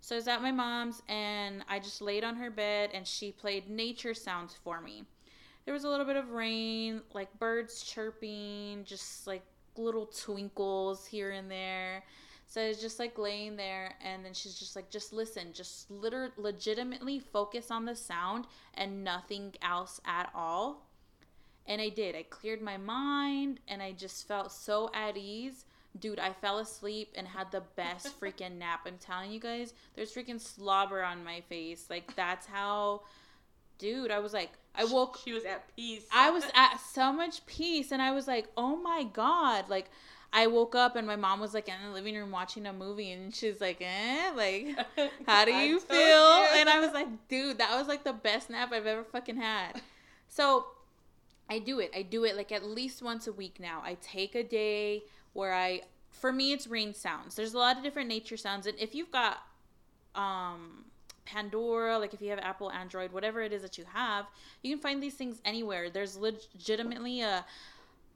So 0.00 0.14
I 0.14 0.18
was 0.18 0.28
at 0.28 0.40
my 0.40 0.52
mom's 0.52 1.02
and 1.08 1.64
I 1.68 1.80
just 1.80 2.00
laid 2.00 2.22
on 2.24 2.36
her 2.36 2.50
bed 2.50 2.90
and 2.94 3.06
she 3.06 3.32
played 3.32 3.68
nature 3.68 4.14
sounds 4.14 4.54
for 4.54 4.80
me. 4.80 5.02
There 5.64 5.74
was 5.74 5.84
a 5.84 5.88
little 5.88 6.06
bit 6.06 6.16
of 6.16 6.30
rain, 6.30 7.02
like 7.12 7.36
birds 7.40 7.82
chirping, 7.82 8.84
just 8.84 9.26
like 9.26 9.42
little 9.76 10.06
twinkles 10.06 11.04
here 11.04 11.32
and 11.32 11.50
there. 11.50 12.04
So 12.46 12.62
I 12.62 12.68
was 12.68 12.80
just 12.80 12.98
like 12.98 13.18
laying 13.18 13.56
there, 13.56 13.94
and 14.02 14.24
then 14.24 14.32
she's 14.32 14.54
just 14.54 14.76
like, 14.76 14.88
just 14.88 15.12
listen, 15.12 15.52
just 15.52 15.90
liter- 15.90 16.32
legitimately 16.36 17.18
focus 17.18 17.70
on 17.70 17.84
the 17.84 17.96
sound 17.96 18.46
and 18.74 19.02
nothing 19.02 19.54
else 19.62 20.00
at 20.06 20.30
all. 20.34 20.86
And 21.66 21.80
I 21.80 21.88
did. 21.88 22.14
I 22.14 22.22
cleared 22.22 22.62
my 22.62 22.76
mind, 22.76 23.58
and 23.66 23.82
I 23.82 23.92
just 23.92 24.28
felt 24.28 24.52
so 24.52 24.90
at 24.94 25.16
ease. 25.16 25.64
Dude, 25.98 26.20
I 26.20 26.32
fell 26.32 26.58
asleep 26.58 27.12
and 27.16 27.26
had 27.26 27.50
the 27.50 27.62
best 27.74 28.20
freaking 28.20 28.58
nap. 28.58 28.80
I'm 28.86 28.98
telling 28.98 29.32
you 29.32 29.40
guys, 29.40 29.74
there's 29.94 30.14
freaking 30.14 30.40
slobber 30.40 31.02
on 31.02 31.24
my 31.24 31.40
face. 31.48 31.86
Like, 31.90 32.14
that's 32.14 32.46
how, 32.46 33.02
dude, 33.78 34.12
I 34.12 34.20
was 34.20 34.32
like, 34.32 34.50
I 34.76 34.84
woke 34.84 35.18
She 35.24 35.32
was 35.32 35.44
at 35.44 35.74
peace. 35.74 36.06
I 36.12 36.30
was 36.30 36.44
at 36.54 36.78
so 36.92 37.12
much 37.12 37.44
peace 37.46 37.92
and 37.92 38.02
I 38.02 38.12
was 38.12 38.26
like, 38.28 38.48
"Oh 38.56 38.76
my 38.76 39.04
god." 39.04 39.68
Like 39.68 39.90
I 40.36 40.48
woke 40.48 40.74
up 40.74 40.96
and 40.96 41.06
my 41.06 41.16
mom 41.16 41.40
was 41.40 41.54
like 41.54 41.66
in 41.66 41.74
the 41.82 41.90
living 41.90 42.14
room 42.14 42.30
watching 42.30 42.66
a 42.66 42.72
movie 42.72 43.10
and 43.10 43.34
she's 43.34 43.58
like, 43.58 43.78
"Eh, 43.80 44.32
like 44.36 44.76
how 45.26 45.46
do 45.46 45.50
you 45.50 45.80
feel?" 45.80 45.98
you. 45.98 46.46
And 46.56 46.68
I 46.68 46.78
was 46.78 46.92
like, 46.92 47.08
"Dude, 47.28 47.56
that 47.56 47.74
was 47.74 47.88
like 47.88 48.04
the 48.04 48.12
best 48.12 48.50
nap 48.50 48.70
I've 48.70 48.84
ever 48.84 49.02
fucking 49.02 49.38
had." 49.38 49.80
So, 50.28 50.66
I 51.48 51.58
do 51.58 51.80
it. 51.80 51.90
I 51.96 52.02
do 52.02 52.24
it 52.24 52.36
like 52.36 52.52
at 52.52 52.62
least 52.62 53.02
once 53.02 53.26
a 53.26 53.32
week 53.32 53.58
now. 53.58 53.80
I 53.82 53.96
take 54.02 54.34
a 54.34 54.42
day 54.42 55.04
where 55.32 55.54
I 55.54 55.80
for 56.10 56.34
me 56.34 56.52
it's 56.52 56.66
rain 56.66 56.92
sounds. 56.92 57.34
There's 57.34 57.54
a 57.54 57.58
lot 57.58 57.78
of 57.78 57.82
different 57.82 58.10
nature 58.10 58.36
sounds 58.36 58.66
and 58.66 58.78
if 58.78 58.94
you've 58.94 59.10
got 59.10 59.38
um 60.14 60.84
Pandora, 61.24 61.98
like 61.98 62.14
if 62.14 62.20
you 62.20 62.30
have 62.30 62.38
Apple, 62.38 62.70
Android, 62.70 63.10
whatever 63.10 63.42
it 63.42 63.52
is 63.52 63.62
that 63.62 63.78
you 63.78 63.84
have, 63.92 64.26
you 64.62 64.70
can 64.70 64.80
find 64.80 65.02
these 65.02 65.14
things 65.14 65.40
anywhere. 65.44 65.90
There's 65.90 66.16
legitimately 66.16 67.22
a 67.22 67.44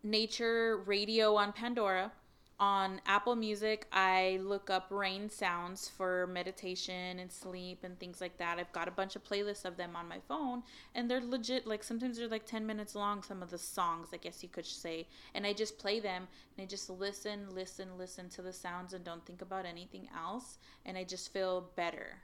nature 0.02 0.78
radio 0.86 1.36
on 1.36 1.52
Pandora. 1.52 2.12
On 2.58 3.00
Apple 3.06 3.36
Music, 3.36 3.86
I 3.90 4.38
look 4.42 4.68
up 4.68 4.88
rain 4.90 5.30
sounds 5.30 5.88
for 5.88 6.26
meditation 6.26 7.18
and 7.18 7.32
sleep 7.32 7.84
and 7.84 7.98
things 7.98 8.20
like 8.20 8.36
that. 8.36 8.58
I've 8.58 8.72
got 8.72 8.86
a 8.86 8.90
bunch 8.90 9.16
of 9.16 9.24
playlists 9.24 9.64
of 9.64 9.78
them 9.78 9.96
on 9.96 10.06
my 10.06 10.18
phone, 10.28 10.62
and 10.94 11.10
they're 11.10 11.22
legit. 11.22 11.66
Like 11.66 11.82
sometimes 11.82 12.18
they're 12.18 12.28
like 12.28 12.44
10 12.44 12.66
minutes 12.66 12.94
long, 12.94 13.22
some 13.22 13.42
of 13.42 13.50
the 13.50 13.56
songs, 13.56 14.08
I 14.12 14.18
guess 14.18 14.42
you 14.42 14.50
could 14.50 14.66
say. 14.66 15.08
And 15.34 15.46
I 15.46 15.54
just 15.54 15.78
play 15.78 16.00
them 16.00 16.28
and 16.58 16.64
I 16.64 16.66
just 16.66 16.90
listen, 16.90 17.46
listen, 17.54 17.96
listen 17.96 18.28
to 18.28 18.42
the 18.42 18.52
sounds 18.52 18.92
and 18.92 19.02
don't 19.02 19.24
think 19.24 19.40
about 19.40 19.64
anything 19.64 20.10
else. 20.14 20.58
And 20.84 20.98
I 20.98 21.04
just 21.04 21.32
feel 21.32 21.70
better 21.76 22.18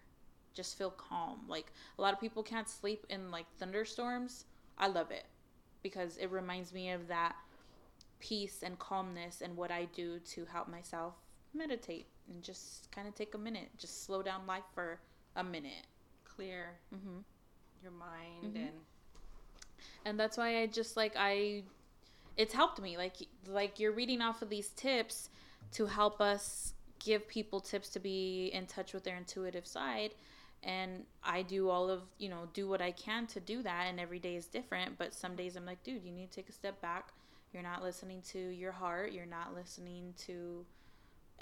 just 0.56 0.78
feel 0.78 0.90
calm. 0.90 1.40
Like 1.46 1.70
a 1.98 2.02
lot 2.02 2.14
of 2.14 2.20
people 2.20 2.42
can't 2.42 2.68
sleep 2.68 3.04
in 3.10 3.30
like 3.30 3.46
thunderstorms. 3.58 4.46
I 4.78 4.88
love 4.88 5.10
it 5.10 5.26
because 5.82 6.16
it 6.16 6.32
reminds 6.32 6.72
me 6.72 6.90
of 6.90 7.06
that 7.08 7.36
peace 8.18 8.62
and 8.62 8.78
calmness 8.78 9.40
and 9.42 9.56
what 9.56 9.70
I 9.70 9.86
do 9.86 10.18
to 10.20 10.44
help 10.46 10.68
myself 10.68 11.14
meditate 11.54 12.06
and 12.28 12.42
just 12.42 12.90
kind 12.92 13.08
of 13.08 13.14
take 13.14 13.34
a 13.34 13.38
minute, 13.38 13.70
just 13.78 14.04
slow 14.04 14.22
down 14.22 14.46
life 14.46 14.64
for 14.74 15.00
a 15.36 15.44
minute. 15.44 15.86
clear 16.24 16.78
hmm 16.90 17.18
your 17.82 17.92
mind 17.92 18.56
Mhm. 18.56 18.56
and 18.56 18.84
And 20.04 20.18
that's 20.18 20.36
why 20.36 20.60
I 20.62 20.66
just 20.66 20.96
like 20.96 21.14
I 21.16 21.64
it's 22.36 22.54
helped 22.54 22.80
me 22.80 22.96
like 22.96 23.16
like 23.46 23.80
you're 23.80 23.92
reading 23.92 24.22
off 24.22 24.42
of 24.42 24.50
these 24.50 24.70
tips 24.70 25.30
to 25.72 25.86
help 25.86 26.20
us 26.20 26.74
give 27.00 27.28
people 27.28 27.60
tips 27.60 27.90
to 27.90 28.00
be 28.00 28.48
in 28.54 28.66
touch 28.66 28.92
with 28.94 29.04
their 29.04 29.16
intuitive 29.16 29.66
side 29.66 30.14
and 30.62 31.04
I 31.22 31.42
do 31.42 31.68
all 31.70 31.90
of 31.90 32.02
you 32.18 32.28
know 32.28 32.48
do 32.54 32.68
what 32.68 32.80
I 32.82 32.92
can 32.92 33.26
to 33.28 33.40
do 33.40 33.62
that 33.62 33.86
and 33.88 34.00
every 34.00 34.18
day 34.18 34.36
is 34.36 34.46
different 34.46 34.98
but 34.98 35.14
some 35.14 35.36
days 35.36 35.56
I'm 35.56 35.66
like 35.66 35.82
dude 35.84 36.04
you 36.04 36.12
need 36.12 36.30
to 36.30 36.36
take 36.36 36.48
a 36.48 36.52
step 36.52 36.80
back 36.80 37.12
you're 37.52 37.62
not 37.62 37.82
listening 37.82 38.20
to 38.22 38.38
your 38.38 38.72
heart 38.72 39.12
you're 39.12 39.26
not 39.26 39.54
listening 39.54 40.12
to 40.16 40.64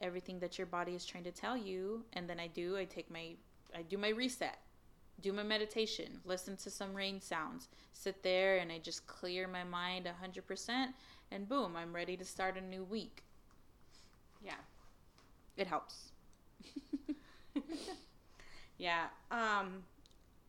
everything 0.00 0.38
that 0.40 0.58
your 0.58 0.66
body 0.66 0.94
is 0.94 1.04
trying 1.06 1.24
to 1.24 1.30
tell 1.32 1.56
you 1.56 2.04
and 2.14 2.28
then 2.28 2.38
I 2.40 2.46
do 2.48 2.76
I 2.76 2.84
take 2.84 3.10
my 3.10 3.32
I 3.74 3.82
do 3.82 3.96
my 3.98 4.08
reset 4.10 4.58
do 5.20 5.32
my 5.32 5.42
meditation 5.42 6.20
listen 6.24 6.56
to 6.58 6.70
some 6.70 6.94
rain 6.94 7.20
sounds 7.20 7.68
sit 7.92 8.22
there 8.22 8.58
and 8.58 8.72
I 8.72 8.78
just 8.78 9.06
clear 9.06 9.46
my 9.46 9.64
mind 9.64 10.06
100% 10.06 10.94
and 11.30 11.48
boom 11.48 11.76
I'm 11.76 11.94
ready 11.94 12.16
to 12.16 12.24
start 12.24 12.56
a 12.56 12.60
new 12.60 12.84
week 12.84 13.22
Yeah. 14.44 14.54
it 15.56 15.66
helps 15.66 16.10
Yeah. 18.78 19.04
Um, 19.30 19.84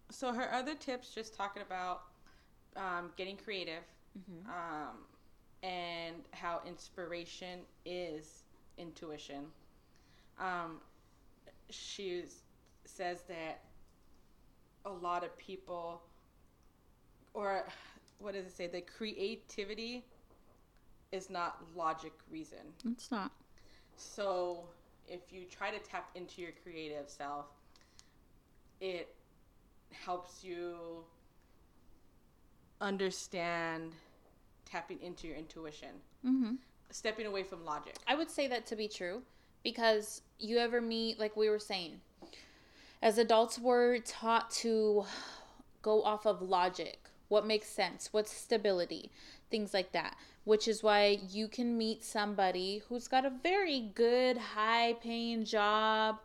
so 0.10 0.34
her 0.34 0.52
other 0.54 0.76
tips, 0.76 1.14
just 1.14 1.36
talking 1.36 1.62
about 1.62 2.02
um, 2.76 3.12
getting 3.18 3.38
creative, 3.38 3.84
Mhm. 4.18 4.46
um, 4.50 4.98
and 5.66 6.18
how 6.32 6.62
inspiration 6.68 7.62
is 7.86 8.44
intuition. 8.78 9.46
Um, 10.40 10.78
she 11.72 12.24
says 12.86 13.24
that 13.28 13.64
a 14.86 14.92
lot 14.92 15.24
of 15.24 15.36
people, 15.40 16.04
or 17.34 17.66
what 18.20 18.36
does 18.36 18.46
it 18.46 18.56
say? 18.56 18.68
The 18.68 18.82
creativity 18.82 20.06
is 21.12 21.30
not 21.32 21.58
logic 21.76 22.14
reason. 22.30 22.60
it's 22.92 23.10
not 23.10 23.32
So 23.98 24.66
if 25.08 25.32
you 25.32 25.46
try 25.50 25.72
to 25.72 25.80
tap 25.80 26.10
into 26.14 26.42
your 26.42 26.52
creative 26.62 27.10
self, 27.10 27.46
it 28.82 29.16
helps 29.92 30.44
you 30.44 31.04
understand 32.82 33.94
tapping 34.66 35.02
into 35.02 35.28
your 35.28 35.36
intuition, 35.38 35.90
mm-hmm. 36.26 36.56
stepping 36.90 37.26
away 37.26 37.44
from 37.44 37.64
logic. 37.66 37.96
I 38.08 38.16
would 38.16 38.30
say 38.30 38.48
that 38.48 38.66
to 38.68 38.76
be 38.76 38.88
true 38.88 39.22
because 39.64 40.22
you 40.40 40.58
ever 40.58 40.82
meet, 40.82 41.20
like 41.20 41.36
we 41.36 41.50
were 41.50 41.60
saying, 41.60 42.02
as 43.02 43.18
adults, 43.18 43.60
we're 43.60 44.00
taught 44.00 44.50
to 44.52 45.06
go 45.82 46.02
off 46.04 46.26
of 46.26 46.42
logic, 46.42 47.00
what 47.28 47.46
makes 47.46 47.68
sense, 47.68 48.10
what's 48.12 48.32
stability, 48.32 49.12
things 49.50 49.74
like 49.74 49.92
that. 49.92 50.16
Which 50.44 50.68
is 50.68 50.84
why 50.84 51.20
you 51.32 51.48
can 51.48 51.76
meet 51.76 52.04
somebody 52.04 52.84
who's 52.88 53.08
got 53.08 53.26
a 53.26 53.32
very 53.42 53.92
good, 53.96 54.38
high 54.38 54.94
paying 55.02 55.44
job, 55.44 56.20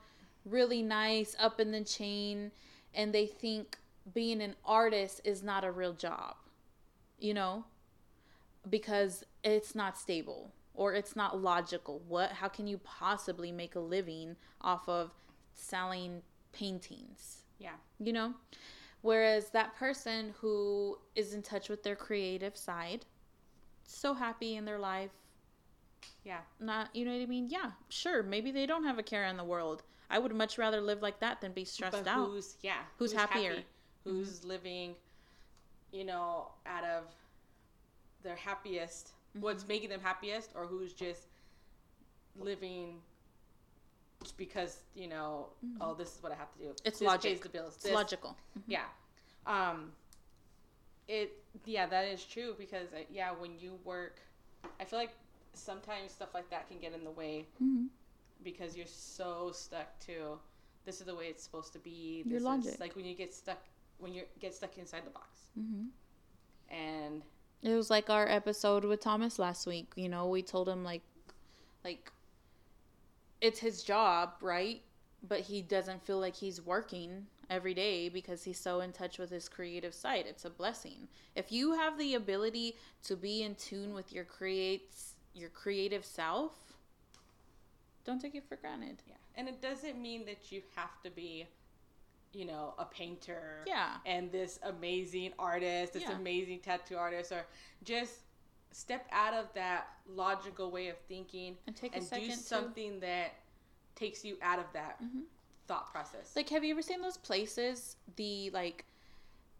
really 0.45 0.83
nice, 0.83 1.35
up 1.39 1.59
in 1.59 1.73
the 1.73 1.83
chain, 1.83 2.51
and 2.95 3.15
they 3.15 3.27
think 3.27 3.79
being 4.13 4.43
an 4.43 4.57
artist 4.65 5.23
is 5.25 5.43
not 5.43 5.65
a 5.65 5.71
real 5.71 5.95
job, 5.95 6.35
you 7.19 7.33
know? 7.33 7.65
Because 8.69 9.25
it's 9.43 9.75
not 9.75 9.97
stable 9.99 10.53
or 10.75 10.95
it's 10.95 11.17
not 11.17 11.41
logical. 11.41 12.03
What 12.09 12.33
how 12.33 12.49
can 12.49 12.67
you 12.67 12.79
possibly 12.79 13.53
make 13.53 13.75
a 13.75 13.81
living 13.81 14.37
off 14.61 14.89
of 14.89 15.13
selling 15.55 16.23
paintings? 16.53 17.43
Yeah. 17.59 17.75
You 17.99 18.13
know? 18.13 18.35
Whereas 19.03 19.51
that 19.51 19.75
person 19.77 20.35
who 20.41 20.99
is 21.15 21.33
in 21.33 21.43
touch 21.43 21.69
with 21.71 21.83
their 21.83 21.97
creative 21.97 22.57
side, 22.57 23.07
so 23.83 24.13
happy 24.13 24.57
in 24.57 24.65
their 24.67 24.79
life, 24.79 25.11
Yeah. 26.25 26.41
not 26.59 26.95
you 26.95 27.05
know 27.07 27.13
what 27.13 27.23
I 27.23 27.27
mean? 27.27 27.49
Yeah, 27.49 27.71
sure, 27.89 28.23
maybe 28.23 28.51
they 28.51 28.67
don't 28.67 28.85
have 28.85 28.99
a 28.99 29.03
care 29.03 29.25
in 29.25 29.37
the 29.39 29.45
world. 29.45 29.83
I 30.11 30.19
would 30.19 30.35
much 30.35 30.59
rather 30.59 30.81
live 30.81 31.03
like 31.03 31.21
that 31.21 31.41
than 31.41 31.53
be 31.53 31.65
stressed 31.65 31.97
but 32.05 32.07
out. 32.09 32.27
who's 32.29 32.57
yeah? 32.63 32.83
Who's 32.99 33.13
happier? 33.13 33.51
happy? 33.51 33.65
Mm-hmm. 34.07 34.11
Who's 34.19 34.45
living, 34.45 34.95
you 35.93 36.05
know, 36.05 36.49
out 36.67 36.85
of 36.85 37.05
their 38.23 38.37
happiest? 38.37 39.09
Mm-hmm. 39.09 39.41
What's 39.43 39.67
making 39.69 39.91
them 39.91 40.01
happiest, 40.01 40.51
or 40.55 40.67
who's 40.67 40.93
just 40.93 41.23
living 42.39 42.97
because 44.37 44.81
you 44.95 45.09
know? 45.09 45.49
Oh, 45.81 45.95
this 45.95 46.15
is 46.17 46.23
what 46.23 46.33
I 46.33 46.35
have 46.37 46.53
to 46.53 46.59
do. 46.59 46.65
Mm-hmm. 46.67 46.87
It's 46.89 46.99
this 46.99 47.07
logic. 47.07 47.33
Pays 47.33 47.41
the 47.41 47.49
bills. 47.49 47.75
It's 47.75 47.85
This- 47.85 47.93
logical. 47.95 48.37
Yeah. 48.67 48.85
Um 49.47 49.93
it 51.09 51.33
yeah, 51.65 51.87
that 51.87 52.05
is 52.07 52.25
true 52.25 52.55
because 52.59 52.93
uh, 52.93 52.99
yeah, 53.11 53.31
when 53.33 53.59
you 53.59 53.79
work 53.85 54.21
I 54.79 54.85
feel 54.85 54.99
like 54.99 55.13
sometimes 55.55 56.13
stuff 56.13 56.35
like 56.35 56.49
that 56.51 56.69
can 56.69 56.79
get 56.79 56.93
in 56.93 57.03
the 57.05 57.11
way 57.11 57.47
Mm-hmm. 57.63 57.87
because 58.45 58.77
you're 58.77 58.87
so 58.87 59.51
stuck 59.53 59.99
to 60.07 60.39
this 60.85 61.01
is 61.01 61.07
the 61.07 61.15
way 61.15 61.27
it's 61.27 61.43
supposed 61.43 61.73
to 61.75 61.79
be. 61.79 62.23
Your 62.27 62.39
This 62.39 62.43
logic. 62.43 62.75
is 62.75 62.81
like 62.81 62.95
when 62.97 63.05
you 63.05 63.15
get 63.15 63.33
stuck 63.35 63.59
when 63.99 64.13
you 64.15 64.23
get 64.41 64.55
stuck 64.55 64.77
inside 64.79 65.05
the 65.07 65.11
box. 65.11 65.49
Mm-hmm. 65.59 65.87
And 66.75 67.23
It 67.63 67.75
was 67.75 67.91
like 67.91 68.09
our 68.09 68.27
episode 68.27 68.85
with 68.85 69.01
Thomas 69.01 69.39
last 69.39 69.67
week. 69.67 69.93
You 69.97 70.09
know, 70.09 70.27
we 70.27 70.43
told 70.43 70.69
him 70.69 70.83
like, 70.83 71.03
like, 71.85 72.11
it's 73.41 73.59
his 73.59 73.83
job, 73.83 74.31
right? 74.41 74.81
But 75.27 75.41
he 75.41 75.61
doesn't 75.61 76.05
feel 76.05 76.19
like 76.19 76.37
he's 76.37 76.61
working 76.61 77.27
every 77.51 77.75
day 77.75 78.09
because 78.09 78.45
he's 78.45 78.59
so 78.59 78.81
in 78.81 78.93
touch 78.93 79.19
with 79.19 79.31
his 79.31 79.49
creative 79.49 79.93
side. 79.93 80.25
It's 80.27 80.45
a 80.45 80.51
blessing. 80.51 81.09
If 81.35 81.53
you 81.53 81.73
have 81.75 81.99
the 81.99 82.15
ability 82.15 82.77
to 83.05 83.17
be 83.17 83.43
in 83.43 83.57
tune 83.57 83.93
with 83.93 84.13
your 84.13 84.25
creates 84.25 85.15
your 85.35 85.51
creative 85.51 86.05
self, 86.05 86.53
don't 88.05 88.21
take 88.21 88.35
it 88.35 88.45
for 88.49 88.57
granted. 88.57 89.03
yeah. 89.07 89.15
And 89.37 89.49
it 89.49 89.61
doesn't 89.61 90.01
mean 90.01 90.25
that 90.27 90.51
you 90.51 90.63
have 90.77 91.01
to 91.05 91.11
be 91.11 91.47
you 92.33 92.45
know, 92.45 92.75
a 92.79 92.85
painter. 92.85 93.63
Yeah. 93.67 93.97
and 94.07 94.31
this 94.31 94.59
amazing 94.63 95.33
artist, 95.39 95.93
this 95.95 96.03
Yeah. 96.05 96.13
amazing 96.17 96.61
tattoo 96.61 96.97
artist, 96.97 97.33
or 97.33 97.45
just 97.83 98.21
step 98.73 99.07
out 99.11 99.35
of 99.35 99.53
that 99.55 99.89
logical 100.07 100.71
way 100.71 100.89
of 100.89 100.97
thinking 101.09 101.59
And 101.67 101.77
take 101.77 101.93
a 101.95 101.99
and 101.99 102.11
do 102.11 102.27
to- 102.29 102.37
something 102.37 103.01
that 103.01 103.33
takes 103.97 104.25
you 104.25 104.39
out 104.43 104.59
of 104.61 104.73
that 104.75 105.03
Mhm. 105.03 105.25
thought 105.67 105.91
process. 105.91 106.35
Like, 106.37 106.49
have 106.51 106.63
you 106.65 106.71
ever 106.73 106.83
seen 106.83 107.01
those 107.03 107.17
places? 107.17 107.97
The 108.17 108.51
like 108.51 108.85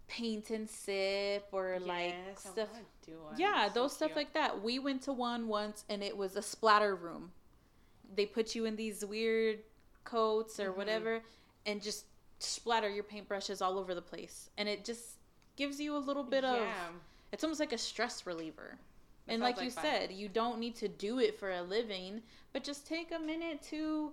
paint 0.07 0.51
and 0.51 0.69
sip 0.69 1.49
or 1.53 1.79
like 1.81 2.11
Yes, 2.11 2.47
I 2.47 2.51
stuff. 2.51 2.71
wanna 2.73 2.85
do 3.03 3.21
one. 3.23 3.39
Yeah, 3.39 3.69
so 3.69 3.75
those 3.75 3.95
stuff 3.95 4.09
cute. 4.09 4.17
like 4.17 4.33
that. 4.35 4.61
We 4.63 4.79
went 4.79 5.03
to 5.03 5.13
one 5.13 5.47
once 5.49 5.85
and 5.89 6.03
it 6.03 6.17
was 6.17 6.35
a 6.37 6.43
splatter 6.43 6.95
room. 6.97 7.33
They 8.13 8.27
put 8.27 8.55
you 8.57 8.65
in 8.65 8.75
these 8.77 9.05
weird 9.05 9.63
coats 10.05 10.59
or 10.59 10.73
Mhm. 10.73 10.77
whatever 10.77 11.23
and 11.67 11.81
just 11.83 12.07
splatter 12.43 12.89
your 12.89 13.05
paintbrushes 13.05 13.61
all 13.63 13.79
over 13.79 13.95
the 13.95 14.03
place. 14.03 14.51
And 14.59 14.69
it 14.69 14.85
just 14.85 15.19
gives 15.57 15.81
you 15.81 15.97
a 15.97 15.99
little 15.99 16.25
bit 16.25 16.45
of. 16.45 16.67
It's 17.33 17.45
almost 17.45 17.61
like 17.61 17.73
a 17.73 17.79
stress 17.79 18.27
reliever. 18.27 18.79
That 19.27 19.35
and 19.35 19.43
sounds 19.43 19.57
like, 19.57 19.65
you 19.65 19.71
fun. 19.71 19.85
said, 19.85 20.13
you 20.13 20.29
don't 20.29 20.59
need 20.59 20.75
to 20.77 20.89
do 20.89 21.19
it 21.21 21.39
for 21.39 21.51
a 21.53 21.63
living, 21.63 22.23
but 22.53 22.65
just 22.65 22.87
take 22.87 23.13
a 23.13 23.19
minute 23.19 23.63
to 23.71 24.13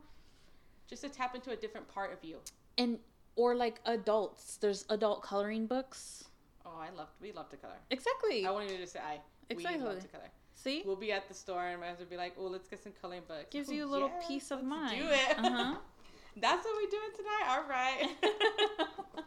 just 0.88 1.02
to 1.02 1.10
tap 1.10 1.34
into 1.36 1.52
a 1.52 1.56
different 1.56 1.88
part 1.88 2.14
of 2.14 2.24
you. 2.24 2.38
and 2.78 3.00
or 3.36 3.56
like 3.56 3.80
adults. 3.86 4.58
There's 4.58 4.86
adult 4.90 5.22
coloring 5.24 5.68
books. 5.68 6.26
Oh, 6.66 6.78
I 6.80 6.90
love 6.96 7.08
we 7.22 7.32
love 7.32 7.50
to 7.50 7.58
color. 7.58 7.78
Exactly. 7.92 8.46
I 8.46 8.52
wanted 8.52 8.72
you 8.72 8.78
to 8.78 8.88
say 8.88 9.00
I. 9.00 9.20
We 9.56 9.64
love 9.64 10.00
to 10.02 10.08
color. 10.08 10.30
See? 10.56 10.82
We'll 10.86 10.96
be 10.96 11.12
at 11.12 11.28
the 11.28 11.34
store 11.34 11.66
and 11.68 11.80
my 11.80 11.88
husband 11.88 12.10
will 12.10 12.18
be 12.18 12.18
like, 12.18 12.34
"Oh, 12.38 12.48
let's 12.48 12.68
get 12.68 12.84
some 12.84 12.94
coloring 13.00 13.22
books." 13.28 13.46
Gives 13.52 13.70
Oh, 13.70 13.74
you 13.74 13.86
a 13.86 13.90
little 13.90 14.10
yes, 14.10 14.26
peace 14.28 14.52
of 14.52 14.64
mind. 14.64 15.00
Do 15.00 15.08
it. 15.08 15.40
Uh-huh. 15.40 15.76
That's 16.40 16.66
what 16.66 16.76
we're 16.76 16.90
doing 16.90 17.12
tonight. 17.16 17.46
All 17.48 17.64
right. 17.68 19.26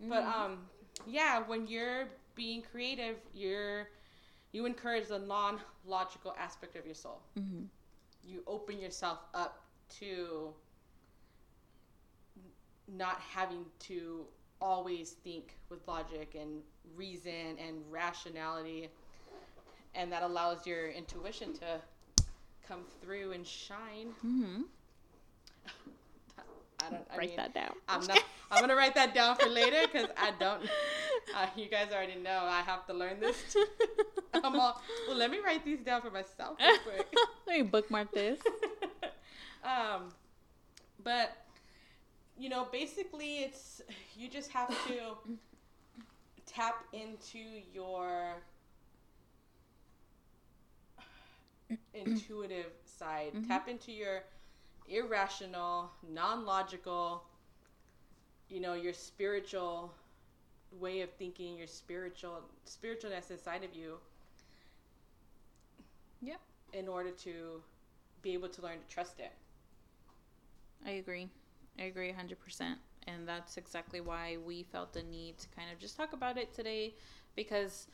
But 0.00 0.22
Mhm. 0.24 0.34
um, 0.34 0.68
yeah, 1.06 1.40
when 1.40 1.66
you're 1.66 2.08
being 2.34 2.62
creative, 2.62 3.16
you're 3.32 3.88
you 4.52 4.66
encourage 4.66 5.08
the 5.08 5.18
non-logical 5.18 6.32
aspect 6.38 6.76
of 6.76 6.84
your 6.84 6.94
soul. 6.94 7.20
Mhm. 7.36 7.68
You 8.22 8.42
open 8.46 8.78
yourself 8.78 9.18
up 9.34 9.64
to 10.00 10.54
not 12.86 13.18
having 13.20 13.64
to 13.80 14.26
always 14.60 15.12
think 15.12 15.56
with 15.70 15.86
logic 15.88 16.34
and 16.34 16.62
reason 16.94 17.58
and 17.58 17.90
rationality, 17.90 18.90
and 19.94 20.12
that 20.12 20.22
allows 20.22 20.66
your 20.66 20.88
intuition 20.90 21.52
to 21.54 21.80
come 22.62 22.84
through 23.00 23.32
and 23.32 23.46
shine. 23.46 24.14
Mhm. 24.22 24.68
I 26.86 26.90
don't 26.90 27.06
I 27.12 27.16
Write 27.16 27.28
mean, 27.28 27.36
that 27.36 27.54
down. 27.54 27.72
I'm 27.88 28.06
not. 28.06 28.22
I'm 28.50 28.60
gonna 28.60 28.76
write 28.76 28.94
that 28.94 29.14
down 29.14 29.36
for 29.36 29.48
later 29.48 29.86
because 29.90 30.08
I 30.16 30.32
don't. 30.38 30.62
Uh, 31.34 31.46
you 31.56 31.66
guys 31.68 31.88
already 31.92 32.16
know 32.16 32.40
I 32.44 32.60
have 32.62 32.86
to 32.86 32.92
learn 32.92 33.20
this. 33.20 33.56
I'm 34.34 34.58
all. 34.58 34.80
Well, 35.08 35.16
let 35.16 35.30
me 35.30 35.38
write 35.44 35.64
these 35.64 35.80
down 35.80 36.02
for 36.02 36.10
myself 36.10 36.58
real 36.60 36.78
quick. 36.78 37.14
Let 37.46 37.56
me 37.56 37.62
bookmark 37.62 38.12
this. 38.12 38.40
um, 39.64 40.12
but 41.02 41.36
you 42.38 42.48
know, 42.48 42.66
basically, 42.70 43.38
it's 43.38 43.80
you 44.16 44.28
just 44.28 44.50
have 44.50 44.68
to 44.88 45.38
tap 46.46 46.84
into 46.92 47.38
your 47.72 48.42
intuitive 51.94 52.72
side. 52.84 53.32
Mhm. 53.34 53.46
Tap 53.48 53.68
into 53.68 53.92
your 53.92 54.22
irrational, 54.88 55.90
non-logical, 56.12 57.24
you 58.48 58.60
know, 58.60 58.74
your 58.74 58.92
spiritual 58.92 59.92
way 60.78 61.00
of 61.00 61.10
thinking, 61.12 61.56
your 61.56 61.66
spiritual 61.66 62.42
spiritualness 62.66 63.30
inside 63.30 63.64
of 63.64 63.74
you. 63.74 63.98
Yeah. 66.20 66.36
In 66.72 66.88
order 66.88 67.10
to 67.10 67.62
be 68.22 68.32
able 68.32 68.48
to 68.48 68.62
learn 68.62 68.78
to 68.78 68.94
trust 68.94 69.20
it. 69.20 69.32
I 70.86 70.92
agree. 70.92 71.28
I 71.78 71.84
agree 71.84 72.12
100%. 72.12 72.76
And 73.06 73.28
that's 73.28 73.56
exactly 73.56 74.00
why 74.00 74.38
we 74.44 74.62
felt 74.62 74.92
the 74.92 75.02
need 75.02 75.38
to 75.38 75.48
kind 75.56 75.70
of 75.72 75.78
just 75.78 75.96
talk 75.96 76.12
about 76.12 76.38
it 76.38 76.54
today 76.54 76.94
because 77.36 77.86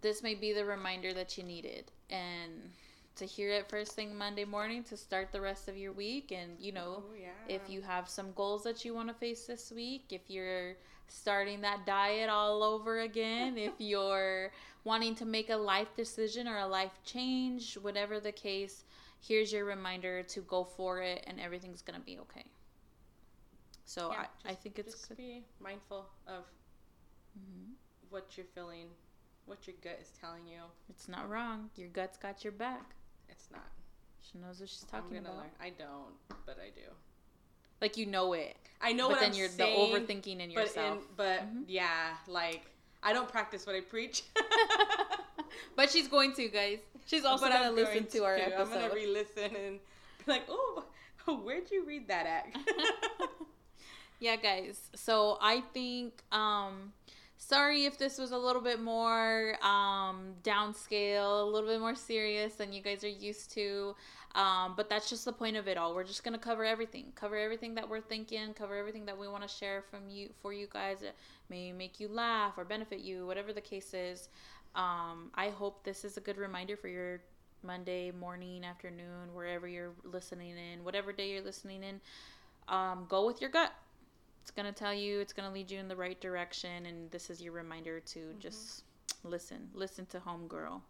this 0.00 0.22
may 0.22 0.34
be 0.34 0.52
the 0.52 0.64
reminder 0.64 1.12
that 1.12 1.36
you 1.36 1.44
needed. 1.44 1.90
And 2.10 2.70
to 3.16 3.26
hear 3.26 3.50
it 3.50 3.68
first 3.68 3.92
thing 3.92 4.16
Monday 4.16 4.44
morning 4.44 4.84
to 4.84 4.96
start 4.96 5.32
the 5.32 5.40
rest 5.40 5.68
of 5.68 5.76
your 5.76 5.92
week. 5.92 6.32
And, 6.32 6.58
you 6.60 6.72
know, 6.72 7.04
Oh, 7.08 7.14
yeah. 7.18 7.30
if 7.48 7.68
you 7.68 7.82
have 7.82 8.08
some 8.08 8.32
goals 8.32 8.64
that 8.64 8.84
you 8.84 8.94
want 8.94 9.08
to 9.08 9.14
face 9.14 9.46
this 9.46 9.72
week, 9.72 10.06
if 10.10 10.28
you're 10.28 10.74
starting 11.08 11.60
that 11.62 11.86
diet 11.86 12.28
all 12.30 12.62
over 12.62 13.00
again, 13.00 13.56
if 13.58 13.72
you're 13.78 14.52
wanting 14.84 15.14
to 15.16 15.24
make 15.24 15.50
a 15.50 15.56
life 15.56 15.94
decision 15.96 16.46
or 16.48 16.58
a 16.58 16.66
life 16.66 16.98
change, 17.04 17.74
whatever 17.74 18.20
the 18.20 18.32
case, 18.32 18.84
here's 19.20 19.52
your 19.52 19.64
reminder 19.64 20.22
to 20.22 20.40
go 20.42 20.64
for 20.64 21.00
it 21.02 21.24
and 21.26 21.40
everything's 21.40 21.82
going 21.82 21.98
to 21.98 22.04
be 22.04 22.18
okay. 22.18 22.44
So 23.84 24.10
Yeah, 24.10 24.26
I, 24.44 24.50
I 24.50 24.54
think 24.54 24.78
it's 24.78 24.92
just 24.92 25.08
good. 25.08 25.16
be 25.16 25.44
mindful 25.60 26.06
of 26.26 26.44
Mhm. 27.38 27.74
what 28.10 28.36
you're 28.36 28.46
feeling, 28.54 28.88
what 29.46 29.66
your 29.66 29.76
gut 29.82 29.98
is 30.00 30.10
telling 30.20 30.46
you. 30.46 30.62
It's 30.88 31.08
not 31.08 31.28
wrong. 31.28 31.70
Your 31.76 31.88
gut's 31.88 32.18
got 32.18 32.42
your 32.44 32.52
back. 32.52 32.94
It's 33.36 33.50
not. 33.50 33.66
She 34.22 34.38
knows 34.38 34.58
what 34.60 34.68
she's 34.68 34.84
talking 34.90 35.18
about. 35.18 35.36
learn. 35.36 35.46
I 35.60 35.70
don't, 35.70 36.14
but 36.46 36.58
I 36.60 36.70
do. 36.70 36.86
Like 37.80 37.96
you 37.96 38.06
know 38.06 38.32
it, 38.32 38.56
I 38.80 38.92
know 38.92 39.08
but 39.08 39.12
what 39.14 39.20
then 39.20 39.32
I'm 39.32 39.36
you're 39.36 39.48
saying, 39.48 39.90
the 40.06 40.12
overthinking 40.14 40.40
in 40.40 40.50
but 40.54 40.64
yourself. 40.66 40.98
in, 40.98 41.04
but 41.16 41.40
Mhm. 41.42 41.64
yeah, 41.68 42.16
like 42.26 42.62
I 43.02 43.12
don't 43.12 43.28
practice 43.28 43.66
what 43.66 43.76
I 43.76 43.80
preach. 43.82 44.22
but 45.76 45.90
she's 45.90 46.08
going 46.08 46.32
to, 46.34 46.48
guys. 46.48 46.78
She's 47.06 47.24
also 47.24 47.44
But 47.46 47.52
gonna 47.52 47.68
I'm 47.68 47.74
listen 47.74 47.94
going 47.94 48.06
to 48.06 48.24
our 48.24 48.34
episode. 48.36 48.60
I'm 48.60 48.68
gonna 48.80 48.94
re-listen 48.94 49.54
and 49.56 49.78
be 50.24 50.32
like, 50.32 50.42
oh, 50.48 50.84
where'd 51.44 51.70
you 51.70 51.84
read 51.84 52.08
that 52.08 52.26
at? 52.26 52.46
yeah, 54.20 54.36
guys. 54.36 54.80
So 54.94 55.38
I 55.40 55.60
think 55.74 56.22
um 56.32 56.92
sorry 57.38 57.84
if 57.84 57.98
this 57.98 58.18
was 58.18 58.32
a 58.32 58.38
little 58.38 58.62
bit 58.62 58.80
more 58.80 59.56
um 59.64 60.34
downscale, 60.42 61.42
a 61.42 61.44
little 61.44 61.68
bit 61.68 61.80
more 61.80 61.94
serious 61.94 62.54
than 62.54 62.72
you 62.72 62.82
guys 62.82 63.04
are 63.04 63.08
used 63.08 63.52
to. 63.52 63.94
Um, 64.34 64.74
but 64.76 64.90
that's 64.90 65.08
just 65.08 65.24
the 65.24 65.32
point 65.32 65.56
of 65.56 65.66
it 65.66 65.78
all. 65.78 65.94
We're 65.94 66.04
just 66.04 66.22
gonna 66.22 66.38
cover 66.38 66.64
everything, 66.64 67.06
cover 67.14 67.36
everything 67.36 67.74
that 67.76 67.88
we're 67.88 68.02
thinking, 68.02 68.52
cover 68.52 68.76
everything 68.76 69.06
that 69.06 69.18
we 69.18 69.28
want 69.28 69.42
to 69.42 69.48
share 69.48 69.82
from 69.90 70.10
you 70.10 70.28
for 70.42 70.52
you 70.52 70.66
guys. 70.70 71.00
It 71.02 71.14
may 71.48 71.72
make 71.72 72.00
you 72.00 72.08
laugh 72.08 72.52
or 72.58 72.64
benefit 72.64 73.00
you, 73.00 73.26
whatever 73.26 73.54
the 73.54 73.62
case 73.62 73.94
is. 73.94 74.28
Um, 74.74 75.30
I 75.34 75.48
hope 75.48 75.84
this 75.84 76.04
is 76.04 76.18
a 76.18 76.20
good 76.20 76.36
reminder 76.36 76.76
for 76.76 76.88
your 76.88 77.20
Monday 77.62 78.10
morning, 78.10 78.62
afternoon, 78.62 79.32
wherever 79.32 79.66
you're 79.66 79.92
listening 80.04 80.50
in, 80.50 80.84
whatever 80.84 81.12
day 81.12 81.30
you're 81.30 81.42
listening 81.42 81.82
in. 81.82 82.00
Um, 82.68 83.06
go 83.08 83.26
with 83.26 83.40
your 83.40 83.48
gut. 83.48 83.72
It's 84.46 84.52
gonna 84.52 84.70
tell 84.70 84.94
you. 84.94 85.18
It's 85.18 85.32
gonna 85.32 85.50
lead 85.50 85.72
you 85.72 85.80
in 85.80 85.88
the 85.88 85.96
right 85.96 86.20
direction, 86.20 86.86
and 86.86 87.10
this 87.10 87.30
is 87.30 87.42
your 87.42 87.52
reminder 87.52 87.98
to 87.98 88.18
mm-hmm. 88.20 88.38
just 88.38 88.84
listen. 89.24 89.68
Listen 89.74 90.06
to 90.06 90.20
homegirl. 90.20 90.80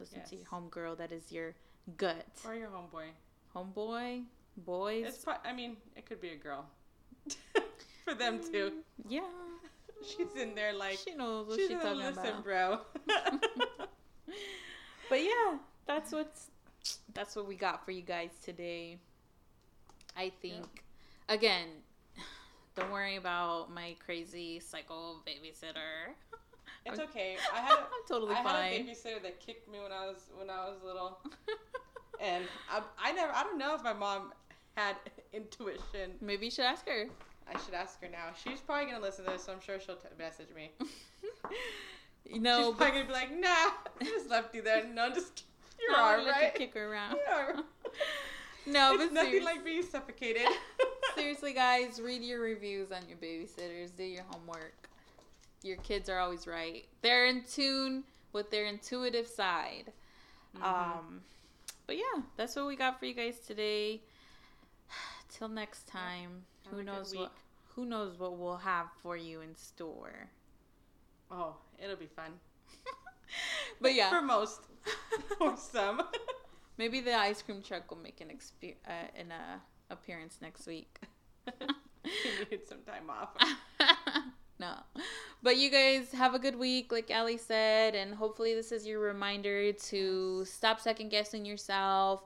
Listen 0.00 0.20
to 0.24 0.34
your 0.34 0.40
Yes. 0.40 0.50
homegirl. 0.50 0.98
That 0.98 1.12
is 1.12 1.30
your 1.30 1.54
gut. 1.96 2.26
or 2.44 2.56
your 2.56 2.70
homeboy. 2.70 3.10
Homeboy, 3.54 4.24
boys. 4.56 5.06
It's. 5.06 5.18
Pro- 5.18 5.34
I 5.44 5.52
mean, 5.52 5.76
it 5.94 6.06
could 6.06 6.20
be 6.20 6.30
a 6.30 6.36
girl. 6.36 6.66
For 8.04 8.14
them 8.14 8.40
too. 8.40 8.72
Mm, 8.72 9.08
yeah. 9.08 9.20
She's 10.04 10.34
in 10.34 10.56
there 10.56 10.72
like. 10.72 10.98
she 10.98 11.14
knows 11.14 11.46
what 11.46 11.56
She's 11.56 11.68
she's 11.68 11.78
talking 11.78 11.98
listen, 11.98 12.26
about. 12.26 12.42
bro. 12.42 12.80
But 15.08 15.22
yeah, 15.22 15.58
that's 15.86 16.12
what's 16.12 16.50
that's 17.14 17.34
what 17.34 17.46
we 17.46 17.54
got 17.54 17.84
for 17.84 17.92
you 17.92 18.02
guys 18.02 18.30
today. 18.44 18.98
I 20.16 20.32
think 20.42 20.84
again, 21.28 21.68
don't 22.78 22.90
worry 22.92 23.16
about 23.16 23.72
my 23.72 23.96
crazy 24.04 24.60
psycho 24.60 25.16
babysitter. 25.26 26.12
it's 26.86 26.98
okay. 27.10 27.36
I 27.54 27.60
had. 27.60 27.72
A, 27.72 27.80
I'm 27.82 27.86
totally 28.08 28.34
I 28.34 28.38
had 28.40 28.72
a 28.72 28.78
babysitter 28.84 29.22
that 29.22 29.40
kicked 29.40 29.70
me 29.70 29.78
when 29.80 29.92
I 29.92 30.06
was 30.06 30.30
when 30.36 30.50
I 30.50 30.66
was 30.68 30.76
little, 30.84 31.18
and 32.20 32.44
I, 32.70 32.82
I 32.98 33.12
never. 33.12 33.32
I 33.32 33.42
don't 33.42 33.58
know 33.58 33.74
if 33.74 33.82
my 33.82 33.92
mom 33.92 34.32
had 34.76 34.96
intuition. 35.32 36.12
Maybe 36.20 36.46
you 36.46 36.50
should 36.50 36.64
ask 36.64 36.86
her. 36.88 37.06
I 37.52 37.58
should 37.64 37.74
ask 37.74 38.00
her 38.02 38.08
now. 38.08 38.28
She's 38.44 38.60
probably 38.60 38.90
gonna 38.92 39.02
listen 39.02 39.24
to 39.24 39.30
this, 39.32 39.44
so 39.44 39.52
I'm 39.52 39.60
sure 39.60 39.80
she'll 39.80 39.96
t- 39.96 40.08
message 40.18 40.48
me. 40.54 40.70
you 42.26 42.40
know, 42.40 42.58
She's 42.68 42.76
probably 42.76 42.94
gonna 43.00 43.06
be 43.06 43.12
like, 43.12 43.30
"Nah, 43.32 43.48
I 43.48 44.04
just 44.04 44.28
left 44.28 44.54
you 44.54 44.62
there. 44.62 44.84
No, 44.84 45.10
just 45.10 45.44
you're 45.80 45.96
no, 45.96 46.02
all 46.02 46.16
right. 46.26 46.54
kick 46.54 46.74
her 46.74 46.92
around. 46.92 47.16
You're 47.16 47.56
all- 47.56 47.64
No, 48.66 48.92
it's 48.94 49.04
but 49.04 49.12
nothing 49.14 49.30
serious- 49.30 49.44
like 49.46 49.64
being 49.64 49.82
suffocated. 49.82 50.46
Seriously, 51.18 51.52
guys, 51.52 52.00
read 52.00 52.22
your 52.22 52.40
reviews 52.40 52.92
on 52.92 53.02
your 53.08 53.18
babysitters. 53.18 53.94
Do 53.96 54.04
your 54.04 54.24
homework. 54.30 54.88
Your 55.62 55.76
kids 55.78 56.08
are 56.08 56.18
always 56.18 56.46
right. 56.46 56.84
They're 57.02 57.26
in 57.26 57.42
tune 57.44 58.04
with 58.32 58.50
their 58.50 58.66
intuitive 58.66 59.26
side. 59.26 59.92
Mhm. 60.56 60.62
Um, 60.62 61.22
but 61.86 61.96
yeah, 61.96 62.22
that's 62.36 62.54
what 62.56 62.66
we 62.66 62.76
got 62.76 62.98
for 62.98 63.06
you 63.06 63.14
guys 63.14 63.40
today. 63.40 64.00
Till 65.28 65.48
next 65.48 65.86
time, 65.86 66.44
Have 66.64 66.74
who 66.74 66.82
knows 66.82 67.14
what 67.14 67.32
who 67.74 67.84
knows 67.84 68.18
what 68.18 68.36
we'll 68.36 68.56
have 68.58 68.88
for 69.02 69.16
you 69.16 69.40
in 69.40 69.54
store. 69.54 70.28
oh, 71.30 71.56
it'll 71.82 71.96
be 71.96 72.06
fun. 72.06 72.32
But 73.80 73.94
yeah, 73.94 74.08
for 74.08 74.22
most 74.22 74.60
or 75.40 75.56
some. 75.56 76.02
maybe 76.78 77.00
the 77.00 77.14
ice 77.14 77.42
cream 77.42 77.62
truck 77.62 77.90
will 77.90 77.98
make 77.98 78.20
an 78.20 78.28
exper- 78.28 78.76
uh, 78.86 79.08
an 79.14 79.30
uh, 79.32 79.58
appearance 79.90 80.38
next 80.40 80.66
week. 80.66 80.98
you 81.46 82.30
needed 82.38 82.68
some 82.68 82.82
time 82.86 83.10
off. 83.10 83.30
no. 84.58 84.74
But 85.42 85.56
you 85.56 85.70
guys 85.70 86.12
have 86.12 86.34
a 86.34 86.38
good 86.38 86.56
week, 86.56 86.90
like 86.90 87.10
Ali 87.14 87.36
said, 87.36 87.94
and 87.94 88.14
hopefully 88.14 88.54
this 88.54 88.72
is 88.72 88.86
your 88.86 89.00
reminder 89.00 89.72
to 89.72 90.44
stop 90.44 90.80
second 90.80 91.10
guessing 91.10 91.44
yourself. 91.44 92.24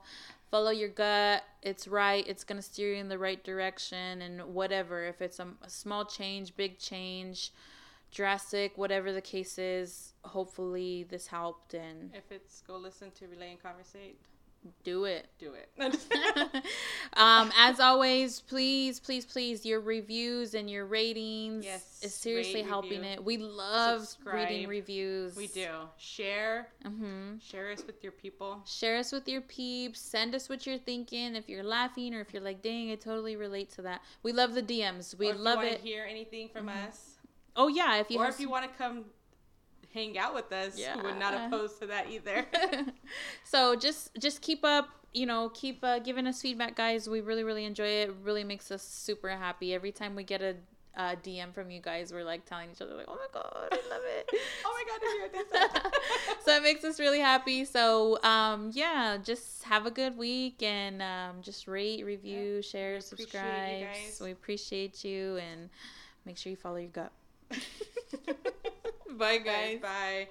Follow 0.49 0.71
your 0.71 0.89
gut. 0.89 1.43
It's 1.61 1.87
right. 1.87 2.27
It's 2.27 2.43
going 2.43 2.57
to 2.57 2.61
steer 2.61 2.93
you 2.93 2.99
in 2.99 3.09
the 3.09 3.17
right 3.17 3.43
direction. 3.43 4.21
And 4.21 4.53
whatever, 4.53 5.03
if 5.03 5.21
it's 5.21 5.39
a, 5.39 5.47
a 5.63 5.69
small 5.69 6.05
change, 6.05 6.55
big 6.55 6.77
change, 6.77 7.51
drastic, 8.11 8.77
whatever 8.77 9.11
the 9.11 9.21
case 9.21 9.57
is, 9.57 10.13
hopefully 10.23 11.07
this 11.09 11.27
helped 11.27 11.73
and 11.73 12.11
If 12.13 12.31
it's 12.31 12.61
go 12.61 12.77
listen 12.77 13.09
to 13.11 13.27
Relay 13.27 13.51
and 13.51 13.61
Conversate, 13.61 14.19
do 14.83 15.05
it. 15.05 15.27
do 15.39 15.53
it. 15.53 15.69
Um, 17.15 17.51
as 17.55 17.79
always, 17.79 18.39
please, 18.39 18.99
please, 18.99 19.23
please, 19.23 19.65
your 19.67 19.79
reviews 19.81 20.55
and 20.55 20.67
your 20.67 20.85
ratings 20.87 21.63
Yes, 21.63 21.99
is 22.01 22.11
seriously 22.15 22.63
helping 22.63 23.01
review, 23.01 23.13
it. 23.13 23.23
We 23.23 23.37
love 23.37 24.07
reading 24.25 24.67
reviews. 24.67 25.35
we 25.35 25.45
do. 25.45 25.67
Share. 25.97 26.69
hmm 26.83 27.37
Share 27.39 27.71
us 27.71 27.85
with 27.85 28.01
your 28.01 28.13
people. 28.13 28.61
Share 28.65 28.97
us 28.97 29.11
with 29.11 29.27
your 29.29 29.41
peeps. 29.41 29.99
Send 29.99 30.33
us 30.33 30.49
what 30.49 30.65
you're 30.65 30.79
thinking. 30.79 31.35
If 31.35 31.47
you're 31.47 31.63
laughing 31.63 32.15
or 32.15 32.21
if 32.21 32.33
you're 32.33 32.41
like, 32.41 32.63
dang, 32.63 32.91
I 32.91 32.95
totally 32.95 33.35
relate 33.35 33.69
to 33.73 33.83
that. 33.83 34.01
We 34.23 34.31
love 34.33 34.55
the 34.55 34.63
DMs. 34.63 35.15
We 35.15 35.31
love 35.33 35.63
it. 35.63 35.81
hear 35.81 36.05
anything 36.09 36.49
from 36.49 36.65
Mhm. 36.67 36.87
us. 36.87 37.17
oh 37.55 37.67
yeah, 37.67 37.97
if 37.97 38.09
you 38.09 38.17
or 38.19 38.27
if 38.27 38.39
you 38.39 38.49
want 38.49 38.65
to 38.71 38.75
come 38.75 39.05
hang 39.93 40.17
out 40.17 40.33
with 40.33 40.51
us, 40.51 40.77
we're 41.01 41.15
not 41.17 41.33
Yeah. 41.33 41.47
opposed 41.47 41.79
to 41.81 41.87
that 41.87 42.09
either. 42.09 42.45
so 43.43 43.75
just 43.75 44.11
just 44.19 44.41
keep 44.41 44.63
up 44.63 44.89
you 45.13 45.25
know 45.27 45.49
keep 45.53 45.83
uh, 45.83 45.99
giving 45.99 46.25
us 46.25 46.41
feedback 46.41 46.75
guys 46.75 47.07
we 47.07 47.21
really 47.21 47.43
really 47.43 47.65
enjoy 47.65 47.85
it 47.85 48.09
it 48.09 48.15
really 48.23 48.43
makes 48.43 48.71
us 48.71 48.81
super 48.81 49.29
happy 49.29 49.71
every 49.71 49.91
time 49.91 50.15
we 50.15 50.23
get 50.23 50.41
a, 50.41 50.55
a 50.97 51.15
dm 51.23 51.53
from 51.53 51.69
you 51.69 51.79
guys 51.79 52.11
we're 52.11 52.23
like 52.23 52.43
telling 52.45 52.71
each 52.71 52.81
other 52.81 52.95
like 52.95 53.05
oh 53.07 53.13
my 53.15 53.27
god 53.31 53.67
i 53.71 53.75
love 53.91 54.01
it 54.17 54.27
oh 54.65 54.73
my 54.73 54.83
god, 54.89 54.99
did 55.01 55.35
you 55.35 55.43
this? 55.51 55.91
so 56.45 56.55
it 56.55 56.63
makes 56.63 56.83
us 56.83 56.99
really 56.99 57.19
happy 57.19 57.63
so 57.63 58.17
um 58.23 58.71
yeah 58.73 59.15
just 59.23 59.61
have 59.65 59.85
a 59.85 59.91
good 59.91 60.17
week 60.17 60.63
and 60.63 60.99
um 61.03 61.43
just 61.43 61.67
rate 61.67 62.03
review 62.03 62.63
share 62.63 62.95
appreciate 62.95 63.19
you 63.19 63.25
subscribe 63.27 63.81
guys. 63.93 64.19
we 64.19 64.31
appreciate 64.31 65.03
you 65.05 65.37
and 65.37 65.69
make 66.25 66.37
sure 66.37 66.49
you 66.49 66.57
follow 66.57 66.77
your 66.77 66.89
gut 66.89 67.11
bye 69.17 69.37
guys 69.37 69.79
Bye. 69.81 70.27